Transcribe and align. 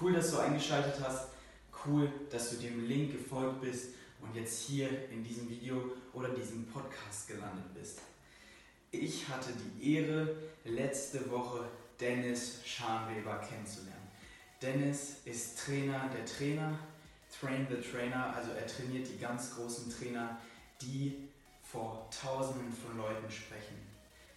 Cool, 0.00 0.12
dass 0.12 0.30
du 0.30 0.38
eingeschaltet 0.38 0.94
hast. 1.02 1.28
Cool, 1.84 2.12
dass 2.30 2.50
du 2.50 2.56
dem 2.58 2.86
Link 2.86 3.12
gefolgt 3.12 3.60
bist 3.60 3.94
und 4.20 4.32
jetzt 4.34 4.60
hier 4.62 4.88
in 5.10 5.24
diesem 5.24 5.48
Video 5.48 5.92
oder 6.12 6.28
diesem 6.28 6.66
Podcast 6.66 7.26
gelandet 7.26 7.74
bist. 7.74 8.00
Ich 8.92 9.28
hatte 9.28 9.50
die 9.52 9.94
Ehre, 9.94 10.36
letzte 10.64 11.28
Woche 11.30 11.64
Dennis 12.00 12.60
Scharnweber 12.64 13.38
kennenzulernen. 13.38 14.08
Dennis 14.62 15.16
ist 15.24 15.58
Trainer 15.58 16.08
der 16.14 16.24
Trainer, 16.24 16.78
Train 17.40 17.66
the 17.68 17.76
Trainer, 17.76 18.34
also 18.36 18.52
er 18.52 18.66
trainiert 18.66 19.08
die 19.08 19.18
ganz 19.18 19.56
großen 19.56 19.92
Trainer, 19.92 20.38
die 20.80 21.28
vor 21.62 22.08
Tausenden 22.10 22.72
von 22.72 22.96
Leuten 22.96 23.30
sprechen. 23.30 23.76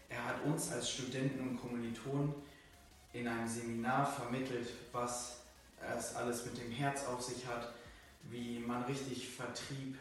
Er 0.09 0.25
hat 0.25 0.43
uns 0.43 0.71
als 0.71 0.89
Studenten 0.89 1.49
und 1.49 1.61
Kommilitonen 1.61 2.33
in 3.13 3.27
einem 3.27 3.47
Seminar 3.47 4.05
vermittelt, 4.05 4.67
was 4.91 5.40
es 5.97 6.15
alles 6.15 6.45
mit 6.45 6.57
dem 6.57 6.71
Herz 6.71 7.05
auf 7.05 7.21
sich 7.21 7.45
hat, 7.47 7.73
wie 8.29 8.59
man 8.59 8.83
richtig 8.83 9.29
Vertrieb 9.29 9.97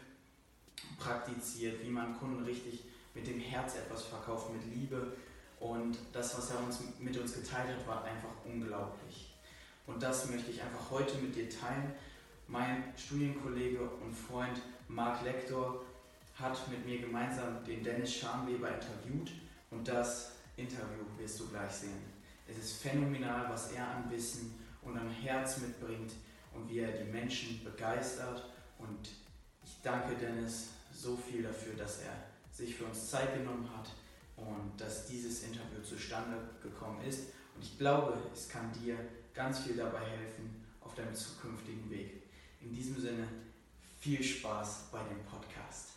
praktiziert, 0.97 1.83
wie 1.83 1.89
man 1.89 2.17
Kunden 2.17 2.43
richtig 2.43 2.83
mit 3.13 3.27
dem 3.27 3.39
Herz 3.39 3.75
etwas 3.75 4.05
verkauft, 4.05 4.51
mit 4.53 4.63
Liebe. 4.75 5.13
Und 5.59 5.97
das, 6.13 6.37
was 6.37 6.51
er 6.51 6.59
uns, 6.59 6.79
mit 6.99 7.17
uns 7.17 7.33
geteilt 7.33 7.67
hat, 7.67 7.87
war 7.87 8.03
einfach 8.03 8.29
unglaublich. 8.45 9.33
Und 9.85 10.01
das 10.01 10.29
möchte 10.29 10.51
ich 10.51 10.61
einfach 10.61 10.89
heute 10.89 11.17
mit 11.17 11.35
dir 11.35 11.49
teilen. 11.49 11.93
Mein 12.47 12.83
Studienkollege 12.97 13.81
und 13.81 14.13
Freund 14.13 14.61
Marc 14.87 15.23
Lektor 15.23 15.85
hat 16.35 16.67
mit 16.69 16.85
mir 16.85 16.99
gemeinsam 16.99 17.63
den 17.65 17.83
Dennis 17.83 18.13
Scharnweber 18.15 18.69
interviewt 18.69 19.31
und 19.69 19.87
das 19.87 20.33
Interview 20.57 21.05
wirst 21.17 21.39
du 21.39 21.47
gleich 21.47 21.71
sehen. 21.71 22.01
Es 22.47 22.57
ist 22.57 22.81
phänomenal, 22.81 23.49
was 23.49 23.71
er 23.71 23.87
an 23.87 24.09
Wissen 24.09 24.60
und 24.81 24.97
an 24.97 25.09
Herz 25.09 25.59
mitbringt 25.59 26.13
und 26.53 26.69
wie 26.69 26.79
er 26.79 26.91
die 26.91 27.09
Menschen 27.09 27.63
begeistert. 27.63 28.45
Und 28.77 29.09
ich 29.63 29.81
danke 29.81 30.15
Dennis 30.15 30.69
so 30.93 31.15
viel 31.15 31.43
dafür, 31.43 31.73
dass 31.75 32.01
er 32.01 32.13
sich 32.51 32.75
für 32.75 32.85
uns 32.85 33.09
Zeit 33.09 33.33
genommen 33.33 33.69
hat 33.75 33.89
und 34.35 34.73
dass 34.77 35.07
dieses 35.07 35.43
Interview 35.43 35.81
zustande 35.81 36.37
gekommen 36.61 37.01
ist. 37.03 37.29
Und 37.55 37.63
ich 37.63 37.77
glaube, 37.77 38.17
es 38.33 38.49
kann 38.49 38.71
dir 38.73 38.97
ganz 39.33 39.59
viel 39.59 39.75
dabei 39.75 40.01
helfen 40.01 40.63
auf 40.81 40.95
deinem 40.95 41.13
zukünftigen 41.13 41.89
Weg. 41.89 42.23
In 42.61 42.73
diesem 42.73 42.99
Sinne, 42.99 43.27
viel 43.99 44.21
Spaß 44.21 44.89
bei 44.91 44.99
dem 45.03 45.23
Podcast. 45.25 45.90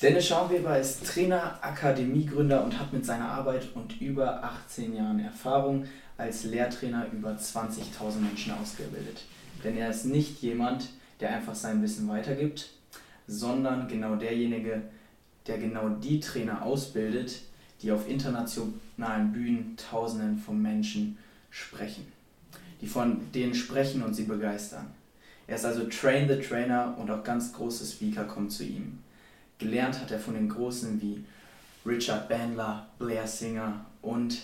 Dennis 0.00 0.26
Schaumweber 0.26 0.78
ist 0.78 1.06
Trainer, 1.06 1.58
Akademiegründer 1.60 2.64
und 2.64 2.78
hat 2.78 2.92
mit 2.92 3.04
seiner 3.04 3.28
Arbeit 3.28 3.68
und 3.74 4.00
über 4.00 4.42
18 4.42 4.96
Jahren 4.96 5.20
Erfahrung 5.20 5.84
als 6.16 6.44
Lehrtrainer 6.44 7.06
über 7.12 7.30
20.000 7.30 8.18
Menschen 8.20 8.52
ausgebildet. 8.54 9.22
Denn 9.62 9.76
er 9.76 9.90
ist 9.90 10.06
nicht 10.06 10.42
jemand, 10.42 10.88
der 11.20 11.30
einfach 11.30 11.54
sein 11.54 11.82
Wissen 11.82 12.08
weitergibt, 12.08 12.70
sondern 13.28 13.86
genau 13.86 14.16
derjenige, 14.16 14.82
der 15.46 15.58
genau 15.58 15.88
die 15.90 16.18
Trainer 16.18 16.62
ausbildet, 16.62 17.42
die 17.82 17.92
auf 17.92 18.08
internationalen 18.08 19.32
Bühnen 19.32 19.76
Tausenden 19.76 20.38
von 20.38 20.60
Menschen 20.60 21.18
sprechen, 21.50 22.06
die 22.80 22.86
von 22.86 23.32
denen 23.32 23.54
sprechen 23.54 24.02
und 24.02 24.14
sie 24.14 24.24
begeistern. 24.24 24.86
Er 25.46 25.56
ist 25.56 25.64
also 25.64 25.84
Train 25.84 26.28
the 26.28 26.40
Trainer 26.40 26.96
und 26.98 27.10
auch 27.10 27.22
ganz 27.22 27.52
große 27.52 27.84
Speaker 27.84 28.24
kommen 28.24 28.50
zu 28.50 28.64
ihm. 28.64 28.98
Gelernt 29.62 30.00
hat 30.00 30.10
er 30.10 30.18
von 30.18 30.34
den 30.34 30.48
Großen 30.48 31.00
wie 31.00 31.24
Richard 31.86 32.28
Bandler, 32.28 32.88
Blair 32.98 33.28
Singer 33.28 33.84
und 34.02 34.42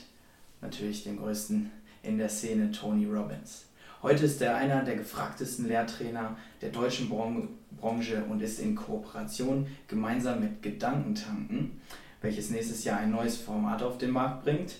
natürlich 0.60 1.02
den 1.02 1.18
größten 1.18 1.72
in 2.04 2.18
der 2.18 2.28
Szene 2.28 2.70
Tony 2.70 3.04
Robbins. 3.04 3.64
Heute 4.00 4.26
ist 4.26 4.40
er 4.40 4.56
einer 4.56 4.84
der 4.84 4.94
gefragtesten 4.94 5.66
Lehrtrainer 5.66 6.36
der 6.62 6.70
deutschen 6.70 7.08
Branche 7.08 8.22
und 8.30 8.40
ist 8.40 8.60
in 8.60 8.76
Kooperation 8.76 9.66
gemeinsam 9.88 10.38
mit 10.38 10.62
Gedankentanken, 10.62 11.80
welches 12.22 12.50
nächstes 12.50 12.84
Jahr 12.84 13.00
ein 13.00 13.10
neues 13.10 13.38
Format 13.38 13.82
auf 13.82 13.98
den 13.98 14.12
Markt 14.12 14.44
bringt, 14.44 14.76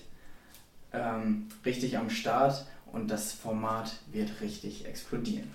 ähm, 0.93 1.47
richtig 1.65 1.97
am 1.97 2.09
Start 2.09 2.65
und 2.93 3.11
das 3.11 3.33
Format 3.33 3.91
wird 4.13 4.39
richtig 4.39 4.85
explodieren. 4.85 5.51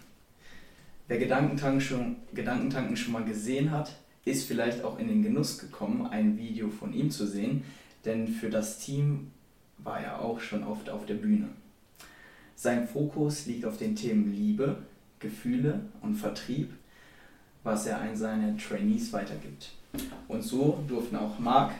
Wer 1.08 1.18
Gedankentanken 1.18 1.80
schon, 1.80 2.16
Gedankentanken 2.34 2.98
schon 2.98 3.14
mal 3.14 3.24
gesehen 3.24 3.70
hat, 3.70 3.94
ist 4.24 4.46
vielleicht 4.46 4.84
auch 4.84 4.98
in 4.98 5.08
den 5.08 5.22
Genuss 5.22 5.58
gekommen, 5.58 6.06
ein 6.06 6.38
Video 6.38 6.68
von 6.70 6.92
ihm 6.92 7.10
zu 7.10 7.26
sehen, 7.26 7.64
denn 8.04 8.28
für 8.28 8.50
das 8.50 8.78
Team 8.78 9.30
war 9.78 10.00
er 10.00 10.20
auch 10.20 10.40
schon 10.40 10.64
oft 10.64 10.88
auf 10.90 11.06
der 11.06 11.14
Bühne. 11.14 11.48
Sein 12.56 12.86
Fokus 12.86 13.46
liegt 13.46 13.64
auf 13.64 13.76
den 13.76 13.96
Themen 13.96 14.32
Liebe, 14.32 14.78
Gefühle 15.18 15.80
und 16.00 16.14
Vertrieb, 16.14 16.70
was 17.62 17.86
er 17.86 18.00
an 18.00 18.16
seine 18.16 18.56
Trainees 18.56 19.12
weitergibt. 19.12 19.72
Und 20.28 20.42
so 20.42 20.82
durften 20.88 21.16
auch 21.16 21.38
Marc 21.38 21.72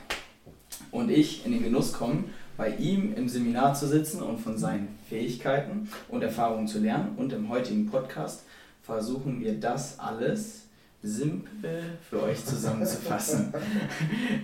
und 0.90 1.10
ich 1.10 1.44
in 1.44 1.52
den 1.52 1.62
Genuss 1.62 1.92
kommen, 1.92 2.30
bei 2.56 2.74
ihm 2.76 3.14
im 3.14 3.28
Seminar 3.28 3.74
zu 3.74 3.88
sitzen 3.88 4.22
und 4.22 4.38
von 4.38 4.56
seinen 4.56 4.88
Fähigkeiten 5.08 5.88
und 6.08 6.22
Erfahrungen 6.22 6.68
zu 6.68 6.78
lernen. 6.78 7.16
Und 7.16 7.32
im 7.32 7.48
heutigen 7.48 7.86
Podcast 7.86 8.44
versuchen 8.82 9.40
wir 9.40 9.58
das 9.58 9.98
alles 9.98 10.63
simpel 11.04 11.82
für 12.08 12.22
euch 12.22 12.44
zusammenzufassen. 12.44 13.52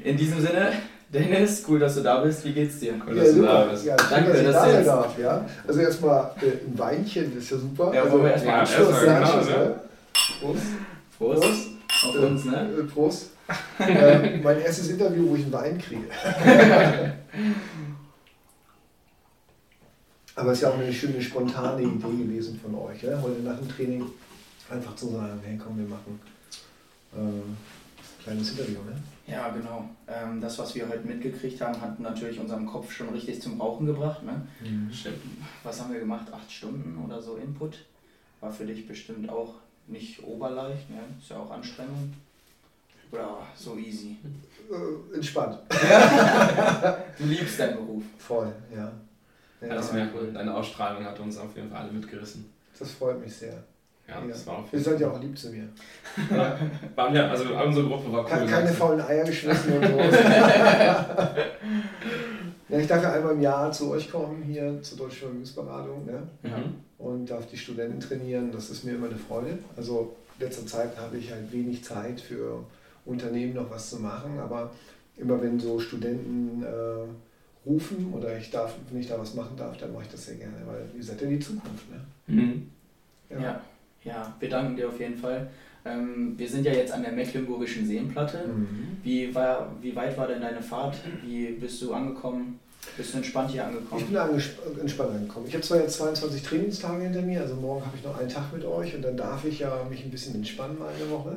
In 0.05 0.17
diesem 0.17 0.41
Sinne, 0.41 0.73
Dennis, 1.13 1.65
cool, 1.67 1.79
dass 1.79 1.95
du 1.95 2.03
da 2.03 2.21
bist. 2.21 2.45
Wie 2.45 2.53
geht's 2.53 2.79
dir? 2.79 2.95
Cool, 3.05 3.17
ja, 3.17 3.25
dass 3.25 3.35
du 3.35 3.43
da 3.43 3.65
bist. 3.65 3.85
Ja, 3.87 3.97
Danke, 3.97 4.33
dass, 4.33 4.43
dass 4.45 4.55
da 4.55 4.71
sein 4.71 4.85
darf. 4.85 5.19
Ja? 5.19 5.47
Also 5.67 5.81
erstmal 5.81 6.33
äh, 6.43 6.67
ein 6.67 6.79
Weinchen, 6.79 7.35
das 7.35 7.45
ist 7.45 7.51
ja 7.51 7.57
super. 7.57 7.93
Ja, 7.95 8.03
also, 8.03 8.23
wir 8.23 8.31
erstmal 8.31 8.55
ja, 8.55 8.61
Anschluss 8.61 9.03
erst. 9.03 9.49
Genau, 9.49 9.59
ne? 9.59 9.81
Prost. 10.41 10.63
Prost. 11.19 11.43
Prost. 11.43 11.69
Auf 12.05 12.15
uns, 12.23 12.45
ne? 12.45 12.69
Äh, 12.79 12.83
Prost. 12.85 13.31
äh, 13.81 14.39
mein 14.39 14.61
erstes 14.61 14.91
Interview, 14.91 15.31
wo 15.31 15.35
ich 15.35 15.43
einen 15.45 15.53
Wein 15.53 15.79
kriege. 15.79 16.05
Aber 20.37 20.53
es 20.53 20.59
ist 20.59 20.63
ja 20.63 20.69
auch 20.69 20.79
eine 20.79 20.93
schöne, 20.93 21.21
spontane 21.21 21.83
Idee 21.83 22.23
gewesen 22.23 22.61
von 22.63 22.75
euch. 22.77 23.03
Ja? 23.03 23.21
Heute 23.21 23.41
nach 23.43 23.59
dem 23.59 23.69
Training 23.69 24.05
einfach 24.71 24.95
zu 24.95 25.09
sagen, 25.09 25.41
hey 25.43 25.59
komm, 25.63 25.77
wir 25.79 25.89
machen 25.89 26.21
äh, 27.15 28.23
kleines 28.23 28.53
Interview, 28.53 28.79
ne? 28.85 28.97
Ja, 29.27 29.49
genau. 29.51 29.89
Ähm, 30.09 30.41
das, 30.41 30.59
was 30.59 30.75
wir 30.75 30.89
heute 30.89 31.07
mitgekriegt 31.07 31.61
haben, 31.61 31.81
hat 31.81 32.01
natürlich 32.01 32.41
unseren 32.41 32.67
Kopf 32.67 32.91
schon 32.91 33.11
richtig 33.11 33.41
zum 33.41 33.61
Rauchen 33.61 33.87
gebracht. 33.87 34.23
Ne? 34.25 34.47
Mhm. 34.61 34.91
Was 35.63 35.81
haben 35.81 35.93
wir 35.93 36.01
gemacht? 36.01 36.27
Acht 36.33 36.51
Stunden 36.51 36.99
oder 37.05 37.23
so 37.23 37.37
Input. 37.37 37.85
War 38.41 38.51
für 38.51 38.67
dich 38.67 38.89
bestimmt 38.89 39.29
auch 39.29 39.55
nicht 39.87 40.23
oberleicht, 40.25 40.91
ne? 40.91 41.01
Ist 41.21 41.31
ja 41.31 41.39
auch 41.39 41.51
Anstrengung. 41.51 42.13
Oder 43.13 43.39
so 43.55 43.77
easy? 43.77 44.17
Äh, 44.71 45.17
entspannt. 45.17 45.59
du 47.19 47.25
liebst 47.25 47.59
deinen 47.59 47.77
Beruf. 47.77 48.05
Voll, 48.19 48.53
ja. 48.75 48.93
ja, 49.61 49.69
ja 49.69 49.75
das 49.75 49.93
wäre 49.93 50.09
cool. 50.15 50.33
Deine 50.33 50.55
Ausstrahlung 50.55 51.05
hat 51.05 51.19
uns 51.21 51.37
auf 51.37 51.55
jeden 51.57 51.71
Fall 51.71 51.83
alle 51.83 51.93
mitgerissen. 51.93 52.51
Das 52.79 52.93
freut 52.93 53.21
mich 53.21 53.35
sehr. 53.35 53.63
Ja, 54.11 54.21
das 54.29 54.47
war 54.47 54.65
Ihr 54.73 54.81
seid 54.81 55.01
ja 55.01 55.11
auch 55.11 55.21
lieb 55.21 55.39
zu 55.39 55.51
mir. 55.51 55.69
Ja, 56.31 56.59
waren 56.97 57.15
ja, 57.15 57.29
also 57.31 57.45
unsere 57.55 57.87
Gruppe 57.87 58.13
war 58.13 58.25
cool. 58.25 58.47
Keine 58.47 58.69
faulen 58.69 59.01
Eier 59.01 59.25
geschmissen 59.25 59.75
und 59.75 59.85
so. 59.85 59.99
ja, 62.69 62.79
ich 62.79 62.87
darf 62.87 63.03
ja 63.03 63.13
einmal 63.13 63.35
im 63.35 63.41
Jahr 63.41 63.71
zu 63.71 63.91
euch 63.93 64.11
kommen, 64.11 64.43
hier 64.43 64.83
zur 64.83 64.99
Deutschen 64.99 65.21
Vermögensberatung. 65.21 66.05
Ne? 66.07 66.23
Mhm. 66.43 66.75
Und 66.99 67.31
darf 67.31 67.47
die 67.47 67.57
Studenten 67.57 68.01
trainieren. 68.01 68.51
Das 68.51 68.71
ist 68.71 68.85
mir 68.85 68.97
immer 68.97 69.07
eine 69.07 69.17
Freude. 69.17 69.59
Also 69.77 70.17
in 70.39 70.47
letzter 70.47 70.67
Zeit 70.67 70.97
habe 70.99 71.17
ich 71.17 71.31
halt 71.31 71.53
wenig 71.53 71.85
Zeit 71.85 72.21
für 72.21 72.65
Unternehmen 73.05 73.55
noch 73.55 73.71
was 73.71 73.91
zu 73.91 74.01
machen. 74.01 74.41
Aber 74.41 74.73
immer 75.17 75.41
wenn 75.41 75.61
so 75.61 75.79
Studenten 75.79 76.65
äh, 76.65 77.67
rufen 77.67 78.13
oder 78.13 78.37
ich 78.37 78.51
darf, 78.51 78.75
wenn 78.91 79.01
ich 79.01 79.09
da 79.09 79.19
was 79.19 79.35
machen 79.35 79.57
darf, 79.57 79.77
dann 79.77 79.93
mache 79.93 80.05
ich 80.05 80.11
das 80.11 80.27
sehr 80.27 80.37
gerne, 80.37 80.57
weil 80.67 80.89
ihr 80.97 81.03
seid 81.03 81.21
ja 81.21 81.29
die 81.29 81.39
Zukunft. 81.39 81.91
Ne? 81.91 82.01
Mhm. 82.27 82.71
ja. 83.29 83.41
ja. 83.41 83.61
Ja, 84.05 84.35
wir 84.39 84.49
danken 84.49 84.77
dir 84.77 84.89
auf 84.89 84.99
jeden 84.99 85.17
Fall. 85.17 85.49
Ähm, 85.85 86.35
wir 86.37 86.49
sind 86.49 86.65
ja 86.65 86.73
jetzt 86.73 86.93
an 86.93 87.03
der 87.03 87.13
Mecklenburgischen 87.13 87.87
Seenplatte. 87.87 88.47
Mhm. 88.47 88.99
Wie, 89.03 89.35
war, 89.35 89.75
wie 89.81 89.95
weit 89.97 90.17
war 90.19 90.27
denn 90.27 90.41
deine 90.41 90.63
Fahrt? 90.63 90.97
Wie 91.23 91.47
bist 91.53 91.81
du 91.83 91.93
angekommen? 91.93 92.61
Bist 92.97 93.13
du 93.13 93.19
entspannt 93.19 93.51
hier 93.51 93.67
angekommen? 93.67 94.01
Ich 94.01 94.07
bin 94.07 94.81
entspannt 94.81 95.11
angekommen. 95.11 95.47
Ich 95.47 95.55
habe 95.55 95.63
zwar 95.63 95.79
jetzt 95.79 95.97
22 95.99 96.43
Trainingstage 96.43 97.03
hinter 97.03 97.23
mir, 97.23 97.41
also 97.41 97.55
morgen 97.55 97.85
habe 97.85 97.97
ich 97.97 98.05
noch 98.05 98.19
einen 98.19 98.29
Tag 98.29 98.53
mit 98.53 98.65
euch 98.65 98.95
und 98.95 99.03
dann 99.03 99.17
darf 99.17 99.45
ich 99.45 99.59
ja 99.59 99.85
mich 99.89 100.03
ein 100.05 100.11
bisschen 100.11 100.35
entspannen 100.35 100.79
mal 100.79 100.89
eine 100.89 101.11
Woche. 101.11 101.37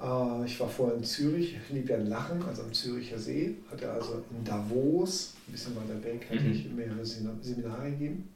Äh, 0.00 0.46
ich 0.46 0.58
war 0.58 0.68
vorher 0.68 0.96
in 0.96 1.04
Zürich, 1.04 1.56
ich 1.56 1.74
liebe 1.74 1.92
ja 1.92 1.98
in 1.98 2.08
Lachen, 2.08 2.42
also 2.48 2.62
am 2.62 2.72
Züricher 2.72 3.18
See. 3.18 3.56
Hatte 3.70 3.90
also 3.90 4.22
in 4.36 4.44
Davos, 4.44 5.34
ein 5.48 5.52
bisschen 5.52 5.76
weiter 5.76 6.02
weg, 6.04 6.26
hatte 6.28 6.40
mhm. 6.40 6.52
ich 6.52 6.70
mehrere 6.70 7.04
Seminare 7.04 7.90
gegeben. 7.90 8.28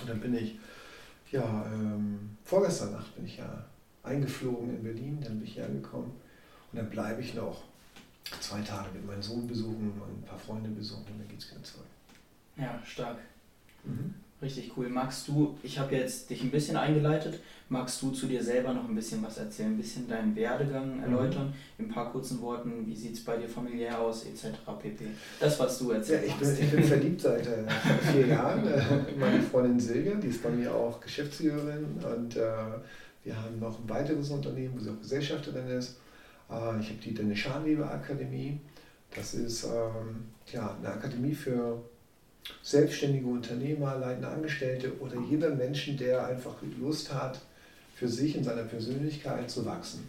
Und 0.00 0.10
dann 0.10 0.20
bin 0.20 0.36
ich, 0.36 0.58
ja, 1.30 1.66
ähm, 1.72 2.36
vorgestern 2.44 2.92
Nacht 2.92 3.14
bin 3.14 3.26
ich 3.26 3.38
ja 3.38 3.64
eingeflogen 4.02 4.70
in 4.70 4.82
Berlin, 4.82 5.18
dann 5.20 5.38
bin 5.38 5.46
ich 5.46 5.54
hier 5.54 5.64
angekommen. 5.64 6.12
Und 6.72 6.78
dann 6.78 6.90
bleibe 6.90 7.20
ich 7.20 7.34
noch 7.34 7.64
zwei 8.40 8.60
Tage 8.60 8.90
mit 8.94 9.06
meinem 9.06 9.22
Sohn 9.22 9.46
besuchen 9.46 9.92
und 10.00 10.22
ein 10.22 10.22
paar 10.22 10.38
Freunde 10.38 10.70
besuchen 10.70 11.04
und 11.12 11.18
dann 11.20 11.28
geht 11.28 11.40
es 11.40 11.50
wieder 11.50 11.62
zurück. 11.62 11.86
Ja, 12.56 12.80
stark. 12.84 13.18
Mhm. 13.84 14.14
Richtig 14.42 14.72
cool. 14.76 14.90
Magst 14.90 15.26
du, 15.28 15.56
ich 15.62 15.78
habe 15.78 15.94
jetzt 15.94 16.28
dich 16.28 16.42
ein 16.42 16.50
bisschen 16.50 16.76
eingeleitet, 16.76 17.40
magst 17.70 18.02
du 18.02 18.10
zu 18.10 18.26
dir 18.26 18.42
selber 18.42 18.74
noch 18.74 18.86
ein 18.86 18.94
bisschen 18.94 19.22
was 19.22 19.38
erzählen, 19.38 19.72
ein 19.72 19.78
bisschen 19.78 20.06
deinen 20.06 20.36
Werdegang 20.36 20.98
mhm. 20.98 21.02
erläutern, 21.04 21.46
mhm. 21.46 21.52
in 21.84 21.84
ein 21.86 21.94
paar 21.94 22.12
kurzen 22.12 22.42
Worten, 22.42 22.86
wie 22.86 22.94
sieht 22.94 23.14
es 23.14 23.24
bei 23.24 23.38
dir 23.38 23.48
familiär 23.48 23.98
aus, 23.98 24.26
etc. 24.26 24.58
pp. 24.78 25.06
Das, 25.40 25.58
was 25.58 25.78
du 25.78 25.90
erzählst. 25.90 26.28
Ja, 26.28 26.34
ich 26.34 26.34
bin, 26.34 26.64
ich 26.66 26.70
bin 26.70 26.84
verliebt 26.84 27.20
seit 27.22 27.46
äh, 27.46 27.64
vier 28.12 28.26
Jahren. 28.26 28.66
Äh, 28.66 28.82
meine 29.18 29.40
Freundin 29.40 29.80
Silvia, 29.80 30.14
die 30.16 30.28
ist 30.28 30.42
bei 30.42 30.50
mir 30.50 30.74
auch 30.74 31.00
Geschäftsführerin 31.00 31.86
und 32.04 32.36
äh, 32.36 32.40
wir 33.24 33.42
haben 33.42 33.58
noch 33.58 33.78
ein 33.78 33.88
weiteres 33.88 34.30
Unternehmen, 34.30 34.74
wo 34.76 34.80
sie 34.80 34.90
auch 34.90 35.00
Gesellschafterin 35.00 35.66
ist. 35.68 35.96
Äh, 36.50 36.80
ich 36.80 36.90
habe 36.90 37.00
die 37.02 37.14
Dennis 37.14 37.38
Scharnweber 37.38 37.90
Akademie. 37.90 38.60
Das 39.14 39.32
ist 39.32 39.64
ähm, 39.64 40.26
ja, 40.52 40.76
eine 40.78 40.92
Akademie 40.92 41.34
für 41.34 41.82
selbstständige 42.62 43.26
Unternehmer, 43.26 43.96
leitende 43.98 44.28
Angestellte 44.28 44.98
oder 45.00 45.16
jeder 45.28 45.50
Menschen, 45.50 45.96
der 45.96 46.26
einfach 46.26 46.54
Lust 46.80 47.12
hat, 47.12 47.40
für 47.94 48.08
sich 48.08 48.36
in 48.36 48.44
seiner 48.44 48.64
Persönlichkeit 48.64 49.50
zu 49.50 49.64
wachsen. 49.64 50.08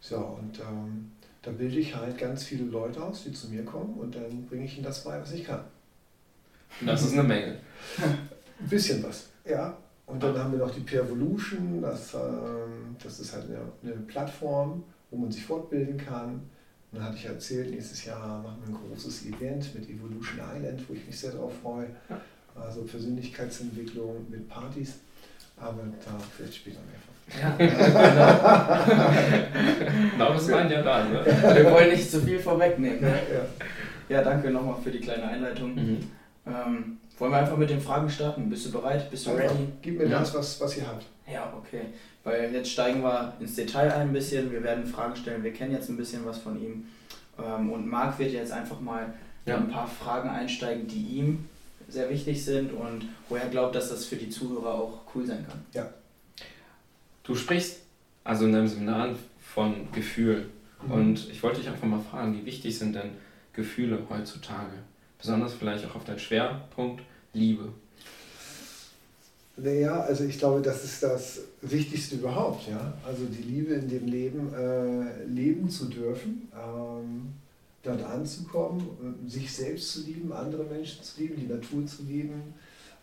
So, 0.00 0.16
und 0.16 0.58
ähm, 0.58 1.12
da 1.42 1.50
bilde 1.52 1.78
ich 1.78 1.94
halt 1.94 2.18
ganz 2.18 2.44
viele 2.44 2.64
Leute 2.64 3.02
aus, 3.02 3.24
die 3.24 3.32
zu 3.32 3.48
mir 3.48 3.64
kommen 3.64 3.94
und 3.94 4.14
dann 4.14 4.46
bringe 4.46 4.64
ich 4.64 4.74
ihnen 4.74 4.84
das 4.84 5.04
bei, 5.04 5.20
was 5.20 5.32
ich 5.32 5.44
kann. 5.44 5.64
Das 6.80 7.02
ist 7.02 7.12
eine 7.12 7.22
Menge. 7.22 7.56
Ein 7.98 8.68
bisschen 8.68 9.02
was, 9.02 9.28
ja. 9.44 9.76
Und 10.06 10.22
dann 10.22 10.36
haben 10.36 10.52
wir 10.52 10.58
noch 10.58 10.74
die 10.74 10.80
Pervolution, 10.80 11.80
das, 11.80 12.14
ähm, 12.14 12.96
das 13.02 13.20
ist 13.20 13.32
halt 13.32 13.44
eine, 13.44 13.60
eine 13.82 14.02
Plattform, 14.02 14.82
wo 15.10 15.16
man 15.16 15.30
sich 15.30 15.44
fortbilden 15.44 15.96
kann 15.96 16.42
dann 16.92 17.04
hatte 17.04 17.16
ich 17.16 17.24
erzählt, 17.24 17.70
nächstes 17.70 18.04
Jahr 18.04 18.42
machen 18.42 18.58
wir 18.66 18.74
ein 18.74 18.78
großes 18.88 19.24
Event 19.26 19.74
mit 19.74 19.88
Evolution 19.88 20.40
Island, 20.54 20.82
wo 20.88 20.94
ich 20.94 21.06
mich 21.06 21.18
sehr 21.18 21.32
darauf 21.32 21.52
freue. 21.62 21.88
Also 22.54 22.82
Persönlichkeitsentwicklung 22.82 24.26
mit 24.28 24.46
Partys, 24.46 24.96
aber 25.56 25.84
da 26.04 26.18
vielleicht 26.36 26.56
später 26.56 26.80
mehr 26.80 27.00
von. 27.00 27.12
Ja, 27.40 27.56
genau. 30.18 30.34
das 30.34 30.48
meinen 30.48 30.70
ja 30.70 30.82
da. 30.82 31.02
Ne? 31.04 31.24
Wir 31.24 31.70
wollen 31.70 31.88
nicht 31.90 32.10
zu 32.10 32.20
viel 32.20 32.38
vorwegnehmen. 32.38 33.00
Ne? 33.00 33.18
Ja, 34.08 34.16
ja. 34.16 34.22
danke 34.22 34.50
nochmal 34.50 34.76
für 34.82 34.90
die 34.90 35.00
kleine 35.00 35.24
Einleitung. 35.24 35.74
Mhm. 35.74 36.10
Ähm, 36.46 36.98
wollen 37.18 37.32
wir 37.32 37.38
einfach 37.38 37.56
mit 37.56 37.70
den 37.70 37.80
Fragen 37.80 38.10
starten? 38.10 38.50
Bist 38.50 38.66
du 38.66 38.72
bereit? 38.72 39.10
Bist 39.10 39.26
du 39.26 39.30
ready? 39.30 39.68
Gib 39.80 39.96
mir 39.98 40.08
ja. 40.08 40.18
das, 40.18 40.34
was, 40.34 40.60
was 40.60 40.76
ihr 40.76 40.86
habt. 40.86 41.06
Ja, 41.32 41.50
okay. 41.56 41.86
Weil 42.24 42.52
jetzt 42.52 42.70
steigen 42.70 43.02
wir 43.02 43.34
ins 43.40 43.56
Detail 43.56 43.92
ein 43.92 44.12
bisschen. 44.12 44.52
Wir 44.52 44.62
werden 44.62 44.86
Fragen 44.86 45.16
stellen. 45.16 45.42
Wir 45.42 45.52
kennen 45.52 45.72
jetzt 45.72 45.88
ein 45.88 45.96
bisschen 45.96 46.24
was 46.24 46.38
von 46.38 46.60
ihm. 46.60 46.86
Ähm, 47.38 47.70
und 47.70 47.88
Marc 47.88 48.18
wird 48.18 48.32
jetzt 48.32 48.52
einfach 48.52 48.80
mal 48.80 49.12
ja. 49.46 49.56
ein 49.56 49.68
paar 49.68 49.88
Fragen 49.88 50.28
einsteigen, 50.28 50.86
die 50.86 51.18
ihm 51.18 51.48
sehr 51.88 52.08
wichtig 52.10 52.44
sind 52.44 52.72
und 52.72 53.08
wo 53.28 53.36
er 53.36 53.48
glaubt, 53.48 53.74
dass 53.74 53.90
das 53.90 54.04
für 54.04 54.16
die 54.16 54.30
Zuhörer 54.30 54.74
auch 54.74 55.00
cool 55.14 55.26
sein 55.26 55.44
kann. 55.48 55.64
Ja. 55.74 55.88
Du 57.24 57.34
sprichst 57.34 57.80
also 58.24 58.46
in 58.46 58.52
deinem 58.52 58.68
Seminar 58.68 59.10
von 59.42 59.90
Gefühl. 59.92 60.46
Mhm. 60.86 60.92
Und 60.92 61.30
ich 61.30 61.42
wollte 61.42 61.60
dich 61.60 61.68
einfach 61.68 61.86
mal 61.86 62.00
fragen, 62.00 62.36
wie 62.36 62.46
wichtig 62.46 62.78
sind 62.78 62.94
denn 62.94 63.10
Gefühle 63.52 63.98
heutzutage? 64.08 64.72
Besonders 65.18 65.54
vielleicht 65.54 65.84
auch 65.86 65.96
auf 65.96 66.04
deinen 66.04 66.18
Schwerpunkt 66.18 67.02
Liebe. 67.32 67.68
Naja, 69.62 70.00
also 70.00 70.24
ich 70.24 70.38
glaube, 70.38 70.60
das 70.60 70.82
ist 70.82 71.04
das 71.04 71.40
Wichtigste 71.60 72.16
überhaupt, 72.16 72.68
ja. 72.68 72.94
Also 73.06 73.26
die 73.26 73.42
Liebe 73.42 73.74
in 73.74 73.88
dem 73.88 74.08
Leben 74.08 74.52
äh, 74.52 75.24
leben 75.24 75.70
zu 75.70 75.84
dürfen, 75.84 76.48
ähm, 76.52 77.32
dort 77.84 78.02
anzukommen, 78.02 78.84
sich 79.28 79.52
selbst 79.52 79.92
zu 79.92 80.02
lieben, 80.02 80.32
andere 80.32 80.64
Menschen 80.64 81.04
zu 81.04 81.20
lieben, 81.20 81.36
die 81.36 81.46
Natur 81.46 81.86
zu 81.86 82.02
lieben, 82.02 82.54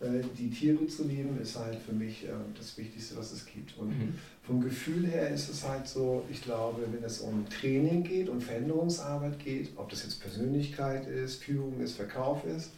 äh, 0.02 0.22
die 0.38 0.50
Tiere 0.50 0.86
zu 0.88 1.06
lieben, 1.06 1.40
ist 1.42 1.58
halt 1.58 1.78
für 1.78 1.94
mich 1.94 2.26
äh, 2.26 2.32
das 2.58 2.78
Wichtigste, 2.78 3.16
was 3.16 3.32
es 3.32 3.46
gibt. 3.46 3.78
Und 3.78 3.98
mhm. 3.98 4.16
vom 4.44 4.60
Gefühl 4.60 5.08
her 5.08 5.30
ist 5.30 5.50
es 5.50 5.66
halt 5.66 5.88
so, 5.88 6.26
ich 6.30 6.42
glaube, 6.42 6.84
wenn 6.92 7.06
es 7.06 7.20
um 7.20 7.48
Training 7.48 8.04
geht 8.04 8.28
und 8.28 8.44
Veränderungsarbeit 8.44 9.40
geht, 9.40 9.70
ob 9.78 9.88
das 9.88 10.04
jetzt 10.04 10.20
Persönlichkeit 10.20 11.08
ist, 11.08 11.42
Führung 11.42 11.80
ist, 11.80 11.94
Verkauf 11.94 12.44
ist, 12.46 12.72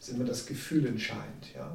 ist 0.00 0.08
immer 0.08 0.24
das 0.24 0.46
Gefühl 0.46 0.86
entscheidend, 0.86 1.52
ja 1.54 1.70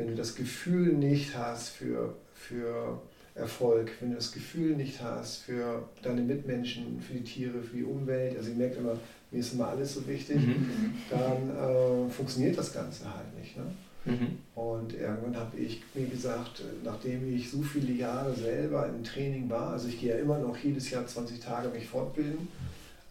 wenn 0.00 0.08
du 0.08 0.14
das 0.14 0.34
Gefühl 0.34 0.94
nicht 0.94 1.36
hast 1.36 1.68
für, 1.68 2.14
für 2.32 2.98
Erfolg, 3.34 3.92
wenn 4.00 4.10
du 4.10 4.16
das 4.16 4.32
Gefühl 4.32 4.74
nicht 4.74 5.02
hast 5.02 5.42
für 5.42 5.86
deine 6.02 6.22
Mitmenschen, 6.22 7.02
für 7.02 7.12
die 7.12 7.24
Tiere, 7.24 7.60
für 7.62 7.76
die 7.76 7.84
Umwelt, 7.84 8.36
also 8.38 8.48
ihr 8.48 8.56
merkt 8.56 8.78
immer, 8.78 8.96
mir 9.30 9.40
ist 9.40 9.52
immer 9.52 9.68
alles 9.68 9.94
so 9.94 10.08
wichtig, 10.08 10.38
mhm. 10.38 10.94
dann 11.10 11.50
äh, 11.50 12.10
funktioniert 12.10 12.56
das 12.56 12.72
Ganze 12.72 13.04
halt 13.14 13.38
nicht. 13.38 13.58
Ne? 13.58 13.64
Mhm. 14.06 14.38
Und 14.54 14.94
irgendwann 14.94 15.36
habe 15.36 15.58
ich 15.58 15.82
mir 15.94 16.06
gesagt, 16.06 16.62
nachdem 16.82 17.32
ich 17.32 17.50
so 17.50 17.60
viele 17.60 17.92
Jahre 17.92 18.34
selber 18.34 18.88
im 18.88 19.04
Training 19.04 19.50
war, 19.50 19.72
also 19.72 19.88
ich 19.88 20.00
gehe 20.00 20.14
ja 20.14 20.18
immer 20.18 20.38
noch 20.38 20.56
jedes 20.56 20.88
Jahr 20.88 21.06
20 21.06 21.40
Tage 21.40 21.68
mich 21.68 21.86
fortbilden, 21.86 22.48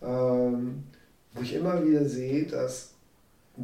ähm, 0.01 0.83
wo 1.35 1.41
ich 1.43 1.53
immer 1.53 1.85
wieder 1.87 2.03
sehe, 2.05 2.47
dass 2.47 2.88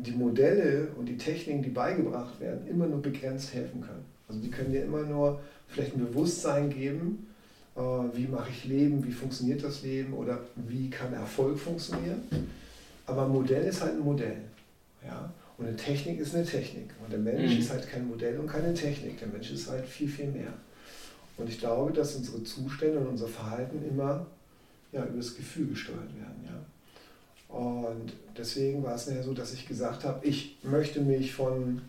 die 0.03 0.12
Modelle 0.12 0.89
und 0.97 1.06
die 1.06 1.18
Techniken, 1.18 1.63
die 1.63 1.69
beigebracht 1.69 2.39
werden, 2.39 2.68
immer 2.68 2.88
nur 2.88 3.01
begrenzt 3.01 3.53
helfen 3.53 3.81
können. 3.81 4.06
Also 4.27 4.42
die 4.42 4.50
können 4.50 4.71
dir 4.71 4.83
immer 4.83 5.03
nur 5.03 5.39
vielleicht 5.68 5.95
ein 5.95 6.06
Bewusstsein 6.06 6.69
geben, 6.69 7.27
äh, 7.75 7.80
wie 7.80 8.27
mache 8.27 8.50
ich 8.50 8.65
Leben, 8.65 9.06
wie 9.06 9.12
funktioniert 9.12 9.63
das 9.63 9.83
Leben 9.83 10.13
oder 10.13 10.39
wie 10.56 10.89
kann 10.89 11.13
Erfolg 11.13 11.57
funktionieren. 11.57 12.21
Aber 13.06 13.25
ein 13.25 13.31
Modell 13.31 13.65
ist 13.65 13.81
halt 13.81 13.94
ein 13.94 14.00
Modell. 14.00 14.38
Ja? 15.06 15.31
Und 15.57 15.68
eine 15.68 15.75
Technik 15.75 16.19
ist 16.19 16.36
eine 16.36 16.45
Technik. 16.45 16.89
Und 17.03 17.12
der 17.12 17.19
Mensch 17.19 17.53
mhm. 17.53 17.59
ist 17.59 17.71
halt 17.71 17.88
kein 17.88 18.07
Modell 18.07 18.38
und 18.39 18.47
keine 18.47 18.74
Technik. 18.74 19.19
Der 19.19 19.27
Mensch 19.27 19.51
ist 19.51 19.69
halt 19.69 19.86
viel, 19.86 20.09
viel 20.09 20.27
mehr. 20.27 20.53
Und 21.38 21.50
ich 21.50 21.59
glaube, 21.59 21.94
dass 21.94 22.15
unsere 22.15 22.44
Zustände 22.44 23.00
und 23.00 23.07
unser 23.07 23.27
Verhalten 23.27 23.81
immer 23.88 24.25
ja, 24.92 25.06
über 25.06 25.18
das 25.18 25.36
Gefühl 25.36 25.68
gesteuert 25.68 26.09
werden. 26.18 26.45
Ja? 26.45 27.56
Und 27.56 28.13
deswegen 28.38 28.84
war 28.84 28.96
es 28.96 29.08
ja 29.08 29.22
so, 29.22 29.34
dass 29.34 29.54
ich 29.54 29.68
gesagt 29.68 30.04
habe, 30.04 30.26
ich 30.26 30.57
möchte 30.64 31.02
mich 31.02 31.33
von 31.33 31.81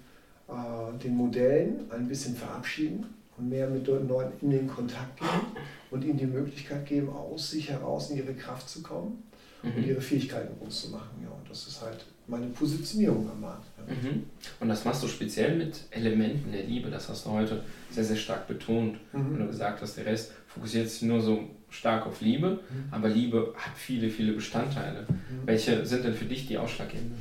äh, 0.48 0.98
den 1.02 1.16
Modellen 1.16 1.90
ein 1.90 2.08
bisschen 2.08 2.36
verabschieden 2.36 3.06
und 3.36 3.48
mehr 3.48 3.68
mit 3.68 3.86
den 3.86 4.08
Leuten 4.08 4.46
in 4.46 4.50
den 4.50 4.66
Kontakt 4.66 5.18
gehen 5.18 5.56
und 5.90 6.04
ihnen 6.04 6.18
die 6.18 6.26
Möglichkeit 6.26 6.86
geben, 6.86 7.08
aus 7.10 7.50
sich 7.50 7.70
heraus 7.70 8.10
in 8.10 8.18
ihre 8.18 8.34
Kraft 8.34 8.68
zu 8.68 8.82
kommen 8.82 9.22
mhm. 9.62 9.72
und 9.76 9.86
ihre 9.86 10.00
Fähigkeiten 10.00 10.58
groß 10.58 10.82
zu 10.82 10.90
machen. 10.90 11.22
Ja, 11.22 11.30
und 11.30 11.48
das 11.48 11.66
ist 11.66 11.82
halt 11.82 12.04
meine 12.26 12.46
Positionierung 12.46 13.30
am 13.30 13.40
Markt. 13.40 13.66
Ja. 13.78 13.94
Mhm. 13.94 14.24
Und 14.60 14.68
das 14.68 14.84
machst 14.84 15.02
du 15.02 15.08
speziell 15.08 15.56
mit 15.56 15.80
Elementen 15.90 16.52
der 16.52 16.64
Liebe. 16.64 16.90
Das 16.90 17.08
hast 17.08 17.26
du 17.26 17.30
heute 17.30 17.62
sehr, 17.90 18.04
sehr 18.04 18.16
stark 18.16 18.48
betont. 18.48 18.98
Mhm. 19.12 19.32
Und 19.32 19.38
du 19.38 19.46
gesagt 19.46 19.82
hast, 19.82 19.96
der 19.96 20.06
Rest 20.06 20.32
fokussiert 20.48 20.88
sich 20.88 21.02
nur 21.02 21.20
so 21.20 21.44
stark 21.76 22.06
auf 22.06 22.20
Liebe, 22.20 22.50
mhm. 22.50 22.84
aber 22.90 23.08
Liebe 23.08 23.54
hat 23.56 23.76
viele, 23.76 24.10
viele 24.10 24.32
Bestandteile. 24.32 25.06
Mhm. 25.08 25.46
Welche 25.46 25.84
sind 25.84 26.04
denn 26.04 26.14
für 26.14 26.24
dich 26.24 26.46
die 26.46 26.58
ausschlaggebenden? 26.58 27.18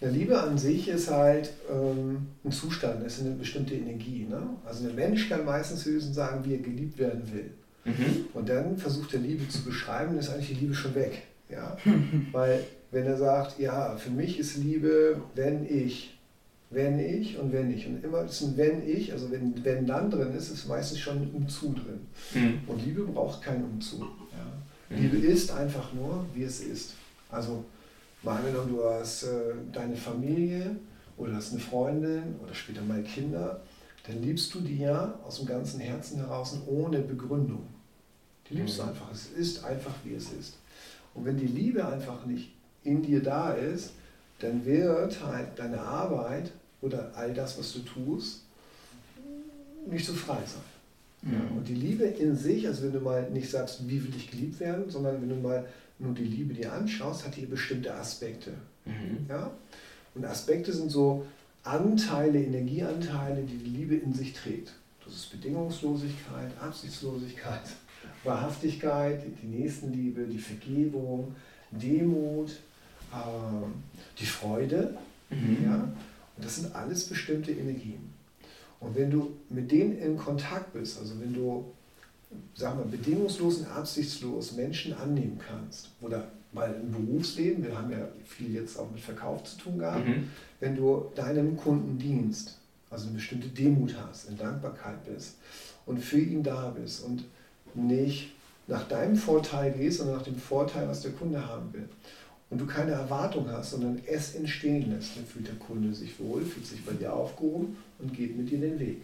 Ja, 0.00 0.08
Liebe 0.08 0.40
an 0.40 0.56
sich 0.56 0.88
ist 0.88 1.10
halt 1.10 1.50
ähm, 1.70 2.28
ein 2.44 2.52
Zustand, 2.52 3.04
es 3.04 3.18
ist 3.18 3.26
eine 3.26 3.34
bestimmte 3.34 3.74
Energie. 3.74 4.26
Ne? 4.28 4.40
Also 4.64 4.88
ein 4.88 4.94
Mensch 4.94 5.28
kann 5.28 5.44
meistens 5.44 5.84
höchstens 5.84 6.16
sagen, 6.16 6.42
wie 6.44 6.54
er 6.54 6.60
geliebt 6.60 6.98
werden 6.98 7.22
will. 7.32 7.50
Mhm. 7.84 8.26
Und 8.32 8.48
dann 8.48 8.78
versucht 8.78 9.12
er 9.12 9.20
Liebe 9.20 9.46
zu 9.48 9.62
beschreiben, 9.62 10.18
ist 10.18 10.30
eigentlich 10.30 10.48
die 10.48 10.54
Liebe 10.54 10.74
schon 10.74 10.94
weg. 10.94 11.22
Ja? 11.50 11.76
Weil 12.32 12.64
wenn 12.90 13.06
er 13.06 13.16
sagt, 13.16 13.58
ja, 13.58 13.96
für 13.96 14.10
mich 14.10 14.38
ist 14.38 14.56
Liebe, 14.56 15.20
wenn 15.34 15.66
ich, 15.66 16.18
wenn 16.70 17.00
ich 17.00 17.36
und 17.36 17.52
wenn 17.52 17.70
ich. 17.70 17.86
Und 17.86 18.02
immer 18.04 18.24
ist 18.24 18.40
ein 18.42 18.56
wenn 18.56 18.88
ich, 18.88 19.12
also 19.12 19.30
wenn, 19.30 19.64
wenn 19.64 19.86
dann 19.86 20.10
drin 20.10 20.32
ist, 20.34 20.50
ist 20.50 20.68
meistens 20.68 21.00
schon 21.00 21.18
ein 21.18 21.30
Umzu 21.32 21.74
drin. 21.74 22.06
Mhm. 22.32 22.60
Und 22.66 22.84
Liebe 22.84 23.02
braucht 23.02 23.42
keinen 23.42 23.64
Umzu. 23.64 24.06
Ja? 24.32 24.96
Mhm. 24.96 25.02
Liebe 25.02 25.16
ist 25.18 25.50
einfach 25.50 25.92
nur, 25.92 26.24
wie 26.32 26.44
es 26.44 26.60
ist. 26.60 26.94
Also 27.28 27.64
mal 28.22 28.38
angenommen, 28.38 28.70
du 28.70 28.84
hast 28.84 29.24
äh, 29.24 29.54
deine 29.72 29.96
Familie 29.96 30.76
oder 31.16 31.34
hast 31.34 31.52
eine 31.52 31.60
Freundin 31.60 32.36
oder 32.42 32.54
später 32.54 32.82
mal 32.82 33.02
Kinder, 33.02 33.60
dann 34.06 34.22
liebst 34.22 34.54
du 34.54 34.60
die 34.60 34.78
ja 34.78 35.18
aus 35.24 35.38
dem 35.38 35.46
ganzen 35.46 35.80
Herzen 35.80 36.18
heraus 36.18 36.56
ohne 36.66 37.00
Begründung. 37.00 37.66
Die 38.48 38.54
liebst 38.54 38.78
mhm. 38.78 38.82
du 38.82 38.88
einfach. 38.90 39.10
Es 39.12 39.26
ist 39.26 39.64
einfach, 39.64 39.94
wie 40.04 40.14
es 40.14 40.32
ist. 40.32 40.58
Und 41.14 41.24
wenn 41.24 41.36
die 41.36 41.46
Liebe 41.46 41.86
einfach 41.86 42.24
nicht 42.26 42.52
in 42.84 43.02
dir 43.02 43.22
da 43.22 43.52
ist, 43.52 43.92
dann 44.38 44.64
wird 44.64 45.22
halt 45.24 45.58
deine 45.58 45.80
Arbeit 45.80 46.52
oder 46.82 47.12
all 47.14 47.32
das, 47.34 47.58
was 47.58 47.72
du 47.72 47.80
tust, 47.80 48.42
nicht 49.88 50.06
so 50.06 50.12
frei 50.12 50.38
sein. 50.46 51.32
Ja, 51.32 51.38
und 51.54 51.68
die 51.68 51.74
Liebe 51.74 52.04
in 52.04 52.34
sich, 52.34 52.66
also 52.66 52.84
wenn 52.84 52.92
du 52.92 53.00
mal 53.00 53.28
nicht 53.30 53.50
sagst, 53.50 53.86
wie 53.86 54.02
will 54.02 54.14
ich 54.16 54.30
geliebt 54.30 54.58
werden, 54.60 54.88
sondern 54.88 55.20
wenn 55.20 55.28
du 55.28 55.34
mal 55.34 55.66
nur 55.98 56.14
die 56.14 56.24
Liebe 56.24 56.54
dir 56.54 56.72
anschaust, 56.72 57.26
hat 57.26 57.36
die 57.36 57.44
bestimmte 57.44 57.94
Aspekte. 57.94 58.52
Mhm. 58.86 59.26
Ja? 59.28 59.50
Und 60.14 60.24
Aspekte 60.24 60.72
sind 60.72 60.90
so 60.90 61.26
Anteile, 61.62 62.42
Energieanteile, 62.42 63.42
die 63.42 63.58
die 63.58 63.70
Liebe 63.70 63.96
in 63.96 64.14
sich 64.14 64.32
trägt. 64.32 64.72
Das 65.04 65.14
ist 65.14 65.30
Bedingungslosigkeit, 65.30 66.50
Absichtslosigkeit, 66.58 67.62
Wahrhaftigkeit, 68.24 69.22
die 69.42 69.46
Nächstenliebe, 69.46 70.24
die 70.24 70.38
Vergebung, 70.38 71.34
Demut, 71.70 72.50
äh, 73.12 73.66
die 74.18 74.26
Freude. 74.26 74.96
Mhm. 75.28 75.64
Ja? 75.64 75.88
Und 76.36 76.44
das 76.44 76.56
sind 76.56 76.74
alles 76.74 77.04
bestimmte 77.04 77.52
Energien. 77.52 78.12
Und 78.80 78.96
wenn 78.96 79.10
du 79.10 79.36
mit 79.50 79.70
denen 79.70 79.98
in 79.98 80.16
Kontakt 80.16 80.72
bist, 80.72 80.98
also 80.98 81.20
wenn 81.20 81.34
du, 81.34 81.72
sagen 82.54 82.78
wir, 82.78 82.86
bedingungslos 82.86 83.58
und 83.58 83.66
absichtslos 83.66 84.52
Menschen 84.52 84.94
annehmen 84.94 85.38
kannst, 85.46 85.90
oder 86.00 86.28
mal 86.52 86.74
im 86.74 86.90
Berufsleben, 86.90 87.62
wir 87.64 87.76
haben 87.76 87.90
ja 87.90 88.08
viel 88.24 88.54
jetzt 88.54 88.78
auch 88.78 88.90
mit 88.90 89.00
Verkauf 89.00 89.44
zu 89.44 89.58
tun 89.58 89.78
gehabt, 89.78 90.06
mhm. 90.06 90.28
wenn 90.58 90.74
du 90.74 91.10
deinem 91.14 91.56
Kunden 91.56 91.98
dienst, 91.98 92.56
also 92.90 93.06
eine 93.06 93.16
bestimmte 93.16 93.48
Demut 93.48 93.94
hast, 93.96 94.28
in 94.28 94.36
Dankbarkeit 94.36 95.04
bist 95.04 95.36
und 95.86 95.98
für 95.98 96.18
ihn 96.18 96.42
da 96.42 96.70
bist 96.70 97.04
und 97.04 97.24
nicht 97.74 98.32
nach 98.66 98.88
deinem 98.88 99.16
Vorteil 99.16 99.72
gehst, 99.72 99.98
sondern 99.98 100.16
nach 100.16 100.24
dem 100.24 100.36
Vorteil, 100.36 100.88
was 100.88 101.02
der 101.02 101.12
Kunde 101.12 101.46
haben 101.46 101.72
will. 101.72 101.88
Und 102.50 102.60
du 102.60 102.66
keine 102.66 102.92
Erwartung 102.92 103.48
hast, 103.48 103.70
sondern 103.70 104.00
es 104.06 104.34
entstehen 104.34 104.92
lässt, 104.92 105.16
dann 105.16 105.24
fühlt 105.24 105.46
der 105.46 105.54
Kunde 105.54 105.94
sich 105.94 106.18
wohl, 106.18 106.42
fühlt 106.42 106.66
sich 106.66 106.84
bei 106.84 106.92
dir 106.92 107.12
aufgehoben 107.12 107.76
und 108.00 108.12
geht 108.12 108.36
mit 108.36 108.50
dir 108.50 108.58
den 108.58 108.78
Weg. 108.80 109.02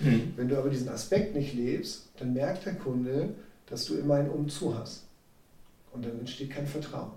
Mhm. 0.00 0.32
Wenn 0.36 0.48
du 0.48 0.56
aber 0.56 0.70
diesen 0.70 0.88
Aspekt 0.88 1.34
nicht 1.34 1.52
lebst, 1.52 2.08
dann 2.18 2.32
merkt 2.32 2.64
der 2.64 2.74
Kunde, 2.74 3.34
dass 3.66 3.84
du 3.84 3.96
immer 3.96 4.14
einen 4.14 4.30
Umzu 4.30 4.76
hast. 4.76 5.04
Und 5.92 6.04
dann 6.04 6.18
entsteht 6.20 6.50
kein 6.50 6.66
Vertrauen. 6.66 7.12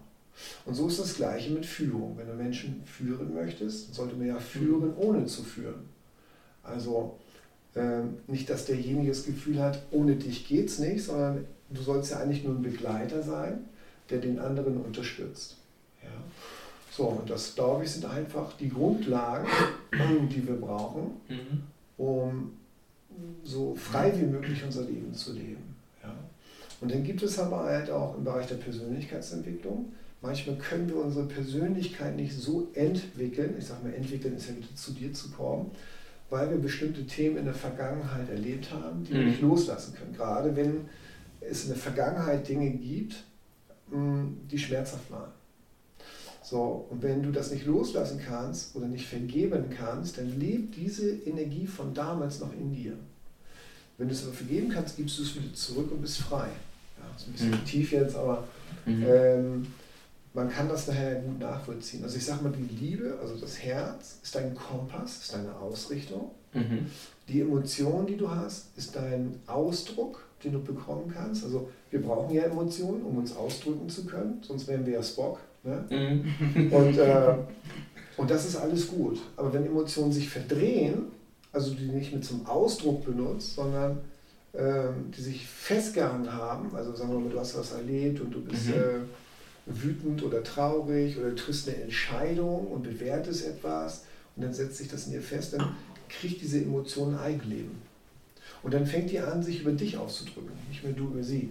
Und 0.65 0.73
so 0.73 0.87
ist 0.87 0.99
das 0.99 1.15
Gleiche 1.15 1.51
mit 1.51 1.65
Führung. 1.65 2.17
Wenn 2.17 2.27
du 2.27 2.33
Menschen 2.33 2.83
führen 2.85 3.33
möchtest, 3.33 3.93
sollte 3.93 4.15
man 4.15 4.27
ja 4.27 4.39
führen, 4.39 4.93
ohne 4.97 5.25
zu 5.25 5.43
führen. 5.43 5.87
Also 6.63 7.19
ähm, 7.75 8.17
nicht, 8.27 8.49
dass 8.49 8.65
derjenige 8.65 9.09
das 9.09 9.25
Gefühl 9.25 9.59
hat, 9.59 9.81
ohne 9.91 10.15
dich 10.15 10.47
geht 10.47 10.69
es 10.69 10.79
nicht, 10.79 11.03
sondern 11.03 11.45
du 11.69 11.81
sollst 11.81 12.11
ja 12.11 12.19
eigentlich 12.19 12.43
nur 12.43 12.55
ein 12.55 12.63
Begleiter 12.63 13.21
sein, 13.23 13.65
der 14.09 14.19
den 14.19 14.39
anderen 14.39 14.77
unterstützt. 14.77 15.57
Ja? 16.01 16.09
So, 16.91 17.05
und 17.05 17.29
das, 17.29 17.55
glaube 17.55 17.83
ich, 17.83 17.91
sind 17.91 18.05
einfach 18.05 18.53
die 18.57 18.69
Grundlagen, 18.69 19.47
die 20.29 20.47
wir 20.47 20.55
brauchen, 20.55 21.11
mhm. 21.27 21.63
um 21.97 22.51
so 23.43 23.75
frei 23.75 24.11
wie 24.15 24.25
möglich 24.25 24.63
unser 24.63 24.83
Leben 24.83 25.13
zu 25.13 25.33
leben. 25.33 25.75
Ja? 26.01 26.13
Und 26.81 26.91
dann 26.91 27.03
gibt 27.03 27.23
es 27.23 27.39
aber 27.39 27.63
halt 27.63 27.89
auch 27.89 28.17
im 28.17 28.23
Bereich 28.23 28.47
der 28.47 28.55
Persönlichkeitsentwicklung, 28.55 29.91
manchmal 30.21 30.55
können 30.55 30.87
wir 30.87 30.97
unsere 30.97 31.25
Persönlichkeit 31.25 32.15
nicht 32.15 32.33
so 32.33 32.69
entwickeln, 32.73 33.55
ich 33.57 33.65
sage 33.65 33.85
mal, 33.85 33.93
entwickeln 33.93 34.35
ist 34.35 34.49
ja 34.49 34.55
wieder 34.55 34.75
zu 34.75 34.91
dir 34.91 35.13
zu 35.13 35.31
kommen, 35.31 35.71
weil 36.29 36.49
wir 36.49 36.57
bestimmte 36.57 37.05
Themen 37.05 37.37
in 37.37 37.45
der 37.45 37.53
Vergangenheit 37.53 38.29
erlebt 38.29 38.71
haben, 38.71 39.03
die 39.03 39.13
mhm. 39.13 39.17
wir 39.17 39.25
nicht 39.25 39.41
loslassen 39.41 39.93
können. 39.93 40.13
Gerade 40.13 40.55
wenn 40.55 40.85
es 41.41 41.63
in 41.63 41.69
der 41.69 41.77
Vergangenheit 41.77 42.47
Dinge 42.47 42.71
gibt, 42.71 43.23
die 44.51 44.57
schmerzhaft 44.57 45.09
waren. 45.11 45.31
So, 46.43 46.87
und 46.89 47.01
wenn 47.01 47.23
du 47.23 47.31
das 47.31 47.51
nicht 47.51 47.65
loslassen 47.65 48.19
kannst 48.23 48.75
oder 48.75 48.87
nicht 48.87 49.07
vergeben 49.07 49.65
kannst, 49.75 50.17
dann 50.17 50.39
lebt 50.39 50.75
diese 50.75 51.09
Energie 51.09 51.65
von 51.65 51.93
damals 51.93 52.39
noch 52.41 52.51
in 52.53 52.73
dir. 52.73 52.93
Wenn 53.97 54.07
du 54.07 54.13
es 54.13 54.23
aber 54.23 54.33
vergeben 54.33 54.69
kannst, 54.69 54.97
gibst 54.97 55.17
du 55.19 55.23
es 55.23 55.35
wieder 55.35 55.53
zurück 55.53 55.91
und 55.91 56.01
bist 56.01 56.17
frei. 56.17 56.47
Ja, 56.97 57.05
das 57.13 57.21
ist 57.21 57.27
ein 57.27 57.31
bisschen 57.33 57.51
mhm. 57.51 57.65
tief 57.65 57.91
jetzt, 57.91 58.15
aber 58.15 58.47
mhm. 58.85 59.05
ähm, 59.07 59.67
man 60.33 60.49
kann 60.49 60.67
das 60.67 60.87
nachher 60.87 61.15
gut 61.15 61.39
nachvollziehen. 61.39 62.03
Also 62.03 62.17
ich 62.17 62.25
sage 62.25 62.43
mal, 62.43 62.51
die 62.51 62.75
Liebe, 62.75 63.17
also 63.21 63.35
das 63.35 63.59
Herz, 63.59 64.17
ist 64.23 64.35
dein 64.35 64.55
Kompass, 64.55 65.21
ist 65.21 65.33
deine 65.33 65.55
Ausrichtung. 65.55 66.31
Mhm. 66.53 66.87
Die 67.27 67.41
Emotion, 67.41 68.05
die 68.05 68.17
du 68.17 68.29
hast, 68.29 68.75
ist 68.75 68.95
dein 68.95 69.39
Ausdruck, 69.47 70.25
den 70.43 70.53
du 70.53 70.61
bekommen 70.61 71.11
kannst. 71.13 71.43
Also 71.43 71.69
wir 71.91 72.01
brauchen 72.01 72.33
ja 72.33 72.43
Emotionen, 72.43 73.03
um 73.03 73.17
uns 73.17 73.35
ausdrücken 73.35 73.87
zu 73.89 74.05
können, 74.05 74.41
sonst 74.41 74.67
wären 74.67 74.85
wir 74.85 74.93
ja 74.93 75.03
Spock. 75.03 75.39
Ne? 75.63 75.85
Mhm. 75.89 76.73
Und, 76.73 76.97
äh, 76.97 77.35
und 78.17 78.29
das 78.29 78.45
ist 78.45 78.55
alles 78.55 78.87
gut. 78.87 79.21
Aber 79.37 79.53
wenn 79.53 79.65
Emotionen 79.65 80.11
sich 80.11 80.29
verdrehen, 80.29 81.03
also 81.51 81.75
die 81.75 81.85
nicht 81.85 82.11
mit 82.11 82.25
zum 82.25 82.45
Ausdruck 82.47 83.05
benutzt, 83.05 83.55
sondern 83.55 83.99
äh, 84.53 84.87
die 85.15 85.21
sich 85.21 85.47
festgehangen 85.47 86.33
haben, 86.33 86.75
also 86.75 86.95
sagen 86.95 87.11
wir 87.13 87.19
mal, 87.19 87.29
du 87.29 87.39
hast 87.39 87.57
was 87.57 87.73
erlebt 87.73 88.19
und 88.19 88.31
du 88.31 88.41
bist 88.41 88.67
mhm. 88.67 88.73
äh, 88.73 88.99
wütend 89.65 90.23
oder 90.23 90.43
traurig 90.43 91.17
oder 91.17 91.29
du 91.29 91.35
triffst 91.35 91.67
eine 91.69 91.83
Entscheidung 91.83 92.67
und 92.67 92.83
bewertest 92.83 93.45
etwas 93.45 94.03
und 94.35 94.43
dann 94.43 94.53
setzt 94.53 94.77
sich 94.77 94.87
das 94.87 95.05
in 95.05 95.13
dir 95.13 95.21
fest, 95.21 95.53
dann 95.53 95.75
kriegt 96.09 96.41
diese 96.41 96.61
Emotion 96.61 97.15
ein 97.15 97.19
Eigenleben. 97.19 97.81
Und 98.61 98.73
dann 98.73 98.85
fängt 98.85 99.11
die 99.11 99.19
an, 99.19 99.43
sich 99.43 99.61
über 99.61 99.71
dich 99.71 99.97
auszudrücken, 99.97 100.51
nicht 100.69 100.83
mehr 100.83 100.93
du 100.93 101.05
über 101.05 101.23
sie. 101.23 101.49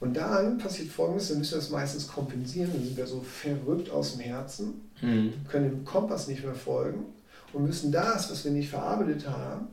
Und 0.00 0.16
dann 0.16 0.58
passiert 0.58 0.88
Folgendes, 0.88 1.28
dann 1.28 1.38
müssen 1.38 1.52
wir 1.52 1.58
das 1.58 1.70
meistens 1.70 2.08
kompensieren, 2.08 2.70
dann 2.72 2.84
sind 2.84 2.96
wir 2.96 3.06
so 3.06 3.20
verrückt 3.20 3.90
aus 3.90 4.12
dem 4.12 4.20
Herzen, 4.20 4.82
mhm. 5.00 5.32
können 5.48 5.70
dem 5.70 5.84
Kompass 5.84 6.28
nicht 6.28 6.44
mehr 6.44 6.54
folgen 6.54 7.06
und 7.52 7.64
müssen 7.64 7.90
das, 7.90 8.30
was 8.30 8.44
wir 8.44 8.52
nicht 8.52 8.68
verarbeitet 8.68 9.28
haben, 9.28 9.68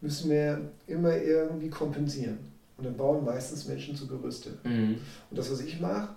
müssen 0.00 0.30
wir 0.30 0.60
immer 0.86 1.16
irgendwie 1.16 1.68
kompensieren. 1.68 2.38
Und 2.76 2.84
dann 2.84 2.96
bauen 2.96 3.24
meistens 3.24 3.66
Menschen 3.66 3.96
zu 3.96 4.06
Gerüste. 4.06 4.50
Mhm. 4.64 4.96
Und 5.30 5.38
das, 5.38 5.50
was 5.50 5.60
ich 5.60 5.80
mache, 5.80 6.08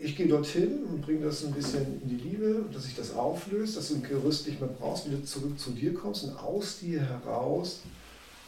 ich 0.00 0.16
gehe 0.16 0.28
dorthin 0.28 0.84
und 0.84 1.02
bringe 1.02 1.26
das 1.26 1.44
ein 1.44 1.52
bisschen 1.52 2.00
in 2.02 2.08
die 2.08 2.28
Liebe, 2.28 2.64
dass 2.72 2.84
sich 2.84 2.94
das 2.94 3.14
auflöst, 3.14 3.76
dass 3.76 3.88
du 3.88 3.96
ein 3.96 4.02
Gerüst 4.02 4.46
nicht 4.46 4.60
mehr 4.60 4.70
brauchst, 4.70 5.10
wieder 5.10 5.22
zurück 5.24 5.58
zu 5.58 5.70
dir 5.70 5.94
kommst 5.94 6.24
und 6.24 6.36
aus 6.38 6.78
dir 6.78 7.00
heraus 7.00 7.80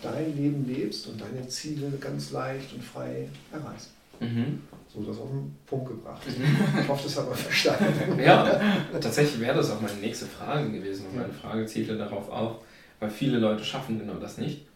dein 0.02 0.36
Leben 0.36 0.66
lebst 0.66 1.06
und 1.08 1.20
deine 1.20 1.46
Ziele 1.48 1.90
ganz 2.00 2.30
leicht 2.30 2.72
und 2.72 2.82
frei 2.82 3.28
erreichst. 3.52 3.90
Mhm. 4.20 4.60
So 4.92 5.02
das 5.02 5.18
auf 5.18 5.28
den 5.28 5.56
Punkt 5.66 5.88
gebracht. 5.88 6.22
Mhm. 6.26 6.80
Ich 6.80 6.88
hoffe, 6.88 7.04
das 7.04 7.16
hat 7.18 7.28
man 7.28 7.36
verstanden. 7.36 8.18
Ja, 8.22 8.60
tatsächlich 8.92 9.40
wäre 9.40 9.56
das 9.56 9.70
auch 9.70 9.80
meine 9.80 9.98
nächste 9.98 10.26
Frage 10.26 10.70
gewesen. 10.70 11.06
Und 11.06 11.16
meine 11.16 11.32
Frage 11.32 11.64
zielte 11.66 11.96
darauf 11.96 12.28
auf, 12.28 12.56
weil 12.98 13.10
viele 13.10 13.38
Leute 13.38 13.64
schaffen 13.64 13.98
genau 13.98 14.14
das 14.14 14.38
nicht. 14.38 14.66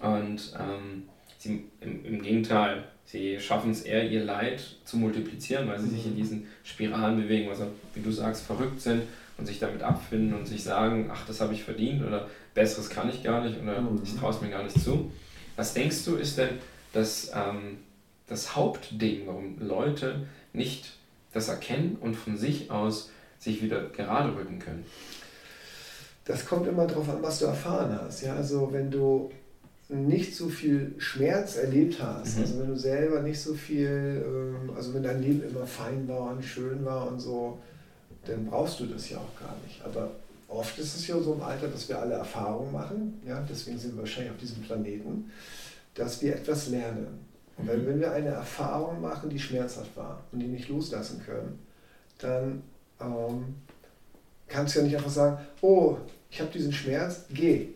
Und 0.00 0.52
ähm, 0.58 1.04
sie, 1.38 1.64
im, 1.80 2.04
im, 2.04 2.22
Gegenteil, 2.22 2.84
sie 3.08 3.40
schaffen 3.40 3.72
es 3.72 3.82
eher, 3.82 4.08
ihr 4.08 4.24
Leid 4.24 4.62
zu 4.84 4.96
multiplizieren, 4.96 5.68
weil 5.68 5.80
sie 5.80 5.88
mhm. 5.88 5.90
sich 5.90 6.06
in 6.06 6.16
diesen 6.16 6.46
Spiralen 6.62 7.16
bewegen, 7.16 7.48
also 7.48 7.66
wie 7.94 8.00
du 8.00 8.12
sagst, 8.12 8.46
verrückt 8.46 8.80
sind 8.80 9.02
und 9.36 9.46
sich 9.46 9.58
damit 9.58 9.82
abfinden 9.82 10.34
und 10.34 10.46
sich 10.46 10.62
sagen, 10.62 11.10
ach, 11.12 11.26
das 11.26 11.40
habe 11.40 11.54
ich 11.54 11.64
verdient 11.64 12.06
oder 12.06 12.28
besseres 12.54 12.90
kann 12.90 13.08
ich 13.08 13.22
gar 13.22 13.42
nicht 13.42 13.60
oder 13.60 13.80
mhm. 13.80 14.00
ich 14.04 14.14
traue 14.14 14.30
es 14.30 14.40
mir 14.40 14.50
gar 14.50 14.62
nicht 14.62 14.80
zu. 14.80 15.10
Was 15.56 15.74
denkst 15.74 16.04
du, 16.04 16.14
ist 16.16 16.38
denn 16.38 16.50
das 16.92 17.32
ähm, 17.34 17.78
das 18.28 18.54
Hauptding, 18.54 19.26
warum 19.26 19.56
Leute 19.58 20.26
nicht 20.52 20.92
das 21.32 21.48
erkennen 21.48 21.96
und 22.00 22.14
von 22.14 22.36
sich 22.36 22.70
aus 22.70 23.10
sich 23.38 23.62
wieder 23.62 23.84
gerade 23.90 24.34
rücken 24.34 24.58
können. 24.58 24.84
Das 26.24 26.44
kommt 26.44 26.66
immer 26.66 26.86
darauf 26.86 27.08
an, 27.08 27.22
was 27.22 27.38
du 27.38 27.46
erfahren 27.46 27.98
hast. 28.02 28.22
Ja? 28.22 28.34
Also 28.34 28.68
wenn 28.72 28.90
du 28.90 29.30
nicht 29.88 30.36
so 30.36 30.48
viel 30.48 30.94
Schmerz 30.98 31.56
erlebt 31.56 32.02
hast, 32.02 32.36
mhm. 32.36 32.42
also 32.42 32.60
wenn 32.60 32.68
du 32.68 32.76
selber 32.76 33.22
nicht 33.22 33.40
so 33.40 33.54
viel, 33.54 34.22
ähm, 34.24 34.70
also 34.76 34.92
wenn 34.92 35.02
dein 35.02 35.22
Leben 35.22 35.42
immer 35.48 35.66
fein 35.66 36.06
war 36.06 36.30
und 36.32 36.44
schön 36.44 36.84
war 36.84 37.08
und 37.08 37.20
so, 37.20 37.58
dann 38.26 38.46
brauchst 38.46 38.80
du 38.80 38.86
das 38.86 39.08
ja 39.08 39.16
auch 39.16 39.40
gar 39.40 39.56
nicht. 39.66 39.82
Aber 39.82 40.10
oft 40.46 40.78
ist 40.78 40.94
es 40.94 41.06
ja 41.06 41.18
so 41.18 41.32
im 41.32 41.42
Alter, 41.42 41.68
dass 41.68 41.88
wir 41.88 41.98
alle 41.98 42.14
Erfahrungen 42.14 42.70
machen, 42.70 43.20
ja? 43.26 43.44
deswegen 43.48 43.78
sind 43.78 43.94
wir 43.94 44.00
wahrscheinlich 44.00 44.32
auf 44.32 44.38
diesem 44.38 44.62
Planeten, 44.62 45.30
dass 45.94 46.20
wir 46.20 46.34
etwas 46.34 46.68
lernen. 46.68 47.26
Und 47.56 47.66
wenn, 47.66 47.86
wenn 47.86 47.98
wir 47.98 48.12
eine 48.12 48.28
Erfahrung 48.28 49.00
machen, 49.00 49.30
die 49.30 49.38
schmerzhaft 49.38 49.96
war 49.96 50.22
und 50.32 50.40
die 50.40 50.46
nicht 50.46 50.68
loslassen 50.68 51.22
können, 51.24 51.58
dann 52.18 52.62
ähm, 53.00 53.54
kannst 54.48 54.74
du 54.74 54.80
ja 54.80 54.84
nicht 54.84 54.96
einfach 54.96 55.10
sagen, 55.10 55.38
oh, 55.62 55.96
ich 56.30 56.40
habe 56.40 56.50
diesen 56.50 56.72
Schmerz, 56.72 57.24
geh, 57.30 57.68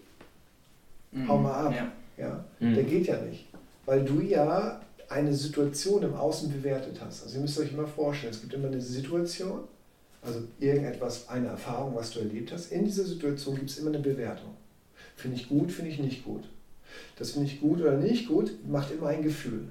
mhm. 1.11 1.26
hau 1.26 1.38
mal 1.38 1.66
ab. 1.66 1.75
Ja. 1.75 1.90
Ja? 2.23 2.45
Mhm. 2.61 2.75
Der 2.75 2.85
geht 2.85 3.07
ja 3.07 3.21
nicht, 3.21 3.47
weil 3.85 4.05
du 4.05 4.21
ja 4.21 4.81
eine 5.09 5.35
Situation 5.35 6.02
im 6.02 6.14
Außen 6.14 6.50
bewertet 6.50 6.99
hast. 7.05 7.25
Also 7.25 7.37
ihr 7.37 7.43
müsst 7.43 7.59
euch 7.59 7.73
immer 7.73 7.87
vorstellen, 7.87 8.33
es 8.33 8.41
gibt 8.41 8.55
immer 8.55 8.69
eine 8.69 8.81
Situation, 8.81 9.61
also 10.23 10.41
irgendetwas, 10.59 11.29
eine 11.29 11.49
Erfahrung, 11.49 11.95
was 11.95 12.12
du 12.12 12.21
erlebt 12.21 12.52
hast. 12.52 12.73
In 12.73 12.85
dieser 12.85 13.05
Situation 13.05 13.57
gibt 13.57 13.69
es 13.69 13.79
immer 13.79 13.91
eine 13.91 13.99
Bewertung. 13.99 14.55
Finde 15.17 15.37
ich 15.37 15.49
gut, 15.49 15.71
finde 15.71 15.91
ich 15.91 15.99
nicht 15.99 16.25
gut 16.25 16.45
das 17.17 17.33
finde 17.33 17.49
ich 17.49 17.61
gut 17.61 17.81
oder 17.81 17.97
nicht 17.97 18.29
gut, 18.29 18.52
macht 18.69 18.93
immer 18.93 19.09
ein 19.09 19.23
Gefühl. 19.23 19.64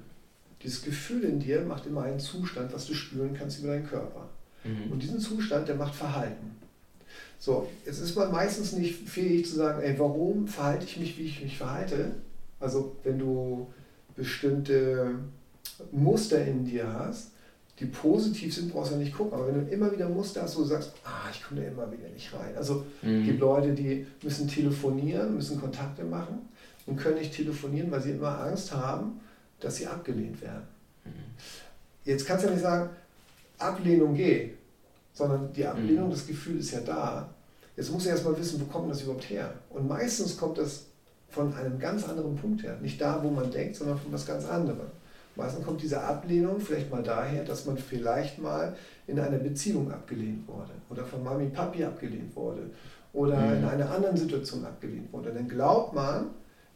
Dieses 0.62 0.82
Gefühl 0.82 1.24
in 1.24 1.40
dir 1.40 1.62
macht 1.62 1.86
immer 1.86 2.02
einen 2.02 2.20
Zustand, 2.20 2.72
was 2.72 2.86
du 2.86 2.94
spüren 2.94 3.34
kannst 3.36 3.60
über 3.60 3.68
deinen 3.68 3.86
Körper. 3.86 4.28
Mhm. 4.64 4.92
Und 4.92 5.02
diesen 5.02 5.18
Zustand, 5.18 5.68
der 5.68 5.74
macht 5.74 5.94
Verhalten. 5.94 6.56
So, 7.38 7.68
jetzt 7.84 7.98
ist 7.98 8.14
man 8.14 8.30
meistens 8.30 8.72
nicht 8.72 9.08
fähig 9.08 9.46
zu 9.46 9.56
sagen, 9.56 9.82
ey, 9.82 9.98
warum 9.98 10.46
verhalte 10.46 10.84
ich 10.84 10.98
mich, 10.98 11.18
wie 11.18 11.24
ich 11.24 11.42
mich 11.42 11.58
verhalte? 11.58 12.12
Also 12.62 12.96
wenn 13.02 13.18
du 13.18 13.66
bestimmte 14.14 15.16
Muster 15.90 16.44
in 16.44 16.64
dir 16.64 16.92
hast, 16.92 17.32
die 17.78 17.86
positiv 17.86 18.54
sind, 18.54 18.72
brauchst 18.72 18.92
du 18.92 18.94
ja 18.94 19.00
nicht 19.00 19.16
gucken. 19.16 19.32
Aber 19.32 19.48
wenn 19.48 19.66
du 19.66 19.72
immer 19.72 19.90
wieder 19.90 20.08
Muster 20.08 20.42
hast, 20.42 20.56
wo 20.56 20.60
du 20.60 20.66
sagst, 20.66 20.92
ah, 21.04 21.28
ich 21.32 21.42
komme 21.42 21.62
da 21.62 21.66
immer 21.66 21.90
wieder 21.90 22.08
nicht 22.08 22.32
rein. 22.32 22.54
Also 22.56 22.86
mhm. 23.02 23.20
es 23.20 23.26
gibt 23.26 23.40
Leute, 23.40 23.72
die 23.72 24.06
müssen 24.22 24.46
telefonieren, 24.46 25.34
müssen 25.34 25.60
Kontakte 25.60 26.04
machen 26.04 26.48
und 26.86 26.96
können 26.96 27.18
nicht 27.18 27.34
telefonieren, 27.34 27.90
weil 27.90 28.00
sie 28.00 28.12
immer 28.12 28.38
Angst 28.40 28.72
haben, 28.72 29.20
dass 29.60 29.76
sie 29.76 29.86
abgelehnt 29.86 30.40
werden. 30.40 30.62
Mhm. 31.04 31.10
Jetzt 32.04 32.26
kannst 32.26 32.44
du 32.44 32.48
ja 32.48 32.54
nicht 32.54 32.62
sagen, 32.62 32.90
Ablehnung 33.58 34.14
geht, 34.14 34.54
sondern 35.12 35.52
die 35.52 35.64
Ablehnung, 35.64 36.06
mhm. 36.06 36.12
das 36.12 36.26
Gefühl 36.26 36.58
ist 36.58 36.72
ja 36.72 36.80
da. 36.80 37.28
Jetzt 37.76 37.90
musst 37.90 38.06
du 38.06 38.10
erstmal 38.10 38.38
wissen, 38.38 38.60
wo 38.60 38.64
kommt 38.66 38.90
das 38.90 39.02
überhaupt 39.02 39.28
her? 39.30 39.52
Und 39.70 39.88
meistens 39.88 40.36
kommt 40.36 40.58
das 40.58 40.84
von 41.32 41.52
einem 41.54 41.78
ganz 41.78 42.08
anderen 42.08 42.36
Punkt 42.36 42.62
her. 42.62 42.76
Nicht 42.80 43.00
da, 43.00 43.20
wo 43.22 43.30
man 43.30 43.50
denkt, 43.50 43.76
sondern 43.76 43.98
von 43.98 44.12
was 44.12 44.26
ganz 44.26 44.46
anderem. 44.46 44.86
Meistens 45.34 45.64
kommt 45.64 45.82
diese 45.82 46.00
Ablehnung 46.02 46.60
vielleicht 46.60 46.90
mal 46.90 47.02
daher, 47.02 47.42
dass 47.44 47.64
man 47.64 47.78
vielleicht 47.78 48.38
mal 48.38 48.76
in 49.06 49.18
einer 49.18 49.38
Beziehung 49.38 49.90
abgelehnt 49.90 50.46
wurde 50.46 50.72
oder 50.90 51.04
von 51.04 51.24
Mami, 51.24 51.46
Papi 51.46 51.84
abgelehnt 51.84 52.36
wurde 52.36 52.70
oder 53.14 53.38
mhm. 53.38 53.58
in 53.58 53.64
einer 53.64 53.90
anderen 53.90 54.16
Situation 54.16 54.64
abgelehnt 54.64 55.10
wurde. 55.12 55.32
Dann 55.32 55.48
glaubt 55.48 55.94
man, 55.94 56.26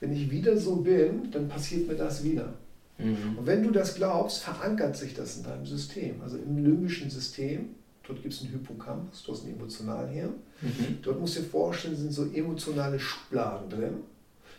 wenn 0.00 0.12
ich 0.12 0.30
wieder 0.30 0.56
so 0.56 0.76
bin, 0.76 1.30
dann 1.30 1.48
passiert 1.48 1.86
mir 1.86 1.96
das 1.96 2.24
wieder. 2.24 2.54
Mhm. 2.98 3.38
Und 3.38 3.46
wenn 3.46 3.62
du 3.62 3.70
das 3.70 3.94
glaubst, 3.94 4.42
verankert 4.42 4.96
sich 4.96 5.12
das 5.12 5.36
in 5.36 5.44
deinem 5.44 5.66
System, 5.66 6.22
also 6.22 6.38
im 6.38 6.56
limbischen 6.56 7.10
System. 7.10 7.74
Dort 8.06 8.22
gibt 8.22 8.32
es 8.32 8.40
einen 8.40 8.52
Hippocampus, 8.52 9.24
dort 9.26 9.38
ist 9.38 9.44
ein 9.44 9.54
Emotionalhirn. 9.54 10.34
Mhm. 10.62 10.98
Dort 11.02 11.20
musst 11.20 11.36
du 11.36 11.40
dir 11.40 11.48
vorstellen, 11.48 11.96
sind 11.96 12.12
so 12.12 12.24
emotionale 12.32 12.98
Schubladen 12.98 13.68
drin. 13.68 13.94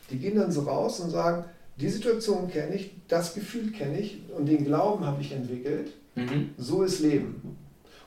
Die 0.10 0.18
gehen 0.18 0.36
dann 0.36 0.52
so 0.52 0.62
raus 0.62 1.00
und 1.00 1.10
sagen, 1.10 1.46
die 1.80 1.90
Situation 1.90 2.50
kenne 2.50 2.76
ich, 2.76 2.92
das 3.08 3.34
Gefühl 3.34 3.72
kenne 3.72 4.00
ich 4.00 4.20
und 4.36 4.48
den 4.48 4.66
Glauben 4.66 5.06
habe 5.06 5.22
ich 5.22 5.32
entwickelt. 5.32 5.92
Mhm. 6.16 6.50
So 6.58 6.84
ist 6.84 7.00
Leben. 7.00 7.58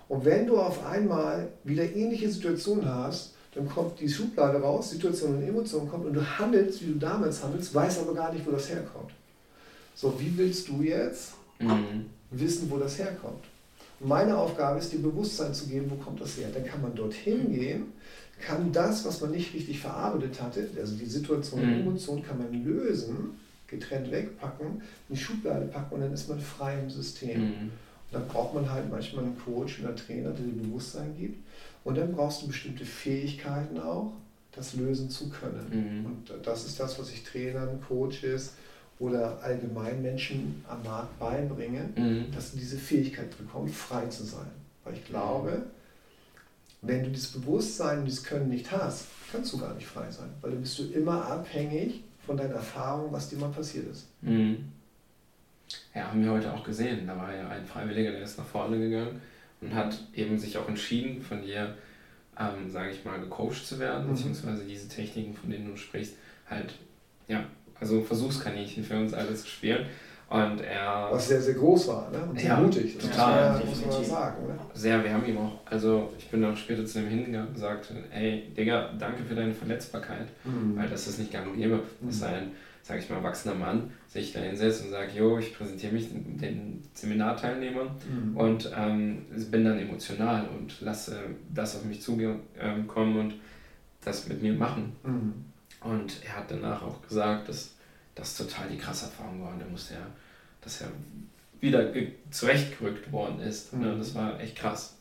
Und 0.08 0.24
wenn 0.24 0.46
du 0.46 0.58
auf 0.58 0.84
einmal 0.84 1.48
wieder 1.62 1.84
ähnliche 1.84 2.28
Situationen 2.28 2.84
hast, 2.84 3.34
dann 3.54 3.68
kommt 3.68 4.00
die 4.00 4.08
Schublade 4.08 4.60
raus, 4.60 4.90
Situation 4.90 5.36
und 5.36 5.42
Emotion 5.42 5.88
kommt 5.88 6.06
und 6.06 6.14
du 6.14 6.38
handelst, 6.38 6.82
wie 6.82 6.92
du 6.92 6.98
damals 6.98 7.42
handelst, 7.42 7.74
weißt 7.74 8.00
aber 8.00 8.14
gar 8.14 8.32
nicht, 8.32 8.46
wo 8.46 8.50
das 8.50 8.68
herkommt. 8.68 9.10
So, 9.94 10.14
wie 10.18 10.36
willst 10.36 10.68
du 10.68 10.82
jetzt 10.82 11.32
mhm. 11.58 12.06
wissen, 12.30 12.70
wo 12.70 12.78
das 12.78 12.98
herkommt? 12.98 13.44
Und 14.00 14.08
meine 14.08 14.36
Aufgabe 14.36 14.78
ist, 14.78 14.92
dir 14.92 15.00
Bewusstsein 15.00 15.52
zu 15.52 15.66
geben, 15.66 15.90
wo 15.90 15.96
kommt 15.96 16.20
das 16.20 16.36
her. 16.38 16.48
Dann 16.52 16.64
kann 16.64 16.80
man 16.80 16.94
dorthin 16.94 17.52
gehen, 17.52 17.92
kann 18.40 18.72
das, 18.72 19.04
was 19.04 19.20
man 19.20 19.30
nicht 19.32 19.54
richtig 19.54 19.80
verarbeitet 19.80 20.40
hatte, 20.40 20.68
also 20.78 20.96
die 20.96 21.06
Situation 21.06 21.64
mhm. 21.64 21.80
Emotion, 21.80 22.22
kann 22.22 22.38
man 22.38 22.64
lösen, 22.64 23.38
getrennt 23.66 24.10
wegpacken, 24.10 24.82
in 25.08 25.14
die 25.14 25.20
Schublade 25.20 25.66
packen 25.66 25.94
und 25.94 26.00
dann 26.00 26.12
ist 26.12 26.28
man 26.28 26.40
frei 26.40 26.78
im 26.78 26.90
System. 26.90 27.40
Mhm. 27.40 27.70
Und 28.10 28.12
dann 28.12 28.26
braucht 28.26 28.54
man 28.54 28.70
halt 28.70 28.90
manchmal 28.90 29.24
einen 29.24 29.38
Coach 29.38 29.78
oder 29.80 29.88
einen 29.88 29.96
Trainer, 29.96 30.30
der 30.30 30.44
dir 30.44 30.62
Bewusstsein 30.62 31.14
gibt. 31.18 31.38
Und 31.84 31.96
dann 31.96 32.12
brauchst 32.12 32.42
du 32.42 32.48
bestimmte 32.48 32.84
Fähigkeiten 32.84 33.78
auch, 33.78 34.12
das 34.52 34.74
lösen 34.74 35.08
zu 35.08 35.28
können. 35.28 35.66
Mhm. 35.70 36.06
Und 36.06 36.46
das 36.46 36.66
ist 36.66 36.80
das, 36.80 36.98
was 36.98 37.12
ich 37.12 37.22
Trainern, 37.22 37.80
Coaches, 37.86 38.52
oder 39.00 39.42
allgemein 39.42 40.02
Menschen 40.02 40.62
am 40.68 40.82
Markt 40.84 41.18
beibringen, 41.18 41.94
mhm. 41.96 42.32
dass 42.32 42.52
du 42.52 42.58
diese 42.58 42.76
Fähigkeit 42.76 43.36
bekommst, 43.36 43.74
frei 43.74 44.06
zu 44.06 44.24
sein. 44.24 44.50
Weil 44.84 44.94
ich 44.94 45.04
glaube, 45.06 45.62
wenn 46.82 47.04
du 47.04 47.10
dieses 47.10 47.32
Bewusstsein 47.32 48.00
und 48.00 48.04
dieses 48.06 48.24
Können 48.24 48.48
nicht 48.48 48.70
hast, 48.70 49.06
kannst 49.30 49.52
du 49.52 49.58
gar 49.58 49.74
nicht 49.74 49.86
frei 49.86 50.10
sein, 50.10 50.30
weil 50.40 50.52
dann 50.52 50.60
bist 50.60 50.78
du 50.78 50.84
immer 50.84 51.26
abhängig 51.26 52.02
von 52.26 52.36
deiner 52.36 52.54
Erfahrung, 52.54 53.12
was 53.12 53.28
dir 53.28 53.38
mal 53.38 53.50
passiert 53.50 53.86
ist. 53.90 54.06
Mhm. 54.22 54.72
Ja, 55.94 56.08
haben 56.08 56.24
wir 56.24 56.32
heute 56.32 56.52
auch 56.52 56.64
gesehen. 56.64 57.06
Da 57.06 57.16
war 57.16 57.34
ja 57.34 57.48
ein 57.48 57.64
Freiwilliger, 57.64 58.12
der 58.12 58.22
ist 58.22 58.38
nach 58.38 58.46
vorne 58.46 58.78
gegangen 58.78 59.20
und 59.60 59.74
hat 59.74 59.98
eben 60.14 60.38
sich 60.38 60.56
auch 60.58 60.68
entschieden, 60.68 61.20
von 61.22 61.42
dir, 61.42 61.76
ähm, 62.38 62.70
sage 62.70 62.90
ich 62.90 63.04
mal, 63.04 63.20
gecoacht 63.20 63.66
zu 63.66 63.78
werden, 63.78 64.06
mhm. 64.06 64.12
beziehungsweise 64.12 64.64
diese 64.64 64.88
Techniken, 64.88 65.34
von 65.34 65.50
denen 65.50 65.66
du 65.66 65.76
sprichst, 65.76 66.14
halt 66.48 66.74
ja, 67.28 67.44
also 67.78 68.02
Versuchskaninchen 68.02 68.84
für 68.84 68.98
uns 68.98 69.14
alle 69.14 69.34
zu 69.34 69.46
spielen. 69.46 69.86
Und 70.30 70.60
er. 70.60 71.08
Was 71.10 71.26
sehr, 71.26 71.42
sehr 71.42 71.54
groß 71.54 71.88
war, 71.88 72.08
ne? 72.10 72.22
Und 72.22 72.38
sehr 72.38 72.50
ja, 72.50 72.60
mutig. 72.60 72.96
Das 72.96 73.10
total. 73.10 73.58
Muss, 73.58 73.84
muss 73.84 73.96
man 73.96 74.04
sagen, 74.04 74.46
ne? 74.46 74.54
Sehr, 74.74 75.02
wir 75.02 75.12
haben 75.12 75.26
ihm 75.26 75.38
auch, 75.38 75.58
also 75.64 76.12
ich 76.16 76.28
bin 76.28 76.44
auch 76.44 76.56
später 76.56 76.86
zu 76.86 77.00
ihm 77.00 77.08
hingegangen 77.08 77.48
und 77.48 77.58
sagte, 77.58 77.94
ey, 78.12 78.48
Digga, 78.56 78.90
danke 78.96 79.24
für 79.24 79.34
deine 79.34 79.52
Verletzbarkeit, 79.52 80.28
mhm. 80.44 80.76
weil 80.76 80.88
das 80.88 81.08
ist 81.08 81.18
nicht 81.18 81.32
gang 81.32 81.48
und 81.48 81.56
gäbe, 81.56 81.82
dass 82.00 82.20
mhm. 82.20 82.26
ein, 82.26 82.52
sag 82.82 83.00
ich 83.00 83.10
mal, 83.10 83.16
erwachsener 83.16 83.56
Mann 83.56 83.90
sich 84.06 84.32
da 84.32 84.38
hinsetzt 84.38 84.84
und 84.84 84.92
sagt, 84.92 85.16
jo, 85.16 85.36
ich 85.36 85.52
präsentiere 85.52 85.94
mich 85.94 86.08
den 86.12 86.80
Seminarteilnehmern 86.94 87.90
mhm. 88.08 88.36
und 88.36 88.70
ähm, 88.78 89.26
bin 89.50 89.64
dann 89.64 89.80
emotional 89.80 90.46
und 90.56 90.80
lasse 90.80 91.18
das 91.52 91.74
auf 91.74 91.84
mich 91.84 92.02
zukommen 92.02 93.18
und 93.18 93.34
das 94.04 94.28
mit 94.28 94.40
mir 94.40 94.52
machen. 94.52 94.92
Mhm. 95.02 95.44
Und 95.80 96.24
er 96.24 96.36
hat 96.36 96.50
danach 96.52 96.82
auch 96.82 97.02
gesagt, 97.02 97.48
dass 97.48 97.74
das 98.14 98.36
total 98.36 98.68
die 98.68 98.78
krasse 98.78 99.06
Erfahrung 99.06 99.42
war 99.42 99.54
und 99.54 99.60
er 99.60 99.68
musste 99.68 99.94
ja, 99.94 100.06
dass 100.62 100.80
er 100.80 100.88
wieder 101.60 101.92
zurechtgerückt 102.30 103.12
worden 103.12 103.40
ist. 103.40 103.72
Mhm. 103.72 103.98
Das 103.98 104.14
war 104.14 104.40
echt 104.40 104.56
krass. 104.56 104.96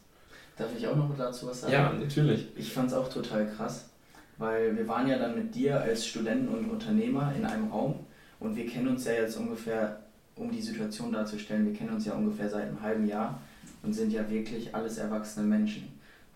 Darf 0.57 0.69
ich 0.77 0.85
auch 0.87 0.95
noch 0.95 1.15
dazu 1.17 1.47
was 1.47 1.61
sagen? 1.61 1.73
Ja, 1.73 1.93
natürlich. 1.93 2.47
Ich 2.55 2.71
fand 2.71 2.89
es 2.89 2.93
auch 2.93 3.09
total 3.09 3.47
krass, 3.47 3.89
weil 4.37 4.75
wir 4.75 4.87
waren 4.87 5.07
ja 5.07 5.17
dann 5.17 5.35
mit 5.35 5.55
dir 5.55 5.79
als 5.79 6.05
Studenten 6.05 6.49
und 6.49 6.69
Unternehmer 6.69 7.33
in 7.35 7.45
einem 7.45 7.71
Raum 7.71 8.05
und 8.39 8.55
wir 8.55 8.67
kennen 8.67 8.89
uns 8.89 9.05
ja 9.05 9.13
jetzt 9.13 9.37
ungefähr, 9.37 10.01
um 10.35 10.51
die 10.51 10.61
Situation 10.61 11.11
darzustellen, 11.11 11.65
wir 11.65 11.73
kennen 11.73 11.91
uns 11.91 12.05
ja 12.05 12.13
ungefähr 12.13 12.49
seit 12.49 12.67
einem 12.67 12.81
halben 12.81 13.07
Jahr 13.07 13.41
und 13.83 13.93
sind 13.93 14.11
ja 14.11 14.29
wirklich 14.29 14.75
alles 14.75 14.97
erwachsene 14.97 15.45
Menschen. 15.45 15.87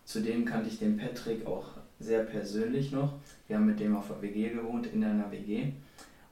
Zudem 0.06 0.46
kannte 0.46 0.70
ich 0.70 0.80
den 0.80 0.98
Patrick 0.98 1.46
auch 1.46 1.66
sehr 2.00 2.24
persönlich 2.24 2.92
noch. 2.92 3.14
Wir 3.48 3.58
haben 3.58 3.66
mit 3.66 3.80
dem 3.80 3.96
auf 3.96 4.08
der 4.08 4.22
WG 4.22 4.50
gewohnt, 4.50 4.88
in 4.88 5.04
einer 5.04 5.32
WG. 5.32 5.72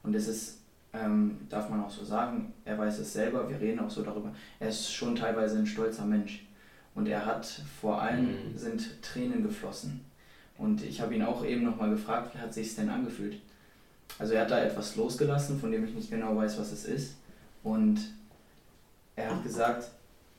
Und 0.02 0.14
es 0.14 0.28
ist, 0.28 0.58
ähm, 0.92 1.38
darf 1.48 1.70
man 1.70 1.82
auch 1.82 1.90
so 1.90 2.04
sagen, 2.04 2.52
er 2.64 2.78
weiß 2.78 2.98
es 2.98 3.12
selber, 3.12 3.48
wir 3.48 3.60
reden 3.60 3.80
auch 3.80 3.90
so 3.90 4.02
darüber. 4.02 4.34
Er 4.60 4.68
ist 4.68 4.92
schon 4.92 5.16
teilweise 5.16 5.58
ein 5.58 5.66
stolzer 5.66 6.04
Mensch. 6.04 6.44
Und 6.94 7.06
er 7.06 7.24
hat 7.24 7.46
vor 7.80 8.02
allem 8.02 8.52
mhm. 8.52 8.58
sind 8.58 9.02
Tränen 9.02 9.42
geflossen. 9.42 10.04
Und 10.58 10.82
ich 10.82 11.00
habe 11.00 11.14
ihn 11.14 11.22
auch 11.22 11.44
eben 11.44 11.64
nochmal 11.64 11.90
gefragt, 11.90 12.34
wie 12.34 12.38
hat 12.38 12.52
sich 12.52 12.74
denn 12.76 12.90
angefühlt? 12.90 13.38
Also 14.18 14.34
er 14.34 14.42
hat 14.42 14.50
da 14.50 14.62
etwas 14.62 14.96
losgelassen, 14.96 15.58
von 15.58 15.72
dem 15.72 15.84
ich 15.84 15.94
nicht 15.94 16.10
genau 16.10 16.36
weiß, 16.36 16.58
was 16.58 16.72
es 16.72 16.84
ist. 16.84 17.16
Und 17.62 18.00
er 19.16 19.34
hat 19.34 19.42
gesagt, 19.42 19.88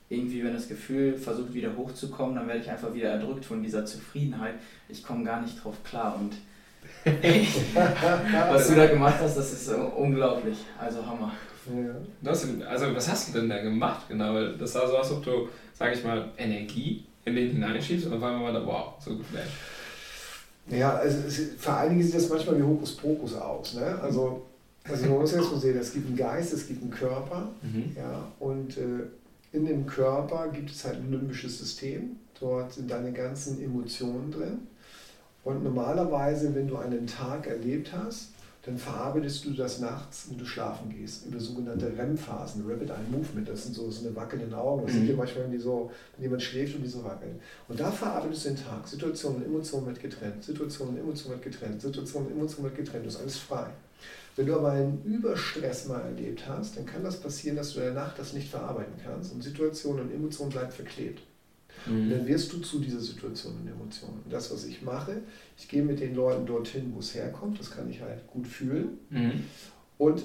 irgendwie, 0.08 0.44
wenn 0.44 0.54
das 0.54 0.68
Gefühl 0.68 1.18
versucht 1.18 1.54
wieder 1.54 1.76
hochzukommen, 1.76 2.36
dann 2.36 2.46
werde 2.46 2.60
ich 2.60 2.70
einfach 2.70 2.94
wieder 2.94 3.08
erdrückt 3.10 3.44
von 3.44 3.62
dieser 3.62 3.84
Zufriedenheit. 3.84 4.54
Ich 4.88 5.02
komme 5.02 5.24
gar 5.24 5.40
nicht 5.42 5.62
drauf 5.62 5.82
klar 5.82 6.16
und 6.16 6.34
was 8.50 8.68
du 8.68 8.74
da 8.74 8.86
gemacht 8.86 9.16
hast, 9.20 9.36
das 9.36 9.52
ist 9.52 9.70
unglaublich. 9.96 10.58
Also 10.78 11.04
Hammer. 11.06 11.32
Ja. 11.66 12.30
Also 12.68 12.94
was 12.94 13.10
hast 13.10 13.28
du 13.28 13.40
denn 13.40 13.48
da 13.48 13.60
gemacht 13.62 14.08
genau? 14.08 14.52
Das 14.52 14.72
sah 14.72 14.86
so 14.86 14.96
aus, 14.98 15.10
ob 15.12 15.22
du, 15.22 15.48
sag 15.72 15.94
ich 15.94 16.04
mal, 16.04 16.30
Energie 16.36 17.04
in 17.24 17.36
den 17.36 17.50
hineinschiebst 17.52 18.06
und 18.06 18.14
auf 18.14 18.22
einmal 18.22 18.52
war 18.52 18.60
da, 18.60 18.66
wow, 18.66 18.94
so 18.98 19.16
geflasht. 19.16 19.52
Ja, 20.68 20.94
also 20.96 21.18
es, 21.26 21.52
für 21.58 21.74
einige 21.74 22.02
sieht 22.04 22.14
das 22.14 22.28
manchmal 22.28 22.58
wie 22.58 22.62
Hokuspokus 22.62 23.34
aus. 23.34 23.74
Ne? 23.74 23.98
Also, 24.02 24.46
also 24.84 25.06
man 25.06 25.20
muss 25.20 25.32
jetzt 25.32 25.50
mal 25.50 25.60
sehen, 25.60 25.78
es 25.78 25.92
gibt 25.92 26.06
einen 26.06 26.16
Geist, 26.16 26.52
es 26.52 26.66
gibt 26.66 26.82
einen 26.82 26.90
Körper 26.90 27.48
mhm. 27.62 27.94
ja, 27.96 28.26
und 28.40 28.76
äh, 28.76 29.04
in 29.52 29.66
dem 29.66 29.86
Körper 29.86 30.48
gibt 30.48 30.70
es 30.70 30.84
halt 30.84 30.96
ein 30.96 31.10
limbisches 31.10 31.58
System. 31.58 32.16
Dort 32.40 32.72
sind 32.72 32.90
deine 32.90 33.12
ganzen 33.12 33.62
Emotionen 33.62 34.30
drin. 34.30 34.66
Und 35.44 35.62
normalerweise, 35.62 36.54
wenn 36.54 36.68
du 36.68 36.76
einen 36.76 37.06
Tag 37.06 37.46
erlebt 37.46 37.92
hast, 37.92 38.30
dann 38.64 38.78
verarbeitest 38.78 39.44
du 39.44 39.50
das 39.50 39.78
nachts, 39.78 40.30
wenn 40.30 40.38
du 40.38 40.46
schlafen 40.46 40.88
gehst, 40.88 41.26
über 41.26 41.38
sogenannte 41.38 41.86
REM-Phasen, 41.98 42.64
Rapid 42.66 42.88
Eye 42.88 43.10
Movement. 43.10 43.46
Das 43.46 43.64
sind 43.64 43.74
so, 43.74 43.90
so 43.90 44.06
eine 44.06 44.16
wackelnden 44.16 44.54
Augen. 44.54 44.86
Das 44.86 44.94
mhm. 44.94 45.06
sind 45.06 45.16
manchmal, 45.18 45.44
wenn, 45.44 45.52
die 45.52 45.58
so, 45.58 45.90
wenn 46.16 46.22
jemand 46.22 46.42
schläft 46.42 46.74
und 46.74 46.82
die 46.82 46.88
so 46.88 47.04
wackeln. 47.04 47.38
Und 47.68 47.78
da 47.78 47.90
verarbeitest 47.90 48.46
du 48.46 48.48
den 48.50 48.56
Tag. 48.56 48.88
Situation 48.88 49.36
und 49.36 49.44
Emotion 49.44 49.84
wird 49.84 50.00
getrennt. 50.00 50.42
Situation 50.42 50.88
und 50.88 50.98
Emotion 50.98 51.32
wird 51.32 51.42
getrennt. 51.42 51.82
Situation 51.82 52.24
und 52.24 52.32
Emotion 52.32 52.64
wird 52.64 52.76
getrennt. 52.76 53.04
Das 53.04 53.16
ist 53.16 53.20
alles 53.20 53.36
frei. 53.36 53.66
Wenn 54.36 54.46
du 54.46 54.54
aber 54.54 54.72
einen 54.72 55.02
Überstress 55.04 55.86
mal 55.86 56.00
erlebt 56.00 56.48
hast, 56.48 56.76
dann 56.76 56.86
kann 56.86 57.04
das 57.04 57.20
passieren, 57.20 57.56
dass 57.56 57.74
du 57.74 57.80
in 57.80 57.84
der 57.84 57.94
Nacht 57.94 58.18
das 58.18 58.32
nicht 58.32 58.48
verarbeiten 58.48 58.94
kannst 59.04 59.32
und 59.32 59.42
Situation 59.42 60.00
und 60.00 60.12
Emotion 60.12 60.48
bleibt 60.48 60.72
verklebt. 60.72 61.20
Mhm. 61.86 62.02
Und 62.02 62.10
dann 62.10 62.26
wirst 62.26 62.52
du 62.52 62.58
zu 62.58 62.78
dieser 62.78 63.00
Situation 63.00 63.54
und 63.60 63.68
Emotion. 63.68 64.10
Und 64.24 64.32
das, 64.32 64.52
was 64.52 64.64
ich 64.64 64.82
mache, 64.82 65.22
ich 65.56 65.68
gehe 65.68 65.82
mit 65.82 66.00
den 66.00 66.14
Leuten 66.14 66.46
dorthin, 66.46 66.92
wo 66.94 67.00
es 67.00 67.14
herkommt, 67.14 67.58
das 67.58 67.70
kann 67.70 67.88
ich 67.90 68.00
halt 68.00 68.26
gut 68.26 68.46
fühlen 68.46 68.98
mhm. 69.10 69.32
und 69.98 70.24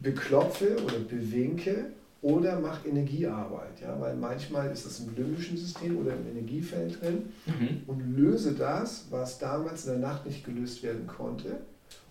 beklopfe 0.00 0.76
oder 0.84 0.98
bewinke 0.98 1.92
oder 2.20 2.58
mache 2.58 2.88
Energiearbeit, 2.88 3.80
ja, 3.80 3.98
weil 4.00 4.16
manchmal 4.16 4.70
ist 4.72 4.84
das 4.86 5.00
im 5.00 5.14
limbischen 5.14 5.56
System 5.56 5.98
oder 5.98 6.14
im 6.14 6.26
Energiefeld 6.28 7.00
drin 7.00 7.30
mhm. 7.46 7.82
und 7.86 8.16
löse 8.16 8.54
das, 8.54 9.06
was 9.10 9.38
damals 9.38 9.86
in 9.86 9.92
der 9.92 10.00
Nacht 10.00 10.26
nicht 10.26 10.44
gelöst 10.44 10.82
werden 10.82 11.06
konnte 11.06 11.60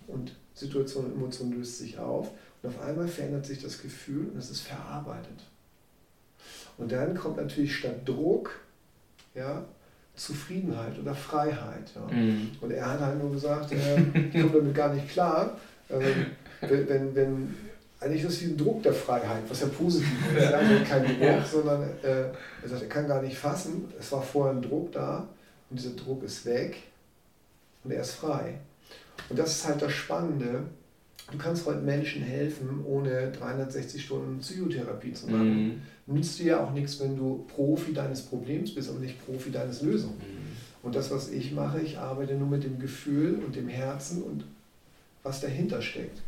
und 0.06 0.34
Situation 0.54 1.06
und 1.06 1.16
Emotion 1.16 1.52
löst 1.52 1.78
sich 1.78 1.98
auf 1.98 2.30
und 2.62 2.68
auf 2.70 2.80
einmal 2.80 3.06
verändert 3.06 3.44
sich 3.44 3.60
das 3.60 3.82
Gefühl 3.82 4.28
und 4.28 4.38
es 4.38 4.50
ist 4.50 4.62
verarbeitet. 4.62 5.44
Und 6.78 6.92
dann 6.92 7.14
kommt 7.14 7.36
natürlich 7.36 7.76
statt 7.76 7.96
Druck 8.04 8.50
ja, 9.34 9.64
Zufriedenheit 10.14 10.98
oder 10.98 11.14
Freiheit. 11.14 11.92
Ja. 11.94 12.14
Mhm. 12.14 12.50
Und 12.60 12.70
er 12.70 12.92
hat 12.92 13.00
halt 13.00 13.22
nur 13.22 13.32
gesagt, 13.32 13.72
äh, 13.72 14.00
ich 14.32 14.32
komme 14.32 14.52
damit 14.52 14.74
gar 14.74 14.92
nicht 14.92 15.08
klar. 15.08 15.56
Ähm, 15.90 16.26
wenn, 16.60 16.88
wenn, 16.88 17.14
wenn, 17.14 17.54
eigentlich 18.00 18.22
ist 18.22 18.32
das 18.32 18.40
wie 18.42 18.52
ein 18.52 18.56
Druck 18.56 18.82
der 18.82 18.92
Freiheit, 18.92 19.42
was 19.48 19.60
ja 19.60 19.68
positiv 19.68 20.36
ist. 20.36 20.50
Ja. 20.50 20.58
Also 20.58 20.74
kein 20.84 21.04
Druck, 21.04 21.20
ja. 21.20 21.44
sondern 21.44 21.82
äh, 22.02 22.30
er 22.62 22.68
sagt, 22.68 22.82
er 22.82 22.88
kann 22.88 23.08
gar 23.08 23.22
nicht 23.22 23.36
fassen. 23.36 23.92
Es 23.98 24.10
war 24.12 24.22
vorher 24.22 24.54
ein 24.54 24.62
Druck 24.62 24.92
da 24.92 25.26
und 25.70 25.78
dieser 25.78 25.94
Druck 25.94 26.22
ist 26.24 26.44
weg 26.46 26.76
und 27.84 27.92
er 27.92 28.00
ist 28.00 28.12
frei. 28.12 28.58
Und 29.28 29.38
das 29.38 29.50
ist 29.56 29.68
halt 29.68 29.82
das 29.82 29.92
Spannende. 29.92 30.64
Du 31.30 31.36
kannst 31.36 31.66
heute 31.66 31.80
Menschen 31.80 32.22
helfen, 32.22 32.82
ohne 32.86 33.30
360 33.32 34.02
Stunden 34.02 34.38
Psychotherapie 34.38 35.12
zu 35.12 35.26
machen. 35.26 35.66
Mhm. 35.66 35.82
Nützt 36.06 36.38
dir 36.38 36.46
ja 36.46 36.64
auch 36.64 36.72
nichts, 36.72 36.98
wenn 37.00 37.16
du 37.16 37.44
Profi 37.54 37.92
deines 37.92 38.22
Problems 38.22 38.74
bist, 38.74 38.88
aber 38.88 38.98
nicht 38.98 39.24
Profi 39.26 39.50
deines 39.50 39.82
Lösungen. 39.82 40.16
Mhm. 40.16 40.56
Und 40.82 40.94
das, 40.94 41.10
was 41.10 41.30
ich 41.30 41.52
mache, 41.52 41.80
ich 41.80 41.98
arbeite 41.98 42.34
nur 42.34 42.48
mit 42.48 42.64
dem 42.64 42.78
Gefühl 42.78 43.42
und 43.44 43.56
dem 43.56 43.68
Herzen 43.68 44.22
und 44.22 44.44
was 45.22 45.40
dahinter 45.40 45.82
steckt. 45.82 46.18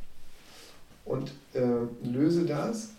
Und 1.06 1.32
äh, 1.54 1.60
löse 2.06 2.44
das 2.44 2.90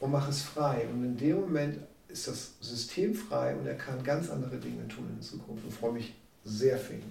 und 0.00 0.12
mache 0.12 0.30
es 0.30 0.40
frei. 0.40 0.86
Und 0.90 1.04
in 1.04 1.16
dem 1.18 1.40
Moment 1.40 1.78
ist 2.08 2.28
das 2.28 2.54
System 2.62 3.14
frei 3.14 3.54
und 3.56 3.66
er 3.66 3.74
kann 3.74 4.02
ganz 4.02 4.30
andere 4.30 4.56
Dinge 4.56 4.88
tun 4.88 5.04
in 5.14 5.20
Zukunft. 5.20 5.64
Und 5.64 5.72
freue 5.72 5.92
mich 5.92 6.14
sehr 6.44 6.78
für 6.78 6.94
ihn. 6.94 7.02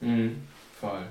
Mhm, 0.00 0.36
voll. 0.80 1.00
Mhm, 1.00 1.08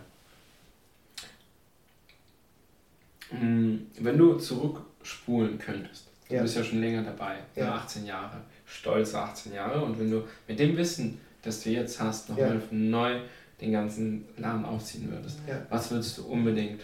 wenn 3.39 4.17
du 4.17 4.35
zurückspulen 4.35 5.57
könntest, 5.57 6.07
du 6.29 6.41
bist 6.41 6.55
ja 6.55 6.63
schon 6.63 6.81
länger 6.81 7.03
dabei, 7.03 7.37
ja. 7.55 7.75
18 7.75 8.05
Jahre, 8.05 8.37
stolze 8.65 9.19
18 9.19 9.53
Jahre, 9.53 9.83
und 9.83 9.99
wenn 9.99 10.11
du 10.11 10.23
mit 10.47 10.59
dem 10.59 10.77
Wissen, 10.77 11.19
das 11.41 11.63
du 11.63 11.69
jetzt 11.69 11.99
hast, 11.99 12.29
nochmal 12.29 12.55
ja. 12.55 12.61
neu 12.71 13.19
den 13.59 13.71
ganzen 13.71 14.25
Laden 14.37 14.65
aufziehen 14.65 15.09
würdest, 15.11 15.39
ja. 15.47 15.65
was 15.69 15.91
würdest 15.91 16.17
du 16.17 16.25
unbedingt, 16.25 16.81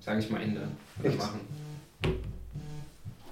sage 0.00 0.20
ich 0.20 0.30
mal, 0.30 0.40
ändern 0.40 0.76
oder 1.00 1.08
Nichts. 1.08 1.24
machen? 1.24 1.40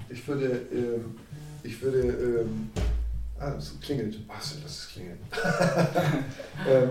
Ich 0.08 0.26
würde, 0.28 0.62
ähm, 0.72 1.16
ich 1.62 1.80
würde, 1.82 2.42
ähm, 2.42 2.70
ah, 3.38 3.54
es 3.58 3.78
klingelt. 3.80 4.18
Was, 4.28 4.62
das 4.62 4.88
klingelt. 4.92 5.18
ähm, 6.68 6.90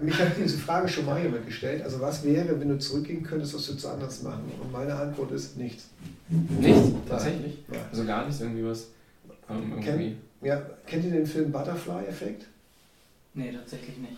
mich 0.00 0.18
hat 0.18 0.32
diese 0.42 0.58
Frage 0.58 0.88
schon 0.88 1.06
mal 1.06 1.22
jemand 1.22 1.46
gestellt. 1.46 1.82
Also 1.82 2.00
was 2.00 2.24
wäre, 2.24 2.58
wenn 2.60 2.68
du 2.68 2.78
zurückgehen 2.78 3.22
könntest, 3.22 3.54
was 3.54 3.68
würdest 3.68 3.84
du 3.84 3.88
anders 3.88 4.22
machen? 4.22 4.50
Und 4.60 4.72
meine 4.72 4.94
Antwort 4.94 5.32
ist 5.32 5.56
nichts. 5.56 5.88
Nichts? 6.28 6.90
Tatsächlich? 7.08 7.58
Nein. 7.68 7.80
Also 7.90 8.04
gar 8.04 8.24
nichts 8.24 8.40
irgendwie 8.40 8.64
was? 8.64 8.88
Ähm, 9.50 9.72
irgendwie. 9.72 9.84
Kennt, 9.84 10.16
ja, 10.42 10.62
kennt 10.86 11.04
ihr 11.04 11.10
den 11.10 11.26
Film 11.26 11.52
Butterfly-Effekt? 11.52 12.46
Nee, 13.34 13.52
tatsächlich 13.52 13.96
nicht. 13.98 14.16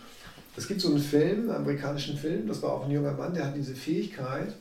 Es 0.57 0.67
gibt 0.67 0.81
so 0.81 0.89
einen 0.89 0.99
Film, 0.99 1.49
einen 1.49 1.51
amerikanischen 1.51 2.17
Film, 2.17 2.47
das 2.47 2.61
war 2.61 2.73
auch 2.73 2.85
ein 2.85 2.91
junger 2.91 3.13
Mann, 3.13 3.33
der 3.33 3.45
hat 3.45 3.55
diese 3.55 3.75
Fähigkeit 3.75 4.53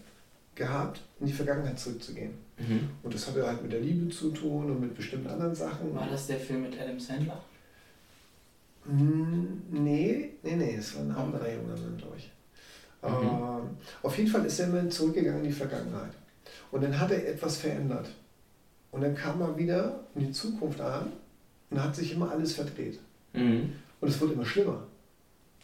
gehabt, 0.54 1.00
in 1.20 1.26
die 1.26 1.32
Vergangenheit 1.32 1.78
zurückzugehen. 1.78 2.32
Mhm. 2.58 2.88
Und 3.02 3.14
das 3.14 3.26
hatte 3.26 3.46
halt 3.46 3.62
mit 3.62 3.72
der 3.72 3.80
Liebe 3.80 4.08
zu 4.10 4.30
tun 4.30 4.70
und 4.70 4.80
mit 4.80 4.96
bestimmten 4.96 5.28
anderen 5.28 5.54
Sachen. 5.54 5.94
War 5.94 6.08
das 6.08 6.26
der 6.26 6.38
Film 6.38 6.62
mit 6.62 6.80
Adam 6.80 6.98
Sandler? 6.98 7.42
Nee, 8.86 10.30
nee, 10.42 10.56
nee, 10.56 10.76
es 10.78 10.94
war 10.94 11.02
ein 11.02 11.10
anderer 11.12 11.52
junger 11.52 11.76
Mann, 11.76 11.96
glaube 11.96 12.16
ich. 12.18 12.30
Mhm. 13.02 13.08
Ähm, 13.08 13.76
auf 14.02 14.16
jeden 14.18 14.30
Fall 14.30 14.44
ist 14.44 14.58
er 14.60 14.68
immer 14.68 14.88
zurückgegangen 14.88 15.40
in 15.40 15.48
die 15.48 15.52
Vergangenheit. 15.52 16.12
Und 16.70 16.82
dann 16.82 16.98
hat 16.98 17.10
er 17.10 17.28
etwas 17.28 17.58
verändert. 17.58 18.08
Und 18.90 19.02
dann 19.02 19.14
kam 19.14 19.40
er 19.40 19.56
wieder 19.56 20.00
in 20.14 20.26
die 20.26 20.32
Zukunft 20.32 20.80
an 20.80 21.12
und 21.70 21.82
hat 21.82 21.96
sich 21.96 22.12
immer 22.12 22.30
alles 22.30 22.54
verdreht. 22.54 23.00
Mhm. 23.32 23.72
Und 24.00 24.08
es 24.08 24.20
wurde 24.20 24.34
immer 24.34 24.44
schlimmer. 24.44 24.82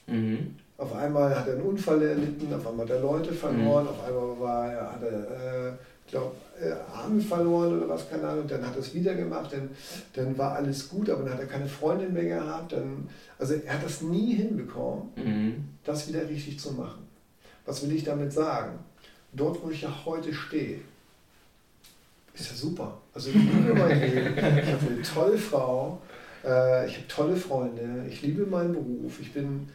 Mhm. 0.07 0.57
Auf 0.79 0.95
einmal 0.95 1.39
hat 1.39 1.47
er 1.47 1.55
einen 1.55 1.63
Unfall 1.63 2.03
erlitten, 2.03 2.53
auf 2.55 2.67
einmal 2.67 2.87
hat 2.87 2.95
er 2.95 3.01
Leute 3.01 3.33
verloren, 3.33 3.85
mhm. 3.85 3.91
auf 3.91 4.05
einmal 4.05 4.41
war 4.41 4.73
er, 4.73 4.93
hat 4.93 5.03
er, 5.03 5.69
äh, 5.69 5.73
glaube 6.11 6.35
äh, 6.61 6.73
Arme 6.93 7.21
verloren 7.21 7.79
oder 7.79 7.89
was, 7.89 8.09
keine 8.09 8.29
Ahnung, 8.29 8.47
dann 8.47 8.65
hat 8.67 8.75
er 8.75 8.81
es 8.81 8.95
wieder 8.95 9.15
gemacht, 9.15 9.53
dann, 9.53 9.71
dann 10.13 10.37
war 10.37 10.57
alles 10.57 10.89
gut, 10.89 11.09
aber 11.09 11.25
dann 11.25 11.35
hat 11.35 11.41
er 11.41 11.47
keine 11.47 11.67
Freundin 11.67 12.13
mehr 12.13 12.25
gehabt. 12.25 12.73
Dann, 12.73 13.09
also 13.39 13.55
er 13.55 13.75
hat 13.75 13.85
das 13.85 14.03
nie 14.03 14.35
hinbekommen, 14.35 15.09
mhm. 15.17 15.65
das 15.85 16.09
wieder 16.09 16.29
richtig 16.29 16.59
zu 16.59 16.73
machen. 16.73 17.07
Was 17.65 17.83
will 17.83 17.95
ich 17.95 18.05
damit 18.05 18.33
sagen? 18.33 18.79
Dort, 19.33 19.63
wo 19.63 19.71
ich 19.71 19.83
ja 19.83 20.05
heute 20.05 20.35
stehe, 20.35 20.81
ist 22.35 22.51
ja 22.51 22.57
super. 22.57 22.99
Also 23.15 23.31
ich 23.31 23.37
liebe 23.37 23.75
mein 23.75 24.01
Leben, 24.01 24.37
ich 24.37 24.73
habe 24.73 24.87
eine 24.89 25.03
tolle 25.03 25.39
Frau, 25.39 26.01
äh, 26.45 26.87
ich 26.87 26.97
habe 26.97 27.09
tolle 27.09 27.37
Freunde, 27.37 28.07
ich 28.09 28.23
liebe 28.23 28.47
meinen 28.47 28.73
Beruf, 28.73 29.21
ich 29.21 29.33
bin 29.33 29.69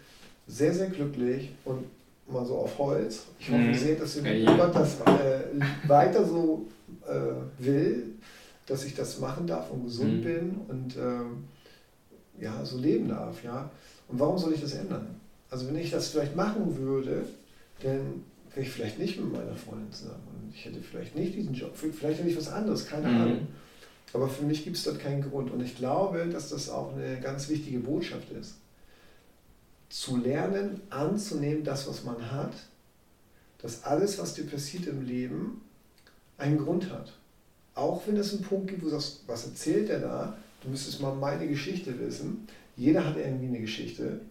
sehr, 0.47 0.73
sehr 0.73 0.89
glücklich 0.89 1.51
und 1.63 1.85
mal 2.27 2.45
so 2.45 2.55
auf 2.57 2.77
Holz. 2.77 3.23
Ich 3.39 3.49
hoffe 3.49 3.59
mhm. 3.59 3.73
sehr, 3.73 3.95
dass 3.95 4.15
jemand 4.15 4.75
das 4.75 4.99
äh, 5.01 5.87
weiter 5.87 6.25
so 6.25 6.65
äh, 7.07 7.63
will, 7.63 8.03
dass 8.65 8.83
ich 8.85 8.95
das 8.95 9.19
machen 9.19 9.45
darf 9.47 9.69
und 9.71 9.83
gesund 9.83 10.19
mhm. 10.19 10.23
bin 10.23 10.55
und 10.67 10.95
äh, 10.97 12.43
ja, 12.43 12.65
so 12.65 12.77
leben 12.77 13.09
darf. 13.09 13.43
Ja? 13.43 13.69
Und 14.07 14.19
warum 14.19 14.37
soll 14.37 14.53
ich 14.53 14.61
das 14.61 14.73
ändern? 14.73 15.19
Also 15.49 15.67
wenn 15.67 15.77
ich 15.77 15.91
das 15.91 16.09
vielleicht 16.09 16.35
machen 16.35 16.77
würde, 16.77 17.25
dann 17.83 18.23
wäre 18.53 18.65
ich 18.65 18.71
vielleicht 18.71 18.99
nicht 18.99 19.19
mit 19.19 19.31
meiner 19.31 19.55
Freundin 19.55 19.91
zusammen 19.91 20.27
und 20.33 20.53
ich 20.53 20.65
hätte 20.65 20.79
vielleicht 20.81 21.15
nicht 21.15 21.35
diesen 21.35 21.53
Job, 21.53 21.71
vielleicht 21.75 22.19
hätte 22.19 22.29
ich 22.29 22.37
was 22.37 22.51
anderes, 22.51 22.87
keine 22.87 23.07
mhm. 23.07 23.21
Ahnung. 23.21 23.47
Aber 24.13 24.29
für 24.29 24.45
mich 24.45 24.63
gibt 24.63 24.77
es 24.77 24.83
dort 24.83 24.99
keinen 24.99 25.29
Grund 25.29 25.51
und 25.51 25.61
ich 25.61 25.75
glaube, 25.75 26.25
dass 26.31 26.49
das 26.49 26.69
auch 26.69 26.95
eine 26.95 27.19
ganz 27.19 27.49
wichtige 27.49 27.79
Botschaft 27.79 28.31
ist 28.31 28.55
zu 29.89 30.17
lernen, 30.17 30.81
anzunehmen, 30.89 31.63
das, 31.63 31.87
was 31.87 32.03
man 32.03 32.31
hat, 32.31 32.53
dass 33.61 33.83
alles, 33.83 34.17
was 34.19 34.33
dir 34.33 34.45
passiert 34.45 34.87
im 34.87 35.05
Leben, 35.05 35.61
einen 36.37 36.57
Grund 36.57 36.89
hat. 36.91 37.13
Auch 37.73 38.07
wenn 38.07 38.17
es 38.17 38.33
einen 38.33 38.43
Punkt 38.43 38.67
gibt, 38.67 38.81
wo 38.81 38.85
du 38.85 38.91
sagst, 38.91 39.23
was 39.27 39.45
erzählt 39.45 39.89
der 39.89 39.99
da? 39.99 40.37
Du 40.61 40.69
müsstest 40.69 41.01
mal 41.01 41.13
meine 41.13 41.47
Geschichte 41.47 41.97
wissen. 41.99 42.47
Jeder 42.75 43.05
hat 43.05 43.17
irgendwie 43.17 43.47
eine 43.47 43.59
Geschichte. 43.59 44.21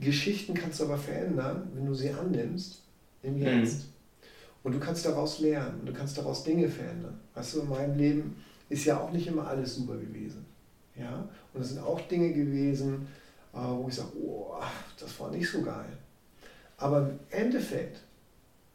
Geschichten 0.00 0.54
kannst 0.54 0.80
du 0.80 0.84
aber 0.84 0.98
verändern, 0.98 1.70
wenn 1.74 1.86
du 1.86 1.94
sie 1.94 2.10
annimmst 2.10 2.80
im 3.22 3.34
mhm. 3.34 3.42
Jetzt. 3.42 3.78
Mhm. 3.78 3.90
Und 4.62 4.72
du 4.72 4.78
kannst 4.78 5.06
daraus 5.06 5.40
lernen 5.40 5.80
und 5.80 5.86
du 5.86 5.92
kannst 5.92 6.18
daraus 6.18 6.44
Dinge 6.44 6.68
verändern. 6.68 7.18
Weißt 7.34 7.54
du, 7.54 7.60
in 7.60 7.68
meinem 7.68 7.96
Leben 7.96 8.36
ist 8.68 8.84
ja 8.84 9.00
auch 9.00 9.10
nicht 9.10 9.26
immer 9.26 9.46
alles 9.46 9.76
super 9.76 9.96
gewesen. 9.96 10.44
Ja? 10.96 11.28
Und 11.54 11.62
es 11.62 11.70
sind 11.70 11.80
auch 11.80 12.00
Dinge 12.02 12.32
gewesen, 12.32 13.06
wo 13.52 13.86
ich 13.88 13.94
sage, 13.94 14.10
oh, 14.16 14.54
das 14.98 15.18
war 15.20 15.30
nicht 15.30 15.50
so 15.50 15.62
geil. 15.62 15.96
Aber 16.76 17.00
im 17.00 17.18
Endeffekt 17.30 18.00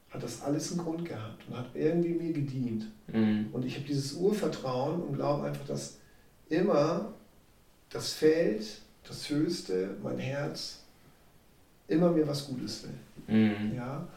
hat 0.10 0.24
das 0.24 0.42
alles 0.42 0.72
einen 0.72 0.82
Grund 0.82 1.06
gehabt 1.06 1.44
und 1.48 1.58
hat 1.58 1.68
irgendwie 1.74 2.14
mir 2.14 2.34
gedient. 2.34 2.86
Mhm. 3.08 3.50
Und 3.52 3.66
ich 3.66 3.76
habe 3.76 3.86
dieses 3.86 4.14
Urvertrauen 4.14 5.02
und 5.02 5.16
glaube 5.16 5.48
einfach, 5.48 5.66
dass 5.66 5.98
immer 6.50 7.14
das 7.90 8.14
Feld, 8.14 8.82
das 9.08 9.30
Höchste, 9.30 9.96
mein 10.02 10.18
Herz, 10.20 10.80
immer 11.88 12.12
mir 12.12 12.28
was 12.28 12.48
Gutes 12.48 12.84
will. 12.84 13.36
Mhm. 13.36 13.76
Ja? 13.76 14.08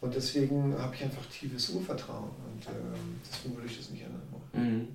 Und 0.00 0.14
deswegen 0.14 0.76
habe 0.78 0.94
ich 0.94 1.02
einfach 1.02 1.24
tiefes 1.26 1.70
Urvertrauen 1.70 2.30
und 2.30 2.66
ähm, 2.66 3.20
deswegen 3.28 3.56
würde 3.56 3.68
ich 3.68 3.78
das 3.78 3.90
nicht 3.90 4.02
ändern 4.02 4.22
wollen. 4.30 4.76
Mhm. 4.76 4.88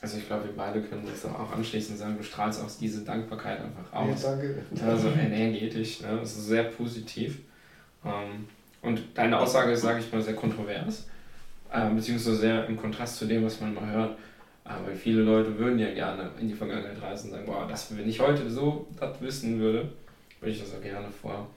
Also 0.00 0.18
ich 0.18 0.26
glaube, 0.26 0.44
wir 0.44 0.56
beide 0.56 0.80
können 0.80 1.04
uns 1.04 1.24
auch 1.24 1.52
anschließend 1.52 1.98
sagen, 1.98 2.16
du 2.16 2.22
strahlst 2.22 2.62
auch 2.62 2.70
diese 2.78 3.02
Dankbarkeit 3.04 3.60
einfach 3.60 3.92
aus. 3.92 4.22
Ja, 4.22 4.30
danke. 4.30 4.62
Also 4.86 5.08
energetisch, 5.08 6.00
ne? 6.02 6.18
das 6.20 6.36
ist 6.36 6.46
sehr 6.46 6.64
positiv. 6.64 7.38
Ähm, 8.04 8.46
und 8.80 9.02
deine 9.14 9.38
Aussage 9.38 9.72
ist, 9.72 9.82
sage 9.82 9.98
ich 9.98 10.12
mal, 10.12 10.22
sehr 10.22 10.36
kontrovers, 10.36 11.08
äh, 11.72 11.90
beziehungsweise 11.90 12.36
sehr 12.36 12.66
im 12.66 12.76
Kontrast 12.76 13.16
zu 13.16 13.26
dem, 13.26 13.44
was 13.44 13.60
man 13.60 13.74
mal 13.74 13.90
hört. 13.90 14.18
Aber 14.62 14.92
viele 14.92 15.22
Leute 15.22 15.58
würden 15.58 15.78
ja 15.78 15.92
gerne 15.92 16.30
in 16.38 16.46
die 16.46 16.54
Vergangenheit 16.54 17.00
reisen 17.02 17.28
und 17.28 17.32
sagen, 17.32 17.46
boah, 17.46 17.66
das, 17.66 17.96
wenn 17.96 18.08
ich 18.08 18.20
heute 18.20 18.48
so 18.48 18.86
das 19.00 19.20
wissen 19.20 19.58
würde, 19.58 19.88
würde 20.40 20.52
ich 20.52 20.60
das 20.60 20.74
auch 20.74 20.82
gerne 20.82 21.08
vor 21.10 21.48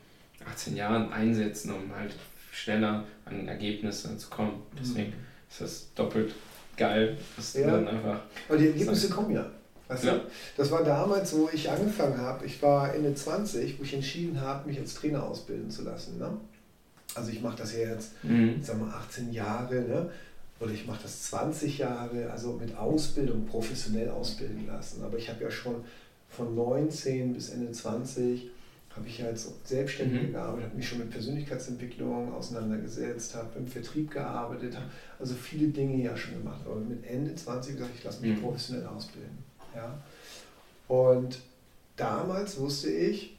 18 0.49 0.75
Jahren 0.75 1.11
einsetzen, 1.11 1.73
um 1.73 1.95
halt 1.95 2.15
schneller 2.51 3.03
an 3.25 3.47
Ergebnisse 3.47 4.17
zu 4.17 4.29
kommen. 4.29 4.63
Deswegen 4.79 5.09
mhm. 5.09 5.25
ist 5.49 5.61
das 5.61 5.93
doppelt 5.93 6.33
geil. 6.77 7.17
Das 7.35 7.53
ja. 7.53 7.67
dann 7.71 7.87
einfach. 7.87 8.21
Aber 8.47 8.57
die 8.57 8.67
Ergebnisse 8.67 9.09
kommen 9.09 9.31
ja. 9.31 9.45
Weißt 9.87 10.05
ja. 10.05 10.13
du? 10.13 10.21
Das 10.55 10.71
war 10.71 10.83
damals, 10.83 11.33
wo 11.35 11.49
ich 11.51 11.69
angefangen 11.69 12.17
habe. 12.17 12.45
Ich 12.45 12.61
war 12.61 12.93
Ende 12.93 13.13
20, 13.13 13.77
wo 13.77 13.83
ich 13.83 13.93
entschieden 13.93 14.39
habe, 14.39 14.69
mich 14.69 14.79
als 14.79 14.95
Trainer 14.95 15.23
ausbilden 15.23 15.69
zu 15.69 15.83
lassen. 15.83 16.17
Ne? 16.17 16.37
Also 17.13 17.31
ich 17.31 17.41
mache 17.41 17.57
das 17.57 17.73
ja 17.73 17.89
jetzt, 17.89 18.11
mhm. 18.23 18.61
sag 18.61 18.79
mal, 18.79 18.89
18 18.89 19.33
Jahre. 19.33 19.75
Ne? 19.75 20.09
Oder 20.61 20.71
ich 20.71 20.87
mache 20.87 21.01
das 21.03 21.23
20 21.23 21.79
Jahre, 21.79 22.31
also 22.31 22.53
mit 22.53 22.77
Ausbildung, 22.77 23.45
professionell 23.45 24.09
ausbilden 24.09 24.65
lassen. 24.67 25.03
Aber 25.03 25.17
ich 25.17 25.27
habe 25.27 25.43
ja 25.43 25.51
schon 25.51 25.83
von 26.29 26.55
19 26.55 27.33
bis 27.33 27.49
Ende 27.49 27.71
20 27.71 28.49
habe 28.95 29.07
ich 29.07 29.23
als 29.23 29.49
Selbstständiger 29.63 30.23
mhm. 30.23 30.31
gearbeitet, 30.33 30.65
habe 30.65 30.77
mich 30.77 30.87
schon 30.87 30.99
mit 30.99 31.11
Persönlichkeitsentwicklung 31.11 32.33
auseinandergesetzt, 32.33 33.35
habe 33.35 33.57
im 33.57 33.67
Vertrieb 33.67 34.11
gearbeitet, 34.11 34.75
habe 34.75 34.85
also 35.19 35.33
viele 35.33 35.67
Dinge 35.67 36.03
ja 36.03 36.15
schon 36.17 36.33
gemacht. 36.33 36.61
Aber 36.65 36.75
mit 36.75 37.05
Ende 37.05 37.33
20 37.33 37.75
gesagt, 37.75 37.91
ich 37.95 38.03
lasse 38.03 38.21
mich 38.21 38.37
mhm. 38.37 38.41
professionell 38.41 38.85
ausbilden. 38.85 39.37
Ja? 39.75 39.97
Und 40.87 41.39
damals 41.95 42.59
wusste 42.59 42.89
ich, 42.89 43.37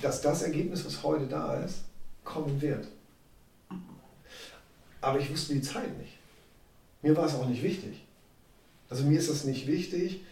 dass 0.00 0.22
das 0.22 0.42
Ergebnis, 0.42 0.84
was 0.86 1.02
heute 1.02 1.26
da 1.26 1.62
ist, 1.62 1.80
kommen 2.24 2.60
wird. 2.60 2.88
Aber 5.00 5.20
ich 5.20 5.30
wusste 5.30 5.54
die 5.54 5.60
Zeit 5.60 5.96
nicht. 5.98 6.14
Mir 7.02 7.14
war 7.14 7.26
es 7.26 7.34
auch 7.34 7.46
nicht 7.46 7.62
wichtig. 7.62 8.02
Also 8.88 9.04
mir 9.04 9.18
ist 9.18 9.28
das 9.28 9.44
nicht 9.44 9.66
wichtig, 9.66 10.22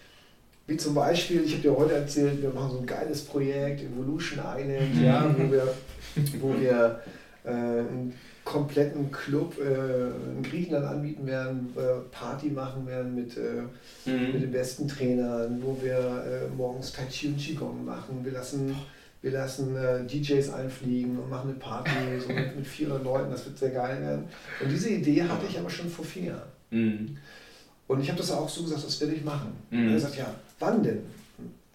wie 0.67 0.77
zum 0.77 0.95
Beispiel, 0.95 1.43
ich 1.45 1.53
habe 1.53 1.63
dir 1.63 1.77
heute 1.77 1.95
erzählt, 1.95 2.41
wir 2.41 2.51
machen 2.51 2.73
so 2.73 2.79
ein 2.79 2.87
geiles 2.87 3.25
Projekt, 3.25 3.83
Evolution 3.83 4.39
Island, 4.39 5.03
ja, 5.03 5.35
wo 5.37 5.51
wir, 5.51 5.75
wo 6.41 6.61
wir 6.61 7.01
äh, 7.45 7.51
einen 7.51 8.15
kompletten 8.45 9.11
Club 9.11 9.57
äh, 9.59 10.37
in 10.37 10.43
Griechenland 10.43 10.87
anbieten 10.87 11.27
werden, 11.27 11.73
äh, 11.77 12.01
Party 12.11 12.49
machen 12.49 12.87
werden 12.87 13.15
mit, 13.15 13.37
äh, 13.37 13.63
mhm. 14.09 14.33
mit 14.33 14.43
den 14.43 14.53
besten 14.53 14.89
Trainern, 14.89 15.61
wo 15.63 15.79
wir 15.83 15.97
äh, 15.97 16.55
morgens 16.55 16.93
Tai 16.93 17.07
Chi 17.07 17.29
und 17.29 17.39
Qigong 17.39 17.85
machen. 17.85 18.21
Wir 18.23 18.33
lassen, 18.33 18.75
wir 19.21 19.31
lassen 19.33 19.77
äh, 19.77 20.05
DJs 20.05 20.51
einfliegen 20.51 21.19
und 21.19 21.31
machen 21.31 21.51
eine 21.51 21.59
Party 21.59 21.91
so 22.21 22.33
mit, 22.33 22.57
mit 22.57 22.67
400 22.67 23.05
Leuten, 23.05 23.31
das 23.31 23.45
wird 23.47 23.59
sehr 23.59 23.71
geil 23.71 24.01
werden. 24.01 24.25
Und 24.61 24.71
diese 24.71 24.91
Idee 24.91 25.23
hatte 25.23 25.47
ich 25.49 25.59
aber 25.59 25.71
schon 25.71 25.89
vor 25.89 26.05
vier 26.05 26.25
Jahren. 26.25 26.49
Mhm. 26.71 27.17
Und 27.87 28.01
ich 28.01 28.09
habe 28.09 28.19
das 28.19 28.31
auch 28.31 28.49
so 28.49 28.63
gesagt, 28.63 28.85
das 28.85 29.01
will 29.01 29.13
ich 29.13 29.25
machen. 29.25 29.53
Mhm. 29.71 29.87
Und 29.87 29.93
er 29.93 30.01
sagt, 30.01 30.17
ja, 30.17 30.35
wann 30.63 30.83
denn? 30.83 31.03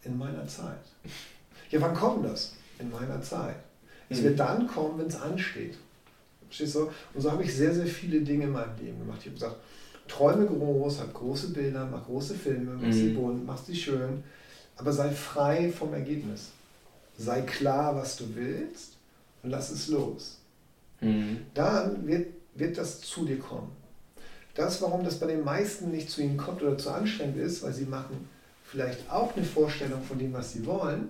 In 0.04 0.18
meiner 0.18 0.48
Zeit. 0.48 0.80
Ja, 1.70 1.82
wann 1.82 1.94
kommt 1.94 2.26
das? 2.26 2.54
In 2.80 2.90
meiner 2.90 3.22
Zeit. 3.22 3.58
Es 4.10 4.20
mhm. 4.20 4.24
wird 4.24 4.40
dann 4.40 4.68
kommen, 4.68 4.98
wenn 5.00 5.08
es 5.08 5.20
ansteht. 5.20 5.78
Verstehst 6.46 6.76
du? 6.76 6.90
Und 7.14 7.22
so 7.22 7.32
habe 7.32 7.44
ich 7.44 7.54
sehr, 7.54 7.74
sehr 7.74 7.86
viele 7.86 8.22
Dinge 8.22 8.46
in 8.46 8.52
meinem 8.52 8.78
Leben 8.80 9.00
gemacht. 9.00 9.20
Ich 9.20 9.26
habe 9.26 9.36
gesagt, 9.36 9.58
träume 10.08 10.46
groß, 10.46 11.02
hab 11.02 11.14
große 11.14 11.50
Bilder, 11.50 11.86
mach 11.92 12.06
große 12.06 12.36
Filme, 12.36 12.80
mach 12.82 12.94
sie 12.94 13.10
bunt, 13.10 13.46
mach 13.46 13.58
sie 13.58 13.76
schön, 13.76 14.24
aber 14.78 14.94
sei 14.94 15.12
frei 15.12 15.70
vom 15.70 15.94
Ergebnis. 15.94 16.52
Sei 17.18 17.42
klar, 17.42 17.96
was 17.96 18.16
du 18.16 18.34
willst 18.34 18.94
und 19.44 19.50
lass 19.50 19.72
es 19.72 19.90
los. 19.90 20.38
Mhm. 21.02 21.40
Dann 21.54 22.08
wird, 22.08 22.28
wird 22.56 22.78
das 22.78 23.02
zu 23.02 23.26
dir 23.26 23.40
kommen. 23.40 23.72
Das, 24.56 24.82
warum 24.82 25.04
das 25.04 25.20
bei 25.20 25.28
den 25.28 25.44
meisten 25.44 25.92
nicht 25.92 26.10
zu 26.10 26.22
ihnen 26.22 26.38
kommt 26.38 26.62
oder 26.62 26.78
zu 26.78 26.92
anstrengend 26.92 27.38
ist, 27.38 27.62
weil 27.62 27.74
sie 27.74 27.86
machen 27.86 28.30
vielleicht 28.70 29.10
auch 29.10 29.36
eine 29.36 29.46
Vorstellung 29.46 30.02
von 30.04 30.20
dem, 30.20 30.34
was 30.34 30.54
sie 30.54 30.66
wollen, 30.66 31.10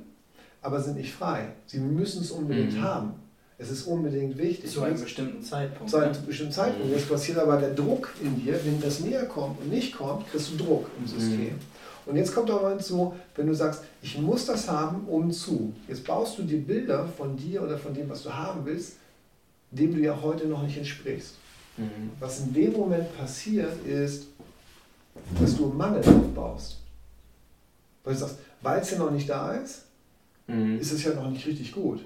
aber 0.62 0.82
sind 0.82 0.98
nicht 0.98 1.14
frei. 1.14 1.50
Sie 1.66 1.80
müssen 1.80 2.22
es 2.22 2.32
unbedingt 2.32 2.74
mhm. 2.74 2.82
haben. 2.82 3.14
Es 3.60 3.72
ist 3.72 3.84
unbedingt 3.84 4.38
wichtig. 4.38 4.70
Zu 4.70 4.84
einem 4.84 5.02
bestimmten 5.02 5.42
Zeitpunkt. 5.42 5.90
Zu 5.90 5.98
einem 5.98 6.12
ne? 6.12 6.20
bestimmten 6.28 6.54
Zeitpunkt. 6.54 6.94
Jetzt 6.94 7.10
passiert 7.10 7.40
aber 7.40 7.58
der 7.58 7.74
Druck 7.74 8.14
in 8.22 8.40
dir, 8.44 8.60
wenn 8.64 8.80
das 8.80 9.00
näher 9.00 9.26
kommt 9.26 9.60
und 9.60 9.72
nicht 9.72 9.98
kommt, 9.98 10.30
kriegst 10.30 10.52
du 10.52 10.58
Druck 10.58 10.88
im 11.00 11.08
System. 11.08 11.54
Mhm. 11.54 11.60
Und 12.06 12.16
jetzt 12.16 12.34
kommt 12.34 12.52
aber 12.52 12.70
hinzu, 12.70 13.16
wenn 13.36 13.48
du 13.48 13.56
sagst, 13.56 13.84
ich 14.02 14.18
muss 14.20 14.46
das 14.46 14.70
haben, 14.70 15.06
um 15.08 15.32
zu. 15.32 15.74
Jetzt 15.88 16.06
baust 16.06 16.38
du 16.38 16.44
dir 16.44 16.60
Bilder 16.60 17.08
von 17.18 17.36
dir 17.36 17.64
oder 17.64 17.78
von 17.78 17.94
dem, 17.94 18.08
was 18.10 18.24
du 18.24 18.32
haben 18.32 18.62
willst, 18.64 18.94
dem 19.72 19.94
du 19.94 20.00
ja 20.00 20.18
heute 20.22 20.48
noch 20.48 20.62
nicht 20.62 20.78
entsprichst. 20.78 21.34
Mhm. 21.78 22.12
Was 22.20 22.40
in 22.40 22.54
dem 22.54 22.74
Moment 22.74 23.18
passiert, 23.18 23.84
ist, 23.86 24.28
dass 25.42 25.58
du 25.58 25.66
Mangel 25.68 26.02
aufbaust. 26.02 26.78
Weil 28.08 28.14
du 28.14 28.20
sagst, 28.22 28.38
weil 28.62 28.80
es 28.80 28.92
ja 28.92 29.00
noch 29.00 29.12
nicht 29.12 29.30
da 29.30 29.52
ist, 29.52 29.82
mhm. 30.48 30.80
ist 30.80 30.94
es 30.94 31.04
ja 31.04 31.14
noch 31.14 31.30
nicht 31.30 31.46
richtig 31.46 31.74
gut. 31.74 32.06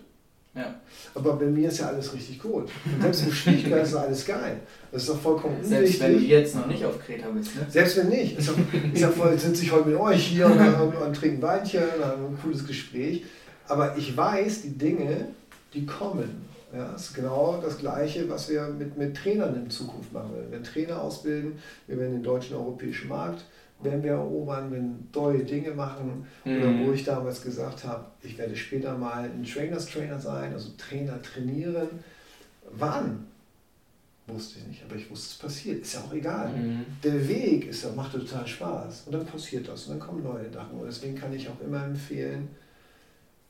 Ja. 0.56 0.74
Aber 1.14 1.34
bei 1.36 1.46
mir 1.46 1.70
ist 1.70 1.78
ja 1.78 1.90
alles 1.90 2.12
richtig 2.12 2.42
gut. 2.42 2.64
Und 2.86 3.02
selbst 3.04 3.24
im 3.24 3.32
Schwierigkeit 3.32 3.84
ist 3.84 3.94
alles 3.94 4.26
geil. 4.26 4.60
Das 4.92 5.04
ist 5.04 5.10
doch 5.12 5.22
vollkommen 5.22 5.58
unwichtig. 5.58 5.78
Selbst 5.78 6.00
wenn 6.02 6.14
du 6.14 6.20
jetzt 6.20 6.56
noch 6.56 6.66
nicht 6.66 6.84
auf 6.84 7.00
Kreta 7.00 7.30
bist. 7.30 7.56
Ne? 7.56 7.68
Selbst 7.70 7.98
wenn 7.98 8.10
nicht. 8.10 8.40
Ist, 8.40 8.50
doch, 8.50 8.58
ist 8.92 9.00
ja 9.00 9.10
voll, 9.10 9.38
sitze 9.38 9.64
ich 9.64 9.72
heute 9.72 9.90
mit 9.90 10.00
euch 10.00 10.26
hier 10.26 10.48
und, 10.48 10.60
und, 10.60 10.96
und 10.96 11.16
trinken 11.16 11.42
Weinchen 11.44 11.84
und 11.84 12.04
haben 12.04 12.26
ein 12.26 12.40
cooles 12.42 12.66
Gespräch. 12.66 13.24
Aber 13.68 13.96
ich 13.96 14.18
weiß 14.18 14.64
die 14.64 14.76
Dinge, 14.76 15.28
die 15.76 15.86
kommen. 15.86 16.50
Ja, 16.76 16.94
das 16.94 17.10
ist 17.10 17.14
genau 17.14 17.62
das 17.62 17.78
Gleiche, 17.78 18.28
was 18.28 18.50
wir 18.50 18.64
mit, 18.68 18.98
mit 18.98 19.16
Trainern 19.16 19.56
in 19.56 19.70
Zukunft 19.70 20.12
machen. 20.12 20.32
Wir 20.34 20.52
werden 20.52 20.64
Trainer 20.64 21.00
ausbilden, 21.00 21.60
wir 21.86 22.00
werden 22.00 22.14
den 22.14 22.24
deutschen 22.24 22.56
europäischen 22.56 23.08
Markt 23.08 23.44
werden 23.84 24.04
wir 24.04 24.12
erobern, 24.12 24.72
wenn 24.72 25.08
neue 25.14 25.44
Dinge 25.44 25.72
machen. 25.72 26.26
Mhm. 26.46 26.58
Oder 26.58 26.80
wo 26.80 26.92
ich 26.92 27.04
damals 27.04 27.42
gesagt 27.42 27.84
habe, 27.84 28.06
ich 28.22 28.38
werde 28.38 28.56
später 28.56 28.98
mal 28.98 29.24
ein 29.24 29.44
Trainers 29.44 29.88
Trainer 29.88 30.20
sein, 30.20 30.54
also 30.54 30.70
Trainer 30.78 31.22
trainieren. 31.22 31.88
Wann? 32.72 33.28
Wusste 34.28 34.60
ich 34.60 34.68
nicht, 34.68 34.84
aber 34.84 34.96
ich 34.96 35.10
wusste, 35.10 35.34
es 35.34 35.40
passiert. 35.40 35.82
Ist 35.82 35.94
ja 35.96 36.02
auch 36.02 36.14
egal. 36.14 36.50
Mhm. 36.50 36.86
Der 37.04 37.28
Weg 37.28 37.68
ist 37.68 37.84
ja, 37.84 37.92
macht 37.92 38.14
total 38.14 38.48
Spaß. 38.48 39.04
Und 39.08 39.14
dann 39.14 39.26
passiert 39.26 39.68
das 39.68 39.88
und 39.88 40.00
dann 40.00 40.08
kommen 40.08 40.24
neue 40.24 40.52
Sachen. 40.52 40.80
Und 40.80 40.86
deswegen 40.86 41.16
kann 41.16 41.34
ich 41.34 41.50
auch 41.50 41.60
immer 41.60 41.84
empfehlen, 41.84 42.50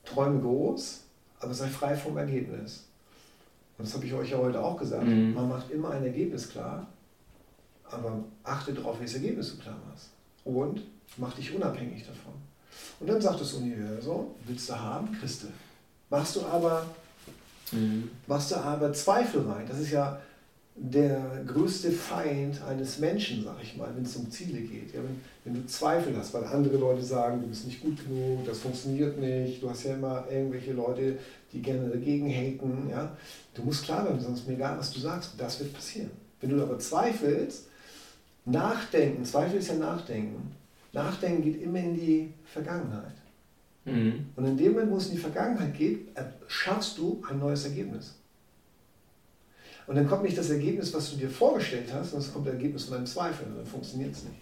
träume 0.05 0.39
groß, 0.39 1.03
aber 1.39 1.53
sei 1.53 1.67
frei 1.67 1.95
vom 1.95 2.17
Ergebnis. 2.17 2.85
Und 3.77 3.87
das 3.87 3.93
habe 3.93 4.05
ich 4.05 4.13
euch 4.13 4.31
ja 4.31 4.37
heute 4.37 4.61
auch 4.61 4.77
gesagt. 4.77 5.05
Mhm. 5.05 5.33
Man 5.33 5.49
macht 5.49 5.69
immer 5.71 5.91
ein 5.91 6.03
Ergebnis 6.03 6.49
klar, 6.49 6.87
aber 7.83 8.23
achte 8.43 8.73
darauf, 8.73 8.99
welches 8.99 9.15
Ergebnis 9.15 9.51
du 9.55 9.61
klar 9.61 9.77
machst. 9.87 10.09
Und 10.43 10.81
mach 11.17 11.33
dich 11.33 11.53
unabhängig 11.53 12.05
davon. 12.05 12.33
Und 12.99 13.07
dann 13.07 13.21
sagt 13.21 13.41
das 13.41 13.53
Universum, 13.53 14.27
willst 14.45 14.69
du 14.69 14.75
haben, 14.79 15.17
du. 15.21 15.47
Machst 16.09 16.35
du 16.35 16.41
aber, 16.41 16.85
mhm. 17.71 18.09
machst 18.27 18.51
du 18.51 18.55
aber 18.55 18.93
Zweifel 18.93 19.41
rein. 19.41 19.65
Das 19.67 19.79
ist 19.79 19.91
ja 19.91 20.19
der 20.75 21.43
größte 21.45 21.91
Feind 21.91 22.61
eines 22.63 22.99
Menschen, 22.99 23.43
sag 23.43 23.61
ich 23.61 23.75
mal, 23.75 23.89
wenn 23.95 24.03
es 24.03 24.15
um 24.15 24.29
Ziele 24.31 24.61
geht. 24.61 24.93
Ja, 24.93 24.99
wenn, 25.03 25.21
wenn 25.43 25.61
du 25.61 25.67
Zweifel 25.67 26.15
hast, 26.17 26.33
weil 26.33 26.45
andere 26.45 26.77
Leute 26.77 27.03
sagen, 27.03 27.41
du 27.41 27.47
bist 27.47 27.65
nicht 27.65 27.81
gut 27.81 27.97
genug, 28.03 28.45
das 28.45 28.59
funktioniert 28.59 29.17
nicht, 29.19 29.61
du 29.61 29.69
hast 29.69 29.83
ja 29.83 29.95
immer 29.95 30.25
irgendwelche 30.29 30.73
Leute, 30.73 31.17
die 31.51 31.61
gerne 31.61 31.89
dagegen 31.89 32.29
haten. 32.29 32.89
Ja? 32.89 33.15
Du 33.53 33.63
musst 33.63 33.83
klar 33.83 34.05
werden, 34.05 34.19
sonst 34.19 34.47
mir 34.47 34.53
egal, 34.53 34.77
was 34.77 34.91
du 34.91 34.99
sagst, 34.99 35.33
das 35.37 35.59
wird 35.59 35.73
passieren. 35.73 36.11
Wenn 36.39 36.51
du 36.51 36.61
aber 36.61 36.79
zweifelst, 36.79 37.65
nachdenken, 38.45 39.23
Zweifel 39.25 39.59
ist 39.59 39.69
ja 39.69 39.75
Nachdenken. 39.75 40.55
Nachdenken 40.93 41.43
geht 41.43 41.61
immer 41.61 41.79
in 41.79 41.95
die 41.95 42.33
Vergangenheit. 42.45 43.13
Mhm. 43.85 44.27
Und 44.35 44.45
in 44.45 44.57
dem 44.57 44.73
Moment, 44.73 44.91
wo 44.91 44.97
es 44.97 45.07
in 45.07 45.13
die 45.13 45.17
Vergangenheit 45.17 45.73
geht, 45.75 46.07
schaffst 46.47 46.97
du 46.97 47.21
ein 47.29 47.39
neues 47.39 47.65
Ergebnis. 47.65 48.15
Und 49.87 49.95
dann 49.95 50.07
kommt 50.07 50.23
nicht 50.23 50.37
das 50.37 50.49
Ergebnis, 50.49 50.93
was 50.93 51.11
du 51.11 51.17
dir 51.17 51.29
vorgestellt 51.29 51.91
hast, 51.91 52.11
sondern 52.11 52.27
es 52.27 52.33
kommt 52.33 52.47
das 52.47 52.53
Ergebnis 52.53 52.83
von 52.85 52.93
deinem 52.93 53.05
Zweifel 53.05 53.47
und 53.47 53.57
dann 53.57 53.65
funktioniert 53.65 54.13
es 54.13 54.23
nicht. 54.23 54.35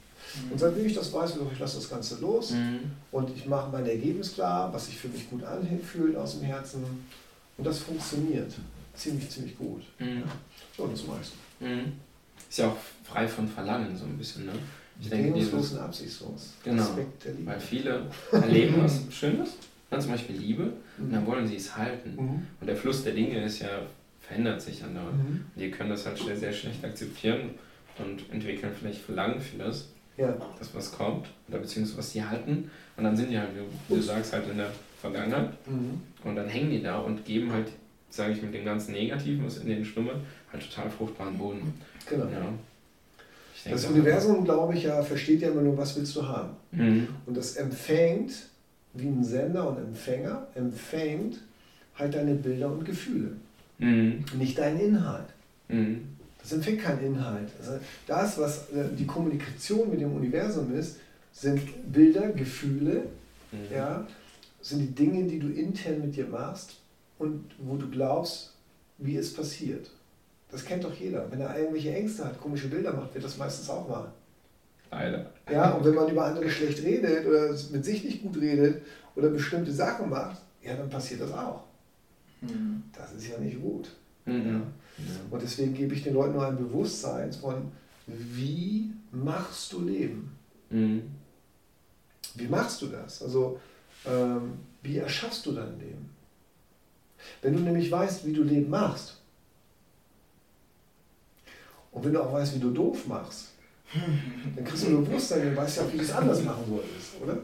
Mhm. 0.45 0.51
Und 0.51 0.59
seitdem 0.59 0.85
ich 0.85 0.93
das 0.93 1.13
weiß, 1.13 1.33
ich 1.51 1.59
lasse 1.59 1.77
das 1.77 1.89
Ganze 1.89 2.19
los 2.19 2.51
mhm. 2.51 2.79
und 3.12 3.29
ich 3.35 3.45
mache 3.45 3.71
mein 3.71 3.85
Ergebnis 3.85 4.33
klar, 4.33 4.71
was 4.73 4.88
sich 4.88 4.97
für 4.97 5.07
mich 5.07 5.29
gut 5.29 5.43
anfühlt 5.43 6.15
aus 6.15 6.38
dem 6.38 6.43
Herzen. 6.43 6.83
Und 7.57 7.65
das 7.65 7.79
funktioniert 7.79 8.53
ziemlich, 8.93 9.29
ziemlich 9.29 9.57
gut. 9.57 9.83
Mhm. 9.97 10.23
So, 10.75 10.88
das 10.88 11.05
meiste. 11.07 11.35
Mhm. 11.59 11.93
Ist 12.49 12.59
ja 12.59 12.67
auch 12.67 12.77
frei 13.03 13.27
von 13.27 13.47
Verlangen 13.47 13.95
so 13.95 14.05
ein 14.05 14.17
bisschen, 14.17 14.47
ne? 14.47 14.53
Ich 15.01 15.09
denke, 15.09 15.31
dieses, 15.31 15.71
und 15.71 15.79
absichtslos. 15.79 16.55
Genau, 16.63 16.85
weil 17.45 17.59
viele 17.59 18.07
erleben 18.31 18.83
was 18.83 19.01
Schönes, 19.12 19.51
dann 19.89 20.01
zum 20.01 20.12
Beispiel 20.12 20.35
Liebe, 20.35 20.63
mhm. 20.63 21.05
und 21.05 21.13
dann 21.13 21.25
wollen 21.25 21.47
sie 21.47 21.55
es 21.55 21.75
halten. 21.75 22.15
Mhm. 22.15 22.47
Und 22.59 22.67
der 22.67 22.75
Fluss 22.75 23.03
der 23.03 23.13
Dinge 23.13 23.43
ist 23.43 23.59
ja, 23.59 23.69
verändert 24.19 24.62
sich 24.62 24.83
andauernd. 24.83 25.17
Mhm. 25.17 25.45
Und 25.55 25.62
die 25.62 25.71
können 25.71 25.89
das 25.89 26.05
halt 26.05 26.17
sehr, 26.17 26.35
sehr 26.35 26.51
schlecht 26.51 26.83
akzeptieren 26.83 27.51
und 27.97 28.29
entwickeln 28.31 28.71
vielleicht 28.77 29.01
Verlangen 29.01 29.39
für 29.39 29.57
das, 29.57 29.88
ja. 30.17 30.35
das 30.57 30.73
was 30.75 30.91
kommt, 30.91 31.27
oder 31.47 31.59
beziehungsweise 31.59 31.99
was 31.99 32.12
sie 32.12 32.23
halten. 32.23 32.69
Und 32.97 33.03
dann 33.03 33.15
sind 33.15 33.29
die 33.29 33.39
halt, 33.39 33.49
wie 33.88 33.95
du 33.95 34.01
sagst, 34.01 34.33
halt 34.33 34.49
in 34.49 34.57
der 34.57 34.71
Vergangenheit. 34.99 35.51
Mhm. 35.65 36.01
Und 36.23 36.35
dann 36.35 36.49
hängen 36.49 36.71
die 36.71 36.83
da 36.83 36.99
und 36.99 37.23
geben 37.23 37.53
halt, 37.53 37.67
sage 38.10 38.34
ich 38.34 38.41
mit 38.41 38.54
dem 38.54 38.65
ganzen 38.65 38.93
Negativen, 38.93 39.45
was 39.45 39.58
in 39.58 39.67
denen 39.67 39.86
schlummert, 39.86 40.17
halt 40.52 40.69
total 40.69 40.89
fruchtbaren 40.89 41.38
Boden. 41.38 41.74
Genau. 42.08 42.26
Ja. 42.26 42.54
Das 43.69 43.86
Universum, 43.86 44.45
glaube 44.45 44.76
ich, 44.76 44.84
ja, 44.84 45.02
versteht 45.02 45.41
ja 45.41 45.50
immer 45.50 45.62
nur, 45.62 45.78
was 45.78 45.95
willst 45.98 46.15
du 46.15 46.26
haben. 46.26 46.52
Mhm. 46.72 47.08
Und 47.26 47.36
das 47.36 47.58
empfängt, 47.58 48.32
wie 48.93 49.08
ein 49.08 49.24
Sender 49.24 49.69
und 49.69 49.78
Empfänger, 49.78 50.48
empfängt 50.56 51.39
halt 51.95 52.15
deine 52.15 52.36
Bilder 52.36 52.72
und 52.72 52.86
Gefühle. 52.86 53.32
Mhm. 53.78 54.24
Nicht 54.38 54.58
deinen 54.58 54.80
Inhalt. 54.80 55.28
Mhm. 55.67 56.02
Das 56.41 56.54
empfängt 56.54 56.82
keinen 56.82 57.06
Inhalt. 57.06 57.50
Also 57.60 57.80
das, 58.08 58.38
was 58.38 58.69
äh, 58.69 58.86
die 58.98 59.06
Kommunikation 59.06 59.89
mit 59.91 60.00
dem 60.00 60.15
Universum 60.15 60.74
ist, 60.74 60.98
sind 61.34 61.62
Bilder, 61.91 62.30
Gefühle, 62.30 63.04
mhm. 63.52 63.76
ja, 63.76 64.08
sind 64.62 64.80
die 64.80 64.95
Dinge, 64.95 65.26
die 65.26 65.39
du 65.39 65.50
intern 65.50 66.02
mit 66.02 66.15
dir 66.15 66.28
machst 66.28 66.78
und 67.19 67.45
wo 67.60 67.75
du 67.75 67.89
glaubst, 67.89 68.53
wie 68.97 69.15
es 69.17 69.34
passiert. 69.34 69.91
Das 70.51 70.65
kennt 70.65 70.84
doch 70.84 70.93
jeder. 70.93 71.32
Wenn 71.32 71.41
er 71.41 71.58
irgendwelche 71.58 71.93
Ängste 71.93 72.25
hat, 72.25 72.41
komische 72.41 72.69
Bilder 72.69 72.93
macht, 72.93 73.13
wird 73.13 73.23
das 73.23 73.38
meistens 73.38 73.69
auch 73.69 73.88
mal. 73.88 74.12
Leider. 74.91 75.29
Ja, 75.51 75.71
und 75.71 75.86
wenn 75.86 75.93
man 75.93 76.10
über 76.10 76.25
andere 76.25 76.49
schlecht 76.49 76.84
redet 76.84 77.27
oder 77.27 77.51
mit 77.71 77.86
sich 77.86 78.03
nicht 78.03 78.23
gut 78.23 78.38
redet 78.38 78.82
oder 79.15 79.29
bestimmte 79.29 79.71
Sachen 79.71 80.10
macht, 80.10 80.41
ja, 80.63 80.75
dann 80.75 80.89
passiert 80.89 81.21
das 81.21 81.32
auch. 81.32 81.63
Mhm. 82.41 82.84
Das 82.97 83.13
ist 83.13 83.27
ja 83.27 83.38
nicht 83.38 83.62
gut. 83.62 83.91
Mhm. 84.25 84.63
Ja. 84.97 85.03
Und 85.29 85.41
deswegen 85.41 85.75
gebe 85.75 85.93
ich 85.93 86.03
den 86.03 86.15
Leuten 86.15 86.34
nur 86.34 86.47
ein 86.47 86.58
Bewusstsein 86.58 87.32
von, 87.32 87.71
wie 88.08 88.91
machst 89.12 89.71
du 89.73 89.82
Leben? 89.82 90.36
Mhm. 90.71 91.03
Wie 92.36 92.47
machst 92.47 92.82
du 92.82 92.88
das? 92.88 93.21
Also, 93.21 93.60
ähm, 94.05 94.53
wie 94.82 94.97
erschaffst 94.97 95.45
du 95.45 95.51
dein 95.51 95.79
Leben? 95.79 96.10
Wenn 97.41 97.53
du 97.53 97.60
nämlich 97.60 97.91
weißt, 97.91 98.25
wie 98.25 98.34
du 98.34 98.43
Leben 98.43 98.69
machst, 98.69 99.17
und 101.91 102.05
wenn 102.05 102.13
du 102.13 102.23
auch 102.23 102.34
weißt, 102.34 102.55
wie 102.55 102.60
du 102.60 102.71
doof 102.71 103.08
machst, 103.08 103.49
dann 104.55 104.63
kriegst 104.63 104.84
du 104.84 104.89
ein 104.89 105.03
Bewusstsein, 105.03 105.45
dann 105.45 105.55
weißt 105.55 105.79
auch, 105.79 105.91
wie 105.91 105.97
du 105.97 106.03
es 106.03 106.12
anders 106.12 106.43
machen 106.43 106.63
solltest, 106.67 107.21
oder? 107.21 107.38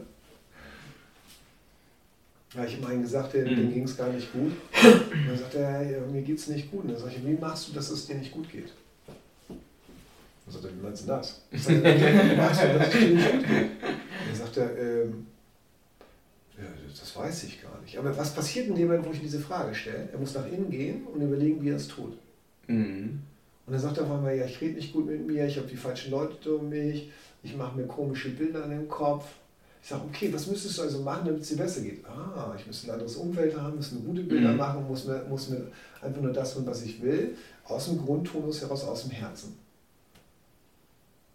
Ja, 2.54 2.64
ich 2.64 2.76
habe 2.76 2.86
einen 2.86 3.02
gesagt, 3.02 3.34
der, 3.34 3.44
mhm. 3.44 3.56
dem 3.56 3.74
ging 3.74 3.82
es 3.82 3.96
gar 3.96 4.08
nicht 4.08 4.32
gut. 4.32 4.52
Und 4.82 5.28
dann 5.28 5.38
sagt 5.38 5.54
er, 5.54 5.82
ja, 5.82 6.00
mir 6.06 6.22
geht 6.22 6.38
es 6.38 6.46
nicht 6.46 6.70
gut. 6.70 6.84
Und 6.84 6.92
dann 6.92 6.98
sage 6.98 7.16
ich, 7.16 7.26
wie 7.26 7.34
machst 7.34 7.68
du, 7.68 7.72
dass 7.72 7.90
es 7.90 8.06
dir 8.06 8.14
nicht 8.14 8.32
gut 8.32 8.50
geht? 8.50 8.72
Dann 9.48 10.54
sagt 10.54 10.64
er, 10.64 10.70
wie 10.70 10.82
meinst 10.82 11.02
du 11.02 11.06
das? 11.08 11.42
Ich 11.50 11.62
sage, 11.62 11.82
wie 11.84 12.36
machst 12.36 12.62
du, 12.62 12.78
dass 12.78 12.86
es 12.86 12.92
dir 12.92 13.08
nicht 13.10 13.32
gut 13.32 13.46
geht? 13.46 13.62
Und 13.62 14.28
dann 14.28 14.36
sagt 14.36 14.56
er, 14.56 14.78
ähm, 14.78 15.26
ja, 15.26 15.35
das 16.98 17.16
weiß 17.16 17.44
ich 17.44 17.62
gar 17.62 17.80
nicht. 17.82 17.98
Aber 17.98 18.16
was 18.16 18.34
passiert 18.34 18.68
in 18.68 18.74
dem 18.74 18.86
Moment, 18.86 19.06
wo 19.06 19.12
ich 19.12 19.20
diese 19.20 19.40
Frage 19.40 19.74
stelle? 19.74 20.08
Er 20.12 20.18
muss 20.18 20.34
nach 20.34 20.46
innen 20.46 20.70
gehen 20.70 21.06
und 21.06 21.20
überlegen, 21.20 21.62
wie 21.62 21.70
er 21.70 21.76
es 21.76 21.88
tut. 21.88 22.16
Mhm. 22.66 23.20
Und 23.66 23.72
dann 23.72 23.80
sagt 23.80 23.98
er 23.98 24.04
auf 24.04 24.12
einmal, 24.12 24.36
ja, 24.36 24.46
ich 24.46 24.60
rede 24.60 24.74
nicht 24.74 24.92
gut 24.92 25.06
mit 25.06 25.26
mir, 25.26 25.46
ich 25.46 25.56
habe 25.56 25.66
die 25.66 25.76
falschen 25.76 26.12
Leute 26.12 26.54
um 26.54 26.68
mich, 26.68 27.10
ich 27.42 27.56
mache 27.56 27.76
mir 27.76 27.86
komische 27.86 28.30
Bilder 28.30 28.64
in 28.64 28.70
den 28.70 28.88
Kopf. 28.88 29.26
Ich 29.82 29.88
sage, 29.88 30.02
okay, 30.08 30.32
was 30.32 30.46
müsstest 30.46 30.78
du 30.78 30.82
also 30.82 31.00
machen, 31.00 31.26
damit 31.26 31.42
es 31.42 31.48
dir 31.48 31.56
besser 31.56 31.80
geht? 31.80 32.04
Ah, 32.06 32.54
ich 32.58 32.66
muss 32.66 32.84
ein 32.84 32.90
anderes 32.90 33.16
Umfeld 33.16 33.56
haben, 33.56 33.76
muss 33.76 33.90
gute 33.90 34.22
Bilder 34.22 34.52
mhm. 34.52 34.56
machen, 34.56 34.86
muss 34.86 35.04
mir, 35.04 35.24
muss 35.28 35.48
mir 35.48 35.66
einfach 36.00 36.20
nur 36.20 36.32
das 36.32 36.54
tun, 36.54 36.66
was 36.66 36.82
ich 36.82 37.02
will, 37.02 37.36
aus 37.64 37.86
dem 37.86 37.98
Grundtonus 37.98 38.62
heraus, 38.62 38.84
aus 38.84 39.02
dem 39.02 39.12
Herzen. 39.12 39.56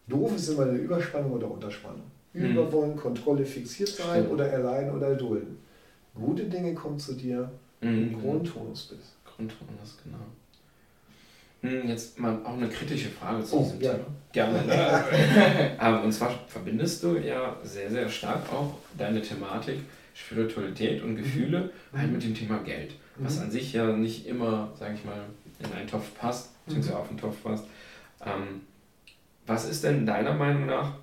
Doof 0.07 0.35
ist 0.35 0.49
immer 0.49 0.63
eine 0.63 0.77
Überspannung 0.77 1.33
oder 1.33 1.49
Unterspannung. 1.49 2.03
Mhm. 2.33 2.51
Überwollen, 2.51 2.95
Kontrolle, 2.95 3.45
fixiert 3.45 3.89
sein 3.89 4.27
oder 4.27 4.47
erleiden 4.47 4.91
oder 4.91 5.09
erdulden. 5.09 5.57
Gute 6.13 6.45
Dinge 6.45 6.73
kommen 6.73 6.99
zu 6.99 7.13
dir, 7.13 7.49
wenn 7.79 7.95
du 7.95 8.01
im 8.01 8.11
mhm. 8.11 8.21
Grundtonus 8.21 8.87
bist. 8.87 9.15
Grundtonus, 9.25 9.97
genau. 10.03 10.17
Hm, 11.61 11.87
jetzt 11.87 12.19
mal 12.19 12.39
auch 12.43 12.53
eine 12.53 12.67
kritische 12.69 13.09
Frage 13.09 13.43
zu 13.43 13.57
oh, 13.57 13.63
diesem 13.63 13.81
ja. 13.81 13.93
Thema. 13.93 14.05
Gerne. 14.31 14.65
Ne? 14.65 16.01
Und 16.03 16.11
zwar 16.11 16.31
verbindest 16.47 17.03
du 17.03 17.17
ja 17.17 17.55
sehr, 17.63 17.89
sehr 17.89 18.09
stark 18.09 18.51
auch 18.51 18.75
deine 18.97 19.21
Thematik 19.21 19.79
Spiritualität 20.13 21.01
und 21.03 21.15
Gefühle 21.15 21.71
mhm. 21.91 21.97
halt 21.97 22.11
mit 22.11 22.23
dem 22.23 22.35
Thema 22.35 22.59
Geld. 22.59 22.95
Was 23.17 23.37
mhm. 23.37 23.43
an 23.43 23.51
sich 23.51 23.73
ja 23.73 23.87
nicht 23.87 24.27
immer, 24.27 24.71
sage 24.77 24.95
ich 24.95 25.05
mal, 25.05 25.21
in 25.59 25.73
einen 25.73 25.87
Topf 25.87 26.15
passt, 26.17 26.49
beziehungsweise 26.65 26.95
mhm. 26.95 27.01
auf 27.01 27.07
den 27.07 27.17
Topf 27.17 27.43
passt. 27.43 27.65
Ähm, 28.25 28.61
was 29.45 29.69
ist 29.69 29.83
denn 29.83 30.05
deiner 30.05 30.33
Meinung 30.33 30.65
nach 30.65 30.93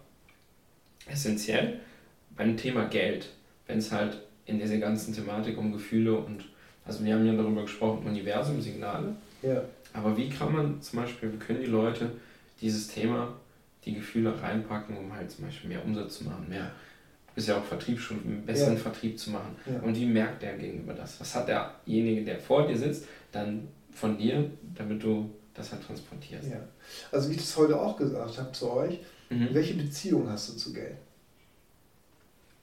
essentiell 1.08 1.80
beim 2.36 2.56
Thema 2.56 2.84
Geld, 2.84 3.28
wenn 3.66 3.78
es 3.78 3.92
halt 3.92 4.18
in 4.46 4.58
dieser 4.58 4.78
ganzen 4.78 5.14
Thematik 5.14 5.58
um 5.58 5.72
Gefühle 5.72 6.16
und, 6.16 6.44
also 6.84 7.04
wir 7.04 7.14
haben 7.14 7.26
ja 7.26 7.34
darüber 7.34 7.62
gesprochen, 7.62 8.06
Universum, 8.06 8.60
Signale. 8.60 9.14
Ja. 9.42 9.62
Aber 9.92 10.16
wie 10.16 10.28
kann 10.28 10.52
man 10.52 10.80
zum 10.80 11.00
Beispiel, 11.00 11.32
wie 11.32 11.36
können 11.36 11.60
die 11.60 11.66
Leute 11.66 12.10
dieses 12.60 12.88
Thema, 12.88 13.34
die 13.84 13.94
Gefühle 13.94 14.40
reinpacken, 14.40 14.96
um 14.96 15.12
halt 15.14 15.30
zum 15.30 15.44
Beispiel 15.44 15.70
mehr 15.70 15.84
Umsatz 15.84 16.18
zu 16.18 16.24
machen, 16.24 16.46
mehr, 16.48 16.70
ist 17.36 17.48
ja 17.48 17.58
auch 17.58 17.64
Vertrieb 17.64 17.98
schon, 18.00 18.22
einen 18.24 18.44
besseren 18.44 18.74
ja. 18.74 18.80
Vertrieb 18.80 19.18
zu 19.18 19.30
machen. 19.30 19.54
Ja. 19.66 19.80
Und 19.80 19.96
wie 19.96 20.06
merkt 20.06 20.42
der 20.42 20.56
gegenüber 20.56 20.94
das? 20.94 21.20
Was 21.20 21.34
hat 21.34 21.48
derjenige, 21.48 22.24
der 22.24 22.38
vor 22.38 22.66
dir 22.66 22.76
sitzt, 22.76 23.04
dann 23.32 23.68
von 23.92 24.16
dir, 24.16 24.50
damit 24.74 25.02
du 25.02 25.30
das 25.54 25.72
halt 25.72 25.84
transportierst? 25.86 26.50
Ja. 26.50 26.60
Also 27.12 27.30
wie 27.30 27.34
ich 27.34 27.40
das 27.40 27.56
heute 27.56 27.78
auch 27.78 27.96
gesagt 27.96 28.38
habe 28.38 28.52
zu 28.52 28.70
euch, 28.72 29.00
mhm. 29.30 29.48
welche 29.52 29.74
Beziehung 29.74 30.28
hast 30.28 30.48
du 30.50 30.52
zu 30.54 30.72
Geld? 30.72 30.96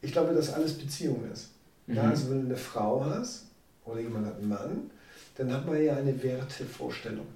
Ich 0.02 0.12
glaube, 0.12 0.34
dass 0.34 0.54
alles 0.54 0.78
Beziehung 0.78 1.30
ist. 1.32 1.50
Mhm. 1.88 1.96
Ja, 1.96 2.04
also 2.04 2.30
wenn 2.30 2.42
du 2.42 2.46
eine 2.48 2.58
Frau 2.58 3.04
hast 3.04 3.46
oder 3.86 4.00
jemand 4.00 4.28
hat 4.28 4.38
einen 4.38 4.50
Mann, 4.50 4.92
dann 5.36 5.52
hat 5.52 5.66
man 5.66 5.82
ja 5.84 5.96
eine 5.96 6.22
Wertevorstellung. 6.22 7.28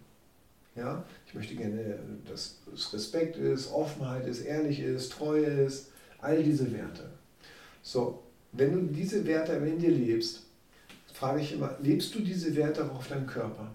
Ja? 0.76 1.04
Ich 1.28 1.34
möchte 1.34 1.56
gerne, 1.56 2.00
dass 2.30 2.58
es 2.74 2.94
Respekt 2.94 3.38
ist, 3.38 3.72
Offenheit 3.72 4.26
ist, 4.28 4.42
ehrlich 4.42 4.80
ist, 4.80 5.12
Treue 5.12 5.46
ist, 5.46 5.92
all 6.20 6.44
diese 6.44 6.72
Werte. 6.72 7.10
So, 7.82 8.24
wenn 8.52 8.72
du 8.74 8.94
diese 8.94 9.26
Werte 9.26 9.54
in 9.54 9.80
dir 9.80 9.92
lebst, 9.92 10.44
frage 11.14 11.42
ich 11.42 11.54
immer, 11.54 11.76
lebst 11.82 12.14
du 12.16 12.20
diese 12.20 12.56
Werte 12.56 12.86
auch 12.86 12.96
auf 12.96 13.08
deinem 13.08 13.28
Körper? 13.28 13.72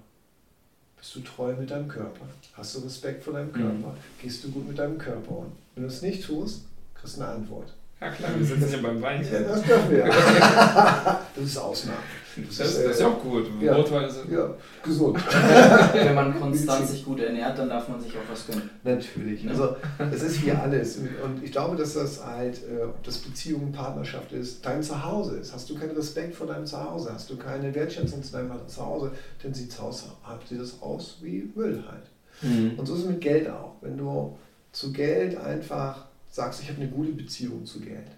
Bist 1.05 1.17
du 1.17 1.21
treu 1.21 1.55
mit 1.55 1.71
deinem 1.71 1.87
Körper? 1.87 2.25
Hast 2.55 2.75
du 2.75 2.81
Respekt 2.81 3.23
vor 3.23 3.35
deinem. 3.35 3.53
Körper? 3.53 3.91
Mhm. 3.91 4.23
Gehst 4.23 4.43
du 4.43 4.51
gut 4.51 4.67
mit 4.67 4.79
deinem 4.79 4.97
Körper 4.97 5.37
um? 5.37 5.53
Wenn 5.75 5.83
du 5.83 5.91
es 5.91 6.01
nicht 6.01 6.25
tust, 6.25 6.63
kriegst 6.95 7.19
du 7.19 7.21
eine 7.21 7.31
Antwort. 7.33 7.75
Ja 8.05 8.11
klar, 8.11 8.31
wir 8.37 8.45
sitzen 8.45 8.71
ja 8.71 8.79
beim 8.83 9.01
Weinchen. 9.01 9.33
Ja, 9.33 9.41
das 9.41 9.63
dürfen 9.63 9.91
wir. 9.91 10.05
das 11.35 11.45
ist 11.45 11.57
Ausnahme. 11.57 11.99
Das, 12.37 12.59
das, 12.59 12.77
ist 12.77 13.01
ja 13.01 13.09
auch 13.09 13.23
gut. 13.23 13.47
Ja, 13.63 13.79
ja, 13.79 14.55
gesund. 14.85 15.19
Wenn 15.95 16.15
man 16.15 16.39
konstant 16.39 16.87
sich 16.87 17.03
gut 17.03 17.21
ernährt, 17.21 17.59
dann 17.59 17.71
darf 17.71 17.89
man 17.89 17.99
sich 18.03 18.13
auch 18.13 18.31
was 18.31 18.47
gönnen. 18.47 18.69
Natürlich. 18.83 19.49
Also 19.49 19.77
es 20.13 20.23
ist 20.23 20.45
wie 20.45 20.51
alles. 20.51 20.99
Und 20.99 21.43
ich 21.43 21.51
glaube, 21.51 21.77
dass 21.77 21.95
das 21.95 22.23
halt, 22.23 22.59
äh, 22.69 22.83
ob 22.83 23.03
das 23.05 23.17
Beziehung, 23.19 23.73
Partnerschaft 23.73 24.33
ist, 24.33 24.67
dein 24.67 24.83
Zuhause 24.83 25.37
ist. 25.37 25.55
Hast 25.55 25.71
du 25.71 25.75
keinen 25.75 25.97
Respekt 25.97 26.35
vor 26.35 26.47
deinem 26.47 26.67
Zuhause, 26.67 27.11
hast 27.15 27.31
du 27.31 27.37
keine 27.37 27.75
Wertschätzung 27.75 28.23
zu 28.23 28.33
deinem 28.33 28.51
Zuhause, 28.67 29.13
dann 29.43 29.55
sieht 29.55 29.73
das 29.79 30.83
aus 30.83 31.19
wie 31.23 31.51
Müll 31.55 31.83
halt. 31.89 32.11
Mhm. 32.43 32.79
Und 32.79 32.85
so 32.85 32.95
ist 32.95 33.01
es 33.01 33.07
mit 33.07 33.23
Geld 33.23 33.49
auch. 33.49 33.77
Wenn 33.81 33.97
du 33.97 34.37
zu 34.73 34.93
Geld 34.93 35.39
einfach 35.39 36.05
sagst, 36.35 36.63
ich 36.63 36.69
habe 36.69 36.81
eine 36.81 36.91
gute 36.91 37.13
Beziehung 37.13 37.65
zu 37.65 37.79
Geld, 37.79 38.11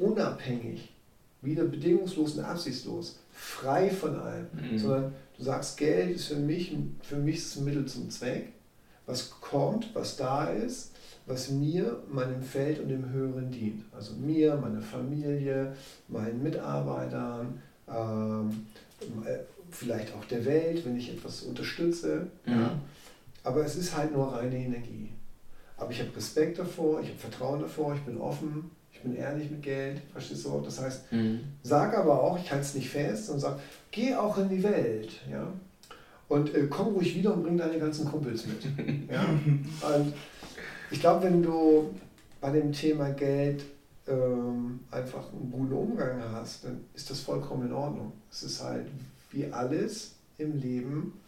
unabhängig, 0.00 0.92
wieder 1.40 1.64
bedingungslos 1.64 2.34
und 2.34 2.44
absichtslos, 2.44 3.20
frei 3.30 3.90
von 3.90 4.18
allem, 4.18 4.46
mhm. 4.52 4.76
sondern 4.76 5.12
du 5.38 5.44
sagst, 5.44 5.76
Geld 5.76 6.16
ist 6.16 6.26
für 6.26 6.36
mich, 6.36 6.76
für 7.02 7.16
mich 7.16 7.36
ist 7.36 7.56
ein 7.56 7.64
Mittel 7.64 7.86
zum 7.86 8.10
Zweck, 8.10 8.48
was 9.06 9.30
kommt, 9.40 9.94
was 9.94 10.16
da 10.16 10.46
ist, 10.46 10.90
was 11.26 11.50
mir, 11.50 12.02
meinem 12.10 12.42
Feld 12.42 12.80
und 12.80 12.88
dem 12.88 13.08
Höheren 13.10 13.52
dient. 13.52 13.84
Also 13.94 14.14
mir, 14.14 14.56
meiner 14.56 14.82
Familie, 14.82 15.76
meinen 16.08 16.42
Mitarbeitern, 16.42 17.62
ähm, 17.88 18.66
äh, 19.24 19.38
vielleicht 19.70 20.12
auch 20.12 20.24
der 20.24 20.44
Welt, 20.44 20.84
wenn 20.84 20.96
ich 20.96 21.10
etwas 21.10 21.42
unterstütze. 21.42 22.26
Mhm. 22.46 22.52
Ja. 22.52 22.80
Aber 23.44 23.64
es 23.64 23.76
ist 23.76 23.96
halt 23.96 24.12
nur 24.12 24.32
reine 24.32 24.56
Energie. 24.56 25.10
Aber 25.76 25.90
ich 25.90 26.00
habe 26.00 26.14
Respekt 26.16 26.58
davor, 26.58 27.00
ich 27.00 27.08
habe 27.08 27.18
Vertrauen 27.18 27.60
davor, 27.60 27.94
ich 27.94 28.00
bin 28.02 28.18
offen, 28.18 28.70
ich 28.92 29.00
bin 29.00 29.16
ehrlich 29.16 29.50
mit 29.50 29.62
Geld, 29.62 30.00
verstehst 30.12 30.44
du? 30.44 30.60
Das 30.64 30.80
heißt, 30.80 31.12
mhm. 31.12 31.40
sag 31.62 31.96
aber 31.96 32.22
auch, 32.22 32.38
ich 32.38 32.50
halte 32.50 32.64
es 32.64 32.74
nicht 32.74 32.88
fest 32.88 33.30
und 33.30 33.40
sag, 33.40 33.58
geh 33.90 34.14
auch 34.14 34.38
in 34.38 34.48
die 34.48 34.62
Welt, 34.62 35.10
ja. 35.30 35.52
Und 36.28 36.54
äh, 36.54 36.66
komm 36.68 36.94
ruhig 36.94 37.14
wieder 37.14 37.34
und 37.34 37.42
bring 37.42 37.58
deine 37.58 37.78
ganzen 37.78 38.06
Kumpels 38.06 38.46
mit. 38.46 38.64
ja? 39.10 39.24
Und 39.24 40.14
ich 40.90 41.00
glaube, 41.00 41.24
wenn 41.24 41.42
du 41.42 41.90
bei 42.40 42.50
dem 42.50 42.72
Thema 42.72 43.10
Geld 43.10 43.64
ähm, 44.06 44.80
einfach 44.90 45.32
einen 45.32 45.50
guten 45.50 45.72
Umgang 45.72 46.22
hast, 46.32 46.64
dann 46.64 46.84
ist 46.94 47.10
das 47.10 47.20
vollkommen 47.20 47.68
in 47.68 47.72
Ordnung. 47.72 48.12
Es 48.30 48.42
ist 48.42 48.62
halt 48.62 48.86
wie 49.30 49.52
alles 49.52 50.12
im 50.38 50.60
Leben, 50.60 51.20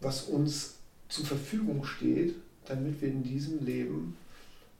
was 0.00 0.22
uns 0.22 0.74
zur 1.08 1.26
Verfügung 1.26 1.84
steht, 1.84 2.34
damit 2.66 3.00
wir 3.00 3.08
in 3.08 3.22
diesem 3.22 3.64
Leben 3.64 4.16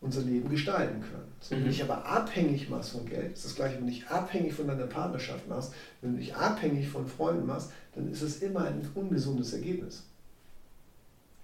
unser 0.02 0.22
Leben 0.22 0.50
gestalten 0.50 1.00
können. 1.00 1.32
So, 1.40 1.54
wenn 1.54 1.62
mhm. 1.62 1.70
ich 1.70 1.82
aber 1.82 2.04
abhängig 2.04 2.68
machst 2.68 2.90
von 2.90 3.06
Geld, 3.06 3.34
ist 3.34 3.44
das 3.44 3.54
gleiche, 3.54 3.76
wenn 3.76 3.86
du 3.86 3.92
dich 3.92 4.06
abhängig 4.08 4.52
von 4.52 4.66
deiner 4.66 4.86
Partnerschaft 4.86 5.48
machst, 5.48 5.72
wenn 6.00 6.14
du 6.14 6.18
dich 6.18 6.34
abhängig 6.34 6.88
von 6.88 7.06
Freunden 7.06 7.46
machst, 7.46 7.70
dann 7.94 8.10
ist 8.10 8.22
es 8.22 8.42
immer 8.42 8.64
ein 8.64 8.86
ungesundes 8.94 9.52
Ergebnis. 9.52 10.02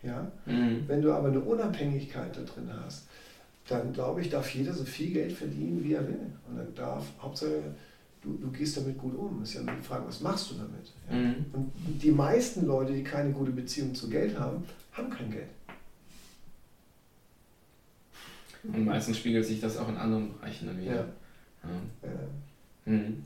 Ja? 0.02 0.30
Mhm. 0.46 0.84
Wenn 0.88 1.02
du 1.02 1.12
aber 1.12 1.28
eine 1.28 1.40
Unabhängigkeit 1.40 2.36
da 2.36 2.40
drin 2.40 2.68
hast, 2.84 3.06
dann 3.68 3.92
glaube 3.92 4.22
ich, 4.22 4.30
darf 4.30 4.52
jeder 4.54 4.72
so 4.72 4.84
viel 4.84 5.12
Geld 5.12 5.32
verdienen, 5.32 5.84
wie 5.84 5.94
er 5.94 6.06
will. 6.06 6.26
Und 6.48 6.56
dann 6.56 6.74
darf, 6.74 7.04
Hauptsache, 7.20 7.62
du, 8.22 8.32
du 8.40 8.50
gehst 8.50 8.76
damit 8.76 8.98
gut 8.98 9.16
um. 9.16 9.42
Ist 9.42 9.54
ja 9.54 9.62
nur 9.62 9.74
die 9.74 9.82
Frage, 9.82 10.04
was 10.06 10.20
machst 10.20 10.50
du 10.50 10.54
damit? 10.54 10.92
Ja? 11.08 11.16
Mhm. 11.16 11.46
Und 11.52 11.72
die 12.02 12.10
meisten 12.10 12.66
Leute, 12.66 12.92
die 12.92 13.04
keine 13.04 13.30
gute 13.30 13.52
Beziehung 13.52 13.94
zu 13.94 14.08
Geld 14.08 14.36
haben, 14.38 14.64
haben 14.92 15.10
kein 15.10 15.30
Geld. 15.30 15.48
Und 18.64 18.84
meistens 18.84 19.18
spiegelt 19.18 19.44
sich 19.44 19.60
das 19.60 19.76
auch 19.76 19.88
in 19.88 19.96
anderen 19.96 20.32
Bereichen 20.34 20.66
dann 20.66 20.80
wieder. 20.80 20.94
Ja. 20.94 21.04
Ja. 21.64 21.70
Ja. 22.02 22.92
Mhm. 22.92 23.22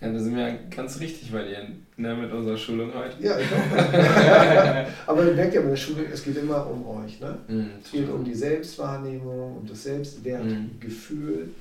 ja, 0.00 0.12
da 0.12 0.18
sind 0.18 0.36
wir 0.36 0.58
ganz 0.74 0.98
richtig 1.00 1.30
bei 1.30 1.44
dir 1.44 1.68
ne, 1.96 2.14
mit 2.14 2.32
unserer 2.32 2.56
Schulung 2.56 2.92
heute. 2.94 3.22
Ja, 3.22 3.38
ich 3.38 3.46
auch. 3.46 5.06
Aber 5.06 5.24
ihr 5.24 5.34
merkt 5.34 5.54
ja 5.54 5.60
bei 5.60 5.68
der 5.68 5.76
Schulung, 5.76 6.04
es 6.12 6.24
geht 6.24 6.36
immer 6.36 6.66
um 6.66 6.86
euch. 6.86 7.20
Ne? 7.20 7.38
Mhm, 7.48 7.70
es 7.82 7.90
geht 7.90 8.08
um 8.08 8.24
die 8.24 8.34
Selbstwahrnehmung, 8.34 9.58
um 9.58 9.66
das 9.66 9.84
Selbstwertgefühl. 9.84 11.46
Mhm. 11.46 11.54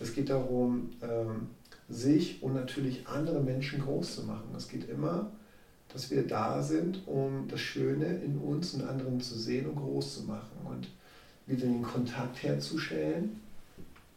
Es 0.00 0.14
geht 0.14 0.30
darum, 0.30 0.90
ähm, 1.02 1.48
sich 1.88 2.42
und 2.42 2.54
natürlich 2.54 3.06
andere 3.06 3.40
Menschen 3.40 3.80
groß 3.80 4.16
zu 4.16 4.22
machen. 4.24 4.48
Es 4.56 4.68
geht 4.68 4.88
immer, 4.88 5.30
dass 5.92 6.10
wir 6.10 6.26
da 6.26 6.62
sind, 6.62 7.00
um 7.06 7.46
das 7.48 7.60
Schöne 7.60 8.06
in 8.24 8.38
uns 8.38 8.74
und 8.74 8.84
anderen 8.84 9.20
zu 9.20 9.38
sehen 9.38 9.66
und 9.66 9.76
groß 9.76 10.14
zu 10.16 10.22
machen 10.24 10.56
und 10.64 10.88
wieder 11.46 11.66
den 11.66 11.82
Kontakt 11.82 12.42
herzustellen 12.42 13.40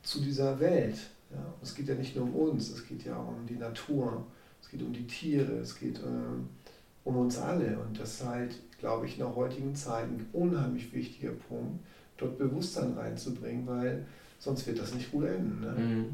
zu 0.03 0.21
dieser 0.21 0.59
Welt. 0.59 0.97
Ja, 1.31 1.53
es 1.61 1.73
geht 1.75 1.87
ja 1.87 1.95
nicht 1.95 2.15
nur 2.15 2.25
um 2.25 2.35
uns, 2.35 2.69
es 2.69 2.87
geht 2.87 3.03
ja 3.05 3.17
um 3.17 3.45
die 3.47 3.55
Natur, 3.55 4.25
es 4.61 4.69
geht 4.69 4.81
um 4.81 4.93
die 4.93 5.07
Tiere, 5.07 5.53
es 5.53 5.77
geht 5.77 5.99
äh, 5.99 7.03
um 7.03 7.17
uns 7.17 7.37
alle. 7.37 7.79
Und 7.79 7.99
das 7.99 8.15
ist 8.15 8.25
halt, 8.25 8.55
glaube 8.79 9.05
ich, 9.05 9.13
in 9.13 9.19
der 9.19 9.35
heutigen 9.35 9.75
Zeit 9.75 10.05
ein 10.05 10.25
unheimlich 10.33 10.93
wichtiger 10.93 11.31
Punkt, 11.31 11.79
dort 12.17 12.37
Bewusstsein 12.37 12.93
reinzubringen, 12.93 13.65
weil 13.67 14.05
sonst 14.39 14.67
wird 14.67 14.79
das 14.79 14.93
nicht 14.93 15.11
gut 15.11 15.25
enden. 15.25 15.61
Ne? 15.61 15.71
Mhm. 15.71 16.05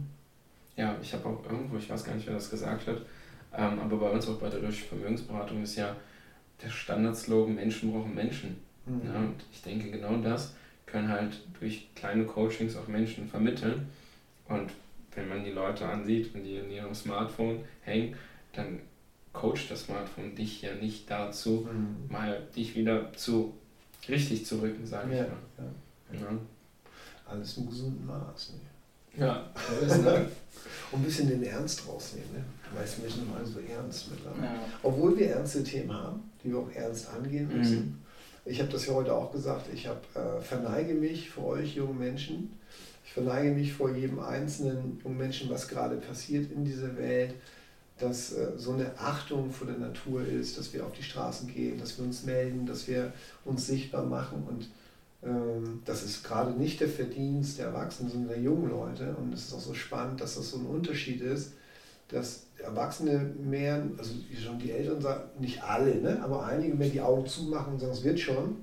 Ja, 0.77 0.97
ich 1.01 1.13
habe 1.13 1.27
auch 1.27 1.43
irgendwo, 1.45 1.77
ich 1.77 1.89
weiß 1.89 2.03
gar 2.03 2.15
nicht, 2.15 2.25
wer 2.25 2.35
das 2.35 2.49
gesagt 2.49 2.87
hat, 2.87 3.01
ähm, 3.53 3.79
aber 3.79 3.97
bei 3.97 4.09
uns 4.09 4.27
auch 4.27 4.39
bei 4.39 4.49
der 4.49 4.61
Deutschen 4.61 4.87
Vermögensberatung 4.87 5.61
ist 5.61 5.75
ja 5.75 5.95
der 6.63 6.69
Standardslogan 6.69 7.55
Menschen 7.55 7.91
brauchen 7.91 8.15
Menschen. 8.15 8.57
Mhm. 8.85 9.01
Ja, 9.05 9.19
und 9.19 9.35
ich 9.51 9.61
denke, 9.61 9.91
genau 9.91 10.17
das 10.17 10.53
können 10.91 11.09
halt 11.09 11.39
durch 11.59 11.87
kleine 11.95 12.25
Coachings 12.25 12.75
auch 12.75 12.87
Menschen 12.87 13.27
vermitteln. 13.27 13.87
Und 14.47 14.71
wenn 15.15 15.29
man 15.29 15.43
die 15.43 15.51
Leute 15.51 15.85
ansieht, 15.85 16.33
wenn 16.33 16.43
die 16.43 16.57
in 16.57 16.69
ihrem 16.69 16.93
Smartphone 16.93 17.61
hängen, 17.81 18.15
dann 18.53 18.79
coacht 19.33 19.69
das 19.71 19.83
Smartphone 19.83 20.35
dich 20.35 20.61
ja 20.61 20.75
nicht 20.75 21.09
dazu, 21.09 21.67
mhm. 21.71 22.11
mal 22.11 22.45
dich 22.55 22.75
wieder 22.75 23.13
zu 23.13 23.53
richtig 24.09 24.45
zu 24.45 24.61
rücken, 24.61 24.85
sage 24.85 25.15
ja, 25.15 25.23
ich 25.23 25.29
mal. 25.29 25.37
Ja. 26.13 26.19
Ja. 26.19 26.37
Alles 27.25 27.57
im 27.57 27.69
gesunden 27.69 28.05
Maß. 28.05 28.53
Ne? 28.53 29.23
Ja, 29.23 29.49
und 30.91 30.99
ein 30.99 31.03
bisschen 31.03 31.27
den 31.29 31.43
Ernst 31.43 31.87
rausnehmen. 31.87 32.33
Ne? 32.33 32.43
Weil 32.73 32.83
wir 32.83 33.09
sind 33.09 33.29
mal 33.29 33.45
so 33.45 33.59
ernst 33.59 34.11
mittlerweile. 34.11 34.45
Ja. 34.45 34.65
Obwohl 34.83 35.17
wir 35.17 35.31
ernste 35.31 35.63
Themen 35.63 35.93
haben, 35.93 36.21
die 36.43 36.49
wir 36.49 36.59
auch 36.59 36.71
ernst 36.71 37.09
angehen 37.09 37.47
müssen. 37.47 37.79
Mhm. 37.79 37.97
Ich 38.45 38.59
habe 38.59 38.71
das 38.71 38.87
ja 38.87 38.93
heute 38.93 39.13
auch 39.13 39.31
gesagt, 39.31 39.67
ich 39.73 39.87
hab, 39.87 40.03
äh, 40.15 40.41
verneige 40.41 40.93
mich 40.93 41.29
vor 41.29 41.47
euch 41.47 41.75
jungen 41.75 41.99
Menschen. 41.99 42.59
Ich 43.05 43.13
verneige 43.13 43.51
mich 43.51 43.73
vor 43.73 43.93
jedem 43.93 44.19
einzelnen 44.19 44.99
jungen 45.03 45.17
Menschen, 45.17 45.49
was 45.49 45.67
gerade 45.67 45.97
passiert 45.97 46.51
in 46.51 46.65
dieser 46.65 46.97
Welt 46.97 47.35
dass 48.01 48.33
äh, 48.33 48.53
so 48.57 48.73
eine 48.73 48.97
Achtung 48.97 49.51
vor 49.51 49.67
der 49.67 49.77
Natur 49.77 50.25
ist, 50.25 50.57
dass 50.57 50.73
wir 50.73 50.85
auf 50.85 50.93
die 50.93 51.03
Straßen 51.03 51.47
gehen, 51.53 51.79
dass 51.79 51.97
wir 51.97 52.05
uns 52.05 52.23
melden, 52.23 52.65
dass 52.65 52.87
wir 52.87 53.13
uns 53.45 53.67
sichtbar 53.67 54.05
machen. 54.05 54.43
Und 54.47 54.69
ähm, 55.23 55.81
das 55.85 56.03
ist 56.03 56.23
gerade 56.23 56.51
nicht 56.51 56.79
der 56.81 56.89
Verdienst 56.89 57.59
der 57.59 57.67
Erwachsenen, 57.67 58.11
sondern 58.11 58.29
der 58.29 58.41
jungen 58.41 58.69
Leute. 58.69 59.15
Und 59.15 59.33
es 59.33 59.45
ist 59.45 59.53
auch 59.53 59.59
so 59.59 59.73
spannend, 59.73 60.19
dass 60.19 60.35
das 60.35 60.49
so 60.49 60.57
ein 60.57 60.65
Unterschied 60.65 61.21
ist, 61.21 61.53
dass 62.11 62.43
Erwachsene 62.63 63.33
mehr, 63.43 63.81
also 63.97 64.13
schon 64.39 64.59
die 64.59 64.71
Eltern 64.71 65.01
sagen, 65.01 65.23
nicht 65.39 65.63
alle, 65.63 65.95
ne, 65.95 66.19
aber 66.23 66.45
einige 66.45 66.75
mehr 66.75 66.89
die 66.89 67.01
Augen 67.01 67.25
zumachen 67.25 67.73
und 67.73 67.79
sagen, 67.79 67.93
es 67.93 68.03
wird 68.03 68.19
schon. 68.19 68.57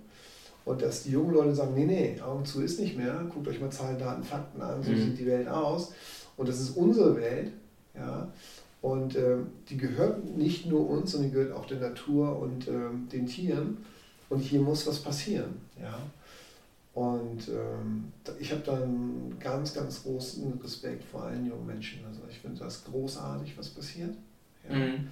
Und 0.65 0.83
dass 0.83 1.05
die 1.05 1.13
jungen 1.13 1.33
Leute 1.33 1.55
sagen, 1.55 1.75
nee, 1.75 1.87
nee, 1.87 2.21
Augen 2.21 2.45
zu 2.45 2.61
ist 2.61 2.79
nicht 2.79 2.97
mehr, 2.97 3.27
guckt 3.33 3.49
euch 3.49 3.61
mal 3.61 3.71
Zahlen, 3.71 3.99
Daten, 3.99 4.23
Fakten 4.23 4.61
an, 4.61 4.83
so 4.83 4.91
mhm. 4.91 4.97
sieht 4.97 5.19
die 5.19 5.27
Welt 5.27 5.49
aus. 5.49 5.93
Und 6.37 6.49
das 6.49 6.61
ist 6.61 6.77
unsere 6.77 7.17
Welt. 7.17 7.53
Ja. 7.95 8.29
Und 8.81 9.17
äh, 9.17 9.37
die 9.69 9.77
gehört 9.77 10.25
nicht 10.37 10.67
nur 10.67 10.89
uns, 10.89 11.13
sondern 11.13 11.31
die 11.31 11.35
gehört 11.35 11.57
auch 11.57 11.67
der 11.67 11.81
Natur 11.81 12.39
und 12.39 12.69
äh, 12.69 12.73
den 13.13 13.27
Tieren. 13.27 13.79
Und 14.29 14.41
hier 14.41 14.61
muss 14.61 14.87
was 14.87 15.01
passieren. 15.01 15.57
Ja? 15.81 15.99
Und 16.95 17.49
ähm, 17.49 18.13
ich 18.41 18.51
habe 18.51 18.63
dann 18.65 19.37
ganz, 19.39 19.75
ganz 19.75 20.03
großen 20.03 20.59
Respekt 20.63 21.05
vor 21.05 21.25
allen 21.25 21.47
jungen 21.47 21.67
Menschen. 21.67 22.01
Also 22.07 22.21
ich 22.29 22.39
finde 22.39 22.59
das 22.59 22.85
großartig, 22.85 23.57
was 23.57 23.69
passiert. 23.69 24.15
Ja? 24.69 24.77
Mhm. 24.77 25.09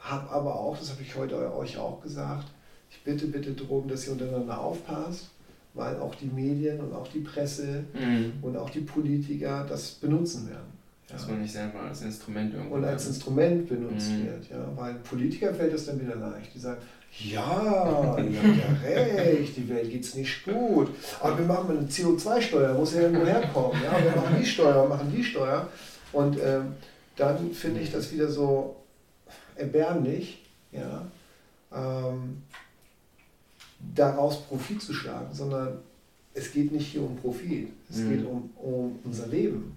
Habe 0.00 0.30
aber 0.30 0.58
auch, 0.58 0.76
das 0.76 0.90
habe 0.90 1.02
ich 1.02 1.14
heute 1.14 1.54
euch 1.54 1.76
auch 1.78 2.02
gesagt, 2.02 2.48
ich 2.90 3.02
bitte, 3.02 3.26
bitte 3.26 3.52
darum, 3.52 3.88
dass 3.88 4.06
ihr 4.06 4.12
untereinander 4.12 4.58
aufpasst, 4.58 5.30
weil 5.72 5.96
auch 5.98 6.14
die 6.14 6.26
Medien 6.26 6.80
und 6.80 6.92
auch 6.92 7.08
die 7.08 7.20
Presse 7.20 7.84
mhm. 7.94 8.32
und 8.42 8.56
auch 8.56 8.70
die 8.70 8.80
Politiker 8.80 9.66
das 9.68 9.92
benutzen 9.92 10.48
werden. 10.48 10.74
Dass 11.08 11.28
man 11.28 11.42
nicht 11.42 11.52
selber 11.52 11.80
als 11.80 12.02
Instrument 12.02 12.54
irgendwo. 12.54 12.76
Und 12.76 12.84
als 12.84 13.06
Instrument 13.06 13.68
benutzt 13.68 14.10
mhm. 14.10 14.26
wird, 14.26 14.50
ja. 14.50 14.72
Weil 14.74 14.94
Politiker 14.94 15.52
fällt 15.52 15.74
es 15.74 15.86
dann 15.86 16.00
wieder 16.00 16.16
leicht. 16.16 16.54
Die 16.54 16.58
sagen, 16.58 16.80
ja, 17.18 18.18
ihr 18.18 18.42
habt 18.42 18.58
ja 18.58 18.88
recht, 18.88 19.56
die 19.56 19.68
Welt 19.68 19.90
geht 19.90 20.04
es 20.04 20.14
nicht 20.14 20.44
gut. 20.44 20.88
Aber 21.20 21.38
wir 21.38 21.46
machen 21.46 21.78
eine 21.78 21.86
CO2-Steuer, 21.86 22.74
muss 22.74 22.94
ja 22.94 23.02
irgendwo 23.02 23.24
herkommen. 23.26 23.80
Ja? 23.82 24.02
Wir 24.02 24.20
machen 24.20 24.36
die 24.40 24.46
Steuer, 24.46 24.88
machen 24.88 25.12
die 25.14 25.22
Steuer. 25.22 25.68
Und 26.12 26.38
ähm, 26.42 26.74
dann 27.16 27.52
finde 27.52 27.80
ich 27.80 27.92
das 27.92 28.12
wieder 28.12 28.28
so 28.28 28.76
erbärmlich, 29.56 30.44
ja, 30.72 31.06
ähm, 31.72 32.42
daraus 33.94 34.42
Profit 34.42 34.82
zu 34.82 34.92
schlagen, 34.92 35.32
sondern 35.32 35.78
es 36.32 36.52
geht 36.52 36.72
nicht 36.72 36.88
hier 36.88 37.02
um 37.02 37.16
Profit, 37.16 37.68
es 37.88 37.98
mhm. 37.98 38.10
geht 38.10 38.26
um, 38.26 38.50
um 38.56 38.98
unser 39.04 39.28
Leben. 39.28 39.76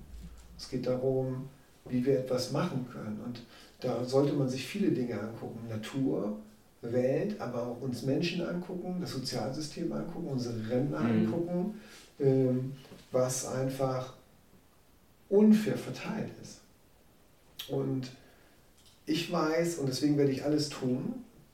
Es 0.58 0.70
geht 0.70 0.88
darum, 0.88 1.48
wie 1.86 2.04
wir 2.04 2.20
etwas 2.20 2.52
machen 2.52 2.88
können. 2.92 3.22
Und 3.26 3.42
da 3.80 4.04
sollte 4.04 4.34
man 4.34 4.50
sich 4.50 4.66
viele 4.66 4.90
Dinge 4.90 5.20
angucken. 5.20 5.68
Natur, 5.70 6.38
Welt, 6.82 7.40
aber 7.40 7.68
auch 7.68 7.82
uns 7.82 8.04
Menschen 8.04 8.46
angucken, 8.46 8.98
das 9.02 9.12
Sozialsystem 9.12 9.92
angucken, 9.92 10.28
unsere 10.28 10.70
Rentner 10.70 11.02
mhm. 11.02 11.26
angucken, 11.26 11.82
ähm, 12.20 12.74
was 13.12 13.48
einfach 13.48 14.14
unfair 15.30 15.78
verteilt 15.78 16.32
ist. 16.42 16.62
Und 17.70 18.12
ich 19.06 19.32
weiß, 19.32 19.80
und 19.80 19.90
deswegen 19.90 20.18
werde 20.18 20.32
ich 20.32 20.44
alles 20.44 20.70
tun, 20.70 21.14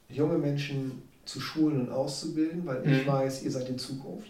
junge 0.09 0.37
Menschen 0.37 1.03
zu 1.25 1.39
schulen 1.39 1.81
und 1.81 1.91
auszubilden, 1.91 2.65
weil 2.65 2.83
ich 2.85 3.05
mhm. 3.05 3.07
weiß, 3.07 3.43
ihr 3.43 3.51
seid 3.51 3.69
die 3.69 3.77
Zukunft. 3.77 4.27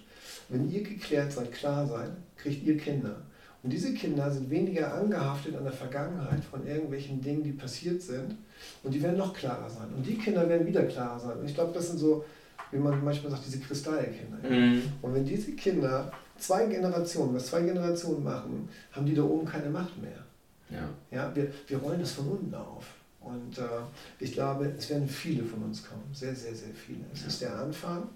Wenn 0.49 0.71
ihr 0.71 0.83
geklärt 0.83 1.31
seid, 1.31 1.51
klar 1.51 1.87
seid, 1.87 2.11
kriegt 2.37 2.65
ihr 2.65 2.77
Kinder. 2.77 3.21
Und 3.63 3.71
diese 3.71 3.93
Kinder 3.93 4.29
sind 4.29 4.49
weniger 4.49 4.93
angehaftet 4.93 5.55
an 5.55 5.63
der 5.63 5.71
Vergangenheit 5.71 6.43
von 6.43 6.67
irgendwelchen 6.67 7.21
Dingen, 7.21 7.43
die 7.43 7.53
passiert 7.53 8.01
sind. 8.01 8.35
Und 8.83 8.93
die 8.93 9.01
werden 9.01 9.17
noch 9.17 9.33
klarer 9.33 9.69
sein. 9.69 9.87
Und 9.95 10.05
die 10.05 10.17
Kinder 10.17 10.47
werden 10.49 10.67
wieder 10.67 10.83
klarer 10.83 11.17
sein. 11.17 11.39
Und 11.39 11.45
ich 11.45 11.55
glaube, 11.55 11.73
das 11.73 11.87
sind 11.87 11.97
so, 11.97 12.25
wie 12.71 12.77
man 12.77 13.01
manchmal 13.03 13.31
sagt, 13.31 13.45
diese 13.45 13.59
Kristallkinder. 13.59 14.49
Mhm. 14.49 14.81
Und 15.01 15.13
wenn 15.15 15.23
diese 15.23 15.53
Kinder 15.53 16.11
zwei 16.37 16.65
Generationen, 16.65 17.35
was 17.35 17.47
zwei 17.47 17.61
Generationen 17.61 18.23
machen, 18.23 18.67
haben 18.91 19.05
die 19.05 19.15
da 19.15 19.23
oben 19.23 19.45
keine 19.45 19.69
Macht 19.69 20.01
mehr. 20.01 20.25
Ja. 20.69 20.89
Ja, 21.11 21.35
wir, 21.35 21.49
wir 21.67 21.77
rollen 21.77 22.01
das 22.01 22.11
von 22.11 22.27
unten 22.27 22.53
auf. 22.53 22.85
Und 23.21 23.57
äh, 23.57 23.61
ich 24.19 24.33
glaube, 24.33 24.73
es 24.77 24.89
werden 24.89 25.07
viele 25.07 25.45
von 25.45 25.63
uns 25.63 25.87
kommen. 25.87 26.03
Sehr, 26.11 26.35
sehr, 26.35 26.53
sehr 26.53 26.73
viele. 26.73 27.05
Es 27.13 27.21
ja. 27.21 27.27
ist 27.27 27.41
der 27.41 27.55
Anfang. 27.55 28.09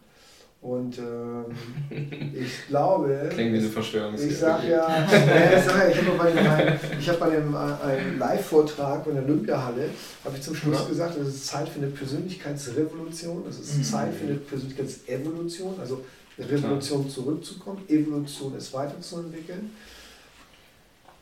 Und 0.62 0.98
ähm, 0.98 1.46
ich 2.34 2.68
glaube. 2.68 3.30
Klingt 3.32 3.54
wie 3.54 3.58
eine 3.60 3.70
Verschwörung. 3.70 4.16
Ich 4.16 4.38
sage 4.38 4.72
ja, 4.72 5.06
äh, 5.06 5.62
sag, 5.62 5.92
ich 5.92 5.98
habe 5.98 6.18
bei 6.18 6.32
einem, 6.32 6.80
ich 7.00 7.10
hab 7.10 7.20
bei 7.20 7.26
einem, 7.28 7.54
äh, 7.54 7.58
einem 7.58 8.20
Live-Vortrag 8.20 9.06
in 9.08 9.16
der 9.16 9.24
Olympiahalle, 9.24 9.90
habe 10.26 10.36
ich 10.36 10.42
zum 10.42 10.56
Schluss 10.56 10.80
ja. 10.80 10.88
gesagt, 10.88 11.18
es 11.18 11.28
ist 11.28 11.48
Zeit 11.48 11.70
für 11.70 11.80
eine 11.80 11.88
Persönlichkeitsrevolution, 11.88 13.46
es 13.48 13.60
ist 13.60 13.78
mhm. 13.78 13.84
Zeit 13.84 14.14
für 14.14 14.26
eine 14.26 14.36
Persönlichkeitsevolution, 14.36 15.80
also 15.80 16.04
Revolution 16.40 17.04
ja. 17.04 17.10
zurückzukommen, 17.10 17.84
Evolution 17.88 18.56
ist 18.56 18.74
weiterzuentwickeln. 18.74 19.72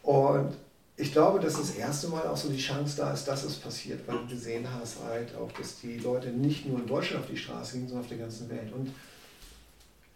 Und 0.04 0.54
ich 0.98 1.12
glaube, 1.12 1.40
dass 1.40 1.58
das 1.58 1.72
erste 1.76 2.08
Mal 2.08 2.26
auch 2.28 2.38
so 2.38 2.50
die 2.50 2.58
Chance 2.58 2.96
da 2.98 3.12
ist, 3.12 3.26
dass 3.26 3.44
es 3.44 3.56
passiert, 3.56 4.08
weil 4.08 4.18
du 4.20 4.28
gesehen 4.28 4.66
hast 4.80 4.98
halt 5.04 5.36
auch, 5.36 5.52
dass 5.52 5.82
die 5.82 5.98
Leute 5.98 6.30
nicht 6.30 6.66
nur 6.68 6.80
in 6.80 6.88
Deutschland 6.88 7.24
auf 7.24 7.30
die 7.30 7.38
Straße 7.38 7.74
gingen, 7.74 7.88
sondern 7.90 8.04
auf 8.04 8.10
der 8.10 8.20
ganzen 8.20 8.50
Welt. 8.50 8.72
Und 8.74 8.92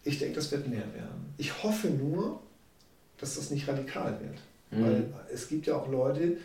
ich 0.03 0.19
denke, 0.19 0.35
das 0.35 0.51
wird 0.51 0.67
mehr 0.67 0.93
werden. 0.93 1.33
Ich 1.37 1.63
hoffe 1.63 1.89
nur, 1.89 2.39
dass 3.17 3.35
das 3.35 3.51
nicht 3.51 3.67
radikal 3.67 4.17
wird. 4.21 4.39
Mhm. 4.71 4.83
Weil 4.83 5.13
es 5.33 5.47
gibt 5.47 5.67
ja 5.67 5.75
auch 5.75 5.89
Leute, 5.89 6.37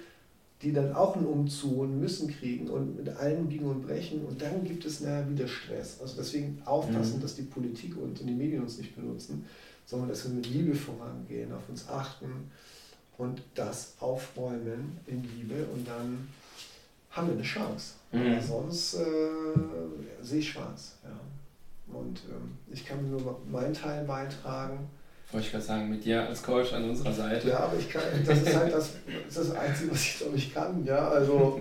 die 0.63 0.73
dann 0.73 0.95
auch 0.95 1.17
einen 1.17 1.27
Umzug 1.27 1.79
und 1.79 2.01
müssen 2.01 2.29
kriegen 2.29 2.69
und 2.69 2.97
mit 2.97 3.09
allen 3.17 3.49
biegen 3.49 3.67
und 3.67 3.87
brechen 3.87 4.25
und 4.25 4.41
dann 4.41 4.65
gibt 4.65 4.85
es 4.85 5.01
nachher 5.01 5.29
wieder 5.31 5.47
Stress. 5.47 6.01
Also 6.01 6.15
deswegen 6.19 6.63
aufpassen, 6.65 7.19
mhm. 7.19 7.23
dass 7.23 7.35
die 7.35 7.43
Politik 7.43 7.97
und 7.97 8.19
die 8.19 8.33
Medien 8.33 8.63
uns 8.63 8.79
nicht 8.79 8.97
benutzen, 8.97 9.45
sondern 9.85 10.09
dass 10.09 10.27
wir 10.27 10.35
mit 10.35 10.47
Liebe 10.47 10.75
vorangehen, 10.75 11.53
auf 11.53 11.69
uns 11.69 11.87
achten 11.89 12.51
und 13.19 13.43
das 13.55 13.95
aufräumen 14.01 14.99
in 15.07 15.23
Liebe 15.23 15.67
und 15.75 15.87
dann 15.87 16.29
haben 17.11 17.29
wir 17.29 17.35
eine 17.35 17.43
Chance. 17.43 17.95
Mhm. 18.13 18.41
Sonst 18.41 18.95
äh, 18.95 19.03
sehe 20.23 20.39
ich 20.39 20.49
schwarz. 20.49 20.97
Ja. 21.05 21.11
Und 21.89 22.20
ähm, 22.30 22.59
ich 22.70 22.85
kann 22.85 23.11
nur 23.11 23.41
meinen 23.51 23.74
Teil 23.74 24.05
beitragen. 24.05 24.89
Wollte 25.30 25.47
ich 25.47 25.53
gerade 25.53 25.64
sagen, 25.64 25.91
mit 25.91 26.05
dir 26.05 26.26
als 26.26 26.43
Coach 26.43 26.72
an 26.72 26.89
unserer 26.89 27.12
Seite. 27.12 27.49
Ja, 27.49 27.61
aber 27.61 27.78
ich 27.78 27.89
kann, 27.91 28.03
das 28.24 28.43
ist 28.43 28.57
halt 28.57 28.72
das, 28.72 28.93
das, 29.26 29.35
das 29.35 29.51
Einzige, 29.57 29.91
was 29.91 30.01
ich 30.01 30.18
glaube 30.18 30.37
ich 30.37 30.55
kann. 30.55 30.85
Ja, 30.85 31.09
also 31.09 31.61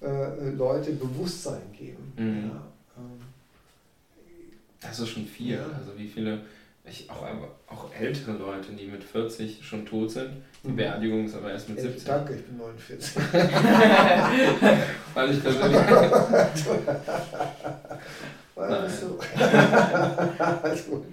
äh, 0.00 0.50
Leute 0.50 0.92
Bewusstsein 0.92 1.62
geben. 1.76 2.12
Mhm. 2.16 2.50
Ja, 2.50 2.62
ähm, 2.98 3.20
das 4.80 4.98
ist 4.98 5.08
schon 5.08 5.26
viel. 5.26 5.54
Ja. 5.54 5.66
Also 5.78 5.96
wie 5.96 6.08
viele 6.08 6.40
ich, 6.84 7.08
auch, 7.08 7.24
auch 7.68 7.94
ältere 7.94 8.32
Leute, 8.32 8.72
die 8.72 8.86
mit 8.86 9.04
40 9.04 9.64
schon 9.64 9.86
tot 9.86 10.10
sind. 10.10 10.30
Die 10.64 10.70
mhm. 10.70 10.76
Beerdigung 10.76 11.26
ist 11.26 11.36
aber 11.36 11.52
erst 11.52 11.68
mit 11.68 11.80
70. 11.80 12.04
Danke, 12.04 12.34
ich 12.34 12.44
bin 12.44 12.56
49. 12.56 13.16
Weil 15.14 15.30
ich 15.30 15.42
persönlich. 15.42 15.80
Alles 18.62 19.00
gut. 20.90 21.04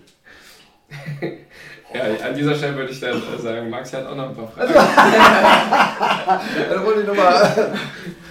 Ja, 1.91 2.04
an 2.28 2.36
dieser 2.36 2.54
Stelle 2.54 2.76
würde 2.76 2.91
ich 2.91 3.00
dann 3.00 3.20
sagen, 3.41 3.68
Max 3.68 3.91
hat 3.93 4.06
auch 4.06 4.16
noch 4.16 4.30
ein 4.30 4.36
paar 4.36 4.47
Fragen. 4.47 4.72
dann 6.26 6.86
wollte 6.86 7.02
ich 7.02 7.08
nochmal. 7.08 7.72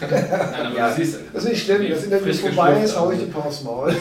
Nein, 0.01 0.67
aber 0.67 0.77
ja, 0.77 0.89
du 0.89 0.97
siehst, 0.97 1.21
das 1.33 1.45
ist 1.45 1.51
nicht 1.51 1.65
schlimm, 1.65 1.91
das 1.91 2.05
Interview 2.05 2.35
vorbei 2.35 2.83
ist, 2.83 2.99
hau 2.99 3.11
ich 3.11 3.21
die 3.21 3.27
Pause 3.27 3.65
Maul. 3.65 3.95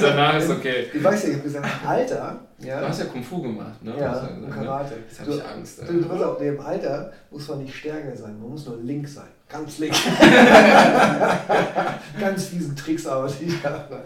Danach 0.00 0.38
ist 0.38 0.50
okay. 0.50 0.86
Ich 0.92 1.02
weiß 1.02 1.22
ja, 1.22 1.28
ich 1.28 1.34
habe 1.36 1.44
gesagt, 1.44 1.66
Alter. 1.86 2.40
Ja. 2.58 2.80
Du 2.80 2.88
hast 2.88 3.00
ja 3.00 3.06
Kung 3.06 3.24
Fu 3.24 3.42
gemacht, 3.42 3.82
ne? 3.82 3.94
Ja, 3.98 4.20
und 4.20 4.50
Karate. 4.50 4.94
Jetzt 5.08 5.20
habe 5.20 5.32
ich 5.32 5.44
Angst. 5.44 5.82
Du, 5.82 6.00
du, 6.00 6.02
du, 6.02 6.44
im 6.44 6.60
Alter 6.60 7.12
muss 7.30 7.48
man 7.48 7.58
nicht 7.58 7.74
stärker 7.74 8.16
sein, 8.16 8.38
man 8.38 8.50
muss 8.50 8.66
nur 8.66 8.76
link 8.78 9.08
sein. 9.08 9.28
Ganz 9.48 9.78
link. 9.78 9.94
Ganz 12.20 12.44
fiesen 12.44 12.76
Tricks, 12.76 13.06
aber 13.06 13.26
ich 13.26 13.64
habe. 13.64 14.02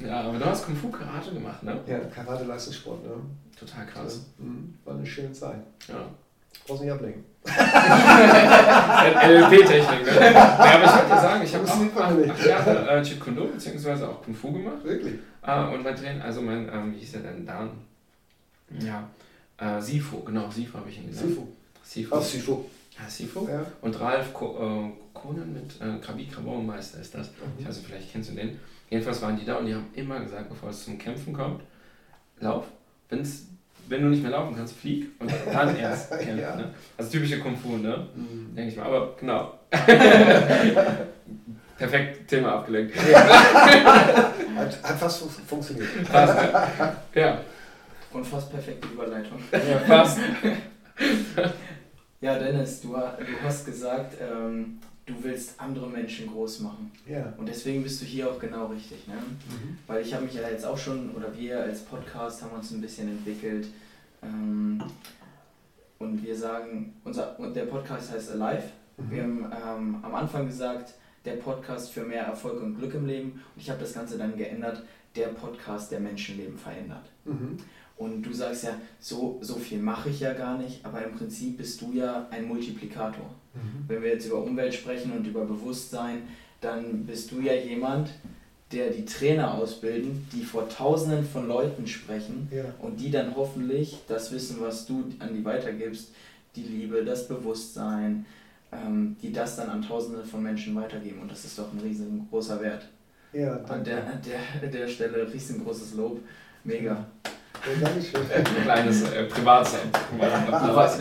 Ja, 0.00 0.22
aber 0.22 0.38
du 0.38 0.44
hast 0.44 0.66
Kung 0.66 0.76
Fu 0.76 0.90
Karate 0.90 1.32
gemacht, 1.32 1.62
ne? 1.62 1.78
Ja, 1.86 1.98
Karate 1.98 2.44
Leistungssport, 2.44 3.04
ne? 3.04 3.12
Total 3.58 3.86
krass. 3.86 4.26
Ja, 4.38 4.44
mhm. 4.44 4.74
war 4.84 4.94
eine 4.94 5.06
schöne 5.06 5.32
Zeit. 5.32 5.60
Ja. 5.88 6.08
Brauchst 6.66 6.82
nicht 6.82 6.92
ablenken. 6.92 7.24
LLP-Technik, 9.28 10.04
ne? 10.04 10.32
Ja, 10.32 10.74
aber 10.74 10.84
ich 10.84 10.92
wollte 10.92 11.08
dir 11.08 11.20
sagen, 11.20 11.42
ich 11.42 11.54
habe 11.54 11.64
auch 11.64 12.30
acht, 12.30 12.46
Jahre 12.46 12.88
äh, 12.90 13.02
Jeet 13.02 13.20
Kune 13.20 13.36
Do 13.36 13.46
bzw. 13.46 14.04
auch 14.04 14.22
Kung 14.22 14.34
Fu 14.34 14.52
gemacht. 14.52 14.84
Wirklich? 14.84 15.14
Äh, 15.42 15.64
und 15.74 15.82
mein 15.82 15.96
Trainer, 15.96 16.24
also 16.24 16.42
mein, 16.42 16.68
ähm, 16.68 16.94
wie 16.94 16.98
hieß 16.98 17.12
der 17.12 17.22
denn, 17.22 17.46
Dan? 17.46 17.70
Ja, 18.80 19.08
äh, 19.58 19.80
Sifu, 19.80 20.20
genau, 20.20 20.50
Sifu 20.50 20.78
habe 20.78 20.88
ich 20.90 20.98
ihn 20.98 21.08
gesagt. 21.08 21.28
Sifu. 21.28 21.48
Sifu. 21.82 22.14
Ach, 22.14 22.22
Sifu. 22.22 22.64
Ja, 22.98 23.08
Sifu. 23.08 23.48
Ja. 23.48 23.64
Und 23.80 23.98
Ralf 24.00 24.32
Ko 24.32 24.56
äh, 24.56 24.92
Konan 25.14 25.52
mit 25.52 25.80
äh, 25.80 25.98
Krabi 26.04 26.26
Krabauenmeister 26.26 27.00
ist 27.00 27.14
das. 27.14 27.28
Mhm. 27.28 27.34
Ich 27.58 27.66
weiß 27.66 27.76
nicht, 27.76 27.86
vielleicht 27.86 28.12
kennst 28.12 28.30
du 28.30 28.34
den. 28.34 28.58
Jedenfalls 28.90 29.20
waren 29.22 29.36
die 29.36 29.44
da 29.44 29.56
und 29.56 29.66
die 29.66 29.74
haben 29.74 29.86
immer 29.94 30.20
gesagt, 30.20 30.48
bevor 30.48 30.70
es 30.70 30.84
zum 30.84 30.98
Kämpfen 30.98 31.32
kommt, 31.32 31.62
lauf. 32.40 32.66
Wenn's, 33.08 33.46
wenn 33.88 34.02
du 34.02 34.08
nicht 34.08 34.22
mehr 34.22 34.32
laufen 34.32 34.54
kannst, 34.56 34.76
flieg 34.76 35.08
und 35.18 35.32
dann 35.52 35.76
erst 35.80 36.10
kämpfen. 36.10 36.38
ja. 36.38 36.56
ne? 36.56 36.72
Also 36.96 37.10
typische 37.10 37.38
Kung 37.38 37.56
Fu, 37.56 37.76
ne? 37.76 38.06
Mhm. 38.14 38.54
Denke 38.54 38.70
ich 38.70 38.76
mal. 38.76 38.86
Aber 38.86 39.16
genau. 39.18 39.54
Perfekt, 41.78 42.28
Thema 42.28 42.54
abgelenkt. 42.56 42.96
hat, 43.14 44.82
hat 44.82 44.98
fast 44.98 45.22
funktioniert. 45.46 45.88
Fast, 46.10 46.36
ja. 46.36 46.96
ja. 47.14 47.40
Und 48.12 48.26
fast 48.26 48.50
perfekte 48.50 48.88
Überleitung. 48.88 49.38
Ja, 49.52 49.78
fast. 49.86 50.18
ja, 52.20 52.36
Dennis, 52.38 52.80
du, 52.80 52.88
du 52.88 53.44
hast 53.44 53.64
gesagt, 53.64 54.16
ähm, 54.20 54.80
du 55.08 55.14
willst 55.24 55.58
andere 55.58 55.88
Menschen 55.88 56.28
groß 56.28 56.60
machen. 56.60 56.92
Ja. 57.06 57.32
Und 57.38 57.48
deswegen 57.48 57.82
bist 57.82 58.00
du 58.00 58.04
hier 58.04 58.30
auch 58.30 58.38
genau 58.38 58.66
richtig. 58.66 59.06
Ne? 59.08 59.14
Mhm. 59.14 59.78
Weil 59.86 60.02
ich 60.02 60.12
habe 60.14 60.24
mich 60.24 60.34
ja 60.34 60.48
jetzt 60.48 60.64
auch 60.64 60.78
schon, 60.78 61.10
oder 61.10 61.36
wir 61.36 61.60
als 61.60 61.80
Podcast 61.80 62.42
haben 62.42 62.52
uns 62.52 62.70
ein 62.70 62.80
bisschen 62.80 63.08
entwickelt. 63.08 63.68
Ähm, 64.22 64.82
und 65.98 66.22
wir 66.22 66.36
sagen, 66.36 66.94
unser, 67.04 67.38
und 67.40 67.56
der 67.56 67.64
Podcast 67.64 68.12
heißt 68.12 68.32
Alive. 68.32 68.64
Mhm. 68.98 69.10
Wir 69.10 69.22
haben 69.22 69.44
ähm, 69.44 69.98
am 70.02 70.14
Anfang 70.14 70.46
gesagt, 70.46 70.94
der 71.24 71.36
Podcast 71.36 71.92
für 71.92 72.04
mehr 72.04 72.24
Erfolg 72.24 72.62
und 72.62 72.76
Glück 72.76 72.94
im 72.94 73.06
Leben. 73.06 73.32
Und 73.54 73.62
ich 73.62 73.70
habe 73.70 73.80
das 73.80 73.94
Ganze 73.94 74.18
dann 74.18 74.36
geändert, 74.36 74.84
der 75.16 75.28
Podcast, 75.28 75.90
der 75.90 76.00
Menschenleben 76.00 76.58
verändert. 76.58 77.10
Mhm. 77.24 77.56
Und 77.96 78.22
du 78.22 78.32
sagst 78.32 78.62
ja, 78.62 78.78
so, 79.00 79.38
so 79.40 79.56
viel 79.56 79.80
mache 79.80 80.10
ich 80.10 80.20
ja 80.20 80.32
gar 80.32 80.56
nicht, 80.56 80.84
aber 80.84 81.04
im 81.04 81.16
Prinzip 81.16 81.56
bist 81.56 81.80
du 81.80 81.92
ja 81.92 82.28
ein 82.30 82.46
Multiplikator. 82.46 83.34
Mhm. 83.62 83.84
Wenn 83.88 84.02
wir 84.02 84.10
jetzt 84.10 84.26
über 84.26 84.42
Umwelt 84.42 84.74
sprechen 84.74 85.12
und 85.12 85.26
über 85.26 85.44
Bewusstsein, 85.44 86.22
dann 86.60 87.04
bist 87.04 87.30
du 87.30 87.40
ja 87.40 87.54
jemand, 87.54 88.10
der 88.72 88.90
die 88.90 89.04
Trainer 89.04 89.54
ausbilden, 89.54 90.26
die 90.32 90.42
vor 90.42 90.68
Tausenden 90.68 91.24
von 91.24 91.48
Leuten 91.48 91.86
sprechen 91.86 92.48
ja. 92.50 92.64
und 92.80 93.00
die 93.00 93.10
dann 93.10 93.34
hoffentlich 93.34 93.98
das 94.08 94.30
Wissen, 94.32 94.58
was 94.60 94.86
du 94.86 95.04
an 95.20 95.34
die 95.34 95.44
weitergibst, 95.44 96.12
die 96.54 96.62
Liebe, 96.62 97.04
das 97.04 97.28
Bewusstsein, 97.28 98.26
ähm, 98.72 99.16
die 99.22 99.32
das 99.32 99.56
dann 99.56 99.70
an 99.70 99.82
Tausende 99.82 100.24
von 100.24 100.42
Menschen 100.42 100.74
weitergeben. 100.74 101.20
Und 101.20 101.30
das 101.30 101.44
ist 101.44 101.58
doch 101.58 101.72
ein 101.72 101.80
riesengroßer 101.80 102.60
Wert. 102.60 102.88
Ja, 103.32 103.56
an 103.64 103.84
der, 103.84 104.20
der, 104.60 104.68
der 104.68 104.88
Stelle 104.88 105.32
riesengroßes 105.32 105.94
Lob. 105.94 106.20
Mega. 106.64 107.06
Ja, 107.80 108.62
Kleines 108.62 109.02
äh, 109.10 109.24
Privatzeit. 109.24 109.82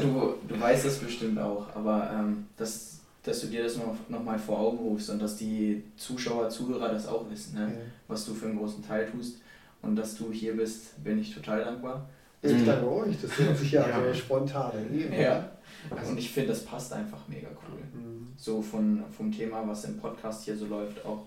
Du, 0.02 0.08
du, 0.08 0.36
du 0.48 0.60
weißt 0.60 0.86
es 0.86 0.98
bestimmt 0.98 1.40
auch, 1.40 1.68
aber 1.76 2.10
ähm, 2.14 2.48
das, 2.58 3.00
dass 3.24 3.42
du 3.42 3.48
dir 3.48 3.64
das 3.64 3.78
noch, 3.78 3.96
noch 4.10 4.24
mal 4.24 4.40
vor 4.40 4.60
Augen 4.60 4.78
rufst 4.78 5.10
und 5.10 5.22
dass 5.22 5.38
die 5.38 5.84
Zuschauer, 5.96 6.50
Zuhörer 6.50 6.90
das 6.90 7.08
auch 7.08 7.30
wissen, 7.30 7.56
ne? 7.56 7.68
Ja. 7.68 7.82
was 8.08 8.26
du 8.26 8.34
für 8.34 8.48
einen 8.48 8.58
großen 8.58 8.86
Teil 8.86 9.08
tust 9.10 9.38
und 9.82 9.96
dass 9.96 10.18
du 10.18 10.32
hier 10.32 10.56
bist, 10.56 11.04
bin 11.04 11.20
ich 11.20 11.34
total 11.34 11.64
dankbar. 11.64 12.10
Ich 12.42 12.54
mhm. 12.54 12.66
danke 12.66 12.92
euch, 12.92 13.16
das 13.22 13.38
hört 13.40 13.58
sich 13.58 13.72
ja, 13.72 14.14
spontan 14.14 14.72
Ja, 15.18 15.50
also 15.90 16.12
und 16.12 16.18
ich 16.18 16.32
finde, 16.32 16.50
das 16.50 16.64
passt 16.64 16.94
einfach 16.94 17.20
mega 17.28 17.48
cool. 17.48 17.80
Mhm. 18.02 18.28
So 18.38 18.62
von, 18.62 19.04
vom 19.16 19.32
Thema, 19.32 19.68
was 19.68 19.86
im 19.86 19.98
Podcast 19.98 20.46
hier 20.46 20.56
so 20.56 20.66
läuft, 20.66 21.04
auch 21.06 21.26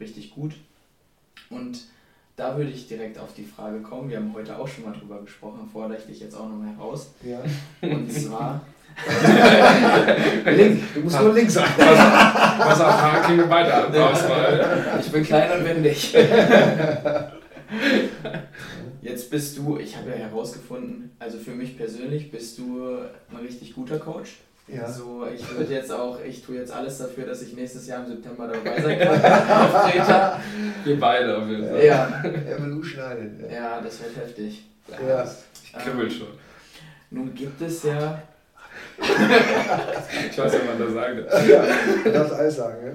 richtig 0.00 0.30
gut. 0.30 0.54
Und 1.50 1.80
da 2.40 2.56
würde 2.56 2.70
ich 2.70 2.88
direkt 2.88 3.18
auf 3.18 3.34
die 3.34 3.44
Frage 3.44 3.80
kommen. 3.80 4.08
Wir 4.08 4.16
haben 4.16 4.32
heute 4.34 4.58
auch 4.58 4.66
schon 4.66 4.84
mal 4.84 4.94
drüber 4.98 5.20
gesprochen, 5.20 5.68
fordere 5.70 5.98
ich 5.98 6.06
dich 6.06 6.20
jetzt 6.20 6.34
auch 6.34 6.48
nochmal 6.48 6.74
heraus. 6.74 7.12
Ja. 7.22 7.42
Und 7.82 8.10
zwar. 8.10 8.62
Link, 10.46 10.82
du 10.94 11.00
musst 11.00 11.20
nur 11.20 11.34
links 11.34 11.52
sein. 11.52 11.68
Pass 11.76 12.80
auf, 12.80 13.02
Hakim 13.02 13.48
weiter. 13.50 13.90
Mal. 13.90 15.00
Ich 15.00 15.12
bin 15.12 15.22
klein 15.22 15.58
und 15.58 15.66
wendig. 15.66 16.14
Jetzt 19.02 19.30
bist 19.30 19.58
du, 19.58 19.76
ich 19.76 19.94
habe 19.96 20.08
ja 20.10 20.16
herausgefunden, 20.16 21.10
also 21.18 21.36
für 21.36 21.52
mich 21.52 21.76
persönlich 21.76 22.30
bist 22.30 22.56
du 22.58 23.00
ein 23.30 23.36
richtig 23.36 23.74
guter 23.74 23.98
Coach. 23.98 24.38
Ja. 24.72 24.88
So, 24.88 25.26
ich 25.26 25.56
würde 25.56 25.72
jetzt 25.72 25.92
auch, 25.92 26.18
ich 26.22 26.44
tue 26.44 26.56
jetzt 26.56 26.72
alles 26.72 26.98
dafür, 26.98 27.26
dass 27.26 27.42
ich 27.42 27.54
nächstes 27.54 27.86
Jahr 27.86 28.04
im 28.04 28.10
September 28.10 28.48
dabei 28.48 28.80
sein 28.80 28.98
kann. 30.06 30.40
Wir 30.84 31.00
beide 31.00 31.38
auf 31.38 31.48
jeden 31.48 31.68
Fall. 31.68 31.84
Ja. 31.84 32.22
Evolution 32.24 33.00
Island. 33.00 33.40
Ja. 33.42 33.52
ja, 33.52 33.80
das 33.80 34.00
wird 34.02 34.16
heftig. 34.16 34.64
Ja. 35.06 35.24
Ich 35.64 35.72
kribbel 35.72 36.06
ähm, 36.06 36.10
schon. 36.10 36.28
Nun 37.10 37.34
gibt 37.34 37.60
es 37.60 37.82
ja. 37.82 38.22
ich 38.98 40.38
weiß 40.38 40.52
ja, 40.52 40.58
was 40.66 40.78
da 40.78 40.90
sagt. 40.92 41.48
Ja, 41.48 41.64
du 42.04 42.12
darfst 42.12 42.34
alles 42.34 42.56
sagen, 42.56 42.86
ja? 42.86 42.92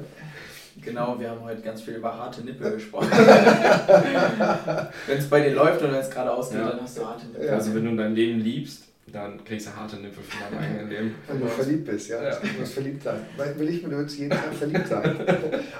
Genau, 0.82 1.20
wir 1.20 1.30
haben 1.32 1.42
heute 1.42 1.62
ganz 1.62 1.82
viel 1.82 1.96
über 1.96 2.16
harte 2.16 2.42
Nippel 2.42 2.74
gesprochen. 2.74 3.10
wenn 5.08 5.18
es 5.18 5.30
bei 5.30 5.42
dir 5.42 5.56
läuft 5.56 5.82
und 5.82 5.92
wenn 5.92 6.00
es 6.00 6.10
gerade 6.10 6.32
ausgeht, 6.32 6.60
ja. 6.60 6.70
dann 6.70 6.82
hast 6.82 6.98
du 6.98 7.08
harte 7.08 7.26
Nippel. 7.28 7.50
Also 7.50 7.74
wenn 7.74 7.86
du 7.86 7.96
dein 7.96 8.14
Leben 8.14 8.40
liebst, 8.40 8.84
dann 9.08 9.44
kriegst 9.44 9.68
du 9.68 9.76
harte 9.76 9.98
Nippel 9.98 10.24
von 10.24 10.40
deinem 10.40 10.64
eigenen 10.64 10.90
Leben. 10.90 11.16
Wenn 11.28 11.40
du 11.40 11.48
verliebt 11.48 11.86
bist, 11.86 12.10
ja. 12.10 12.24
ja. 12.24 12.40
Du 12.40 12.48
musst 12.60 12.74
verliebt 12.74 13.04
sein. 13.04 13.20
Will 13.56 13.70
ich 13.70 13.86
mir 13.86 14.02
jetzt 14.02 14.18
jeden 14.18 14.32
Tag 14.32 14.52
verliebt 14.54 14.88
sein. 14.88 15.16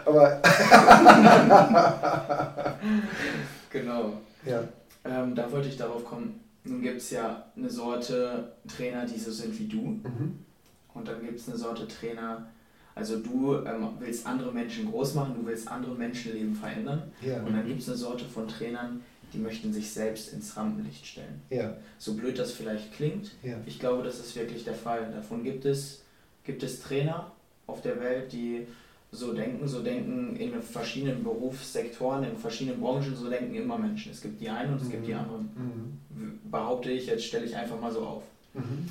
Aber. 0.06 0.42
genau. 3.72 4.14
Ja. 4.46 4.64
Ähm, 5.04 5.34
da 5.36 5.52
wollte 5.52 5.70
ich 5.70 5.78
darauf 5.78 6.06
kommen. 6.06 6.40
Nun 6.64 6.82
gibt 6.82 6.98
es 6.98 7.12
ja 7.12 7.46
eine 7.56 7.70
Sorte 7.70 8.54
Trainer, 8.68 9.06
die 9.06 9.20
so 9.20 9.32
sind 9.32 9.58
wie 9.60 9.68
du. 9.68 9.82
Mhm. 9.82 10.40
Und 10.94 11.08
dann 11.08 11.22
gibt 11.22 11.40
es 11.40 11.48
eine 11.48 11.58
Sorte 11.58 11.88
Trainer, 11.88 12.48
also 12.96 13.20
du 13.20 13.58
ähm, 13.66 13.90
willst 14.00 14.26
andere 14.26 14.54
Menschen 14.54 14.90
groß 14.90 15.16
machen, 15.16 15.36
du 15.36 15.46
willst 15.46 15.68
andere 15.68 15.94
Menschenleben 15.94 16.56
verändern. 16.56 17.12
Ja. 17.22 17.44
Und 17.44 17.54
dann 17.54 17.68
gibt 17.68 17.82
es 17.82 17.90
eine 17.90 17.98
Sorte 17.98 18.24
von 18.24 18.48
Trainern, 18.48 19.02
die 19.34 19.40
möchten 19.40 19.74
sich 19.74 19.92
selbst 19.92 20.34
ins 20.34 20.56
Rampenlicht 20.56 21.06
stellen. 21.06 21.42
Ja. 21.50 21.76
So 21.98 22.14
blöd 22.14 22.38
das 22.40 22.52
vielleicht 22.52 22.94
klingt, 22.94 23.32
ja. 23.44 23.58
ich 23.66 23.80
glaube, 23.80 24.04
das 24.04 24.20
ist 24.20 24.36
wirklich 24.36 24.64
der 24.64 24.76
Fall. 24.76 25.12
Davon 25.14 25.44
gibt 25.44 25.66
es, 25.66 26.04
gibt 26.44 26.64
es 26.64 26.82
Trainer 26.82 27.32
auf 27.68 27.82
der 27.82 28.00
Welt, 28.00 28.32
die 28.32 28.68
so 29.12 29.34
denken, 29.34 29.68
so 29.68 29.82
denken 29.82 30.36
in 30.36 30.62
verschiedenen 30.62 31.24
Berufssektoren, 31.24 32.24
in 32.24 32.38
verschiedenen 32.38 32.82
Branchen, 32.82 33.16
so 33.16 33.30
denken 33.30 33.56
immer 33.56 33.78
Menschen. 33.78 34.12
Es 34.12 34.22
gibt 34.22 34.42
die 34.42 34.50
einen 34.50 34.74
und 34.74 34.82
es 34.82 34.88
mhm. 34.88 34.92
gibt 34.92 35.08
die 35.08 35.14
mhm. 35.14 35.20
anderen. 35.20 35.50
Mhm. 36.10 36.40
Behaupte 36.52 36.92
ich, 36.92 37.08
jetzt 37.08 37.24
stelle 37.24 37.46
ich 37.46 37.56
einfach 37.56 37.80
mal 37.80 37.92
so 37.92 38.02
auf. 38.02 38.24
Mhm. 38.54 38.90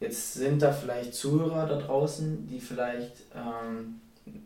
Jetzt 0.00 0.34
sind 0.34 0.60
da 0.60 0.72
vielleicht 0.72 1.14
Zuhörer 1.14 1.66
da 1.66 1.78
draußen, 1.78 2.48
die 2.48 2.60
vielleicht 2.60 3.22
ähm, 3.34 4.00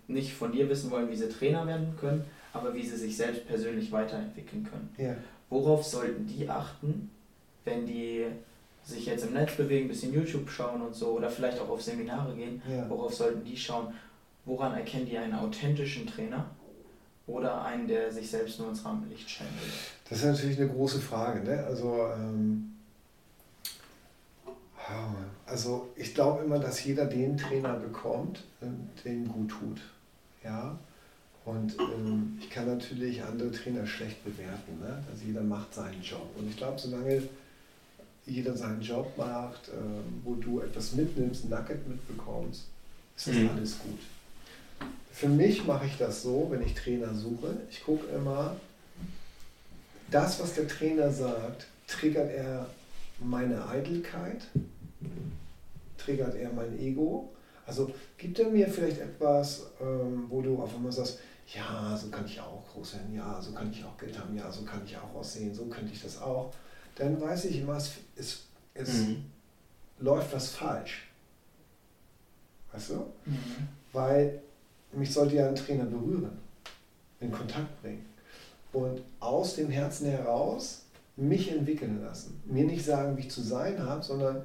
nicht 0.06 0.32
von 0.32 0.52
dir 0.52 0.68
wissen 0.68 0.90
wollen, 0.90 1.10
wie 1.10 1.16
sie 1.16 1.28
Trainer 1.28 1.66
werden 1.66 1.94
können, 1.98 2.24
aber 2.52 2.74
wie 2.74 2.84
sie 2.84 2.96
sich 2.96 3.16
selbst 3.16 3.46
persönlich 3.46 3.92
weiterentwickeln 3.92 4.64
können. 4.64 4.90
Ja. 4.96 5.14
Worauf 5.50 5.84
sollten 5.84 6.26
die 6.26 6.48
achten, 6.48 7.10
wenn 7.64 7.86
die 7.86 8.26
sich 8.84 9.06
jetzt 9.06 9.24
im 9.24 9.34
Netz 9.34 9.54
bewegen, 9.56 9.86
ein 9.86 9.88
bisschen 9.88 10.14
YouTube 10.14 10.48
schauen 10.50 10.82
und 10.82 10.94
so 10.94 11.08
oder 11.08 11.30
vielleicht 11.30 11.60
auch 11.60 11.68
auf 11.68 11.82
Seminare 11.82 12.34
gehen? 12.34 12.62
Ja. 12.70 12.88
Worauf 12.88 13.14
sollten 13.14 13.44
die 13.44 13.56
schauen? 13.56 13.92
Woran 14.44 14.74
erkennen 14.74 15.06
die 15.06 15.18
einen 15.18 15.34
authentischen 15.34 16.06
Trainer 16.06 16.46
oder 17.26 17.62
einen, 17.64 17.86
der 17.86 18.10
sich 18.10 18.30
selbst 18.30 18.58
nur 18.58 18.70
ins 18.70 18.84
Rampenlicht 18.84 19.28
stellen 19.28 19.50
will? 19.60 19.72
Das 20.08 20.18
ist 20.18 20.24
natürlich 20.24 20.58
eine 20.58 20.70
große 20.70 21.00
Frage. 21.00 21.44
Ne? 21.44 21.62
Also, 21.64 22.08
ähm, 22.14 22.72
also 25.44 25.88
ich 25.96 26.14
glaube 26.14 26.44
immer, 26.44 26.58
dass 26.58 26.82
jeder 26.82 27.04
den 27.04 27.36
Trainer 27.36 27.74
bekommt, 27.74 28.44
der 29.04 29.12
ihm 29.12 29.28
gut 29.28 29.50
tut. 29.50 29.80
Ja? 30.42 30.78
Und 31.48 31.78
ähm, 31.78 32.38
ich 32.40 32.50
kann 32.50 32.66
natürlich 32.66 33.22
andere 33.22 33.50
Trainer 33.50 33.86
schlecht 33.86 34.22
bewerten. 34.22 34.80
Ne? 34.80 35.02
Also 35.10 35.24
jeder 35.24 35.40
macht 35.40 35.72
seinen 35.72 36.02
Job. 36.02 36.28
Und 36.36 36.50
ich 36.50 36.56
glaube, 36.58 36.78
solange 36.78 37.22
jeder 38.26 38.54
seinen 38.54 38.82
Job 38.82 39.16
macht, 39.16 39.68
äh, 39.68 39.72
wo 40.24 40.34
du 40.34 40.60
etwas 40.60 40.92
mitnimmst, 40.92 41.44
ein 41.44 41.50
Nugget 41.50 41.88
mitbekommst, 41.88 42.64
ist 43.16 43.28
das 43.28 43.34
mhm. 43.34 43.50
alles 43.56 43.78
gut. 43.78 43.98
Für 45.10 45.28
mich 45.28 45.64
mache 45.66 45.86
ich 45.86 45.96
das 45.96 46.22
so, 46.22 46.48
wenn 46.50 46.62
ich 46.62 46.74
Trainer 46.74 47.14
suche. 47.14 47.56
Ich 47.70 47.82
gucke 47.82 48.06
immer, 48.14 48.56
das, 50.10 50.40
was 50.40 50.54
der 50.54 50.68
Trainer 50.68 51.10
sagt, 51.10 51.66
triggert 51.86 52.30
er 52.30 52.66
meine 53.20 53.66
Eitelkeit, 53.68 54.42
triggert 55.96 56.34
er 56.36 56.52
mein 56.52 56.78
Ego. 56.78 57.30
Also 57.66 57.90
gibt 58.18 58.38
er 58.38 58.50
mir 58.50 58.68
vielleicht 58.68 58.98
etwas, 58.98 59.66
ähm, 59.80 60.26
wo 60.28 60.42
du 60.42 60.58
auf 60.58 60.74
einmal 60.74 60.92
sagst, 60.92 61.18
ja, 61.54 61.96
so 61.96 62.08
kann 62.08 62.26
ich 62.26 62.40
auch 62.40 62.62
groß 62.72 62.94
werden, 62.94 63.14
ja, 63.14 63.40
so 63.40 63.52
kann 63.52 63.70
ich 63.70 63.82
auch 63.84 63.96
Geld 63.96 64.18
haben, 64.18 64.36
ja, 64.36 64.50
so 64.50 64.62
kann 64.62 64.82
ich 64.84 64.96
auch 64.96 65.14
aussehen, 65.14 65.54
so 65.54 65.66
könnte 65.66 65.92
ich 65.92 66.02
das 66.02 66.20
auch. 66.20 66.52
Dann 66.94 67.20
weiß 67.20 67.46
ich 67.46 67.60
immer, 67.60 67.76
es, 67.76 67.92
es, 68.16 68.44
es 68.74 68.92
mhm. 68.92 69.24
läuft 69.98 70.34
was 70.34 70.50
falsch. 70.50 71.08
Weißt 72.72 72.90
du? 72.90 72.94
Mhm. 73.24 73.68
Weil 73.92 74.42
mich 74.92 75.12
sollte 75.12 75.36
ja 75.36 75.48
ein 75.48 75.54
Trainer 75.54 75.84
berühren, 75.84 76.38
in 77.20 77.32
Kontakt 77.32 77.80
bringen 77.82 78.04
und 78.72 79.02
aus 79.20 79.56
dem 79.56 79.70
Herzen 79.70 80.08
heraus 80.08 80.84
mich 81.16 81.50
entwickeln 81.50 82.00
lassen. 82.02 82.40
Mir 82.44 82.64
nicht 82.64 82.84
sagen, 82.84 83.16
wie 83.16 83.22
ich 83.22 83.30
zu 83.30 83.42
sein 83.42 83.82
habe, 83.82 84.02
sondern 84.02 84.42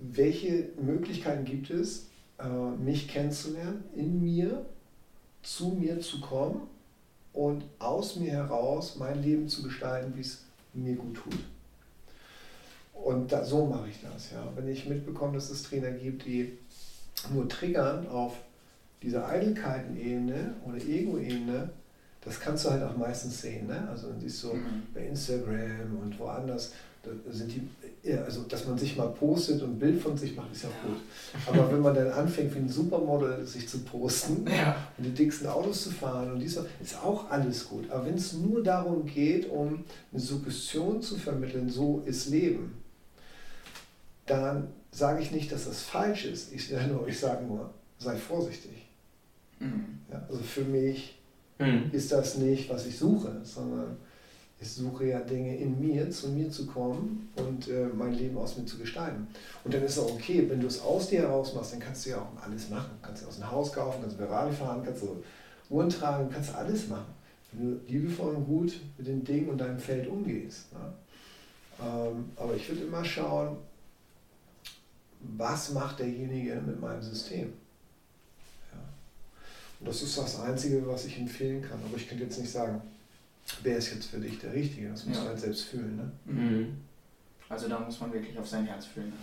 welche 0.00 0.70
Möglichkeiten 0.80 1.44
gibt 1.44 1.70
es, 1.70 2.08
äh, 2.38 2.48
mich 2.48 3.08
kennenzulernen, 3.08 3.84
in 3.94 4.20
mir, 4.22 4.66
zu 5.42 5.68
mir 5.70 6.00
zu 6.00 6.20
kommen 6.20 6.62
und 7.32 7.64
aus 7.78 8.16
mir 8.16 8.32
heraus 8.32 8.96
mein 8.96 9.22
Leben 9.22 9.48
zu 9.48 9.62
gestalten, 9.62 10.12
wie 10.16 10.20
es 10.20 10.44
mir 10.72 10.94
gut 10.94 11.16
tut. 11.16 11.38
Und 12.94 13.32
da, 13.32 13.44
so 13.44 13.66
mache 13.66 13.88
ich 13.88 14.00
das. 14.00 14.30
Ja. 14.30 14.46
Wenn 14.54 14.68
ich 14.68 14.86
mitbekomme, 14.86 15.34
dass 15.34 15.50
es 15.50 15.62
Trainer 15.64 15.90
gibt, 15.90 16.24
die 16.24 16.58
nur 17.32 17.48
triggern 17.48 18.06
auf 18.08 18.36
dieser 19.02 19.26
Eitelkeiten-Ebene 19.28 20.54
oder 20.64 20.76
Ego-Ebene, 20.76 21.70
das 22.20 22.38
kannst 22.38 22.64
du 22.64 22.70
halt 22.70 22.82
auch 22.84 22.96
meistens 22.96 23.40
sehen. 23.40 23.66
Ne? 23.66 23.88
Also 23.90 24.08
dann 24.08 24.20
siehst 24.20 24.44
du 24.44 24.54
mhm. 24.54 24.82
bei 24.94 25.06
Instagram 25.06 25.98
und 26.00 26.18
woanders, 26.18 26.72
sind 27.30 27.52
die, 27.52 28.12
also 28.12 28.42
dass 28.42 28.66
man 28.66 28.78
sich 28.78 28.96
mal 28.96 29.08
postet 29.08 29.62
und 29.62 29.72
ein 29.72 29.78
Bild 29.78 30.00
von 30.00 30.16
sich 30.16 30.36
macht, 30.36 30.52
ist 30.52 30.62
ja, 30.62 30.68
ja. 30.68 30.88
gut. 30.88 31.02
Aber 31.46 31.72
wenn 31.72 31.80
man 31.80 31.94
dann 31.94 32.10
anfängt, 32.10 32.54
wie 32.54 32.58
ein 32.58 32.68
Supermodel 32.68 33.44
sich 33.46 33.68
zu 33.68 33.80
posten 33.80 34.46
ja. 34.50 34.76
und 34.98 35.04
die 35.04 35.10
dicksten 35.10 35.48
Autos 35.48 35.84
zu 35.84 35.90
fahren 35.90 36.32
und 36.32 36.40
dies, 36.40 36.58
ist 36.80 37.02
auch 37.02 37.30
alles 37.30 37.68
gut. 37.68 37.90
Aber 37.90 38.06
wenn 38.06 38.14
es 38.14 38.34
nur 38.34 38.62
darum 38.62 39.06
geht, 39.06 39.50
um 39.50 39.84
eine 40.12 40.20
Suggestion 40.20 41.02
zu 41.02 41.16
vermitteln, 41.16 41.68
so 41.68 42.02
ist 42.06 42.28
Leben, 42.28 42.74
dann 44.26 44.68
sage 44.92 45.22
ich 45.22 45.32
nicht, 45.32 45.50
dass 45.50 45.64
das 45.64 45.82
falsch 45.82 46.26
ist. 46.26 46.52
Ich, 46.52 46.72
ich 46.72 47.18
sage 47.18 47.44
nur, 47.44 47.70
sei 47.98 48.16
vorsichtig. 48.16 48.86
Mhm. 49.58 50.00
Ja, 50.10 50.24
also 50.28 50.42
für 50.42 50.64
mich 50.64 51.18
mhm. 51.58 51.90
ist 51.92 52.12
das 52.12 52.38
nicht, 52.38 52.70
was 52.70 52.86
ich 52.86 52.98
suche, 52.98 53.40
sondern 53.42 53.96
ich 54.62 54.72
suche 54.72 55.06
ja 55.06 55.18
Dinge 55.18 55.56
in 55.56 55.80
mir, 55.80 56.08
zu 56.10 56.28
mir 56.28 56.48
zu 56.48 56.66
kommen 56.66 57.28
und 57.34 57.66
äh, 57.68 57.86
mein 57.92 58.12
Leben 58.12 58.38
aus 58.38 58.56
mir 58.56 58.64
zu 58.64 58.78
gestalten. 58.78 59.26
Und 59.64 59.74
dann 59.74 59.82
ist 59.82 59.96
es 59.96 59.98
auch 59.98 60.12
okay, 60.12 60.48
wenn 60.48 60.60
du 60.60 60.68
es 60.68 60.80
aus 60.80 61.08
dir 61.08 61.22
heraus 61.22 61.52
machst, 61.54 61.72
dann 61.72 61.80
kannst 61.80 62.06
du 62.06 62.10
ja 62.10 62.18
auch 62.18 62.42
alles 62.42 62.70
machen. 62.70 62.92
Kannst 63.02 63.22
du 63.22 63.26
aus 63.26 63.36
dem 63.36 63.50
Haus 63.50 63.72
kaufen, 63.72 64.00
kannst 64.00 64.18
du 64.18 64.24
Ferrari 64.24 64.52
fahren, 64.52 64.82
kannst 64.84 65.02
du 65.02 65.22
Uhren 65.68 65.88
tragen, 65.88 66.30
kannst 66.32 66.50
du 66.50 66.56
alles 66.56 66.88
machen. 66.88 67.12
Wenn 67.50 67.70
du 67.72 67.80
liebevoll 67.88 68.36
und 68.36 68.46
gut 68.46 68.80
mit 68.96 69.06
den 69.08 69.24
Dingen 69.24 69.48
und 69.48 69.58
deinem 69.58 69.80
Feld 69.80 70.06
umgehst. 70.06 70.72
Ne? 70.72 70.92
Ähm, 71.80 72.30
aber 72.36 72.54
ich 72.54 72.68
würde 72.68 72.82
immer 72.82 73.04
schauen, 73.04 73.56
was 75.36 75.72
macht 75.72 75.98
derjenige 75.98 76.54
mit 76.64 76.80
meinem 76.80 77.02
System? 77.02 77.52
Und 79.80 79.88
das 79.88 80.00
ist 80.02 80.16
das 80.16 80.38
Einzige, 80.38 80.86
was 80.86 81.06
ich 81.06 81.18
empfehlen 81.18 81.60
kann. 81.60 81.80
Aber 81.84 81.96
ich 81.96 82.08
könnte 82.08 82.22
jetzt 82.22 82.38
nicht 82.38 82.52
sagen, 82.52 82.80
wer 83.62 83.76
ist 83.76 83.94
jetzt 83.94 84.10
für 84.10 84.18
dich 84.18 84.38
der 84.38 84.52
Richtige. 84.52 84.88
Das 84.90 85.04
muss 85.06 85.16
ja. 85.16 85.22
man 85.22 85.32
halt 85.32 85.40
selbst 85.40 85.64
fühlen. 85.64 85.96
Ne? 85.96 86.10
Mhm. 86.32 86.76
Also 87.48 87.68
da 87.68 87.78
muss 87.80 88.00
man 88.00 88.12
wirklich 88.12 88.38
auf 88.38 88.48
sein 88.48 88.66
Herz 88.66 88.86
fühlen. 88.86 89.08
Ne? 89.08 89.16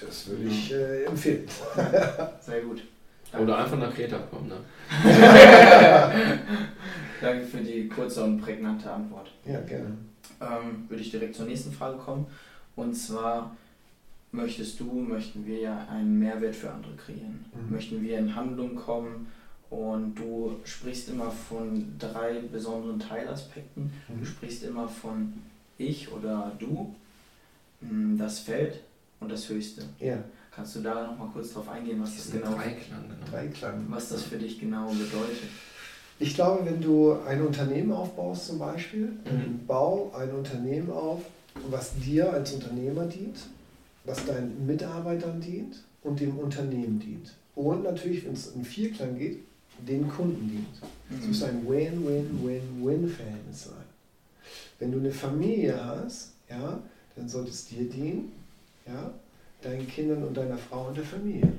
Das 0.00 0.26
würde 0.28 0.44
ich 0.44 0.72
äh, 0.72 1.04
empfehlen. 1.04 1.46
Sehr 2.40 2.60
gut. 2.62 2.82
Danke. 3.30 3.44
Oder 3.44 3.58
einfach 3.58 3.78
nach 3.78 3.94
Kreta 3.94 4.18
kommen. 4.18 4.48
Ne? 4.48 4.56
Danke 7.20 7.46
für 7.46 7.58
die 7.58 7.88
kurze 7.88 8.24
und 8.24 8.40
prägnante 8.40 8.90
Antwort. 8.90 9.30
Ja, 9.44 9.60
gerne. 9.60 9.96
Ähm, 10.40 10.86
würde 10.88 11.02
ich 11.02 11.10
direkt 11.10 11.34
zur 11.34 11.46
nächsten 11.46 11.72
Frage 11.72 11.96
kommen. 11.96 12.26
Und 12.76 12.94
zwar, 12.94 13.56
möchtest 14.32 14.80
du, 14.80 14.92
möchten 14.92 15.46
wir 15.46 15.60
ja 15.60 15.86
einen 15.90 16.18
Mehrwert 16.18 16.54
für 16.54 16.70
andere 16.70 16.94
kreieren? 16.96 17.44
Mhm. 17.54 17.74
Möchten 17.74 18.02
wir 18.02 18.18
in 18.18 18.34
Handlung 18.34 18.74
kommen? 18.74 19.28
Und 19.72 20.16
du 20.16 20.60
sprichst 20.64 21.08
immer 21.08 21.30
von 21.30 21.94
drei 21.98 22.40
besonderen 22.40 23.00
Teilaspekten. 23.00 23.84
Mhm. 23.84 24.20
Du 24.20 24.26
sprichst 24.26 24.64
immer 24.64 24.86
von 24.86 25.32
ich 25.78 26.12
oder 26.12 26.52
du, 26.58 26.94
hm, 27.80 28.18
das 28.18 28.40
Feld 28.40 28.82
und 29.18 29.32
das 29.32 29.48
Höchste. 29.48 29.84
Ja. 29.98 30.18
Kannst 30.54 30.76
du 30.76 30.80
da 30.80 31.06
noch 31.06 31.18
mal 31.18 31.28
kurz 31.32 31.54
drauf 31.54 31.70
eingehen, 31.70 32.02
was 32.02 32.16
das, 32.16 32.30
das 32.30 32.32
genau 32.34 32.54
Dreiklang, 32.54 33.04
genau. 33.08 33.30
Dreiklang. 33.30 33.86
was 33.88 34.10
das 34.10 34.24
für 34.24 34.36
dich 34.36 34.60
genau 34.60 34.88
bedeutet? 34.90 35.48
Ich 36.18 36.34
glaube, 36.34 36.66
wenn 36.66 36.82
du 36.82 37.16
ein 37.26 37.40
Unternehmen 37.40 37.92
aufbaust 37.92 38.48
zum 38.48 38.58
Beispiel, 38.58 39.06
mhm. 39.06 39.66
bau 39.66 40.12
ein 40.14 40.32
Unternehmen 40.32 40.90
auf, 40.90 41.22
was 41.70 41.94
dir 41.98 42.30
als 42.30 42.52
Unternehmer 42.52 43.06
dient, 43.06 43.38
was 44.04 44.26
deinen 44.26 44.66
Mitarbeitern 44.66 45.40
dient 45.40 45.82
und 46.02 46.20
dem 46.20 46.38
Unternehmen 46.38 47.00
dient. 47.00 47.32
Und 47.54 47.84
natürlich, 47.84 48.26
wenn 48.26 48.34
es 48.34 48.54
in 48.54 48.66
Vierklang 48.66 49.18
geht, 49.18 49.38
den 49.78 50.08
Kunden 50.08 50.48
dient. 50.48 51.20
Es 51.20 51.26
muss 51.26 51.42
ein 51.42 51.68
Win-Win-Win-Win-Verhältnis 51.68 53.64
sein. 53.64 53.84
Wenn 54.78 54.92
du 54.92 54.98
eine 54.98 55.10
Familie 55.10 55.78
hast, 55.84 56.32
ja, 56.48 56.80
dann 57.16 57.28
sollte 57.28 57.50
es 57.50 57.66
dir 57.66 57.88
dienen, 57.88 58.32
ja, 58.86 59.12
deinen 59.60 59.86
Kindern 59.86 60.24
und 60.24 60.36
deiner 60.36 60.56
Frau 60.56 60.88
und 60.88 60.96
der 60.96 61.04
Familie. 61.04 61.52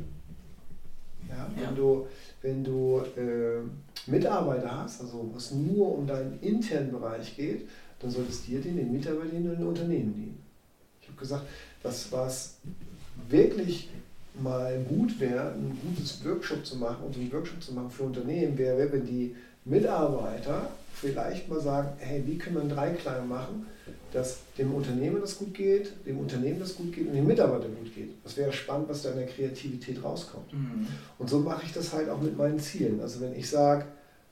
Ja, 1.30 1.49
wenn 1.55 1.64
ja. 1.64 1.72
du, 1.72 2.07
wenn 2.41 2.64
du 2.64 3.01
äh, 3.18 3.61
Mitarbeiter 4.09 4.84
hast, 4.84 5.01
also 5.01 5.30
was 5.34 5.51
nur 5.51 5.97
um 5.97 6.05
deinen 6.05 6.39
internen 6.41 6.91
Bereich 6.91 7.36
geht, 7.36 7.68
dann 7.99 8.11
sollte 8.11 8.32
es 8.32 8.45
dir 8.45 8.59
dienen, 8.59 8.78
den 8.78 8.91
Mitarbeitern 8.91 9.49
und 9.49 9.59
den 9.59 9.68
Unternehmen 9.68 10.14
dienen. 10.14 10.43
Ich 11.01 11.07
habe 11.07 11.18
gesagt, 11.20 11.45
das, 11.82 12.11
was 12.11 12.57
wirklich 13.30 13.89
mal 14.41 14.84
gut 14.89 15.19
wäre, 15.19 15.53
ein 15.53 15.77
gutes 15.81 16.25
Workshop 16.25 16.65
zu 16.65 16.77
machen 16.77 17.03
und 17.05 17.13
so 17.13 17.19
einen 17.19 17.31
Workshop 17.31 17.61
zu 17.61 17.73
machen 17.73 17.89
für 17.89 18.03
Unternehmen, 18.03 18.57
wäre, 18.57 18.91
wenn 18.91 19.05
die 19.05 19.36
Mitarbeiter 19.65 20.69
vielleicht 20.93 21.49
mal 21.49 21.59
sagen, 21.59 21.89
hey, 21.99 22.23
wie 22.25 22.38
können 22.38 22.55
wir 22.55 22.61
einen 22.61 22.69
Dreiklang 22.69 23.27
machen, 23.27 23.67
dass 24.11 24.39
dem 24.57 24.73
Unternehmen 24.73 25.19
das 25.21 25.38
gut 25.38 25.53
geht, 25.53 25.91
dem 26.05 26.19
Unternehmen 26.19 26.59
das 26.59 26.75
gut 26.75 26.93
geht 26.93 27.07
und 27.07 27.13
dem 27.13 27.25
Mitarbeiter 27.25 27.67
gut 27.67 27.93
geht. 27.93 28.11
Das 28.23 28.38
wäre 28.38 28.53
spannend, 28.53 28.89
was 28.89 29.01
da 29.01 29.09
in 29.09 29.17
der 29.17 29.25
Kreativität 29.25 30.03
rauskommt. 30.03 30.53
Mhm. 30.53 30.88
Und 31.17 31.29
so 31.29 31.39
mache 31.39 31.65
ich 31.65 31.73
das 31.73 31.93
halt 31.93 32.09
auch 32.09 32.21
mit 32.21 32.38
meinen 32.38 32.59
Zielen. 32.59 33.01
Also 33.01 33.21
wenn 33.21 33.36
ich 33.36 33.49
sage, 33.49 33.86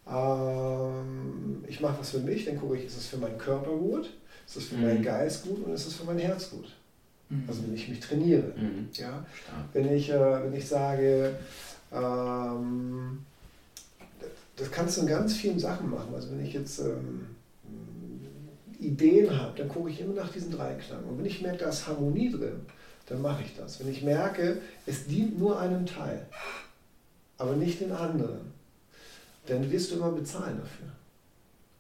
ähm, 0.07 1.63
ich 1.67 1.81
mache 1.81 1.99
was 1.99 2.11
für 2.11 2.19
mich, 2.19 2.45
dann 2.45 2.59
gucke 2.59 2.77
ich, 2.77 2.85
ist 2.85 2.97
das 2.97 3.07
für 3.07 3.17
meinen 3.17 3.37
Körper 3.37 3.71
gut, 3.71 4.09
ist 4.45 4.55
das 4.55 4.65
für 4.65 4.75
mhm. 4.75 4.83
meinen 4.83 5.03
Geist 5.03 5.45
gut 5.45 5.65
und 5.65 5.73
ist 5.73 5.87
das 5.87 5.93
für 5.93 6.05
mein 6.05 6.19
Herz 6.19 6.51
gut. 6.51 6.67
Mhm. 7.31 7.43
Also 7.47 7.63
wenn 7.63 7.73
ich 7.73 7.87
mich 7.87 7.99
trainiere. 7.99 8.53
Mhm. 8.55 8.89
Ja? 8.93 9.25
Wenn, 9.73 9.91
ich, 9.91 10.09
äh, 10.09 10.43
wenn 10.43 10.53
ich 10.53 10.67
sage, 10.67 11.35
ähm, 11.91 13.25
das 14.57 14.69
kannst 14.69 14.97
du 14.97 15.01
in 15.01 15.07
ganz 15.07 15.33
vielen 15.33 15.57
Sachen 15.57 15.89
machen. 15.89 16.13
Also 16.13 16.29
wenn 16.31 16.45
ich 16.45 16.53
jetzt 16.53 16.79
ähm, 16.79 17.25
Ideen 18.79 19.39
habe, 19.39 19.57
dann 19.57 19.69
gucke 19.69 19.89
ich 19.89 20.01
immer 20.01 20.13
nach 20.13 20.31
diesen 20.31 20.51
Dreiklang. 20.51 21.03
Und 21.05 21.17
wenn 21.17 21.25
ich 21.25 21.41
merke, 21.41 21.59
da 21.59 21.69
ist 21.69 21.87
Harmonie 21.87 22.31
drin, 22.31 22.61
dann 23.07 23.21
mache 23.21 23.43
ich 23.43 23.55
das. 23.55 23.79
Wenn 23.79 23.89
ich 23.89 24.03
merke, 24.03 24.57
es 24.85 25.07
dient 25.07 25.39
nur 25.39 25.59
einem 25.59 25.85
Teil, 25.85 26.25
aber 27.37 27.55
nicht 27.55 27.79
den 27.79 27.91
anderen, 27.91 28.51
dann 29.47 29.71
wirst 29.71 29.91
du 29.91 29.95
immer 29.95 30.11
bezahlen 30.11 30.57
dafür. 30.59 30.87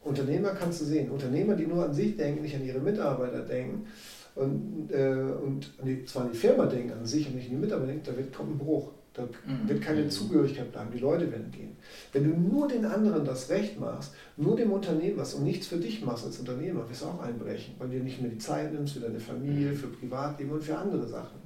Unternehmer 0.03 0.49
kannst 0.49 0.81
du 0.81 0.85
sehen. 0.85 1.11
Unternehmer, 1.11 1.55
die 1.55 1.67
nur 1.67 1.85
an 1.85 1.93
sich 1.93 2.17
denken, 2.17 2.41
nicht 2.41 2.55
an 2.55 2.65
ihre 2.65 2.79
Mitarbeiter 2.79 3.41
denken, 3.41 3.87
und, 4.35 4.89
äh, 4.91 5.33
und 5.43 5.71
die, 5.83 6.05
zwar 6.05 6.23
an 6.23 6.31
die 6.31 6.37
Firma 6.37 6.65
denken 6.65 6.93
an 6.93 7.05
sich 7.05 7.27
und 7.27 7.35
nicht 7.35 7.49
an 7.49 7.55
die 7.55 7.61
Mitarbeiter 7.61 7.91
denken, 7.91 8.05
da 8.05 8.17
wird, 8.17 8.33
kommt 8.33 8.51
ein 8.51 8.57
Bruch. 8.57 8.91
Da 9.13 9.23
mhm. 9.23 9.67
wird 9.67 9.81
keine 9.81 10.07
Zugehörigkeit 10.07 10.71
bleiben, 10.71 10.89
die 10.93 10.99
Leute 10.99 11.29
werden 11.29 11.51
gehen. 11.51 11.75
Wenn 12.13 12.23
du 12.23 12.29
nur 12.29 12.69
den 12.69 12.85
anderen 12.85 13.25
das 13.25 13.49
Recht 13.49 13.77
machst, 13.77 14.13
nur 14.37 14.55
dem 14.55 14.71
Unternehmen 14.71 15.17
was 15.17 15.33
und 15.33 15.43
nichts 15.43 15.67
für 15.67 15.75
dich 15.75 16.01
machst 16.01 16.25
als 16.25 16.39
Unternehmer, 16.39 16.89
wirst 16.89 17.01
du 17.01 17.07
auch 17.07 17.21
einbrechen, 17.21 17.75
weil 17.77 17.89
du 17.89 17.95
dir 17.95 18.03
nicht 18.03 18.21
mehr 18.21 18.31
die 18.31 18.37
Zeit 18.37 18.71
nimmst 18.71 18.93
für 18.93 19.01
deine 19.01 19.19
Familie, 19.19 19.73
für 19.73 19.87
Privatleben 19.87 20.51
und 20.51 20.63
für 20.63 20.77
andere 20.77 21.05
Sachen. 21.05 21.41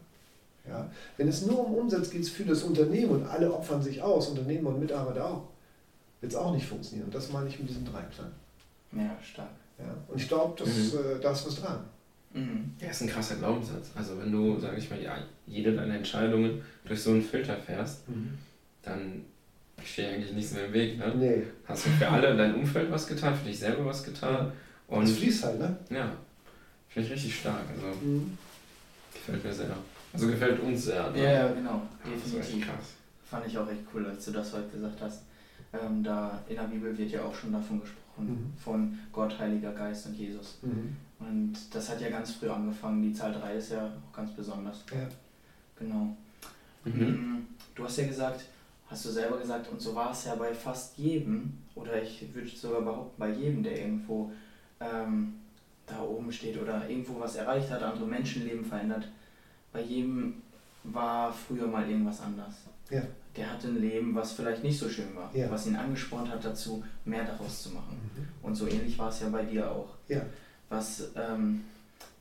Ja? 0.67 0.91
Wenn 1.17 1.27
es 1.27 1.43
nur 1.45 1.65
um 1.65 1.73
Umsatz 1.73 2.11
geht 2.11 2.27
für 2.27 2.43
das 2.43 2.61
Unternehmen 2.61 3.09
und 3.09 3.25
alle 3.25 3.51
opfern 3.51 3.81
sich 3.81 3.99
aus, 3.99 4.29
Unternehmer 4.29 4.69
und 4.69 4.79
Mitarbeiter 4.79 5.25
auch, 5.27 5.47
wird 6.21 6.33
es 6.33 6.37
auch 6.37 6.53
nicht 6.53 6.67
funktionieren. 6.67 7.07
Und 7.07 7.15
das 7.15 7.31
meine 7.31 7.49
ich 7.49 7.59
mit 7.59 7.69
diesem 7.69 7.85
Dreiklang. 7.85 8.31
Ja, 8.91 9.17
stark. 9.23 9.49
Ja? 9.79 9.85
Und 10.07 10.21
ich 10.21 10.27
glaube, 10.27 10.63
mhm. 10.63 10.69
äh, 10.69 11.19
da 11.19 11.31
ist 11.31 11.47
was 11.47 11.55
dran. 11.55 11.79
Mhm. 12.35 12.71
Ja, 12.79 12.89
ist 12.89 13.01
ein 13.01 13.07
krasser 13.07 13.35
Glaubenssatz. 13.35 13.91
Also 13.95 14.19
wenn 14.19 14.31
du, 14.31 14.59
sage 14.59 14.77
ich 14.77 14.89
mal, 14.89 15.01
ja, 15.01 15.17
jede 15.47 15.73
deiner 15.73 15.95
Entscheidungen 15.95 16.61
durch 16.83 17.01
so 17.01 17.11
einen 17.11 17.21
Filter 17.21 17.55
fährst, 17.55 18.07
mhm. 18.09 18.37
dann 18.83 19.21
steht 19.83 20.09
eigentlich 20.09 20.33
nichts 20.33 20.53
mehr 20.53 20.65
im 20.65 20.73
Weg. 20.73 20.97
Ne? 20.97 21.13
Nee. 21.15 21.43
Hast 21.65 21.85
du 21.85 21.89
für 21.91 22.09
alle 22.09 22.35
dein 22.35 22.55
Umfeld 22.55 22.91
was 22.91 23.07
getan, 23.07 23.35
für 23.35 23.47
dich 23.47 23.57
selber 23.57 23.85
was 23.85 24.03
getan. 24.03 24.51
Und 24.87 25.03
es 25.03 25.17
fließt 25.17 25.45
halt, 25.45 25.59
ne? 25.59 25.77
Ja. 25.89 26.11
Finde 26.89 27.07
ich 27.07 27.13
richtig 27.13 27.39
stark. 27.39 27.63
Also 27.73 28.05
mhm. 28.05 28.37
gefällt 29.13 29.43
mir 29.43 29.53
sehr. 29.53 29.77
Also 30.13 30.27
gefällt 30.27 30.59
uns 30.59 30.85
sehr. 30.85 31.09
Ne? 31.11 31.23
Ja, 31.23 31.31
ja, 31.31 31.47
genau. 31.53 31.81
Definitiv. 32.03 32.67
krass. 32.67 32.93
Fand 33.29 33.47
ich 33.47 33.57
auch 33.57 33.69
echt 33.69 33.81
cool, 33.93 34.05
als 34.05 34.25
du 34.25 34.31
das 34.31 34.53
heute 34.53 34.69
gesagt 34.69 35.01
hast. 35.01 35.23
Ähm, 35.73 36.03
da 36.03 36.43
in 36.47 36.55
der 36.55 36.63
Bibel 36.63 36.97
wird 36.97 37.11
ja 37.11 37.23
auch 37.23 37.35
schon 37.35 37.51
davon 37.51 37.81
gesprochen, 37.81 38.27
mhm. 38.27 38.53
von 38.61 38.99
Gott, 39.11 39.37
Heiliger 39.39 39.71
Geist 39.71 40.05
und 40.07 40.15
Jesus. 40.15 40.59
Mhm. 40.61 40.95
Und 41.19 41.53
das 41.71 41.89
hat 41.89 42.01
ja 42.01 42.09
ganz 42.09 42.31
früh 42.31 42.49
angefangen. 42.49 43.01
Die 43.01 43.13
Zahl 43.13 43.33
3 43.33 43.55
ist 43.55 43.71
ja 43.71 43.85
auch 43.85 44.15
ganz 44.15 44.31
besonders. 44.31 44.83
Ja. 44.91 45.07
Genau. 45.79 46.15
Mhm. 46.83 47.03
Mm, 47.03 47.47
du 47.73 47.83
hast 47.83 47.97
ja 47.97 48.07
gesagt, 48.07 48.45
hast 48.87 49.05
du 49.05 49.09
selber 49.09 49.37
gesagt, 49.37 49.69
und 49.71 49.81
so 49.81 49.95
war 49.95 50.11
es 50.11 50.25
ja 50.25 50.35
bei 50.35 50.53
fast 50.53 50.97
jedem, 50.97 51.57
oder 51.73 52.01
ich 52.01 52.33
würde 52.33 52.47
sogar 52.49 52.81
behaupten, 52.81 53.19
bei 53.19 53.31
jedem, 53.31 53.63
der 53.63 53.79
irgendwo 53.79 54.31
ähm, 54.79 55.35
da 55.85 56.01
oben 56.01 56.31
steht 56.31 56.61
oder 56.61 56.87
irgendwo 56.89 57.19
was 57.19 57.35
erreicht 57.35 57.69
hat, 57.71 57.81
andere 57.83 58.05
Menschenleben 58.05 58.65
verändert, 58.65 59.07
bei 59.71 59.81
jedem 59.81 60.41
war 60.83 61.33
früher 61.33 61.67
mal 61.67 61.89
irgendwas 61.89 62.21
anders. 62.21 62.53
Ja. 62.89 63.01
Der 63.35 63.51
hatte 63.51 63.67
ein 63.67 63.81
Leben, 63.81 64.15
was 64.15 64.33
vielleicht 64.33 64.63
nicht 64.63 64.77
so 64.77 64.87
schön 64.87 65.15
war, 65.15 65.29
ja. 65.35 65.49
was 65.49 65.67
ihn 65.67 65.75
angespornt 65.75 66.29
hat 66.29 66.45
dazu, 66.45 66.83
mehr 67.03 67.25
daraus 67.25 67.63
zu 67.63 67.69
machen. 67.71 67.97
Mhm. 68.15 68.27
Und 68.41 68.55
so 68.55 68.67
ähnlich 68.67 68.97
war 68.97 69.09
es 69.09 69.19
ja 69.19 69.29
bei 69.29 69.43
dir 69.43 69.69
auch. 69.69 69.89
Ja. 70.07 70.21
Was 70.69 71.09
ähm, 71.15 71.63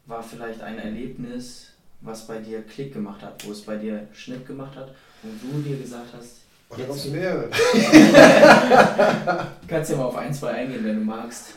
war 0.07 0.22
vielleicht 0.22 0.61
ein 0.61 0.78
Erlebnis, 0.78 1.68
was 2.01 2.26
bei 2.26 2.38
dir 2.38 2.62
Klick 2.62 2.92
gemacht 2.92 3.22
hat, 3.22 3.47
wo 3.47 3.53
es 3.53 3.62
bei 3.62 3.76
dir 3.76 4.07
Schnitt 4.12 4.47
gemacht 4.47 4.76
hat 4.76 4.95
und 5.22 5.40
du 5.42 5.62
dir 5.62 5.78
gesagt 5.78 6.12
hast, 6.16 6.45
Oh, 6.70 6.76
da 6.78 6.84
kommst 6.84 7.05
du 7.05 7.11
mehrere. 7.11 7.51
Kannst 9.68 9.90
ja 9.90 9.97
mal 9.97 10.05
auf 10.05 10.16
ein, 10.16 10.32
zwei 10.32 10.51
eingehen, 10.53 10.82
wenn 10.84 10.97
du 10.97 11.05
magst. 11.05 11.55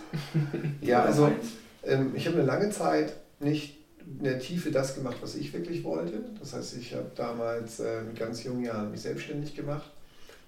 Ja, 0.81 1.03
also 1.03 1.31
ähm, 1.83 2.11
ich 2.13 2.27
habe 2.27 2.37
eine 2.37 2.45
lange 2.45 2.69
Zeit 2.69 3.13
nicht 3.39 3.77
in 4.19 4.25
der 4.25 4.39
Tiefe 4.39 4.69
das 4.69 4.95
gemacht, 4.95 5.17
was 5.21 5.35
ich 5.35 5.53
wirklich 5.53 5.83
wollte. 5.83 6.23
Das 6.39 6.53
heißt, 6.53 6.77
ich 6.77 6.93
habe 6.93 7.09
damals 7.15 7.79
äh, 7.79 8.01
mit 8.01 8.19
ganz 8.19 8.43
jungen 8.43 8.63
Jahren 8.63 8.91
mich 8.91 9.01
selbstständig 9.01 9.55
gemacht 9.55 9.89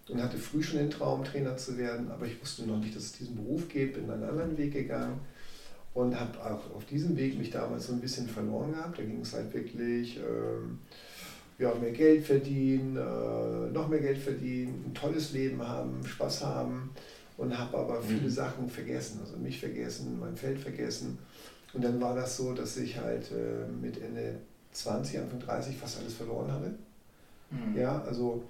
und 0.07 0.21
hatte 0.21 0.37
früh 0.37 0.61
schon 0.61 0.79
den 0.79 0.89
Traum, 0.89 1.23
Trainer 1.23 1.57
zu 1.57 1.77
werden, 1.77 2.11
aber 2.11 2.25
ich 2.25 2.41
wusste 2.41 2.65
noch 2.65 2.79
nicht, 2.79 2.95
dass 2.95 3.03
es 3.03 3.13
diesen 3.13 3.37
Beruf 3.37 3.69
geht, 3.69 3.93
bin 3.93 4.11
einen 4.11 4.23
anderen 4.23 4.57
Weg 4.57 4.73
gegangen 4.73 5.19
und 5.99 6.17
habe 6.17 6.39
auch 6.39 6.75
auf 6.75 6.85
diesem 6.85 7.17
Weg 7.17 7.37
mich 7.37 7.51
damals 7.51 7.87
so 7.87 7.93
ein 7.93 7.99
bisschen 7.99 8.27
verloren 8.27 8.71
gehabt. 8.71 8.97
Da 8.97 9.03
ging 9.03 9.19
es 9.21 9.33
halt 9.33 9.53
wirklich, 9.53 10.17
ähm, 10.17 10.79
ja, 11.57 11.73
mehr 11.75 11.91
Geld 11.91 12.25
verdienen, 12.25 12.95
äh, 12.95 13.71
noch 13.71 13.89
mehr 13.89 13.99
Geld 13.99 14.17
verdienen, 14.17 14.85
ein 14.87 14.93
tolles 14.93 15.33
Leben 15.33 15.61
haben, 15.61 16.05
Spaß 16.05 16.45
haben 16.45 16.91
und 17.37 17.57
habe 17.57 17.77
aber 17.77 18.01
viele 18.01 18.21
mhm. 18.21 18.29
Sachen 18.29 18.69
vergessen, 18.69 19.19
also 19.21 19.35
mich 19.37 19.59
vergessen, 19.59 20.17
mein 20.19 20.37
Feld 20.37 20.57
vergessen. 20.57 21.17
Und 21.73 21.83
dann 21.83 21.99
war 21.99 22.15
das 22.15 22.37
so, 22.37 22.53
dass 22.53 22.77
ich 22.77 22.97
halt 22.97 23.31
äh, 23.31 23.69
mit 23.69 24.01
Ende 24.01 24.35
20, 24.71 25.19
Anfang 25.19 25.39
30 25.39 25.75
fast 25.75 25.99
alles 25.99 26.13
verloren 26.13 26.51
hatte. 26.51 26.73
Mhm. 27.51 27.77
Ja, 27.77 28.01
also 28.03 28.43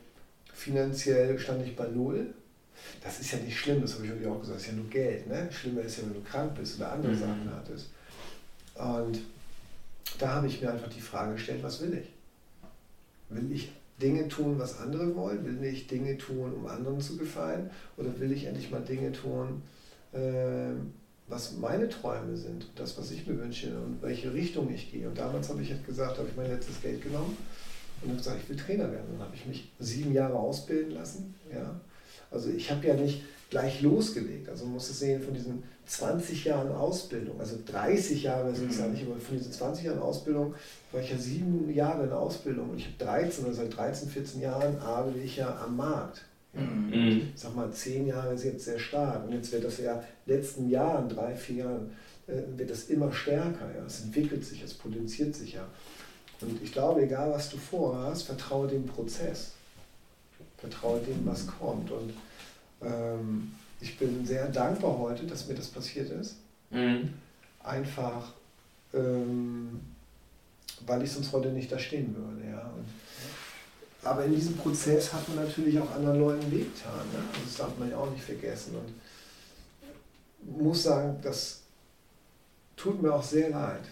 finanziell 0.54 1.40
stand 1.40 1.66
ich 1.66 1.76
bei 1.76 1.88
Null 1.88 2.28
das 3.02 3.20
ist 3.20 3.32
ja 3.32 3.40
nicht 3.40 3.58
schlimm, 3.58 3.82
das 3.82 3.96
habe 3.96 4.06
ich 4.06 4.28
auch 4.28 4.40
gesagt, 4.40 4.58
das 4.58 4.64
ist 4.64 4.68
ja 4.72 4.74
nur 4.74 4.90
Geld. 4.90 5.28
Ne? 5.28 5.50
Schlimmer 5.52 5.82
ist 5.82 5.98
ja, 5.98 6.04
wenn 6.04 6.14
du 6.14 6.22
krank 6.22 6.54
bist 6.56 6.78
oder 6.78 6.92
andere 6.92 7.14
mhm. 7.14 7.20
Sachen 7.20 7.52
hattest. 7.54 7.90
Und 8.76 9.20
da 10.18 10.36
habe 10.36 10.48
ich 10.48 10.62
mir 10.62 10.72
einfach 10.72 10.90
die 10.90 11.02
Frage 11.02 11.34
gestellt, 11.34 11.64
was 11.64 11.82
will 11.82 11.94
ich? 11.94 12.10
Will 13.30 13.52
ich 13.52 13.72
Dinge 14.02 14.28
tun, 14.28 14.58
was 14.58 14.80
andere 14.80 15.16
wollen? 15.16 15.46
Will 15.46 15.64
ich 15.64 15.88
Dinge 15.88 16.18
tun, 16.18 16.54
um 16.54 16.68
anderen 16.68 17.00
zu 17.00 17.18
gefallen? 17.18 17.70
Oder 17.98 18.20
will 18.20 18.32
ich 18.32 18.46
endlich 18.46 18.72
mal 18.72 18.82
Dinge 18.82 19.12
tun, 19.12 19.62
äh, 20.14 20.74
was 21.28 21.58
meine 21.58 21.88
Träume 21.90 22.36
sind, 22.36 22.68
das, 22.76 22.98
was 22.98 23.12
ich 23.12 23.28
mir 23.28 23.38
wünsche 23.38 23.68
und 23.68 24.02
welche 24.02 24.34
Richtung 24.34 24.74
ich 24.74 24.92
gehe? 24.92 25.08
Und 25.08 25.18
damals 25.18 25.50
habe 25.50 25.62
ich 25.62 25.70
halt 25.70 25.86
gesagt, 25.86 26.18
habe 26.18 26.28
ich 26.28 26.36
mein 26.36 26.50
letztes 26.50 26.82
Geld 26.82 27.04
genommen 27.04 27.38
und 28.02 28.10
habe 28.10 28.18
gesagt, 28.18 28.38
ich 28.42 28.50
will 28.50 28.58
Trainer 28.58 28.92
werden. 28.92 29.06
Dann 29.12 29.28
habe 29.28 29.36
ich 29.36 29.46
mich 29.46 29.72
sieben 29.80 30.14
Jahre 30.14 30.36
ausbilden 30.36 30.92
lassen. 30.92 31.36
Ja, 31.54 31.80
also 32.32 32.50
ich 32.50 32.70
habe 32.72 32.88
ja 32.88 32.94
nicht 32.94 33.24
gleich 33.50 33.82
losgelegt. 33.82 34.50
Also 34.50 34.66
man 34.66 34.76
muss 34.76 34.90
es 34.90 35.00
sehen 35.00 35.22
von 35.22 35.34
diesen 35.34 35.64
20 35.86 36.46
Jahren 36.46 36.72
Ausbildung, 36.72 37.40
also 37.40 37.58
30 37.66 38.22
Jahre 38.22 38.54
sind 38.54 38.70
es 38.70 38.78
ja 38.78 38.86
mhm. 38.86 38.94
nicht, 38.94 39.06
aber 39.08 39.16
von 39.16 39.38
diesen 39.38 39.52
20 39.52 39.86
Jahren 39.86 40.00
Ausbildung 40.00 40.54
war 40.92 41.02
ich 41.02 41.10
ja 41.10 41.18
sieben 41.18 41.74
Jahre 41.74 42.04
in 42.04 42.12
Ausbildung 42.12 42.70
und 42.70 42.78
ich 42.78 42.86
habe 42.86 42.96
13, 43.00 43.46
also 43.46 43.62
seit 43.64 43.76
13, 43.76 44.10
14 44.10 44.42
Jahren 44.42 44.78
arbeite 44.80 45.18
ich 45.20 45.38
ja 45.38 45.60
am 45.64 45.78
Markt. 45.78 46.22
Ja. 46.54 46.62
Mhm. 46.62 47.32
Ich 47.34 47.42
sag 47.42 47.56
mal, 47.56 47.72
zehn 47.72 48.06
Jahre 48.06 48.34
ist 48.34 48.44
jetzt 48.44 48.66
sehr 48.66 48.78
stark 48.78 49.26
und 49.26 49.34
jetzt 49.34 49.52
wird 49.52 49.64
das 49.64 49.80
ja 49.80 49.94
in 49.94 50.02
den 50.28 50.38
letzten 50.38 50.70
Jahren, 50.70 51.10
drei, 51.10 51.36
vier 51.36 51.56
Jahren, 51.56 51.92
äh, 52.28 52.42
wird 52.56 52.70
das 52.70 52.86
immer 52.86 53.12
stärker. 53.12 53.72
Ja. 53.76 53.84
Es 53.86 54.04
entwickelt 54.04 54.46
sich, 54.46 54.64
es 54.64 54.76
potenziert 54.76 55.36
sich 55.36 55.54
ja. 55.54 55.68
Und 56.42 56.62
ich 56.64 56.72
glaube, 56.72 57.02
egal 57.02 57.32
was 57.32 57.50
du 57.50 57.58
vorhast, 57.58 58.24
vertraue 58.24 58.68
dem 58.68 58.86
Prozess. 58.86 59.54
Vertraue 60.60 61.00
dem, 61.00 61.26
was 61.26 61.48
kommt. 61.48 61.90
Und 61.92 62.14
ähm, 62.82 63.52
ich 63.80 63.98
bin 63.98 64.26
sehr 64.26 64.48
dankbar 64.48 64.98
heute, 64.98 65.26
dass 65.26 65.48
mir 65.48 65.56
das 65.56 65.68
passiert 65.68 66.10
ist. 66.12 66.36
Mhm. 66.70 67.14
Einfach, 67.64 68.34
ähm, 68.94 69.80
weil 70.86 71.04
ich 71.04 71.12
sonst 71.12 71.32
heute 71.32 71.50
nicht 71.50 71.72
da 71.72 71.80
stehen 71.80 72.16
würde. 72.16 72.50
Ja. 72.50 72.62
Und, 72.62 72.86
aber 74.02 74.26
in 74.26 74.36
diesem 74.36 74.56
Prozess 74.58 75.14
hat 75.14 75.28
man 75.28 75.46
natürlich 75.46 75.80
auch 75.80 75.92
anderen 75.92 76.20
Leuten 76.20 76.52
wehgetan. 76.52 77.06
Ne? 77.14 77.20
Also 77.30 77.42
das 77.46 77.56
darf 77.58 77.78
man 77.78 77.90
ja 77.90 77.98
auch 77.98 78.12
nicht 78.12 78.24
vergessen. 78.24 78.76
Und 78.76 80.62
muss 80.62 80.84
sagen, 80.84 81.18
das 81.22 81.62
tut 82.76 83.02
mir 83.02 83.14
auch 83.14 83.24
sehr 83.24 83.50
leid. 83.50 83.84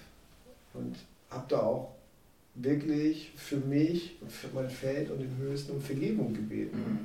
Und 0.74 0.96
habe 1.30 1.46
da 1.50 1.60
auch 1.60 1.97
wirklich 2.58 3.32
für 3.36 3.58
mich 3.58 4.18
und 4.22 4.32
für 4.32 4.48
mein 4.54 4.70
Feld 4.70 5.12
und 5.12 5.20
den 5.20 5.38
Höchsten 5.38 5.74
um 5.74 5.82
Vergebung 5.82 6.34
gebeten. 6.34 6.78
Mhm. 6.78 7.00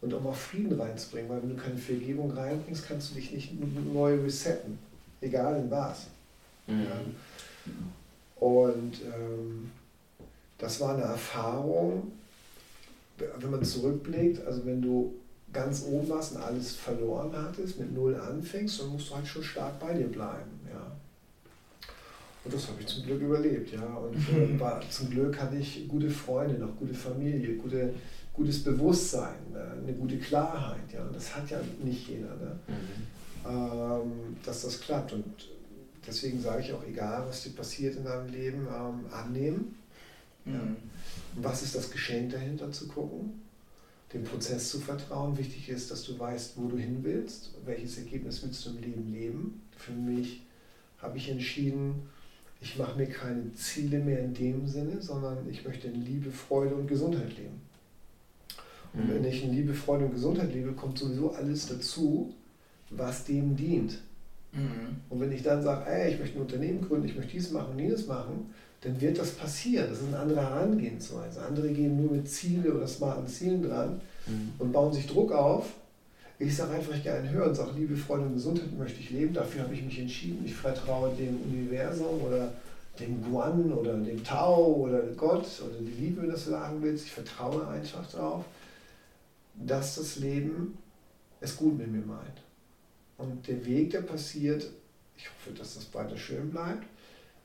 Und 0.00 0.12
um 0.12 0.26
auch 0.26 0.34
Frieden 0.34 0.78
reinzubringen, 0.78 1.30
weil 1.30 1.42
wenn 1.42 1.56
du 1.56 1.56
keine 1.56 1.78
Vergebung 1.78 2.30
reinbringst, 2.30 2.86
kannst 2.86 3.10
du 3.10 3.14
dich 3.14 3.32
nicht 3.32 3.52
neu 3.92 4.20
resetten, 4.20 4.78
egal 5.22 5.58
in 5.58 5.70
was. 5.70 6.08
Mhm. 6.66 6.82
Ja. 6.82 7.00
Und 8.36 9.00
ähm, 9.02 9.70
das 10.58 10.80
war 10.80 10.94
eine 10.94 11.04
Erfahrung, 11.04 12.12
wenn 13.16 13.50
man 13.50 13.64
zurückblickt, 13.64 14.44
also 14.46 14.66
wenn 14.66 14.82
du 14.82 15.14
ganz 15.52 15.84
oben 15.84 16.08
warst 16.08 16.34
und 16.34 16.42
alles 16.42 16.72
verloren 16.74 17.32
hattest, 17.32 17.78
mit 17.78 17.94
Null 17.94 18.16
anfängst, 18.16 18.80
dann 18.80 18.88
musst 18.88 19.10
du 19.10 19.14
halt 19.14 19.26
schon 19.26 19.42
stark 19.42 19.78
bei 19.78 19.94
dir 19.94 20.08
bleiben. 20.08 20.60
Ja. 20.70 20.93
Und 22.44 22.52
das 22.52 22.68
habe 22.68 22.80
ich 22.80 22.86
zum 22.86 23.04
Glück 23.04 23.22
überlebt, 23.22 23.72
ja. 23.72 23.82
Und 23.82 24.16
äh, 24.16 24.60
war, 24.60 24.80
zum 24.90 25.08
Glück 25.08 25.40
hatte 25.40 25.56
ich 25.56 25.88
gute 25.88 26.10
Freunde, 26.10 26.58
noch 26.58 26.76
gute 26.76 26.92
Familie, 26.92 27.56
gute, 27.56 27.94
gutes 28.34 28.62
Bewusstsein, 28.62 29.38
äh, 29.54 29.82
eine 29.82 29.94
gute 29.94 30.18
Klarheit, 30.18 30.92
ja. 30.92 31.02
Und 31.04 31.16
das 31.16 31.34
hat 31.34 31.48
ja 31.50 31.58
nicht 31.82 32.08
jeder, 32.08 32.36
ne? 32.36 32.58
Mhm. 32.68 33.50
Ähm, 33.50 34.36
dass 34.44 34.62
das 34.62 34.80
klappt. 34.80 35.14
Und 35.14 35.24
deswegen 36.06 36.40
sage 36.40 36.62
ich 36.62 36.72
auch, 36.72 36.84
egal 36.86 37.24
was 37.26 37.42
dir 37.44 37.50
passiert 37.50 37.96
in 37.96 38.04
deinem 38.04 38.30
Leben, 38.30 38.66
ähm, 38.68 39.06
annehmen. 39.10 39.76
Mhm. 40.44 40.54
Ja. 40.54 40.60
Und 41.36 41.44
was 41.44 41.62
ist 41.62 41.74
das 41.74 41.90
Geschenk 41.90 42.32
dahinter 42.32 42.70
zu 42.70 42.88
gucken? 42.88 43.42
Dem 44.12 44.22
Prozess 44.22 44.70
zu 44.70 44.80
vertrauen. 44.80 45.36
Wichtig 45.38 45.70
ist, 45.70 45.90
dass 45.90 46.04
du 46.04 46.18
weißt, 46.18 46.52
wo 46.56 46.68
du 46.68 46.76
hin 46.76 46.98
willst, 47.02 47.52
welches 47.64 47.96
Ergebnis 47.98 48.42
willst 48.42 48.64
du 48.66 48.70
im 48.70 48.80
Leben 48.80 49.12
leben. 49.12 49.62
Für 49.76 49.92
mich 49.92 50.42
habe 50.98 51.16
ich 51.16 51.30
entschieden, 51.30 52.08
ich 52.64 52.78
mache 52.78 52.96
mir 52.96 53.06
keine 53.06 53.52
Ziele 53.52 53.98
mehr 53.98 54.20
in 54.20 54.32
dem 54.32 54.66
Sinne, 54.66 55.00
sondern 55.02 55.46
ich 55.50 55.66
möchte 55.66 55.86
in 55.88 56.02
Liebe, 56.02 56.30
Freude 56.30 56.74
und 56.74 56.88
Gesundheit 56.88 57.36
leben. 57.36 57.60
Und 58.94 59.10
wenn 59.10 59.20
mhm. 59.20 59.28
ich 59.28 59.44
in 59.44 59.52
Liebe, 59.52 59.74
Freude 59.74 60.06
und 60.06 60.14
Gesundheit 60.14 60.52
lebe, 60.54 60.72
kommt 60.72 60.98
sowieso 60.98 61.32
alles 61.32 61.66
dazu, 61.66 62.32
was 62.88 63.26
dem 63.26 63.54
dient. 63.54 64.00
Mhm. 64.52 64.96
Und 65.10 65.20
wenn 65.20 65.32
ich 65.32 65.42
dann 65.42 65.62
sage, 65.62 65.90
ey, 65.90 66.14
ich 66.14 66.18
möchte 66.18 66.38
ein 66.38 66.42
Unternehmen 66.42 66.80
gründen, 66.80 67.06
ich 67.06 67.16
möchte 67.16 67.32
dies 67.32 67.50
machen, 67.50 67.78
jenes 67.78 68.06
machen, 68.06 68.54
dann 68.80 68.98
wird 68.98 69.18
das 69.18 69.32
passieren. 69.32 69.88
Das 69.90 70.00
ist 70.00 70.08
eine 70.08 70.18
andere 70.18 70.40
Herangehensweise. 70.40 71.42
Andere 71.42 71.68
gehen 71.70 72.00
nur 72.00 72.12
mit 72.12 72.30
Ziele 72.30 72.72
oder 72.72 72.86
smarten 72.86 73.26
Zielen 73.26 73.62
dran 73.62 74.00
mhm. 74.26 74.52
und 74.58 74.72
bauen 74.72 74.92
sich 74.94 75.06
Druck 75.06 75.32
auf. 75.32 75.66
Ich 76.38 76.56
sage 76.56 76.72
einfach, 76.74 77.00
gerne 77.02 77.30
hören 77.30 77.50
und 77.50 77.54
sage, 77.54 77.72
liebe 77.76 77.96
Freunde 77.96 78.26
und 78.26 78.34
Gesundheit 78.34 78.76
möchte 78.76 79.00
ich 79.00 79.10
leben, 79.10 79.32
dafür 79.32 79.62
habe 79.62 79.74
ich 79.74 79.82
mich 79.82 79.98
entschieden. 80.00 80.44
Ich 80.44 80.54
vertraue 80.54 81.14
dem 81.14 81.40
Universum 81.42 82.22
oder 82.22 82.52
dem 82.98 83.22
Guan 83.22 83.72
oder 83.72 83.96
dem 83.96 84.22
Tao 84.24 84.74
oder 84.74 85.00
Gott 85.16 85.46
oder 85.64 85.78
die 85.78 86.02
Liebe, 86.02 86.22
wenn 86.22 86.28
du 86.28 86.32
das 86.32 86.46
sagen 86.46 86.82
willst. 86.82 87.06
Ich 87.06 87.12
vertraue 87.12 87.68
einfach 87.68 88.10
darauf, 88.10 88.44
dass 89.54 89.96
das 89.96 90.16
Leben 90.16 90.76
es 91.40 91.56
gut 91.56 91.78
mit 91.78 91.90
mir 91.90 92.04
meint. 92.04 92.42
Und 93.16 93.46
der 93.46 93.64
Weg, 93.64 93.90
der 93.90 94.02
passiert, 94.02 94.68
ich 95.16 95.28
hoffe, 95.28 95.56
dass 95.56 95.74
das 95.74 95.94
weiter 95.94 96.16
schön 96.16 96.50
bleibt. 96.50 96.84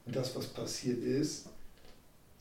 Und 0.06 0.16
das, 0.16 0.36
was 0.36 0.48
passiert 0.48 1.04
ist, 1.04 1.46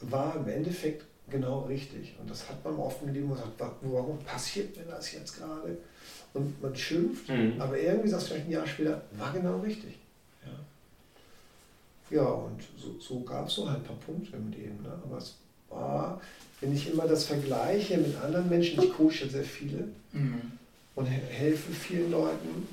war 0.01 0.36
im 0.36 0.49
Endeffekt 0.49 1.05
genau 1.28 1.61
richtig. 1.61 2.16
Und 2.18 2.30
das 2.30 2.49
hat 2.49 2.64
man 2.64 2.76
oft 2.76 3.03
im 3.03 3.12
Leben 3.12 3.28
gesagt, 3.28 3.61
warum 3.82 4.18
passiert 4.20 4.74
mir 4.76 4.84
das 4.84 5.12
jetzt 5.12 5.36
gerade? 5.36 5.76
Und 6.35 6.62
man 6.62 6.74
schimpft, 6.76 7.29
mhm. 7.29 7.55
aber 7.59 7.79
irgendwie 7.79 8.09
sagst 8.09 8.26
du 8.26 8.31
vielleicht 8.31 8.49
ein 8.49 8.53
Jahr 8.53 8.66
später, 8.66 9.03
war 9.16 9.33
genau 9.33 9.59
richtig. 9.59 9.99
Ja, 12.11 12.16
ja 12.16 12.24
und 12.24 12.61
so, 12.76 12.97
so 13.01 13.20
gab 13.20 13.49
es 13.49 13.55
so 13.55 13.68
halt 13.68 13.79
ein 13.79 13.85
paar 13.85 13.97
Punkte 13.97 14.37
im 14.37 14.51
Leben. 14.51 14.83
Ne? 14.83 14.93
Aber 15.05 15.18
es 15.18 15.37
war, 15.70 16.20
wenn 16.61 16.74
ich 16.74 16.91
immer 16.91 17.07
das 17.07 17.24
vergleiche 17.24 17.99
mit 17.99 18.16
anderen 18.16 18.49
Menschen, 18.49 18.83
ich 18.83 18.93
coache 18.93 19.29
sehr 19.29 19.45
viele 19.45 19.89
mhm. 20.12 20.41
und 20.95 21.07
helfe 21.07 21.72
vielen 21.72 22.11
Leuten, 22.11 22.68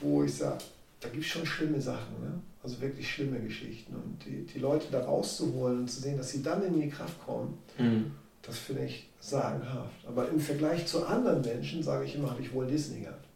wo 0.00 0.24
ich 0.24 0.34
sage, 0.34 0.58
da 1.00 1.08
gibt 1.08 1.24
es 1.24 1.30
schon 1.30 1.46
schlimme 1.46 1.80
Sachen. 1.80 2.20
Ne? 2.20 2.40
Also 2.62 2.80
wirklich 2.80 3.10
schlimme 3.10 3.40
Geschichten. 3.40 3.94
Und 3.94 4.18
die, 4.26 4.44
die 4.46 4.58
Leute 4.58 4.86
da 4.90 5.04
rauszuholen 5.04 5.80
und 5.80 5.90
zu 5.90 6.00
sehen, 6.00 6.18
dass 6.18 6.30
sie 6.30 6.42
dann 6.42 6.62
in 6.62 6.80
die 6.80 6.90
Kraft 6.90 7.24
kommen, 7.24 7.58
mhm. 7.78 8.12
Das 8.42 8.58
finde 8.58 8.84
ich 8.84 9.08
sagenhaft. 9.20 10.06
Aber 10.06 10.28
im 10.28 10.40
Vergleich 10.40 10.86
zu 10.86 11.06
anderen 11.06 11.42
Menschen, 11.42 11.82
sage 11.82 12.04
ich 12.06 12.14
immer, 12.14 12.30
habe 12.30 12.42
ich 12.42 12.52
wohl 12.52 12.66
Disney 12.66 13.00
gehabt. 13.00 13.26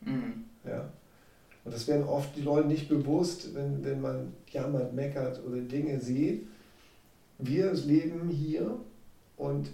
Mhm. 0.00 0.44
Ja. 0.64 0.88
Und 1.64 1.72
das 1.72 1.86
werden 1.86 2.04
oft 2.04 2.34
die 2.34 2.42
Leute 2.42 2.66
nicht 2.66 2.88
bewusst, 2.88 3.54
wenn, 3.54 3.84
wenn 3.84 4.00
man 4.00 4.34
jammert, 4.50 4.92
meckert 4.94 5.44
oder 5.44 5.60
Dinge 5.60 6.00
sieht. 6.00 6.46
Wir 7.38 7.72
leben 7.72 8.28
hier 8.28 8.78
und 9.36 9.70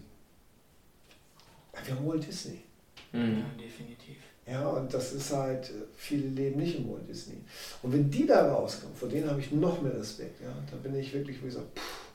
wir 1.84 1.94
haben 1.94 2.06
Walt 2.06 2.26
Disney. 2.26 2.60
Mhm. 3.12 3.38
Ja, 3.38 3.62
definitiv. 3.62 4.16
Ja, 4.46 4.68
und 4.68 4.92
das 4.92 5.12
ist 5.12 5.32
halt, 5.32 5.70
viele 5.94 6.28
leben 6.28 6.60
nicht 6.60 6.76
im 6.76 6.90
Walt 6.90 7.08
Disney. 7.08 7.36
Und 7.82 7.92
wenn 7.92 8.10
die 8.10 8.26
da 8.26 8.52
rauskommen, 8.52 8.96
vor 8.96 9.08
denen 9.08 9.30
habe 9.30 9.40
ich 9.40 9.52
noch 9.52 9.80
mehr 9.80 9.98
Respekt. 9.98 10.40
Ja? 10.42 10.54
Da 10.70 10.76
bin 10.76 10.94
ich 10.94 11.12
wirklich, 11.12 11.40
wie 11.40 11.46
gesagt, 11.46 11.78
pff. 11.78 12.07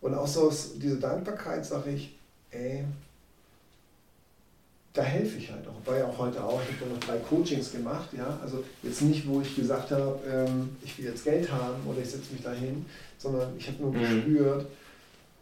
Und 0.00 0.14
auch 0.14 0.26
so 0.26 0.48
aus 0.48 0.78
dieser 0.78 0.96
Dankbarkeit 0.96 1.64
sage 1.64 1.90
ich, 1.90 2.16
ey, 2.50 2.84
da 4.92 5.02
helfe 5.02 5.38
ich 5.38 5.50
halt 5.50 5.66
auch. 5.66 5.86
War 5.86 5.98
ja 5.98 6.06
auch 6.06 6.18
heute 6.18 6.42
auch, 6.42 6.60
ich 6.62 6.80
habe 6.80 6.90
noch 6.90 7.00
drei 7.00 7.18
Coachings 7.18 7.72
gemacht, 7.72 8.08
ja. 8.16 8.38
Also 8.42 8.64
jetzt 8.82 9.02
nicht, 9.02 9.26
wo 9.26 9.40
ich 9.40 9.54
gesagt 9.54 9.90
habe, 9.90 10.18
ähm, 10.26 10.76
ich 10.82 10.96
will 10.98 11.06
jetzt 11.06 11.24
Geld 11.24 11.50
haben 11.50 11.86
oder 11.86 12.00
ich 12.00 12.10
setze 12.10 12.32
mich 12.32 12.42
dahin, 12.42 12.86
sondern 13.18 13.54
ich 13.58 13.68
habe 13.68 13.82
nur 13.82 13.92
mhm. 13.92 14.00
gespürt, 14.00 14.66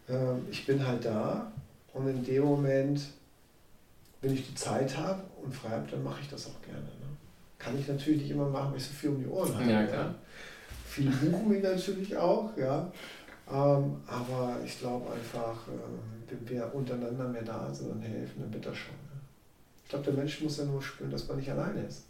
ähm, 0.08 0.46
ich 0.50 0.66
bin 0.66 0.84
halt 0.84 1.04
da 1.04 1.52
und 1.92 2.08
in 2.08 2.24
dem 2.24 2.42
Moment 2.44 3.00
wenn 4.24 4.34
ich 4.34 4.46
die 4.46 4.54
Zeit 4.54 4.96
habe 4.96 5.22
und 5.42 5.54
frei 5.54 5.70
habe, 5.70 5.86
dann 5.90 6.02
mache 6.02 6.20
ich 6.22 6.28
das 6.28 6.46
auch 6.46 6.62
gerne. 6.62 6.80
Ne? 6.80 7.16
Kann 7.58 7.78
ich 7.78 7.86
natürlich 7.86 8.22
nicht 8.22 8.30
immer 8.30 8.48
machen, 8.48 8.70
weil 8.70 8.78
ich 8.78 8.86
so 8.86 8.94
viel 8.94 9.10
um 9.10 9.22
die 9.22 9.28
Ohren 9.28 9.54
habe. 9.54 9.70
Ja. 9.70 9.82
Ja. 9.82 10.14
Viele 10.88 11.10
buchen 11.10 11.48
mich 11.48 11.62
natürlich 11.62 12.16
auch, 12.16 12.56
ja. 12.56 12.90
Ähm, 13.50 13.96
aber 14.06 14.58
ich 14.64 14.78
glaube 14.78 15.12
einfach, 15.12 15.68
äh, 15.68 16.30
wenn 16.30 16.48
wir 16.48 16.74
untereinander 16.74 17.28
mehr 17.28 17.42
da 17.42 17.72
sind 17.72 17.90
und 17.90 18.00
helfen, 18.00 18.40
dann 18.40 18.52
wird 18.52 18.64
das 18.64 18.76
schon. 18.76 18.94
Ne? 18.94 19.20
Ich 19.84 19.90
glaube, 19.90 20.04
der 20.04 20.14
Mensch 20.14 20.40
muss 20.40 20.58
ja 20.58 20.64
nur 20.64 20.82
spüren, 20.82 21.10
dass 21.10 21.28
man 21.28 21.36
nicht 21.36 21.50
alleine 21.50 21.82
ist. 21.82 22.04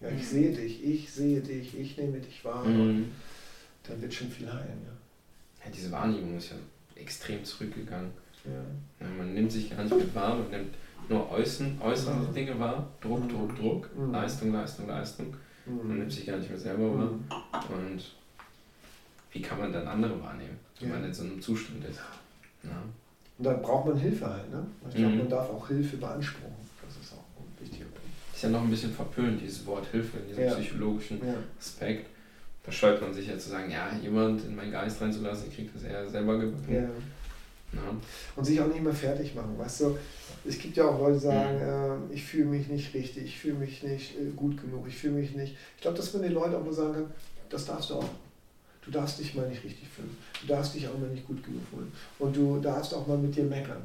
Ja, 0.00 0.08
ich 0.08 0.22
mhm. 0.22 0.26
sehe 0.26 0.52
dich, 0.52 0.84
ich 0.84 1.12
sehe 1.12 1.40
dich, 1.40 1.78
ich 1.78 1.96
nehme 1.98 2.18
dich 2.18 2.44
wahr 2.44 2.64
mhm. 2.64 2.80
und 2.80 3.12
dann 3.82 4.00
wird 4.00 4.14
schon 4.14 4.30
viel 4.30 4.50
heilen. 4.50 4.80
Ja. 4.84 5.64
ja 5.64 5.70
diese 5.70 5.90
Wahrnehmung 5.90 6.38
ist 6.38 6.50
ja 6.50 6.56
extrem 6.94 7.44
zurückgegangen. 7.44 8.10
Ja. 8.44 9.06
man 9.18 9.34
nimmt 9.34 9.52
sich 9.52 9.68
gar 9.68 9.82
nicht 9.82 9.94
mehr 9.94 10.14
wahr, 10.14 10.36
man 10.36 10.50
nimmt 10.50 10.74
nur 11.08 11.30
äußern, 11.30 11.78
äußere 11.82 12.14
mhm. 12.14 12.34
Dinge 12.34 12.58
wahr. 12.58 12.88
Druck, 13.00 13.28
Druck, 13.28 13.56
Druck, 13.56 13.90
mhm. 13.96 14.12
Leistung, 14.12 14.52
Leistung, 14.52 14.86
Leistung. 14.86 15.34
Man 15.66 15.88
mhm. 15.88 15.98
nimmt 15.98 16.12
sich 16.12 16.26
gar 16.26 16.36
nicht 16.36 16.48
mehr 16.48 16.58
selber 16.58 16.96
wahr. 16.96 17.10
Mhm. 17.10 17.74
Und 17.74 18.02
wie 19.32 19.42
kann 19.42 19.58
man 19.58 19.72
dann 19.72 19.86
andere 19.86 20.20
wahrnehmen, 20.22 20.58
wenn 20.80 20.88
ja. 20.88 20.94
man 20.94 21.04
in 21.04 21.14
so 21.14 21.22
einem 21.24 21.40
Zustand 21.40 21.84
ist? 21.84 22.00
Ja. 22.62 22.82
Und 23.38 23.44
dann 23.44 23.62
braucht 23.62 23.86
man 23.86 23.96
Hilfe 23.96 24.26
halt. 24.26 24.50
Ne? 24.50 24.66
Ich 24.88 24.96
glaube, 24.96 25.12
mhm. 25.12 25.18
man 25.18 25.28
darf 25.28 25.50
auch 25.50 25.68
Hilfe 25.68 25.96
beanspruchen. 25.96 26.56
Das 26.84 26.96
ist 26.96 27.12
auch 27.12 27.40
ein 27.40 27.60
wichtiger 27.60 27.84
Punkt. 27.84 28.08
Ist 28.34 28.42
ja 28.42 28.48
noch 28.48 28.62
ein 28.62 28.70
bisschen 28.70 28.92
verpönt, 28.92 29.40
dieses 29.40 29.64
Wort 29.66 29.86
Hilfe, 29.86 30.18
in 30.18 30.28
diesem 30.28 30.44
ja. 30.44 30.54
psychologischen. 30.54 31.20
Aspekt. 31.58 32.06
Da 32.64 32.72
scheut 32.72 33.00
man 33.00 33.14
sich 33.14 33.28
ja 33.28 33.38
zu 33.38 33.50
sagen, 33.50 33.70
ja, 33.70 33.90
jemand 34.02 34.44
in 34.44 34.54
meinen 34.54 34.72
Geist 34.72 35.00
reinzulassen, 35.00 35.48
ich 35.48 35.56
kriege 35.56 35.70
das 35.72 35.84
eher 35.84 36.06
selber 36.08 36.38
gebacken. 36.38 36.74
Ja. 36.74 36.88
Und 38.34 38.44
sich 38.44 38.60
auch 38.60 38.66
nicht 38.66 38.82
mehr 38.82 38.92
fertig 38.92 39.34
machen. 39.34 39.58
Weißt 39.58 39.82
du, 39.82 39.98
es 40.46 40.58
gibt 40.58 40.76
ja 40.76 40.86
auch 40.86 40.98
Leute, 40.98 41.14
die 41.14 41.20
sagen, 41.20 41.60
äh, 41.60 42.14
ich 42.14 42.24
fühle 42.24 42.46
mich 42.46 42.68
nicht 42.68 42.94
richtig, 42.94 43.24
ich 43.24 43.38
fühle 43.38 43.54
mich 43.54 43.82
nicht 43.82 44.18
äh, 44.18 44.30
gut 44.34 44.60
genug, 44.60 44.86
ich 44.88 44.96
fühle 44.96 45.14
mich 45.14 45.34
nicht. 45.34 45.56
Ich 45.76 45.82
glaube, 45.82 45.96
dass 45.96 46.12
man 46.14 46.22
den 46.22 46.32
Leuten 46.32 46.54
auch 46.54 46.64
mal 46.64 46.72
sagen 46.72 46.94
kann, 46.94 47.10
das 47.50 47.66
darfst 47.66 47.90
du 47.90 47.94
auch. 47.94 48.08
Du 48.84 48.90
darfst 48.90 49.18
dich 49.18 49.34
mal 49.34 49.48
nicht 49.48 49.64
richtig 49.64 49.88
fühlen. 49.88 50.16
Du 50.40 50.46
darfst 50.46 50.74
dich 50.74 50.88
auch 50.88 50.98
mal 50.98 51.08
nicht 51.08 51.26
gut 51.26 51.42
genug 51.44 51.62
fühlen. 51.70 51.92
Und 52.18 52.36
du 52.36 52.60
darfst 52.60 52.94
auch 52.94 53.06
mal 53.06 53.18
mit 53.18 53.34
dir 53.36 53.44
meckern. 53.44 53.82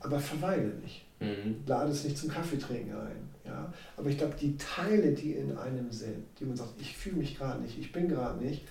Aber 0.00 0.20
verweile 0.20 0.68
nicht. 0.82 1.04
Mhm. 1.20 1.56
Lade 1.66 1.90
es 1.90 2.04
nicht 2.04 2.18
zum 2.18 2.30
Kaffeetrinken 2.30 2.94
ein. 2.94 3.28
Ja? 3.44 3.72
Aber 3.96 4.08
ich 4.08 4.18
glaube, 4.18 4.34
die 4.40 4.56
Teile, 4.56 5.12
die 5.12 5.32
in 5.32 5.56
einem 5.56 5.90
sind, 5.90 6.24
die 6.38 6.44
man 6.44 6.56
sagt, 6.56 6.80
ich 6.80 6.96
fühle 6.96 7.16
mich 7.16 7.36
gerade 7.36 7.62
nicht, 7.62 7.78
ich 7.78 7.92
bin 7.92 8.08
gerade 8.08 8.42
nicht, 8.44 8.62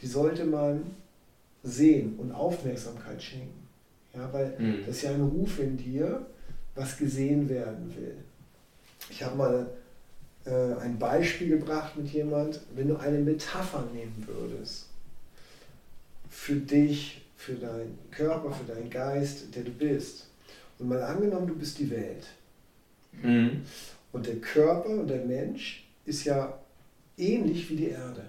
die 0.00 0.06
sollte 0.06 0.44
man 0.44 0.82
sehen 1.62 2.16
und 2.18 2.32
Aufmerksamkeit 2.32 3.22
schenken. 3.22 3.68
Ja, 4.14 4.32
weil 4.32 4.54
mhm. 4.58 4.80
das 4.86 4.96
ist 4.96 5.02
ja 5.02 5.12
ein 5.12 5.22
Ruf 5.22 5.58
in 5.60 5.76
dir, 5.76 6.26
was 6.74 6.98
gesehen 6.98 7.48
werden 7.48 7.94
will. 7.96 8.16
Ich 9.08 9.22
habe 9.22 9.36
mal 9.36 9.66
äh, 10.44 10.74
ein 10.80 10.98
Beispiel 10.98 11.50
gebracht 11.50 11.96
mit 11.96 12.08
jemand, 12.08 12.60
wenn 12.74 12.88
du 12.88 12.96
eine 12.96 13.18
Metapher 13.18 13.84
nehmen 13.94 14.26
würdest, 14.26 14.86
für 16.32 16.56
dich, 16.56 17.20
für 17.36 17.54
deinen 17.54 17.98
Körper, 18.10 18.50
für 18.50 18.64
deinen 18.64 18.90
Geist, 18.90 19.54
der 19.54 19.62
du 19.62 19.70
bist. 19.70 20.26
Und 20.78 20.88
mal 20.88 21.02
angenommen, 21.02 21.46
du 21.46 21.54
bist 21.54 21.78
die 21.78 21.90
Welt. 21.90 22.26
Mhm. 23.22 23.62
Und 24.12 24.26
der 24.26 24.36
Körper 24.36 24.88
und 24.88 25.08
der 25.08 25.24
Mensch 25.24 25.86
ist 26.06 26.24
ja 26.24 26.58
ähnlich 27.18 27.68
wie 27.70 27.76
die 27.76 27.90
Erde. 27.90 28.24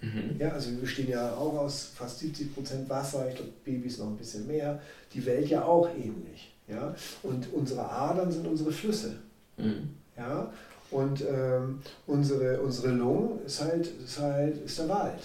Mhm. 0.00 0.36
Ja, 0.38 0.50
also 0.50 0.70
wir 0.70 0.80
bestehen 0.80 1.08
ja 1.08 1.34
auch 1.34 1.54
aus 1.54 1.90
fast 1.94 2.18
70 2.20 2.54
Prozent 2.54 2.88
Wasser, 2.88 3.28
ich 3.28 3.34
glaube 3.34 3.50
Babys 3.64 3.98
noch 3.98 4.08
ein 4.08 4.16
bisschen 4.16 4.46
mehr, 4.46 4.80
die 5.12 5.24
Welt 5.24 5.48
ja 5.48 5.64
auch 5.64 5.88
ähnlich. 5.88 6.54
Ja? 6.68 6.94
Und 7.22 7.52
unsere 7.52 7.88
Adern 7.90 8.30
sind 8.30 8.46
unsere 8.46 8.70
Flüsse. 8.70 9.16
Mhm. 9.56 9.88
Ja? 10.16 10.52
Und 10.90 11.22
ähm, 11.22 11.80
unsere, 12.06 12.60
unsere 12.60 12.88
Lungen 12.88 13.44
ist 13.46 13.62
halt, 13.62 13.86
ist 14.04 14.20
halt 14.20 14.62
ist 14.64 14.78
der 14.78 14.88
Wald. 14.88 15.22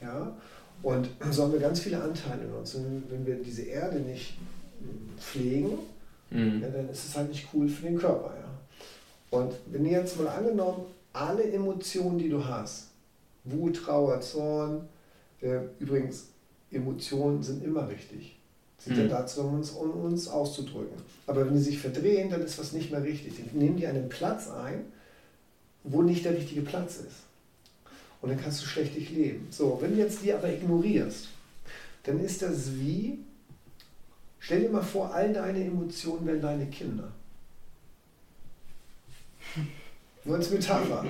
Ja? 0.00 0.36
Und 0.82 1.08
so 1.30 1.44
haben 1.44 1.52
wir 1.52 1.60
ganz 1.60 1.80
viele 1.80 2.02
Anteile 2.02 2.44
in 2.44 2.52
uns. 2.52 2.74
Und 2.74 3.04
wenn 3.10 3.26
wir 3.26 3.36
diese 3.36 3.62
Erde 3.62 3.98
nicht 4.00 4.36
pflegen, 5.18 5.78
mhm. 6.30 6.62
ja, 6.62 6.68
dann 6.68 6.88
ist 6.88 7.08
es 7.08 7.16
halt 7.16 7.30
nicht 7.30 7.48
cool 7.52 7.68
für 7.68 7.86
den 7.86 7.98
Körper. 7.98 8.34
Ja? 8.36 9.38
Und 9.38 9.52
wenn 9.66 9.84
ihr 9.84 9.98
jetzt 9.98 10.18
mal 10.18 10.28
angenommen, 10.28 10.84
alle 11.12 11.50
Emotionen, 11.50 12.18
die 12.18 12.28
du 12.28 12.44
hast, 12.44 12.88
Wut, 13.44 13.76
Trauer, 13.76 14.20
Zorn, 14.20 14.88
äh, 15.40 15.60
übrigens, 15.78 16.28
Emotionen 16.70 17.42
sind 17.42 17.64
immer 17.64 17.88
richtig 17.88 18.36
sind 18.86 18.96
mhm. 18.96 19.02
ja 19.02 19.08
dazu, 19.08 19.42
um 19.42 19.54
uns, 19.54 19.70
um 19.70 19.90
uns 20.04 20.28
auszudrücken. 20.28 20.96
Aber 21.26 21.46
wenn 21.46 21.54
die 21.54 21.60
sich 21.60 21.78
verdrehen, 21.78 22.30
dann 22.30 22.42
ist 22.42 22.58
was 22.58 22.72
nicht 22.72 22.90
mehr 22.90 23.02
richtig. 23.02 23.34
Die 23.36 23.56
nehmen 23.56 23.76
die 23.76 23.86
einen 23.86 24.08
Platz 24.08 24.48
ein, 24.50 24.84
wo 25.84 26.02
nicht 26.02 26.24
der 26.24 26.34
richtige 26.34 26.62
Platz 26.62 26.96
ist. 26.96 27.25
Und 28.20 28.30
dann 28.30 28.40
kannst 28.40 28.62
du 28.62 28.66
schlecht 28.66 28.94
leben. 28.94 29.46
So, 29.50 29.78
wenn 29.80 29.94
du 29.94 29.98
jetzt 29.98 30.22
die 30.22 30.32
aber 30.32 30.52
ignorierst, 30.52 31.28
dann 32.04 32.20
ist 32.20 32.42
das 32.42 32.72
wie, 32.76 33.18
stell 34.38 34.60
dir 34.60 34.70
mal 34.70 34.82
vor, 34.82 35.14
all 35.14 35.32
deine 35.32 35.64
Emotionen 35.64 36.26
wären 36.26 36.40
deine 36.40 36.66
Kinder. 36.66 37.12
Nur 40.24 40.36
als 40.36 40.50
Metapher. 40.50 41.04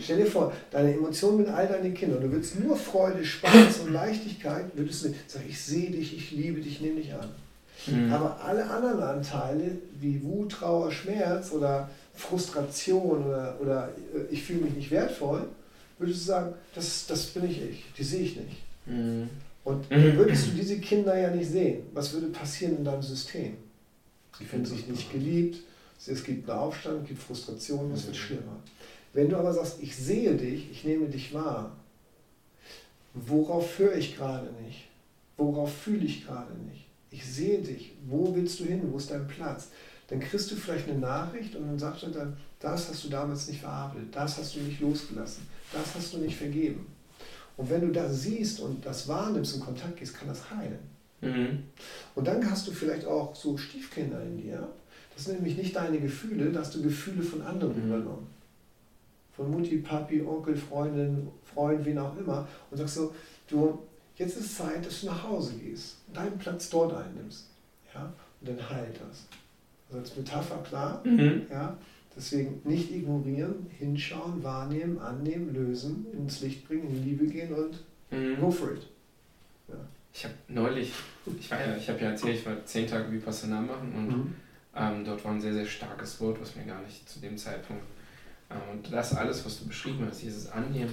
Stell 0.00 0.18
dir 0.18 0.26
vor, 0.26 0.52
deine 0.70 0.94
Emotionen 0.94 1.38
mit 1.38 1.48
all 1.48 1.66
deinen 1.66 1.92
Kindern, 1.92 2.20
du 2.20 2.30
willst 2.30 2.58
nur 2.60 2.76
Freude, 2.76 3.24
Spaß 3.24 3.80
und 3.84 3.92
Leichtigkeit, 3.92 4.66
würdest 4.74 5.04
du 5.04 5.14
sagen, 5.26 5.46
ich 5.48 5.60
sehe 5.60 5.90
dich, 5.90 6.16
ich 6.16 6.30
liebe 6.30 6.60
dich, 6.60 6.80
nehme 6.80 7.00
dich 7.00 7.12
an. 7.12 7.28
Mhm. 7.86 8.12
Aber 8.12 8.40
alle 8.44 8.68
anderen 8.68 9.02
Anteile, 9.02 9.78
wie 9.98 10.22
Wut, 10.22 10.52
Trauer, 10.52 10.92
Schmerz 10.92 11.50
oder 11.52 11.90
Frustration 12.14 13.24
oder, 13.24 13.56
oder 13.60 13.88
äh, 14.14 14.32
ich 14.32 14.42
fühle 14.42 14.60
mich 14.60 14.74
nicht 14.74 14.90
wertvoll, 14.90 15.48
würdest 16.00 16.20
du 16.20 16.24
sagen, 16.24 16.54
das, 16.74 17.06
das 17.06 17.26
bin 17.26 17.44
ich 17.44 17.62
ich, 17.62 17.84
die 17.96 18.02
sehe 18.02 18.22
ich 18.22 18.36
nicht. 18.36 18.56
Mhm. 18.86 19.28
Und 19.62 19.90
dann 19.90 20.16
würdest 20.16 20.48
du 20.48 20.50
diese 20.52 20.80
Kinder 20.80 21.16
ja 21.16 21.30
nicht 21.30 21.50
sehen. 21.50 21.82
Was 21.92 22.12
würde 22.14 22.28
passieren 22.28 22.78
in 22.78 22.84
deinem 22.84 23.02
System? 23.02 23.56
Sie 24.38 24.44
fühlen 24.46 24.64
sich 24.64 24.88
nicht 24.88 25.12
geliebt, 25.12 25.58
es 26.06 26.24
gibt 26.24 26.48
einen 26.48 26.58
Aufstand, 26.58 27.02
es 27.02 27.08
gibt 27.08 27.22
Frustration, 27.22 27.92
es 27.92 28.06
wird 28.06 28.16
schlimmer. 28.16 28.56
Wenn 29.12 29.28
du 29.28 29.36
aber 29.36 29.52
sagst, 29.52 29.82
ich 29.82 29.94
sehe 29.94 30.34
dich, 30.34 30.70
ich 30.70 30.84
nehme 30.84 31.06
dich 31.06 31.34
wahr, 31.34 31.76
worauf 33.12 33.78
höre 33.78 33.96
ich 33.96 34.16
gerade 34.16 34.50
nicht? 34.64 34.88
Worauf 35.36 35.74
fühle 35.74 36.06
ich 36.06 36.24
gerade 36.24 36.54
nicht? 36.70 36.86
Ich 37.10 37.26
sehe 37.26 37.58
dich. 37.58 37.92
Wo 38.08 38.34
willst 38.34 38.60
du 38.60 38.64
hin? 38.64 38.82
Wo 38.90 38.96
ist 38.96 39.10
dein 39.10 39.28
Platz? 39.28 39.68
Dann 40.08 40.20
kriegst 40.20 40.50
du 40.50 40.56
vielleicht 40.56 40.88
eine 40.88 40.98
Nachricht 40.98 41.54
und 41.56 41.66
dann 41.66 41.78
sagt 41.78 42.02
er 42.04 42.10
dann, 42.10 42.36
das 42.60 42.88
hast 42.88 43.04
du 43.04 43.08
damals 43.08 43.48
nicht 43.48 43.60
verarbeitet, 43.60 44.14
das 44.14 44.38
hast 44.38 44.54
du 44.54 44.60
nicht 44.60 44.80
losgelassen, 44.80 45.46
das 45.72 45.94
hast 45.94 46.14
du 46.14 46.18
nicht 46.18 46.36
vergeben. 46.36 46.86
Und 47.56 47.68
wenn 47.68 47.80
du 47.80 47.88
das 47.88 48.22
siehst 48.22 48.60
und 48.60 48.84
das 48.84 49.08
wahrnimmst 49.08 49.54
und 49.54 49.60
in 49.60 49.66
Kontakt 49.66 49.96
gehst, 49.96 50.14
kann 50.14 50.28
das 50.28 50.50
heilen. 50.50 50.78
Mhm. 51.20 51.64
Und 52.14 52.26
dann 52.26 52.48
hast 52.50 52.66
du 52.66 52.72
vielleicht 52.72 53.04
auch 53.06 53.34
so 53.34 53.56
Stiefkinder 53.56 54.22
in 54.22 54.38
dir. 54.38 54.68
Das 55.14 55.24
sind 55.24 55.36
nämlich 55.36 55.56
nicht 55.56 55.76
deine 55.76 56.00
Gefühle, 56.00 56.50
da 56.50 56.60
hast 56.60 56.74
du 56.74 56.82
Gefühle 56.82 57.22
von 57.22 57.42
anderen 57.42 57.76
mhm. 57.76 57.88
übernommen. 57.88 58.26
Von 59.36 59.50
Mutti, 59.50 59.78
Papi, 59.78 60.22
Onkel, 60.22 60.56
Freundin, 60.56 61.28
Freund, 61.52 61.84
wen 61.84 61.98
auch 61.98 62.16
immer. 62.16 62.46
Und 62.70 62.78
sagst 62.78 62.94
so, 62.94 63.14
du, 63.48 63.78
jetzt 64.16 64.36
ist 64.36 64.56
Zeit, 64.56 64.84
dass 64.84 65.00
du 65.00 65.06
nach 65.06 65.22
Hause 65.22 65.54
gehst 65.54 65.96
und 66.08 66.16
deinen 66.16 66.38
Platz 66.38 66.68
dort 66.70 66.94
einnimmst. 66.94 67.46
Ja? 67.94 68.12
Und 68.40 68.48
dann 68.48 68.70
heilt 68.70 68.96
das. 68.96 69.26
Also 69.88 69.98
als 69.98 70.16
Metapher 70.16 70.62
klar. 70.62 71.02
Mhm. 71.04 71.46
Ja? 71.50 71.76
Deswegen 72.16 72.60
nicht 72.64 72.90
ignorieren, 72.90 73.66
hinschauen, 73.78 74.42
wahrnehmen, 74.42 74.98
annehmen, 74.98 75.54
lösen, 75.54 76.06
ins 76.12 76.40
Licht 76.40 76.66
bringen, 76.66 76.88
in 76.88 77.04
Liebe 77.04 77.26
gehen 77.26 77.52
und 77.52 77.84
mhm. 78.10 78.40
go 78.40 78.50
for 78.50 78.72
it. 78.72 78.82
Ja. 79.68 79.74
Ich 80.12 80.24
habe 80.24 80.34
neulich, 80.48 80.92
ich, 81.38 81.50
war 81.50 81.60
ja, 81.60 81.76
ich 81.76 81.88
habe 81.88 82.00
ja 82.00 82.10
erzählt, 82.10 82.38
ich 82.38 82.46
war 82.46 82.64
zehn 82.64 82.86
Tage 82.86 83.12
Vipassana 83.12 83.60
machen 83.60 83.92
und 83.94 84.08
mhm. 84.08 84.34
ähm, 84.74 85.04
dort 85.04 85.24
war 85.24 85.32
ein 85.32 85.40
sehr, 85.40 85.54
sehr 85.54 85.66
starkes 85.66 86.20
Wort, 86.20 86.40
was 86.40 86.56
mir 86.56 86.64
gar 86.64 86.82
nicht 86.82 87.08
zu 87.08 87.20
dem 87.20 87.36
Zeitpunkt. 87.36 87.84
Ähm, 88.50 88.58
und 88.72 88.92
das 88.92 89.14
alles, 89.16 89.44
was 89.44 89.60
du 89.60 89.68
beschrieben 89.68 90.04
hast, 90.08 90.22
dieses 90.22 90.50
Annehmen, 90.50 90.92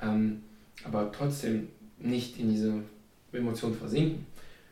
ähm, 0.00 0.42
aber 0.84 1.10
trotzdem 1.10 1.68
nicht 1.98 2.38
in 2.38 2.50
diese 2.50 2.74
Emotion 3.32 3.74
versinken. 3.74 4.26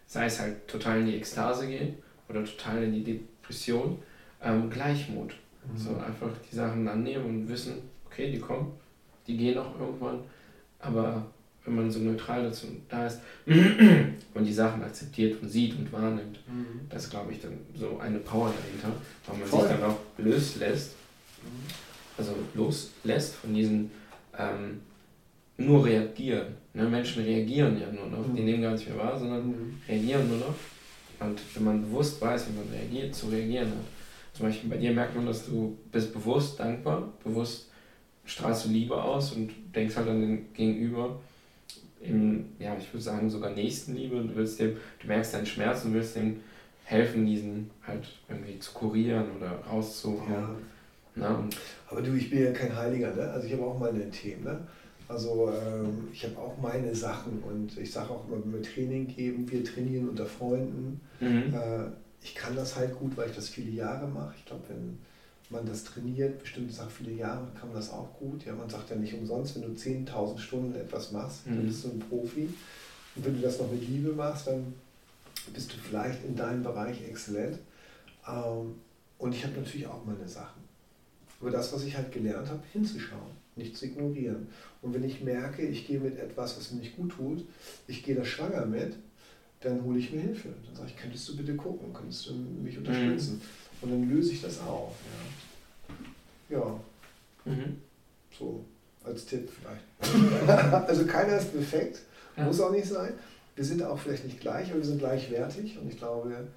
Sei 0.06 0.26
es 0.26 0.40
halt 0.40 0.66
total 0.66 1.00
in 1.00 1.06
die 1.06 1.16
Ekstase 1.16 1.66
gehen 1.66 1.94
oder 2.28 2.44
total 2.44 2.84
in 2.84 2.92
die 2.92 3.04
Depression. 3.04 3.98
Ähm, 4.42 4.70
Gleichmut. 4.70 5.34
Mhm. 5.64 5.78
So 5.78 5.96
einfach 5.96 6.30
die 6.50 6.54
Sachen 6.54 6.86
annehmen 6.86 7.24
und 7.24 7.48
wissen, 7.48 7.74
okay, 8.06 8.30
die 8.30 8.38
kommen, 8.38 8.72
die 9.26 9.36
gehen 9.36 9.58
auch 9.58 9.78
irgendwann, 9.78 10.20
aber 10.78 11.26
wenn 11.64 11.74
man 11.74 11.90
so 11.90 12.00
neutral 12.00 12.44
dazu 12.44 12.66
da 12.88 13.06
ist 13.06 13.20
und 13.46 14.44
die 14.44 14.52
Sachen 14.52 14.82
akzeptiert 14.82 15.40
und 15.42 15.48
sieht 15.48 15.78
und 15.78 15.92
wahrnimmt, 15.92 16.40
mhm. 16.48 16.80
das 16.88 17.04
ist, 17.04 17.10
glaube 17.10 17.32
ich, 17.32 17.40
dann 17.40 17.58
so 17.74 17.98
eine 17.98 18.18
Power 18.18 18.52
dahinter, 18.52 18.98
weil 19.26 19.38
man 19.38 19.48
Voll. 19.48 19.68
sich 19.68 19.70
dann 19.70 19.90
auch 19.90 19.98
loslässt, 20.18 20.94
also 22.16 22.34
loslässt 22.54 23.36
von 23.36 23.54
diesen 23.54 23.90
ähm, 24.38 24.80
nur 25.58 25.84
reagieren. 25.84 26.54
Ne? 26.72 26.84
Menschen 26.84 27.24
reagieren 27.24 27.78
ja 27.78 27.92
nur 27.92 28.06
noch, 28.06 28.26
mhm. 28.26 28.34
die 28.34 28.42
nehmen 28.42 28.62
gar 28.62 28.72
nicht 28.72 28.88
mehr 28.88 28.98
wahr, 28.98 29.18
sondern 29.18 29.46
mhm. 29.46 29.80
reagieren 29.86 30.28
nur 30.28 30.38
noch. 30.38 30.54
Und 31.20 31.38
wenn 31.54 31.64
man 31.64 31.82
bewusst 31.82 32.20
weiß, 32.20 32.46
wie 32.48 32.56
man 32.56 32.68
reagiert, 32.72 33.14
zu 33.14 33.26
reagieren 33.28 33.68
hat, 33.68 33.99
zum 34.40 34.48
Beispiel 34.48 34.70
bei 34.70 34.78
dir 34.78 34.92
merkt 34.92 35.14
man, 35.14 35.26
dass 35.26 35.44
du 35.44 35.76
bist 35.92 36.14
bewusst 36.14 36.58
dankbar, 36.58 37.12
bewusst 37.22 37.68
strahlst 38.24 38.64
du 38.64 38.70
Liebe 38.70 39.00
aus 39.00 39.32
und 39.32 39.50
denkst 39.74 39.96
halt 39.96 40.08
an 40.08 40.22
den 40.22 40.52
Gegenüber 40.54 41.20
im, 42.00 42.46
ja, 42.58 42.74
ich 42.78 42.90
würde 42.90 43.04
sagen, 43.04 43.28
sogar 43.28 43.50
Nächstenliebe. 43.50 44.16
Du 44.16 44.34
willst 44.34 44.58
dem, 44.58 44.76
du 44.98 45.06
merkst 45.06 45.34
deinen 45.34 45.44
Schmerz 45.44 45.84
und 45.84 45.92
willst 45.92 46.16
dem 46.16 46.40
helfen, 46.84 47.26
diesen 47.26 47.70
halt 47.86 48.08
irgendwie 48.30 48.58
zu 48.58 48.72
kurieren 48.72 49.26
oder 49.36 49.60
rauszuhauen. 49.70 50.32
Ja. 50.32 50.56
Na, 51.16 51.34
und 51.34 51.54
Aber 51.90 52.00
du, 52.00 52.14
ich 52.14 52.30
bin 52.30 52.42
ja 52.42 52.52
kein 52.52 52.74
Heiliger, 52.74 53.14
ne? 53.14 53.30
Also 53.30 53.46
ich 53.46 53.52
habe 53.52 53.64
auch 53.64 53.78
meine 53.78 54.08
Themen, 54.08 54.44
ne? 54.44 54.58
Also 55.06 55.52
ähm, 55.52 56.08
ich 56.14 56.24
habe 56.24 56.38
auch 56.38 56.56
meine 56.56 56.94
Sachen 56.94 57.42
und 57.42 57.76
ich 57.76 57.92
sage 57.92 58.08
auch 58.08 58.26
immer, 58.26 58.42
wenn 58.42 58.54
wir 58.54 58.62
Training 58.62 59.06
geben, 59.06 59.50
wir 59.50 59.62
trainieren 59.62 60.08
unter 60.08 60.24
Freunden. 60.24 60.98
Mhm. 61.20 61.52
Äh, 61.52 61.90
ich 62.22 62.34
kann 62.34 62.56
das 62.56 62.76
halt 62.76 62.98
gut, 62.98 63.16
weil 63.16 63.30
ich 63.30 63.36
das 63.36 63.48
viele 63.48 63.70
Jahre 63.70 64.06
mache. 64.06 64.34
Ich 64.36 64.44
glaube, 64.44 64.64
wenn 64.68 64.98
man 65.48 65.66
das 65.66 65.84
trainiert, 65.84 66.40
bestimmte 66.40 66.72
Sachen 66.72 66.90
viele 66.90 67.12
Jahre, 67.12 67.46
kann 67.58 67.68
man 67.68 67.76
das 67.76 67.90
auch 67.90 68.18
gut. 68.18 68.44
Ja, 68.44 68.54
man 68.54 68.68
sagt 68.68 68.90
ja 68.90 68.96
nicht 68.96 69.14
umsonst, 69.14 69.56
wenn 69.56 69.62
du 69.62 69.68
10.000 69.68 70.38
Stunden 70.38 70.74
etwas 70.74 71.12
machst, 71.12 71.46
mhm. 71.46 71.56
dann 71.56 71.66
bist 71.66 71.84
du 71.84 71.88
ein 71.88 71.98
Profi. 71.98 72.48
Und 73.16 73.24
wenn 73.24 73.34
du 73.34 73.40
das 73.40 73.58
noch 73.58 73.70
mit 73.70 73.86
Liebe 73.86 74.12
machst, 74.12 74.46
dann 74.46 74.74
bist 75.52 75.72
du 75.72 75.76
vielleicht 75.76 76.24
in 76.24 76.36
deinem 76.36 76.62
Bereich 76.62 77.02
exzellent. 77.08 77.58
Ähm, 78.28 78.76
und 79.18 79.34
ich 79.34 79.44
habe 79.44 79.54
natürlich 79.56 79.86
auch 79.86 80.04
meine 80.04 80.28
Sachen. 80.28 80.62
Aber 81.40 81.50
das, 81.50 81.72
was 81.72 81.84
ich 81.84 81.96
halt 81.96 82.12
gelernt 82.12 82.48
habe, 82.48 82.62
hinzuschauen, 82.72 83.32
nicht 83.56 83.76
zu 83.76 83.86
ignorieren. 83.86 84.48
Und 84.82 84.94
wenn 84.94 85.04
ich 85.04 85.22
merke, 85.22 85.62
ich 85.62 85.86
gehe 85.86 85.98
mit 85.98 86.18
etwas, 86.18 86.56
was 86.56 86.70
mir 86.70 86.80
nicht 86.80 86.96
gut 86.96 87.12
tut, 87.12 87.44
ich 87.86 88.02
gehe 88.02 88.14
da 88.14 88.24
schwanger 88.24 88.66
mit, 88.66 88.96
dann 89.60 89.84
hole 89.84 89.98
ich 89.98 90.10
mir 90.12 90.20
Hilfe. 90.20 90.48
Dann 90.66 90.74
sage 90.74 90.88
ich, 90.88 90.96
könntest 90.96 91.28
du 91.28 91.36
bitte 91.36 91.54
gucken, 91.54 91.92
könntest 91.92 92.28
du 92.28 92.34
mich 92.34 92.76
unterstützen? 92.78 93.34
Mhm. 93.34 93.82
Und 93.82 93.90
dann 93.90 94.10
löse 94.10 94.32
ich 94.32 94.42
das 94.42 94.60
auf. 94.60 94.94
Ja, 96.48 96.58
ja. 96.58 96.80
Mhm. 97.44 97.76
so 98.36 98.64
als 99.04 99.24
Tipp 99.24 99.48
vielleicht. 99.48 100.48
also 100.88 101.06
keiner 101.06 101.38
ist 101.38 101.52
perfekt, 101.52 102.00
ja. 102.36 102.44
muss 102.44 102.60
auch 102.60 102.70
nicht 102.70 102.86
sein. 102.86 103.14
Wir 103.56 103.64
sind 103.64 103.82
auch 103.82 103.98
vielleicht 103.98 104.24
nicht 104.24 104.40
gleich, 104.40 104.70
aber 104.70 104.78
wir 104.78 104.84
sind 104.84 104.98
gleichwertig 104.98 105.78
und 105.78 105.88
ich 105.88 105.98
glaube, 105.98 106.48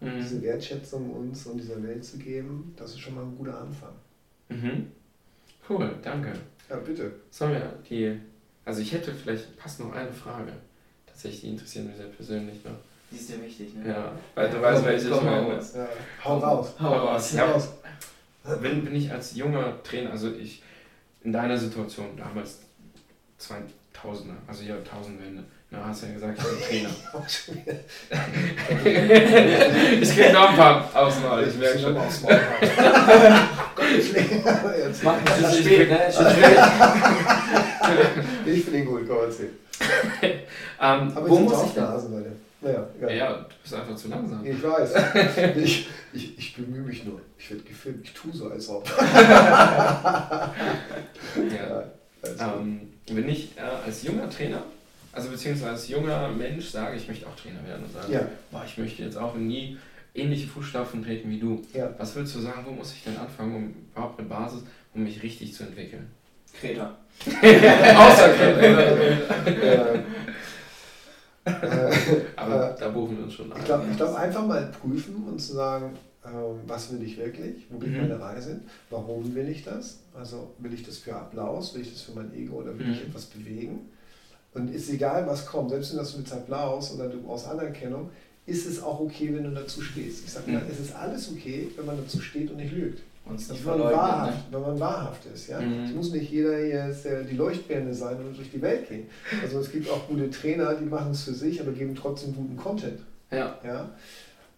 mhm. 0.00 0.16
diese 0.16 0.42
Wertschätzung 0.42 1.10
uns 1.10 1.46
und 1.46 1.58
dieser 1.58 1.82
Welt 1.82 2.04
zu 2.04 2.18
geben, 2.18 2.72
das 2.76 2.90
ist 2.90 3.00
schon 3.00 3.14
mal 3.14 3.24
ein 3.24 3.36
guter 3.36 3.60
Anfang. 3.60 3.92
Mhm. 4.48 4.86
Cool, 5.68 5.94
danke. 6.02 6.32
Ja, 6.70 6.76
bitte. 6.76 7.12
Sollen 7.30 7.52
wir 7.52 7.78
die, 7.88 8.18
also 8.64 8.80
ich 8.80 8.92
hätte 8.92 9.12
vielleicht, 9.12 9.56
passt 9.56 9.80
noch 9.80 9.92
eine 9.92 10.12
Frage 10.12 10.52
tatsächlich, 11.18 11.40
die 11.40 11.48
interessieren 11.48 11.88
mich 11.88 11.96
sehr 11.96 12.06
persönlich 12.06 12.64
noch. 12.64 12.76
Die 13.10 13.16
ist 13.16 13.28
dir 13.28 13.42
wichtig, 13.42 13.74
ne? 13.74 13.88
Ja, 13.88 14.12
weil 14.36 14.50
du 14.50 14.62
weißt, 14.62 14.84
welche 14.84 15.08
ich 15.08 15.20
meine. 15.20 15.54
Ja. 15.54 15.88
Hau 16.24 16.38
raus. 16.38 16.74
Hau 16.78 16.94
raus. 16.94 17.32
Ja, 17.32 17.46
raus. 17.46 17.70
Bin, 18.62 18.84
bin 18.84 18.94
ich 18.94 19.10
als 19.10 19.34
junger 19.34 19.82
Trainer, 19.82 20.12
also 20.12 20.32
ich 20.32 20.62
in 21.24 21.32
deiner 21.32 21.58
Situation 21.58 22.16
damals 22.16 22.60
2000er, 23.40 24.36
also 24.46 24.62
Jahrtausendwende, 24.62 25.42
na, 25.70 25.86
hast 25.86 26.02
du 26.02 26.06
ja 26.06 26.12
gesagt, 26.12 26.38
ich 26.38 26.44
bin 26.44 26.60
Trainer. 26.68 26.90
ich 30.00 30.14
krieg 30.14 30.32
noch 30.32 30.50
ein 30.50 30.56
paar 30.56 30.88
Auswahl, 30.94 31.48
ich 31.48 31.56
merke 31.56 31.80
schon. 31.80 31.96
Auswahl. 31.96 32.40
Jetzt 34.78 35.02
machen 35.04 35.20
wir 35.24 35.42
das 35.42 35.58
spät, 35.58 35.90
ne? 35.90 35.98
Ich 38.46 38.72
ihn 38.72 38.84
gut, 38.86 39.08
komm 39.08 39.18
erzähl. 39.24 39.50
ähm, 40.22 41.12
Aber 41.14 41.28
wo 41.28 41.38
muss 41.38 41.64
ich 41.66 41.72
da? 41.74 41.94
Leute. 41.94 42.32
Naja, 42.60 42.88
egal. 42.98 43.16
Ja, 43.16 43.32
du 43.34 43.54
bist 43.62 43.74
einfach 43.74 43.94
zu 43.94 44.08
langsam. 44.08 44.44
Ich 44.44 44.60
weiß. 44.62 44.94
ich, 45.56 45.88
ich, 46.12 46.38
ich 46.38 46.56
bemühe 46.56 46.82
mich 46.82 47.04
nur. 47.04 47.20
Ich 47.38 47.50
werde 47.50 47.62
gefilmt. 47.62 48.04
Ich 48.04 48.12
tue 48.12 48.32
so, 48.32 48.50
als 48.50 48.68
ob. 48.68 48.88
ja. 48.98 50.54
ähm, 52.40 52.80
wenn 53.06 53.28
ich 53.28 53.56
äh, 53.56 53.60
als 53.86 54.02
junger 54.02 54.28
Trainer, 54.28 54.64
also 55.12 55.30
beziehungsweise 55.30 55.70
als 55.70 55.88
junger 55.88 56.28
Mensch 56.28 56.70
sage, 56.70 56.96
ich 56.96 57.06
möchte 57.06 57.28
auch 57.28 57.36
Trainer 57.36 57.64
werden 57.64 57.84
und 57.84 57.92
sage, 57.92 58.12
ja. 58.12 58.26
boah, 58.50 58.64
ich 58.66 58.76
möchte 58.76 59.04
jetzt 59.04 59.16
auch 59.16 59.36
nie 59.36 59.78
ähnliche 60.14 60.48
Fußstapfen 60.48 61.04
treten 61.04 61.30
wie 61.30 61.38
du. 61.38 61.62
Ja. 61.72 61.94
Was 61.98 62.16
würdest 62.16 62.34
du 62.34 62.40
sagen, 62.40 62.64
wo 62.66 62.72
muss 62.72 62.92
ich 62.92 63.04
denn 63.04 63.16
anfangen, 63.16 63.54
um 63.54 63.74
überhaupt 63.92 64.18
eine 64.18 64.28
Basis, 64.28 64.62
um 64.94 65.04
mich 65.04 65.22
richtig 65.22 65.54
zu 65.54 65.62
entwickeln? 65.62 66.10
Kreta. 66.60 66.96
Außer 67.26 68.28
Kreta. 68.34 69.94
Äh, 71.48 72.22
Aber 72.36 72.74
äh, 72.74 72.78
da 72.78 72.88
buchen 72.88 73.16
wir 73.16 73.24
uns 73.24 73.34
schon 73.34 73.52
ein. 73.52 73.58
Ich 73.58 73.64
glaube, 73.64 73.86
glaub, 73.96 74.14
einfach 74.14 74.46
mal 74.46 74.70
prüfen 74.80 75.24
und 75.26 75.40
zu 75.40 75.54
sagen, 75.54 75.96
äh, 76.24 76.28
was 76.66 76.92
will 76.92 77.02
ich 77.02 77.16
wirklich, 77.16 77.66
wo 77.70 77.78
geht 77.78 77.92
mhm. 77.92 78.02
meine 78.02 78.20
Reise, 78.20 78.60
warum 78.90 79.34
will 79.34 79.48
ich 79.48 79.64
das? 79.64 80.00
Also 80.14 80.54
will 80.58 80.74
ich 80.74 80.84
das 80.84 80.98
für 80.98 81.14
Applaus, 81.14 81.74
will 81.74 81.82
ich 81.82 81.92
das 81.92 82.02
für 82.02 82.12
mein 82.12 82.34
Ego 82.34 82.56
oder 82.56 82.78
will 82.78 82.86
mhm. 82.86 82.92
ich 82.92 83.02
etwas 83.02 83.26
bewegen? 83.26 83.88
Und 84.54 84.74
ist 84.74 84.90
egal, 84.90 85.26
was 85.26 85.46
kommt, 85.46 85.70
selbst 85.70 85.92
wenn 85.92 85.98
das 85.98 86.16
mit 86.16 86.32
Applaus 86.32 86.92
oder 86.94 87.08
du 87.08 87.22
brauchst 87.22 87.46
Anerkennung, 87.46 88.10
ist 88.46 88.66
es 88.66 88.82
auch 88.82 88.98
okay, 88.98 89.30
wenn 89.34 89.44
du 89.44 89.50
dazu 89.50 89.82
stehst. 89.82 90.24
Ich 90.24 90.32
sage 90.32 90.50
mhm. 90.50 90.62
es 90.70 90.80
ist 90.80 90.94
alles 90.94 91.30
okay, 91.30 91.68
wenn 91.76 91.86
man 91.86 91.98
dazu 91.98 92.20
steht 92.20 92.50
und 92.50 92.56
nicht 92.56 92.72
lügt. 92.72 93.02
Und 93.28 93.66
wenn, 93.66 93.78
man 93.78 93.80
wahrhaft, 93.80 94.36
ne? 94.36 94.42
wenn 94.50 94.60
man 94.62 94.80
wahrhaft 94.80 95.26
ist. 95.26 95.48
Ja? 95.48 95.60
Mhm. 95.60 95.84
Es 95.84 95.92
muss 95.92 96.12
nicht 96.12 96.30
jeder 96.30 96.56
hier 96.58 97.24
die 97.30 97.36
Leuchtbirne 97.36 97.92
sein 97.92 98.16
und 98.18 98.36
durch 98.36 98.50
die 98.50 98.62
Welt 98.62 98.88
gehen. 98.88 99.06
Also 99.42 99.60
es 99.60 99.70
gibt 99.70 99.88
auch 99.90 100.06
gute 100.08 100.30
Trainer, 100.30 100.74
die 100.74 100.86
machen 100.86 101.12
es 101.12 101.22
für 101.22 101.34
sich, 101.34 101.60
aber 101.60 101.72
geben 101.72 101.94
trotzdem 101.94 102.34
guten 102.34 102.56
Content. 102.56 103.00
Ja. 103.30 103.58
ja? 103.64 103.90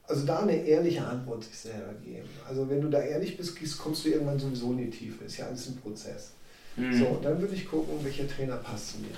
Also 0.07 0.27
da 0.27 0.41
eine 0.41 0.57
ehrliche 0.64 1.05
Antwort 1.05 1.45
sich 1.45 1.59
selber 1.59 1.93
geben. 2.05 2.29
Also 2.49 2.68
wenn 2.68 2.81
du 2.81 2.89
da 2.89 3.01
ehrlich 3.01 3.37
bist, 3.37 3.57
kommst 3.79 4.05
du 4.05 4.11
irgendwann 4.11 4.39
sowieso 4.39 4.73
in 4.73 4.79
die 4.79 4.91
Tiefe. 4.91 5.25
Ist 5.25 5.39
ja 5.39 5.47
alles 5.47 5.68
ein 5.68 5.77
Prozess. 5.77 6.33
Mhm. 6.77 6.93
So, 6.93 7.07
und 7.07 7.25
dann 7.25 7.41
würde 7.41 7.55
ich 7.55 7.68
gucken, 7.68 7.95
welcher 8.03 8.29
Trainer 8.29 8.57
passt 8.57 8.93
zu 8.93 8.99
mir. 8.99 9.14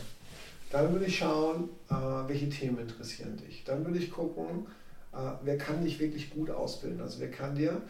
Dann 0.70 0.90
würde 0.92 1.04
ich 1.04 1.18
schauen, 1.18 1.68
äh, 1.90 1.94
welche 2.26 2.48
Themen 2.48 2.78
interessieren 2.78 3.36
dich. 3.36 3.62
Dann 3.64 3.84
würde 3.84 3.98
ich 3.98 4.10
gucken, 4.10 4.66
äh, 5.12 5.16
wer 5.44 5.58
kann 5.58 5.84
dich 5.84 6.00
wirklich 6.00 6.30
gut 6.30 6.50
ausbilden. 6.50 7.00
Also 7.00 7.20
wer 7.20 7.30
kann 7.30 7.54
dir 7.54 7.82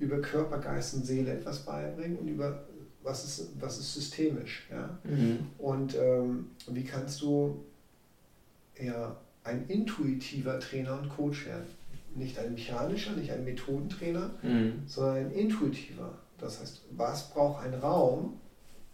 über 0.00 0.20
Körper, 0.20 0.58
Geist 0.58 0.94
und 0.94 1.06
Seele 1.06 1.32
etwas 1.32 1.60
beibringen 1.60 2.18
und 2.18 2.28
über 2.28 2.64
was 3.02 3.24
ist, 3.24 3.50
was 3.60 3.78
ist 3.78 3.94
systemisch. 3.94 4.66
Ja? 4.70 4.98
Mhm. 5.04 5.38
Und 5.58 5.94
ähm, 5.96 6.50
wie 6.68 6.84
kannst 6.84 7.20
du 7.22 7.64
ja, 8.78 9.16
ein 9.44 9.66
intuitiver 9.68 10.58
Trainer 10.58 10.98
und 10.98 11.08
Coach 11.08 11.46
werden? 11.46 11.66
Nicht 12.14 12.38
ein 12.38 12.52
mechanischer, 12.52 13.12
nicht 13.12 13.30
ein 13.30 13.44
Methodentrainer, 13.44 14.30
mhm. 14.42 14.82
sondern 14.86 15.16
ein 15.16 15.30
intuitiver. 15.30 16.18
Das 16.38 16.60
heißt, 16.60 16.82
was 16.96 17.30
braucht 17.30 17.64
ein 17.64 17.74
Raum? 17.74 18.40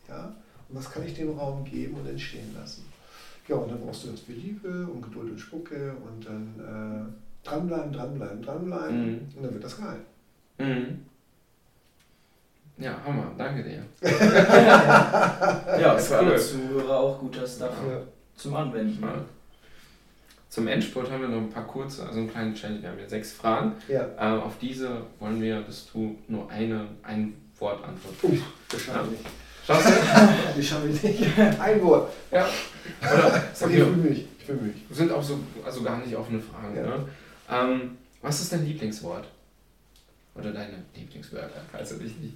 Ja? 0.08 0.36
Und 0.68 0.76
was 0.76 0.90
kann 0.90 1.04
ich 1.06 1.14
dem 1.14 1.30
Raum 1.38 1.64
geben 1.64 1.94
und 1.94 2.06
entstehen 2.06 2.54
lassen? 2.54 2.84
Ja, 3.48 3.56
und 3.56 3.70
dann 3.70 3.80
brauchst 3.80 4.04
du 4.04 4.08
jetzt 4.08 4.24
viel 4.24 4.34
Liebe 4.34 4.86
und 4.86 5.02
Geduld 5.02 5.30
und 5.30 5.38
Spucke 5.38 5.94
und 6.04 6.26
dann 6.26 6.54
äh, 6.58 7.48
dranbleiben, 7.48 7.92
dranbleiben, 7.92 8.42
dranbleiben 8.42 9.06
mhm. 9.06 9.18
und 9.36 9.44
dann 9.44 9.54
wird 9.54 9.64
das 9.64 9.78
geil. 9.78 10.00
Mhm. 10.58 11.06
Ja, 12.78 12.94
Hammer, 13.06 13.32
danke 13.38 13.62
dir. 13.62 13.82
ja, 15.80 15.96
für 15.96 16.18
alle 16.18 16.36
Zuhörer 16.36 17.00
auch 17.00 17.18
guter 17.18 17.46
Stuff 17.46 17.72
ja. 17.88 18.00
zum 18.36 18.54
Anwenden. 18.54 19.02
Ja. 19.02 19.24
Zum 20.50 20.68
Endspurt 20.68 21.10
haben 21.10 21.22
wir 21.22 21.28
noch 21.28 21.38
ein 21.38 21.50
paar 21.50 21.66
kurze, 21.66 22.06
also 22.06 22.18
einen 22.18 22.30
kleinen 22.30 22.54
Challenge. 22.54 22.82
Wir 22.82 22.90
haben 22.90 22.98
hier 22.98 23.08
sechs 23.08 23.32
Fragen. 23.32 23.72
Ja. 23.88 24.08
Ähm, 24.18 24.40
auf 24.40 24.58
diese 24.60 25.02
wollen 25.18 25.40
wir, 25.40 25.62
dass 25.62 25.90
du 25.90 26.18
nur 26.28 26.50
eine, 26.50 26.86
ein 27.02 27.34
Wort 27.58 27.82
antwortest. 27.82 28.24
Uff, 28.24 28.52
das 28.68 28.80
schaffe 28.82 29.04
ich 29.06 29.10
nicht. 29.18 29.30
Schaffst 29.66 29.88
du? 29.88 29.92
Ich 30.60 30.68
schaffe 30.68 30.88
ich 30.88 31.02
nicht. 31.02 31.38
Ein 31.38 31.82
Wort. 31.82 32.12
Ja. 32.30 32.46
Oder, 33.00 33.42
sag 33.52 33.68
okay, 33.68 33.78
ich 33.78 33.84
fühle 33.84 33.96
mich. 33.96 34.28
Ich 34.38 34.44
fühle 34.44 34.60
mich. 34.60 34.76
Sind 34.90 35.12
auch 35.12 35.22
so, 35.22 35.40
also 35.64 35.82
gar 35.82 35.98
nicht 35.98 36.14
offene 36.14 36.40
Fragen. 36.40 36.76
Ja. 36.76 36.82
Ne? 36.82 37.08
Ähm, 37.50 37.98
was 38.22 38.40
ist 38.40 38.52
dein 38.52 38.64
Lieblingswort? 38.64 39.26
Oder 40.38 40.52
deine 40.52 40.84
Lieblingswörter, 40.94 41.62
falls 41.72 41.88
du 41.90 41.96
dich 41.96 42.16
nicht. 42.18 42.34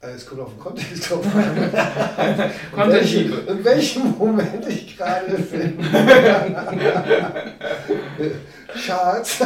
Äh, 0.00 0.12
es 0.12 0.24
kommt 0.24 0.40
auf 0.40 0.50
den 0.50 0.60
Kontext 0.60 1.10
drauf 1.10 1.26
an. 1.34 1.70
in, 2.84 2.92
welchem, 2.92 3.48
in 3.48 3.64
welchem 3.64 4.16
Moment 4.16 4.66
ich 4.68 4.96
gerade 4.96 5.36
bin. 5.36 5.84
Schatz. 8.76 9.40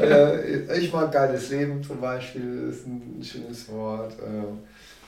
Äh, 0.00 0.78
ich 0.78 0.92
mag 0.92 1.12
geiles 1.12 1.50
Leben 1.50 1.82
zum 1.82 2.00
Beispiel, 2.00 2.70
ist 2.70 2.86
ein 2.86 3.20
schönes 3.22 3.70
Wort. 3.70 4.12
Äh, 4.12 4.46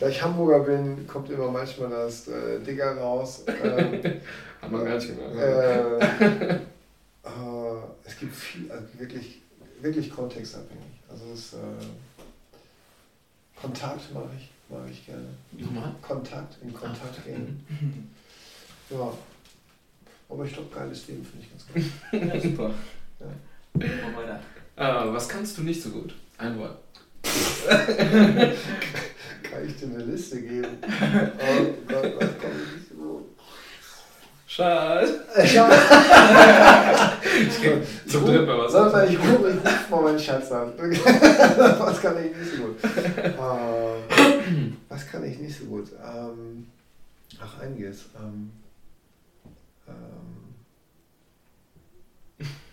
da 0.01 0.09
ich 0.09 0.23
Hamburger 0.23 0.61
bin, 0.61 1.07
kommt 1.07 1.31
immer 1.31 1.51
manchmal 1.51 1.91
das 1.91 2.29
äh, 2.29 2.59
Digger 2.67 2.97
raus. 2.97 3.45
Hat 4.61 4.71
man 4.71 4.85
gar 4.85 4.97
nicht 4.97 5.09
gemerkt. 5.09 6.61
Äh, 7.25 7.29
es 8.05 8.19
gibt 8.19 8.35
viel, 8.35 8.71
also 8.71 8.87
wirklich, 8.99 9.41
wirklich 9.81 10.11
kontextabhängig. 10.11 10.83
Also 11.09 11.31
das 11.31 11.55
äh, 11.55 11.57
Kontakt 13.61 14.13
mag 14.13 14.29
ich, 14.37 14.51
mag 14.69 14.83
ich 14.91 15.07
gerne. 15.07 15.29
Nochmal? 15.53 15.95
Kontakt, 16.03 16.57
in 16.63 16.75
Kontakt 16.75 17.17
Ach, 17.21 17.25
gehen. 17.25 17.65
Mhm. 17.69 18.11
Ja. 18.91 19.17
Aber 20.29 20.45
ich 20.45 20.53
glaube, 20.53 20.75
geiles 20.75 21.07
Leben 21.07 21.25
finde 21.25 21.45
ich 21.45 21.51
ganz 21.51 21.65
gut. 21.67 21.85
ja, 22.35 22.41
super. 22.41 22.75
Ja. 23.21 23.27
Mal 23.75 24.17
weiter. 24.17 24.41
Äh, 24.75 25.13
was 25.13 25.29
kannst 25.29 25.59
du 25.59 25.63
nicht 25.63 25.81
so 25.83 25.91
gut? 25.91 26.15
Ein 26.39 26.59
Wort. 26.59 26.79
Kann 27.23 28.53
ich 29.67 29.77
dir 29.77 29.87
eine 29.87 30.03
Liste 30.05 30.41
geben? 30.43 30.79
Oh 30.83 31.75
Gott, 31.87 32.13
was 32.19 32.39
kann 32.41 32.51
ich 32.51 32.73
nicht 32.77 32.89
so 32.89 32.95
gut? 32.97 33.32
Schatz. 34.55 35.09
Schatz. 35.47 35.75
Zum 38.07 38.27
dritten 38.27 38.45
Mal 38.45 38.59
was. 38.59 38.93
Mal, 38.93 39.09
ich 39.09 39.19
rufe 39.19 39.47
ruf 39.47 39.91
mal 39.91 40.03
meinen 40.03 40.19
Schatz 40.19 40.53
an. 40.53 40.75
was 40.77 42.03
kann 42.03 42.23
ich 42.23 42.37
nicht 42.37 42.57
so 42.57 42.65
gut? 42.65 42.77
Ähm, 42.85 44.77
was 44.91 45.11
kann 45.11 45.25
ich 45.25 45.39
nicht 45.39 45.59
so 45.59 45.65
gut? 45.65 45.89
Ähm, 45.93 46.67
ach, 47.41 47.61
einiges. 47.61 48.11
Ähm, 48.21 48.53
ähm, 49.89 50.53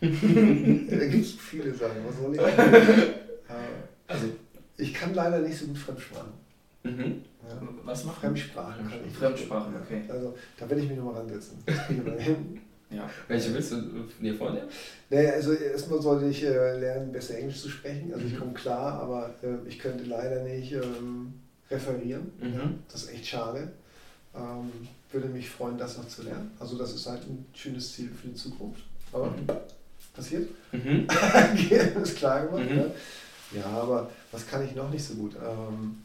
da 0.90 1.06
gibt 1.06 1.26
es 1.26 1.32
viele 1.36 1.74
Sachen. 1.74 2.06
Was 2.06 2.18
soll 2.18 2.36
ich? 2.36 2.42
Äh, 2.42 3.14
also, 4.06 4.26
ich 4.76 4.94
kann 4.94 5.14
leider 5.14 5.40
nicht 5.40 5.58
so 5.58 5.68
gut 5.68 5.78
Fremdsprachen. 5.78 6.39
Mhm. 6.84 7.24
Ja. 7.48 7.62
Was 7.84 8.06
macht 8.06 8.20
Fremdsprachen? 8.20 8.86
Fremdsprachen, 8.86 9.14
Fremdsprachen 9.14 9.76
okay. 9.76 10.02
Also 10.08 10.36
da 10.58 10.70
werde 10.70 10.84
ich 10.84 10.90
mich 10.90 10.98
nochmal 10.98 11.16
ransetzen. 11.16 11.58
Ich. 11.68 12.30
Ja. 12.92 13.10
Welche 13.28 13.54
willst 13.54 13.72
du 13.72 13.82
dir 14.20 14.36
vornehmen? 14.36 14.68
Naja, 15.10 15.34
also 15.34 15.54
erstmal 15.54 16.02
sollte 16.02 16.26
ich 16.26 16.44
äh, 16.44 16.80
lernen, 16.80 17.12
besser 17.12 17.38
Englisch 17.38 17.62
zu 17.62 17.70
sprechen. 17.70 18.12
Also 18.14 18.26
ich 18.26 18.34
mhm. 18.34 18.40
komme 18.40 18.54
klar, 18.54 19.00
aber 19.00 19.36
äh, 19.44 19.68
ich 19.68 19.78
könnte 19.78 20.06
leider 20.06 20.44
nicht 20.44 20.72
ähm, 20.72 21.34
referieren. 21.70 22.32
Mhm. 22.40 22.54
Ja, 22.54 22.70
das 22.92 23.04
ist 23.04 23.14
echt 23.14 23.28
schade. 23.28 23.72
Ähm, 24.36 24.72
würde 25.12 25.28
mich 25.28 25.50
freuen, 25.50 25.78
das 25.78 25.98
noch 25.98 26.08
zu 26.08 26.24
lernen. 26.24 26.52
Also 26.60 26.78
das 26.78 26.94
ist 26.94 27.06
halt 27.06 27.22
ein 27.24 27.46
schönes 27.54 27.94
Ziel 27.94 28.10
für 28.10 28.28
die 28.28 28.36
Zukunft. 28.36 28.84
Aber 29.12 29.28
mhm. 29.28 29.48
passiert. 30.16 30.50
Mhm. 30.72 31.08
ist 32.04 32.18
klar 32.18 32.48
gemacht. 32.48 32.70
Mhm. 32.70 32.78
Ja. 32.78 33.62
ja. 33.62 33.66
aber 33.66 34.10
was 34.32 34.48
kann 34.48 34.66
ich 34.66 34.76
noch 34.76 34.90
nicht 34.90 35.04
so 35.04 35.14
gut? 35.14 35.36
Ähm, 35.36 35.98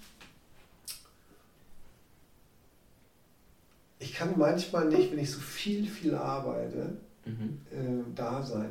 ich 4.04 4.12
kann 4.12 4.34
manchmal 4.36 4.88
nicht, 4.88 5.10
wenn 5.10 5.18
ich 5.18 5.30
so 5.30 5.40
viel, 5.40 5.86
viel 5.86 6.14
arbeite, 6.14 6.92
mhm. 7.24 7.58
äh, 7.70 8.04
da 8.14 8.42
sein. 8.42 8.70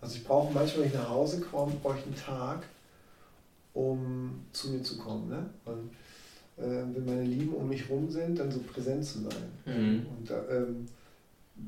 Also 0.00 0.16
ich 0.16 0.24
brauche 0.24 0.52
manchmal, 0.52 0.82
wenn 0.82 0.90
ich 0.90 0.94
nach 0.94 1.08
Hause 1.08 1.40
komme, 1.40 1.72
brauche 1.82 1.98
ich 1.98 2.04
einen 2.04 2.14
Tag, 2.14 2.62
um 3.72 4.44
zu 4.52 4.70
mir 4.70 4.82
zu 4.82 4.98
kommen. 4.98 5.28
Ne? 5.28 5.46
Und 5.64 5.90
äh, 6.62 6.84
wenn 6.94 7.06
meine 7.06 7.24
Lieben 7.24 7.54
um 7.54 7.68
mich 7.68 7.88
rum 7.88 8.10
sind, 8.10 8.38
dann 8.38 8.52
so 8.52 8.60
präsent 8.60 9.04
zu 9.04 9.20
sein. 9.20 9.50
Mhm. 9.64 10.06
Und 10.18 10.30
ähm, 10.30 10.86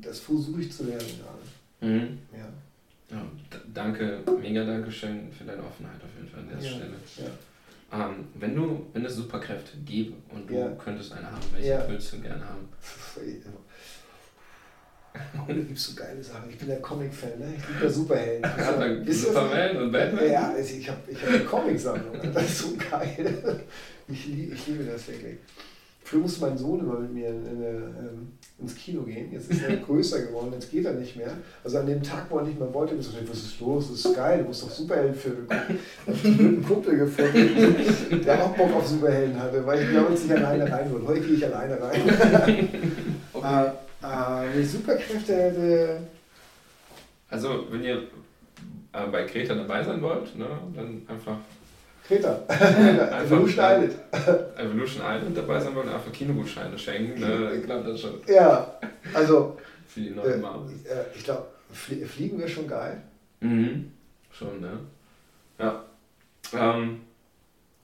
das 0.01 0.19
versuche 0.19 0.61
ich 0.61 0.71
zu 0.71 0.83
lernen 0.83 1.09
gerade. 1.79 1.91
Mhm. 1.91 2.19
Ja. 2.31 3.17
ja. 3.17 3.25
Danke, 3.73 4.21
mega 4.39 4.63
Dankeschön 4.63 5.31
für 5.31 5.45
deine 5.45 5.63
Offenheit 5.63 5.99
auf 6.03 6.09
jeden 6.15 6.29
Fall 6.29 6.41
an 6.41 6.49
der 6.49 6.59
ja. 6.59 6.75
Stelle. 6.75 6.95
Ja. 7.17 7.31
Ähm, 7.91 8.27
wenn 8.35 8.55
du, 8.55 8.85
wenn 8.93 9.03
es 9.05 9.15
Superkräfte 9.15 9.77
gäbe 9.79 10.13
und 10.29 10.49
du 10.49 10.53
ja. 10.53 10.69
könntest 10.75 11.11
eine 11.13 11.25
haben, 11.25 11.41
welche 11.53 11.69
ja. 11.69 11.89
würdest 11.89 12.13
du 12.13 12.21
gerne 12.21 12.45
haben? 12.45 12.69
Da 15.13 15.53
gibt 15.53 15.71
es 15.77 15.85
so 15.85 15.95
geile 15.95 16.23
Sachen. 16.23 16.49
Ich 16.49 16.57
bin 16.57 16.67
der 16.67 16.81
Comic-Fan, 16.81 17.39
ne? 17.39 17.53
Ich 17.57 17.67
liebe 17.67 17.83
ja 17.83 17.89
Superhelden. 17.89 18.45
Also, 18.45 19.11
Superman 19.11 19.77
und 19.77 19.91
Batman? 19.91 20.31
Ja, 20.31 20.49
also 20.49 20.75
ich 20.75 20.89
habe 20.89 20.99
ich 21.07 21.21
hab 21.21 21.29
eine 21.29 21.39
Comic-Sammlung. 21.45 22.33
Das 22.33 22.43
ist 22.43 22.59
so 22.59 22.75
geil. 22.89 23.63
Ich, 24.11 24.25
lieb, 24.25 24.51
ich 24.51 24.65
liebe 24.65 24.85
das 24.85 25.07
wirklich. 25.07 25.37
Früher 26.03 26.21
musste 26.21 26.41
mein 26.41 26.57
Sohn 26.57 26.79
immer 26.79 26.99
mit 26.99 27.13
mir 27.13 27.29
in, 27.29 27.45
in, 27.45 27.61
in, 27.61 27.75
ähm, 27.75 28.31
ins 28.61 28.75
Kino 28.75 29.03
gehen. 29.03 29.31
Jetzt 29.31 29.49
ist 29.51 29.63
er 29.63 29.75
größer 29.85 30.21
geworden, 30.21 30.51
jetzt 30.53 30.71
geht 30.71 30.85
er 30.85 30.93
nicht 30.93 31.15
mehr. 31.15 31.31
Also 31.63 31.79
an 31.79 31.85
dem 31.85 32.03
Tag, 32.03 32.25
wo 32.29 32.37
er 32.37 32.45
nicht 32.45 32.59
mehr 32.59 32.73
wollte, 32.73 32.95
ich 32.95 33.05
gesagt, 33.05 33.29
was 33.29 33.37
ist 33.37 33.59
los? 33.59 33.89
Das 33.89 34.05
ist 34.05 34.15
geil, 34.15 34.39
du 34.39 34.45
musst 34.45 34.63
doch 34.63 34.69
Superheldenfilme 34.69 35.41
gucken. 35.41 35.79
Ich 36.07 36.23
habe 36.23 36.39
einen 36.39 36.65
Kumpel 36.65 36.97
gefunden, 36.97 38.21
der 38.25 38.43
auch 38.43 38.55
Bock 38.55 38.73
auf 38.75 38.87
Superhelden 38.87 39.39
hatte, 39.39 39.65
weil 39.65 39.83
ich 39.83 39.93
damals 39.93 40.23
nicht 40.23 40.35
alleine 40.35 40.71
rein 40.71 40.91
wollte. 40.91 41.07
Heute 41.07 41.21
gehe 41.21 41.35
ich 41.35 41.45
alleine 41.45 41.81
rein. 41.81 42.01
okay. 43.33 43.47
äh, 43.47 44.05
äh, 44.05 44.53
wenn 44.53 44.61
ich 44.61 44.71
Superkräfte 44.71 45.35
hätte. 45.35 45.99
Also, 47.29 47.67
wenn 47.69 47.83
ihr 47.83 48.03
äh, 48.93 49.07
bei 49.11 49.23
Greta 49.23 49.55
dabei 49.55 49.83
sein 49.83 50.01
wollt, 50.01 50.35
ne, 50.37 50.47
dann 50.75 51.01
einfach 51.07 51.37
Kreta. 52.09 52.41
Evolution 53.23 53.63
Island. 53.63 53.93
Evolution 54.57 55.03
Island 55.03 55.37
dabei 55.37 55.59
sein 55.59 55.75
wollen, 55.75 55.89
einfach 55.89 56.11
Kinogutscheine 56.11 56.75
schenken. 56.77 57.19
Ne? 57.19 57.53
Ich 57.57 57.63
glaube 57.63 57.91
das 57.91 58.01
schon. 58.01 58.19
Ja, 58.27 58.79
also. 59.13 59.59
Für 59.87 60.01
die 60.01 60.09
neuen 60.09 60.43
äh, 60.43 60.47
äh, 60.89 61.05
Ich 61.15 61.23
glaube, 61.23 61.45
flie 61.71 62.03
fliegen 62.05 62.39
wäre 62.39 62.49
schon 62.49 62.67
geil. 62.67 62.99
Mhm. 63.41 63.91
Schon, 64.31 64.59
ne? 64.59 64.79
Ja. 65.59 65.83
Ähm, 66.53 67.01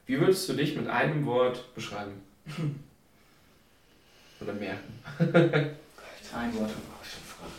wie 0.08 0.20
würdest 0.20 0.50
du 0.50 0.54
dich 0.54 0.76
mit 0.76 0.88
einem 0.88 1.24
Wort 1.28 1.74
beschreiben? 1.76 2.22
Oder 4.42 4.54
merken? 4.54 5.02
Ein 5.20 6.56
Wort. 6.56 6.72
Schon 6.72 7.24
Fragen. 7.28 7.54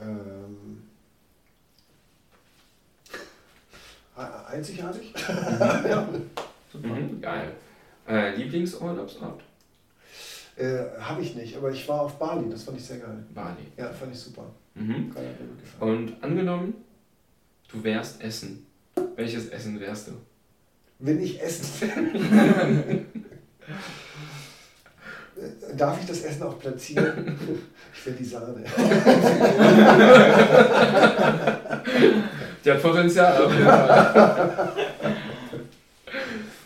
Ähm. 0.00 0.65
Einzigartig? 4.16 5.12
ja. 5.88 6.08
Mhm, 6.72 7.20
geil. 7.20 7.52
Äh, 8.08 8.34
Lieblingsurlaubsort? 8.36 9.42
Äh, 10.56 10.78
Habe 10.98 11.20
ich 11.22 11.34
nicht, 11.34 11.56
aber 11.56 11.70
ich 11.70 11.86
war 11.88 12.02
auf 12.02 12.18
Bali, 12.18 12.48
das 12.50 12.62
fand 12.62 12.78
ich 12.78 12.84
sehr 12.84 12.98
geil. 12.98 13.24
Bali. 13.34 13.66
Ja, 13.76 13.90
fand 13.90 14.12
ich 14.14 14.18
super. 14.18 14.44
Mhm. 14.74 15.14
Und 15.80 16.12
angenommen, 16.22 16.74
du 17.70 17.82
wärst 17.84 18.22
Essen. 18.22 18.66
Welches 19.16 19.48
Essen 19.48 19.78
wärst 19.80 20.08
du? 20.08 20.12
Wenn 20.98 21.20
ich 21.20 21.42
Essen 21.42 21.66
wäre. 21.88 23.04
darf 25.76 26.00
ich 26.00 26.06
das 26.06 26.22
Essen 26.22 26.42
auch 26.44 26.58
platzieren? 26.58 27.38
ich 27.94 28.06
will 28.06 28.14
die 28.14 28.24
Sahne. 28.24 28.64
die 32.66 32.72
hat 32.72 32.82
Potenzial 32.82 33.44
auf 33.44 33.52
jeden 33.52 33.64
Fall. 33.64 34.72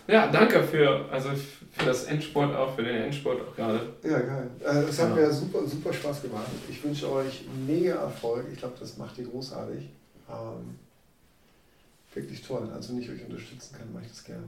ja, 0.07 0.27
danke 0.29 0.63
für, 0.63 1.05
also 1.13 1.29
für 1.73 1.85
das 1.85 2.05
Endsport 2.05 2.57
auch, 2.57 2.75
für 2.75 2.83
den 2.83 2.97
Endsport 2.97 3.43
auch 3.43 3.55
gerade. 3.55 3.81
Ja, 4.03 4.19
geil. 4.19 4.51
Äh, 4.65 4.89
es 4.89 4.99
hat 4.99 5.11
ja. 5.11 5.17
mir 5.17 5.31
super, 5.31 5.67
super 5.67 5.93
Spaß 5.93 6.23
gemacht. 6.23 6.47
Ich 6.71 6.83
wünsche 6.83 7.13
euch 7.13 7.45
mega 7.67 7.97
Erfolg. 7.97 8.47
Ich 8.51 8.59
glaube, 8.59 8.75
das 8.81 8.97
macht 8.97 9.19
ihr 9.19 9.27
großartig. 9.27 9.91
Ähm, 10.31 10.79
wirklich 12.15 12.43
toll. 12.43 12.67
Also, 12.75 12.95
wenn 12.95 13.03
ich 13.03 13.11
euch 13.11 13.23
unterstützen 13.27 13.77
kann, 13.77 13.93
mache 13.93 14.05
ich 14.05 14.11
das 14.11 14.25
gerne. 14.25 14.45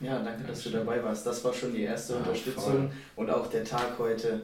Ja, 0.00 0.20
danke, 0.20 0.42
dass 0.48 0.64
du 0.64 0.70
dabei 0.70 1.02
warst. 1.04 1.24
Das 1.24 1.44
war 1.44 1.54
schon 1.54 1.72
die 1.72 1.84
erste 1.84 2.14
ja, 2.14 2.18
Unterstützung 2.18 2.64
voll. 2.64 2.90
und 3.14 3.30
auch 3.30 3.46
der 3.46 3.64
Tag 3.64 3.96
heute. 3.98 4.42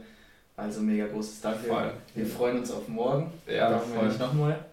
Also 0.56 0.80
mega 0.80 1.06
großes 1.06 1.40
Danke. 1.40 1.68
Voll. 1.68 1.92
Wir 2.14 2.24
ja. 2.24 2.30
freuen 2.30 2.58
uns 2.58 2.70
auf 2.70 2.86
morgen. 2.88 3.32
Ja, 3.46 3.70
da 3.70 3.78
freue 3.78 4.08
ich 4.08 4.18
nochmal. 4.18 4.64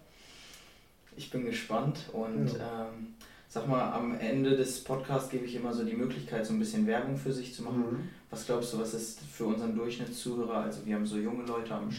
Ich 1.17 1.29
bin 1.29 1.45
gespannt 1.45 2.09
und 2.13 2.53
ja. 2.53 2.87
ähm, 2.87 3.15
sag 3.47 3.67
mal, 3.67 3.93
am 3.93 4.17
Ende 4.19 4.55
des 4.55 4.83
Podcasts 4.83 5.29
gebe 5.29 5.45
ich 5.45 5.55
immer 5.55 5.73
so 5.73 5.83
die 5.83 5.95
Möglichkeit, 5.95 6.45
so 6.45 6.53
ein 6.53 6.59
bisschen 6.59 6.87
Werbung 6.87 7.17
für 7.17 7.31
sich 7.31 7.53
zu 7.53 7.63
machen. 7.63 7.79
Mhm. 7.79 8.09
Was 8.29 8.45
glaubst 8.45 8.73
du, 8.73 8.79
was 8.79 8.93
ist 8.93 9.19
für 9.21 9.45
unseren 9.45 9.75
Durchschnittszuhörer, 9.75 10.57
also 10.57 10.85
wir 10.85 10.95
haben 10.95 11.05
so 11.05 11.17
junge 11.17 11.45
Leute 11.45 11.73
am 11.73 11.85
mhm. 11.85 11.91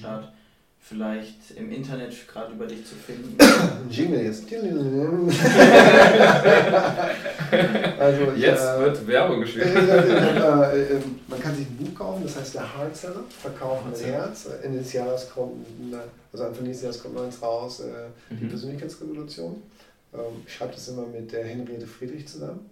Vielleicht 0.89 1.51
im 1.57 1.73
Internet 1.73 2.15
gerade 2.29 2.53
über 2.53 2.65
dich 2.65 2.87
zu 2.87 2.95
finden? 2.95 3.37
Jingle 3.91 4.23
jetzt. 4.23 4.45
also 7.99 8.33
ich, 8.33 8.43
jetzt 8.43 8.63
äh, 8.63 8.79
wird 8.79 9.05
Werbung 9.09 9.41
geschrieben. 9.41 9.73
Äh, 9.77 10.83
äh, 10.83 11.01
man 11.27 11.41
kann 11.41 11.57
sich 11.57 11.67
ein 11.69 11.77
Buch 11.77 11.93
kaufen, 11.93 12.23
das 12.23 12.37
heißt 12.37 12.55
der 12.55 12.77
Hardseller, 12.77 13.25
Verkaufen 13.29 13.91
mit 13.91 14.01
Herz. 14.05 14.47
Ende 14.63 14.79
des 14.79 14.93
Jahres 14.93 15.29
kommt, 15.29 15.67
also 16.33 16.45
Anfang 16.45 16.65
nächsten 16.65 16.85
Jahres 16.85 17.03
kommt 17.03 17.19
eins 17.19 17.43
raus, 17.43 17.81
äh, 17.81 18.07
die 18.31 18.45
mhm. 18.45 18.49
Persönlichkeitsrevolution. 18.49 19.61
Ähm, 20.15 20.21
ich 20.47 20.55
schreibe 20.55 20.73
das 20.73 20.87
immer 20.87 21.07
mit 21.07 21.33
der 21.33 21.45
Henriette 21.45 21.89
Friedrich 21.89 22.29
zusammen, 22.29 22.71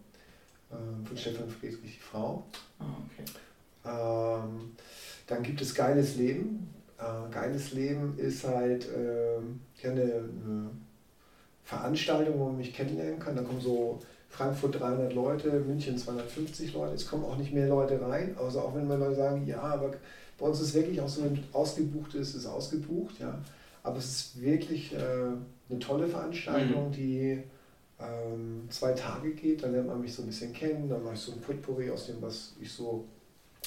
ähm, 0.71 1.05
von 1.05 1.17
Stefan 1.17 1.49
Friedrich, 1.49 1.97
die 1.97 2.01
Frau. 2.01 2.45
Oh, 2.79 2.85
okay. 3.11 3.25
Ähm, 3.87 4.77
dann 5.27 5.43
gibt 5.43 5.61
es 5.61 5.75
Geiles 5.75 6.15
Leben. 6.15 6.69
Äh, 7.05 7.33
Geiles 7.33 7.73
Leben 7.73 8.19
ist 8.19 8.47
halt 8.47 8.89
äh, 8.91 9.37
ja, 9.83 9.91
eine, 9.91 10.03
eine, 10.03 10.71
Veranstaltung, 11.67 12.39
wo 12.39 12.45
man 12.47 12.59
mich 12.59 12.75
kennenlernen 12.75 13.19
kann. 13.19 13.37
Da 13.37 13.43
kommen 13.43 13.61
so 13.61 13.99
Frankfurt 14.29 14.79
300 14.81 15.15
Leute, 15.15 15.51
München 15.61 15.97
250 15.97 16.75
Leute. 16.75 16.95
Es 16.95 17.09
kommen 17.09 17.25
auch 17.25 17.39
nicht 17.39 17.55
mehr 17.55 17.69
Leute 17.69 18.01
rein, 18.03 18.37
also 18.39 18.61
auch 18.61 18.75
wenn 18.75 18.87
wir 18.87 18.99
Leute 18.99 19.15
sagen, 19.15 19.47
ja, 19.47 19.63
aber 19.63 19.93
bei 20.39 20.47
uns 20.47 20.61
ist 20.61 20.75
wirklich 20.75 21.01
auch 21.01 21.09
so, 21.09 21.25
wenn 21.25 21.43
ausgebucht 21.55 22.15
ist, 22.17 22.35
ist 22.35 22.47
ausgebucht, 22.47 23.19
ja. 23.19 23.39
Aber 23.83 23.99
es 23.99 24.05
ist 24.05 24.43
wirklich 24.43 24.95
äh, 24.95 24.99
eine 25.71 25.79
tolle 25.79 26.07
Veranstaltung, 26.09 26.89
mhm. 26.89 26.93
die 26.93 27.43
ähm, 28.01 28.67
zwei 28.71 28.93
Tage 28.93 29.33
geht. 29.33 29.63
Da 29.63 29.69
lernt 29.69 29.89
man 29.89 30.01
mich 30.01 30.15
so 30.15 30.23
ein 30.23 30.27
bisschen 30.27 30.53
kennen. 30.53 30.89
Dann 30.89 31.03
mache 31.03 31.15
ich 31.15 31.21
so 31.21 31.33
ein 31.33 31.41
Potpourri 31.41 31.91
aus 31.91 32.07
dem, 32.07 32.21
was 32.21 32.55
ich 32.61 32.73
so 32.73 33.05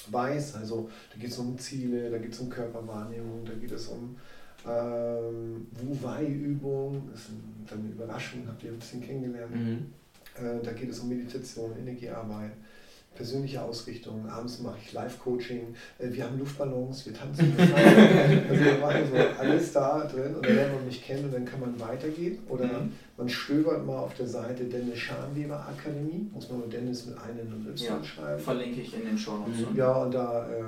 weiß. 0.08 0.56
Also 0.56 0.90
da 1.14 1.20
geht 1.20 1.32
es 1.32 1.38
um 1.38 1.58
Ziele, 1.58 2.10
da 2.10 2.18
geht 2.18 2.34
es 2.34 2.40
um 2.40 2.50
Körperwahrnehmung, 2.50 3.46
da 3.46 3.54
geht 3.54 3.72
es 3.72 3.88
um 3.88 4.16
ähm, 4.66 5.68
Wu-Wei-Übung. 5.72 7.10
Das 7.12 7.22
ist 7.22 7.32
dann 7.70 7.80
eine 7.80 7.90
Überraschung, 7.90 8.48
habt 8.48 8.64
ihr 8.64 8.72
ein 8.72 8.80
bisschen 8.80 9.02
kennengelernt. 9.02 9.56
Mhm. 9.56 9.94
Äh, 10.36 10.64
da 10.64 10.72
geht 10.74 10.90
es 10.90 11.00
um 11.00 11.10
Meditation, 11.10 11.72
Energiearbeit 11.78 12.52
persönliche 13.18 13.62
Ausrichtung. 13.62 14.30
Abends 14.30 14.60
mache 14.60 14.78
ich 14.82 14.94
Live-Coaching. 14.94 15.76
Äh, 15.98 16.12
wir 16.12 16.24
haben 16.24 16.38
Luftballons, 16.38 17.06
wir 17.06 17.14
tanzen. 17.14 17.54
also 17.58 18.66
wir 18.66 18.78
machen 18.78 19.04
so 19.12 19.42
alles 19.42 19.74
da 19.74 20.06
drin 20.06 20.36
und 20.36 20.46
dann 20.46 20.56
lernt 20.56 20.76
man 20.76 20.86
mich 20.86 21.04
kennen 21.04 21.26
und 21.26 21.34
dann 21.34 21.46
kann 21.46 21.60
man 21.60 21.80
weitergehen. 21.80 22.40
Oder 22.48 22.66
mhm. 22.66 22.94
man 23.18 23.28
stöbert 23.28 23.86
mal 23.86 23.98
auf 23.98 24.14
der 24.14 24.28
Seite 24.28 24.66
Dennis 24.66 25.00
Scharnweber 25.00 25.68
Akademie. 25.68 26.30
Muss 26.32 26.50
man 26.50 26.60
nur 26.60 26.70
Dennis 26.70 27.08
mit 27.08 27.18
einem 27.18 27.52
und 27.54 27.68
Y 27.68 27.88
ja, 27.88 28.04
schreiben. 28.04 28.42
Verlinke 28.42 28.82
ich 28.82 28.94
in 28.94 29.06
den 29.06 29.18
Show 29.18 29.38
Notes. 29.38 29.70
Mhm. 29.72 29.76
Ja, 29.76 29.92
und 29.94 30.14
da 30.14 30.48
äh, 30.50 30.64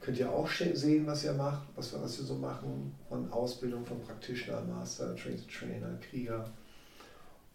könnt 0.00 0.18
ihr 0.18 0.30
auch 0.30 0.48
sehen, 0.50 1.06
was 1.06 1.24
ihr 1.24 1.32
macht, 1.32 1.62
was 1.76 1.92
wir, 1.92 2.02
was 2.02 2.18
wir 2.18 2.26
so 2.26 2.34
machen. 2.34 2.92
Von 3.08 3.30
Ausbildung 3.30 3.86
von 3.86 4.00
Practitioner, 4.00 4.62
Master, 4.62 5.14
Trainer, 5.14 5.98
Krieger. 6.10 6.44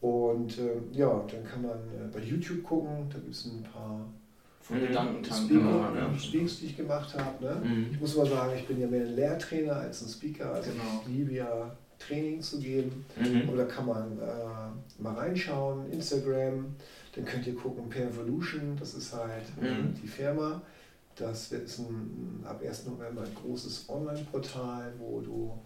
Und 0.03 0.57
äh, 0.57 0.81
ja, 0.91 1.23
dann 1.31 1.45
kann 1.45 1.61
man 1.61 1.71
äh, 1.71 2.11
bei 2.13 2.19
YouTube 2.19 2.61
gucken, 2.61 3.07
da 3.09 3.19
gibt 3.19 3.34
es 3.34 3.45
ein 3.45 3.63
paar 3.63 4.05
von 4.59 4.77
mhm. 4.77 4.88
Gedankentanken, 4.88 5.95
ja. 5.95 6.13
Speaks, 6.19 6.59
die 6.59 6.65
ich 6.65 6.75
gemacht 6.75 7.17
habe. 7.17 7.41
Ne? 7.41 7.61
Mhm. 7.63 7.88
Ich 7.93 8.01
muss 8.01 8.17
mal 8.17 8.25
sagen, 8.25 8.51
ich 8.53 8.67
bin 8.67 8.81
ja 8.81 8.88
mehr 8.88 9.05
ein 9.05 9.15
Lehrtrainer 9.15 9.77
als 9.77 10.01
ein 10.01 10.09
Speaker. 10.09 10.55
Also 10.55 10.71
genau. 10.71 10.84
ich 11.03 11.07
liebe 11.07 11.31
ja 11.31 11.73
Training 11.99 12.41
zu 12.41 12.59
geben. 12.59 13.05
Mhm. 13.15 13.47
Aber 13.47 13.57
da 13.59 13.63
kann 13.63 13.85
man 13.85 14.19
äh, 14.19 15.01
mal 15.01 15.13
reinschauen, 15.13 15.89
Instagram, 15.89 16.75
dann 17.15 17.23
könnt 17.23 17.47
ihr 17.47 17.55
gucken, 17.55 17.88
Pervolution, 17.88 18.75
das 18.77 18.95
ist 18.95 19.13
halt 19.13 19.45
äh, 19.61 19.71
mhm. 19.71 19.93
die 20.03 20.07
Firma. 20.07 20.61
Das 21.15 21.49
ist 21.53 21.80
ein, 21.80 22.43
ab 22.43 22.61
1. 22.61 22.88
November 22.88 23.21
ein 23.21 23.35
großes 23.35 23.88
Online-Portal, 23.88 24.95
wo 24.99 25.21
du 25.21 25.57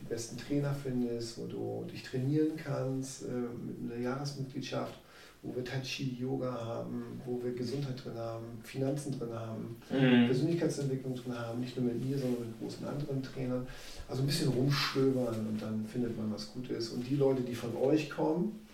die 0.00 0.04
besten 0.04 0.36
Trainer 0.36 0.74
findest, 0.74 1.38
wo 1.38 1.46
du 1.46 1.86
dich 1.90 2.02
trainieren 2.02 2.56
kannst 2.56 3.24
äh, 3.24 3.28
mit 3.28 3.92
einer 3.92 4.00
Jahresmitgliedschaft, 4.00 4.94
wo 5.42 5.54
wir 5.54 5.64
Tai 5.64 5.80
Chi, 5.80 6.16
Yoga 6.18 6.52
haben, 6.52 7.20
wo 7.24 7.42
wir 7.42 7.52
Gesundheit 7.52 8.04
drin 8.04 8.16
haben, 8.16 8.44
Finanzen 8.62 9.18
drin 9.18 9.32
haben, 9.32 9.76
mhm. 9.90 10.26
Persönlichkeitsentwicklung 10.26 11.14
drin 11.14 11.38
haben, 11.38 11.60
nicht 11.60 11.76
nur 11.76 11.86
mit 11.92 12.04
mir, 12.04 12.18
sondern 12.18 12.40
mit 12.40 12.60
großen 12.60 12.86
anderen 12.86 13.22
Trainern. 13.22 13.66
Also 14.08 14.22
ein 14.22 14.26
bisschen 14.26 14.48
rumstöbern 14.48 15.46
und 15.46 15.62
dann 15.62 15.86
findet 15.86 16.16
man 16.16 16.32
was 16.32 16.52
Gutes. 16.52 16.90
Und 16.90 17.08
die 17.08 17.16
Leute, 17.16 17.42
die 17.42 17.54
von 17.54 17.76
euch 17.76 18.10
kommen, 18.10 18.66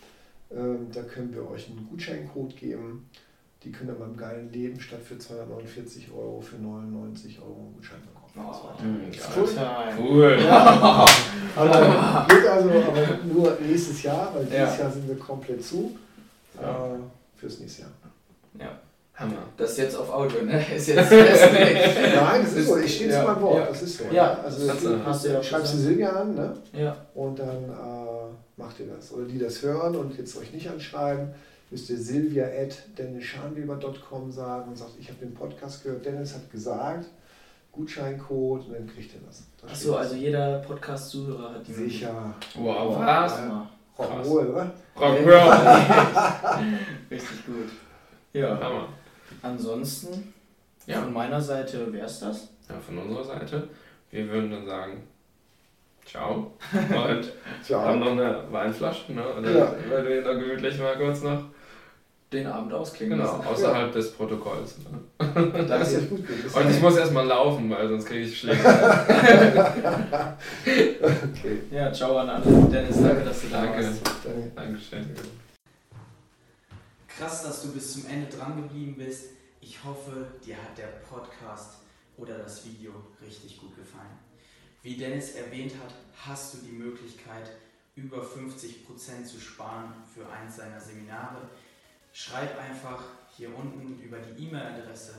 äh, 0.51 0.57
da 0.93 1.03
können 1.03 1.35
wir 1.35 1.49
euch 1.51 1.69
einen 1.69 1.87
Gutscheincode 1.91 2.57
geben. 2.57 3.09
Die 3.63 3.73
können 3.73 3.89
dann 3.89 3.99
beim 3.99 4.17
geilen 4.17 4.53
Leben 4.53 4.79
statt 4.79 5.01
für 5.03 5.19
249 5.19 6.11
Euro 6.13 6.41
für 6.41 6.57
99 6.57 7.41
Euro 7.41 7.61
einen 7.61 7.75
Gutschein 7.75 8.01
bekommen. 8.01 8.14
Oh, 8.37 8.53
cool. 9.37 9.49
cool. 9.99 10.39
Ja. 10.41 11.07
aber, 11.57 12.27
geht 12.29 12.47
also, 12.49 12.69
aber 12.69 13.19
nur 13.25 13.57
nächstes 13.61 14.03
Jahr, 14.03 14.33
weil 14.35 14.45
dieses 14.45 14.59
ja. 14.59 14.85
Jahr 14.85 14.91
sind 14.91 15.09
wir 15.09 15.17
komplett 15.19 15.65
zu. 15.65 15.97
Ja. 16.61 16.95
Äh, 16.95 16.99
fürs 17.37 17.61
nächste 17.61 17.83
Jahr. 17.83 17.91
Ja. 18.59 18.79
Hammer. 19.15 19.45
Das 19.57 19.71
ist 19.71 19.79
jetzt 19.79 19.97
auf 19.97 20.13
Audio, 20.13 20.43
ne? 20.43 20.65
Ist 20.77 20.89
jetzt 20.89 21.09
Nein, 21.09 22.43
das 22.43 22.53
ist 22.55 22.67
so. 22.67 22.79
Ich 22.79 22.97
stehe 22.97 23.11
zu 23.11 23.23
meinem 23.23 23.43
Wort. 23.43 23.59
Ja. 23.59 23.67
Das 23.67 23.83
ist 23.83 23.99
so. 23.99 24.05
Ja. 24.11 24.41
Also 24.43 24.67
du, 24.67 25.07
hast 25.07 25.25
du 25.25 25.29
ja 25.29 25.41
schreibst 25.41 25.75
du 25.75 25.79
Silvia 25.79 26.11
an, 26.11 26.35
ne? 26.35 26.57
Ja. 26.73 26.97
Und 27.15 27.39
dann 27.39 27.65
äh, 27.65 28.35
macht 28.57 28.81
ihr 28.81 28.87
das. 28.87 29.13
Oder 29.13 29.27
die 29.27 29.39
das 29.39 29.63
hören 29.63 29.95
und 29.95 30.19
jetzt 30.19 30.37
euch 30.37 30.53
nicht 30.53 30.69
anschreiben, 30.69 31.29
müsst 31.71 31.91
ihr 31.91 31.97
silvia 31.99 32.47
at 32.47 32.77
sagen 34.31 34.69
und 34.69 34.77
sagt, 34.77 34.93
ich 34.99 35.09
habe 35.09 35.21
den 35.21 35.35
Podcast 35.35 35.85
gehört, 35.85 36.05
Dennis 36.05 36.35
hat 36.35 36.51
gesagt, 36.51 37.07
Gutscheincode 37.75 38.67
und 38.67 38.73
dann 38.73 38.87
kriegt 38.87 39.15
ihr 39.15 39.21
das. 39.27 39.45
das 39.61 39.71
Achso, 39.71 39.97
also 39.97 40.15
jeder 40.15 40.59
Podcast-Zuhörer 40.61 41.55
hat 41.55 41.67
die 41.67 41.73
Sicher. 41.73 42.35
Wow, 42.55 42.99
was? 42.99 43.39
Ja. 43.39 43.69
Rock'n'Roll, 43.99 44.47
oder? 44.47 44.73
Rock'n'Roll. 44.97 46.69
Richtig 47.11 47.47
gut. 47.47 47.71
Ja. 48.33 48.59
Hammer. 48.61 48.89
Ansonsten, 49.43 50.33
ja. 50.87 51.01
von 51.01 51.13
meiner 51.13 51.41
Seite 51.41 51.93
wäre 51.93 52.07
es 52.07 52.21
das. 52.21 52.49
Ja, 52.69 52.77
von 52.79 52.99
unserer 52.99 53.25
Seite. 53.25 53.69
Wir 54.11 54.29
würden 54.29 54.51
dann 54.51 54.67
sagen, 54.67 55.03
ciao. 56.05 56.53
Und 56.73 57.33
ciao. 57.63 57.83
haben 57.83 58.01
noch 58.01 58.13
eine 58.13 58.45
Weinflasche, 58.51 59.13
ne? 59.13 59.23
Oder 59.35 59.51
ja. 59.51 59.75
weil 59.91 60.09
wir 60.09 60.23
da 60.23 60.33
gemütlich 60.35 60.79
mal 60.79 60.97
kurz 60.97 61.23
noch 61.23 61.43
den 62.35 62.47
Abend 62.47 62.73
ausklingen 62.73 63.19
Genau, 63.19 63.37
lassen. 63.39 63.47
außerhalb 63.47 63.87
ja. 63.89 63.93
des 63.93 64.13
Protokolls. 64.13 64.77
Ne? 64.79 65.01
Das 65.69 65.93
ist 65.93 66.11
gut. 66.11 66.25
Das 66.45 66.55
Und 66.55 66.71
ich 66.71 66.81
muss 66.81 66.97
erstmal 66.97 67.27
laufen, 67.27 67.71
weil 67.71 67.89
sonst 67.89 68.05
kriege 68.07 68.21
ich 68.27 68.39
Schläge. 68.39 68.61
okay. 71.03 71.63
Ja, 71.71 71.93
ciao 71.93 72.19
an 72.19 72.29
alle. 72.31 72.45
Dennis, 72.71 73.01
danke, 73.03 73.25
dass 73.25 73.41
du 73.43 73.49
da 73.49 73.63
danke. 73.65 73.85
warst. 73.85 74.01
Danke. 74.25 74.53
Dankeschön. 74.55 75.11
Krass, 77.09 77.43
dass 77.45 77.63
du 77.63 77.73
bis 77.73 77.93
zum 77.95 78.07
Ende 78.07 78.27
dran 78.37 78.57
geblieben 78.57 78.97
bist. 78.99 79.31
Ich 79.61 79.83
hoffe, 79.85 80.27
dir 80.45 80.57
hat 80.57 80.77
der 80.77 80.89
Podcast 81.09 81.77
oder 82.17 82.39
das 82.39 82.65
Video 82.67 82.93
richtig 83.25 83.61
gut 83.61 83.75
gefallen. 83.77 84.19
Wie 84.83 84.97
Dennis 84.97 85.33
erwähnt 85.37 85.73
hat, 85.83 85.95
hast 86.27 86.55
du 86.55 86.59
die 86.59 86.73
Möglichkeit, 86.73 87.51
über 87.97 88.19
50% 88.19 89.25
zu 89.25 89.41
sparen 89.41 89.93
für 90.13 90.29
eins 90.29 90.57
seiner 90.57 90.81
Seminare 90.81 91.49
schreib 92.15 92.59
einfach 92.59 93.05
hier 93.37 93.55
unten 93.55 94.01
über 94.01 94.17
die 94.19 94.47
E-Mail-Adresse 94.47 95.17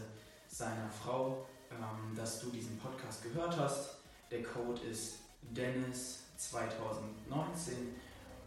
seiner 0.48 0.90
Frau, 0.90 1.48
ähm, 1.70 2.16
dass 2.16 2.40
du 2.40 2.50
diesen 2.50 2.80
Podcast 2.80 3.22
gehört 3.22 3.56
hast. 3.58 3.98
Der 4.32 4.42
Code 4.42 4.82
ist 4.90 5.20
Dennis2019 5.54 7.94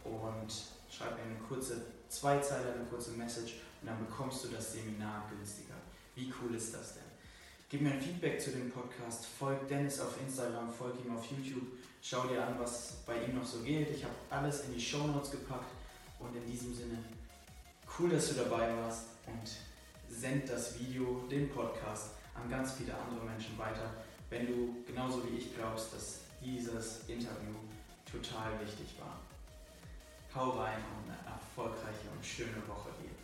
und 0.03 0.51
schreib 0.89 1.15
mir 1.15 1.23
eine 1.23 1.39
kurze 1.47 1.85
Zweizeiler, 2.09 2.73
eine 2.73 2.83
kurze 2.85 3.11
Message 3.11 3.61
und 3.81 3.87
dann 3.87 4.03
bekommst 4.03 4.43
du 4.43 4.49
das 4.49 4.73
Seminar 4.73 5.29
günstiger. 5.29 5.75
Wie 6.15 6.33
cool 6.41 6.55
ist 6.55 6.73
das 6.73 6.95
denn? 6.95 7.03
Gib 7.69 7.81
mir 7.81 7.91
ein 7.91 8.01
Feedback 8.01 8.41
zu 8.41 8.49
dem 8.49 8.71
Podcast, 8.71 9.27
folg 9.27 9.67
Dennis 9.67 9.99
auf 9.99 10.19
Instagram, 10.19 10.73
folg 10.73 10.95
ihm 11.05 11.15
auf 11.15 11.23
YouTube, 11.29 11.67
schau 12.01 12.25
dir 12.25 12.43
an, 12.43 12.57
was 12.57 13.03
bei 13.05 13.25
ihm 13.25 13.35
noch 13.35 13.45
so 13.45 13.59
geht. 13.59 13.91
Ich 13.91 14.03
habe 14.03 14.15
alles 14.31 14.61
in 14.61 14.73
die 14.73 14.81
Show 14.81 15.05
Notes 15.05 15.29
gepackt 15.29 15.71
und 16.17 16.35
in 16.35 16.43
diesem 16.51 16.73
Sinne, 16.73 16.97
cool, 17.97 18.09
dass 18.09 18.29
du 18.29 18.35
dabei 18.35 18.75
warst 18.77 19.05
und 19.27 19.49
send 20.09 20.49
das 20.49 20.79
Video, 20.79 21.23
den 21.29 21.49
Podcast 21.49 22.11
an 22.33 22.49
ganz 22.49 22.73
viele 22.73 22.93
andere 22.93 23.25
Menschen 23.25 23.57
weiter, 23.57 23.93
wenn 24.29 24.47
du 24.47 24.83
genauso 24.85 25.23
wie 25.29 25.37
ich 25.37 25.55
glaubst, 25.55 25.93
dass 25.93 26.21
dieses 26.43 27.07
Interview 27.07 27.55
total 28.09 28.59
wichtig 28.61 28.95
war. 28.99 29.19
Hau 30.35 30.51
rein 30.51 30.77
und 30.97 31.11
eine 31.11 31.35
erfolgreiche 31.35 32.09
und 32.15 32.23
schöne 32.23 32.67
Woche 32.67 32.89
dir. 33.01 33.18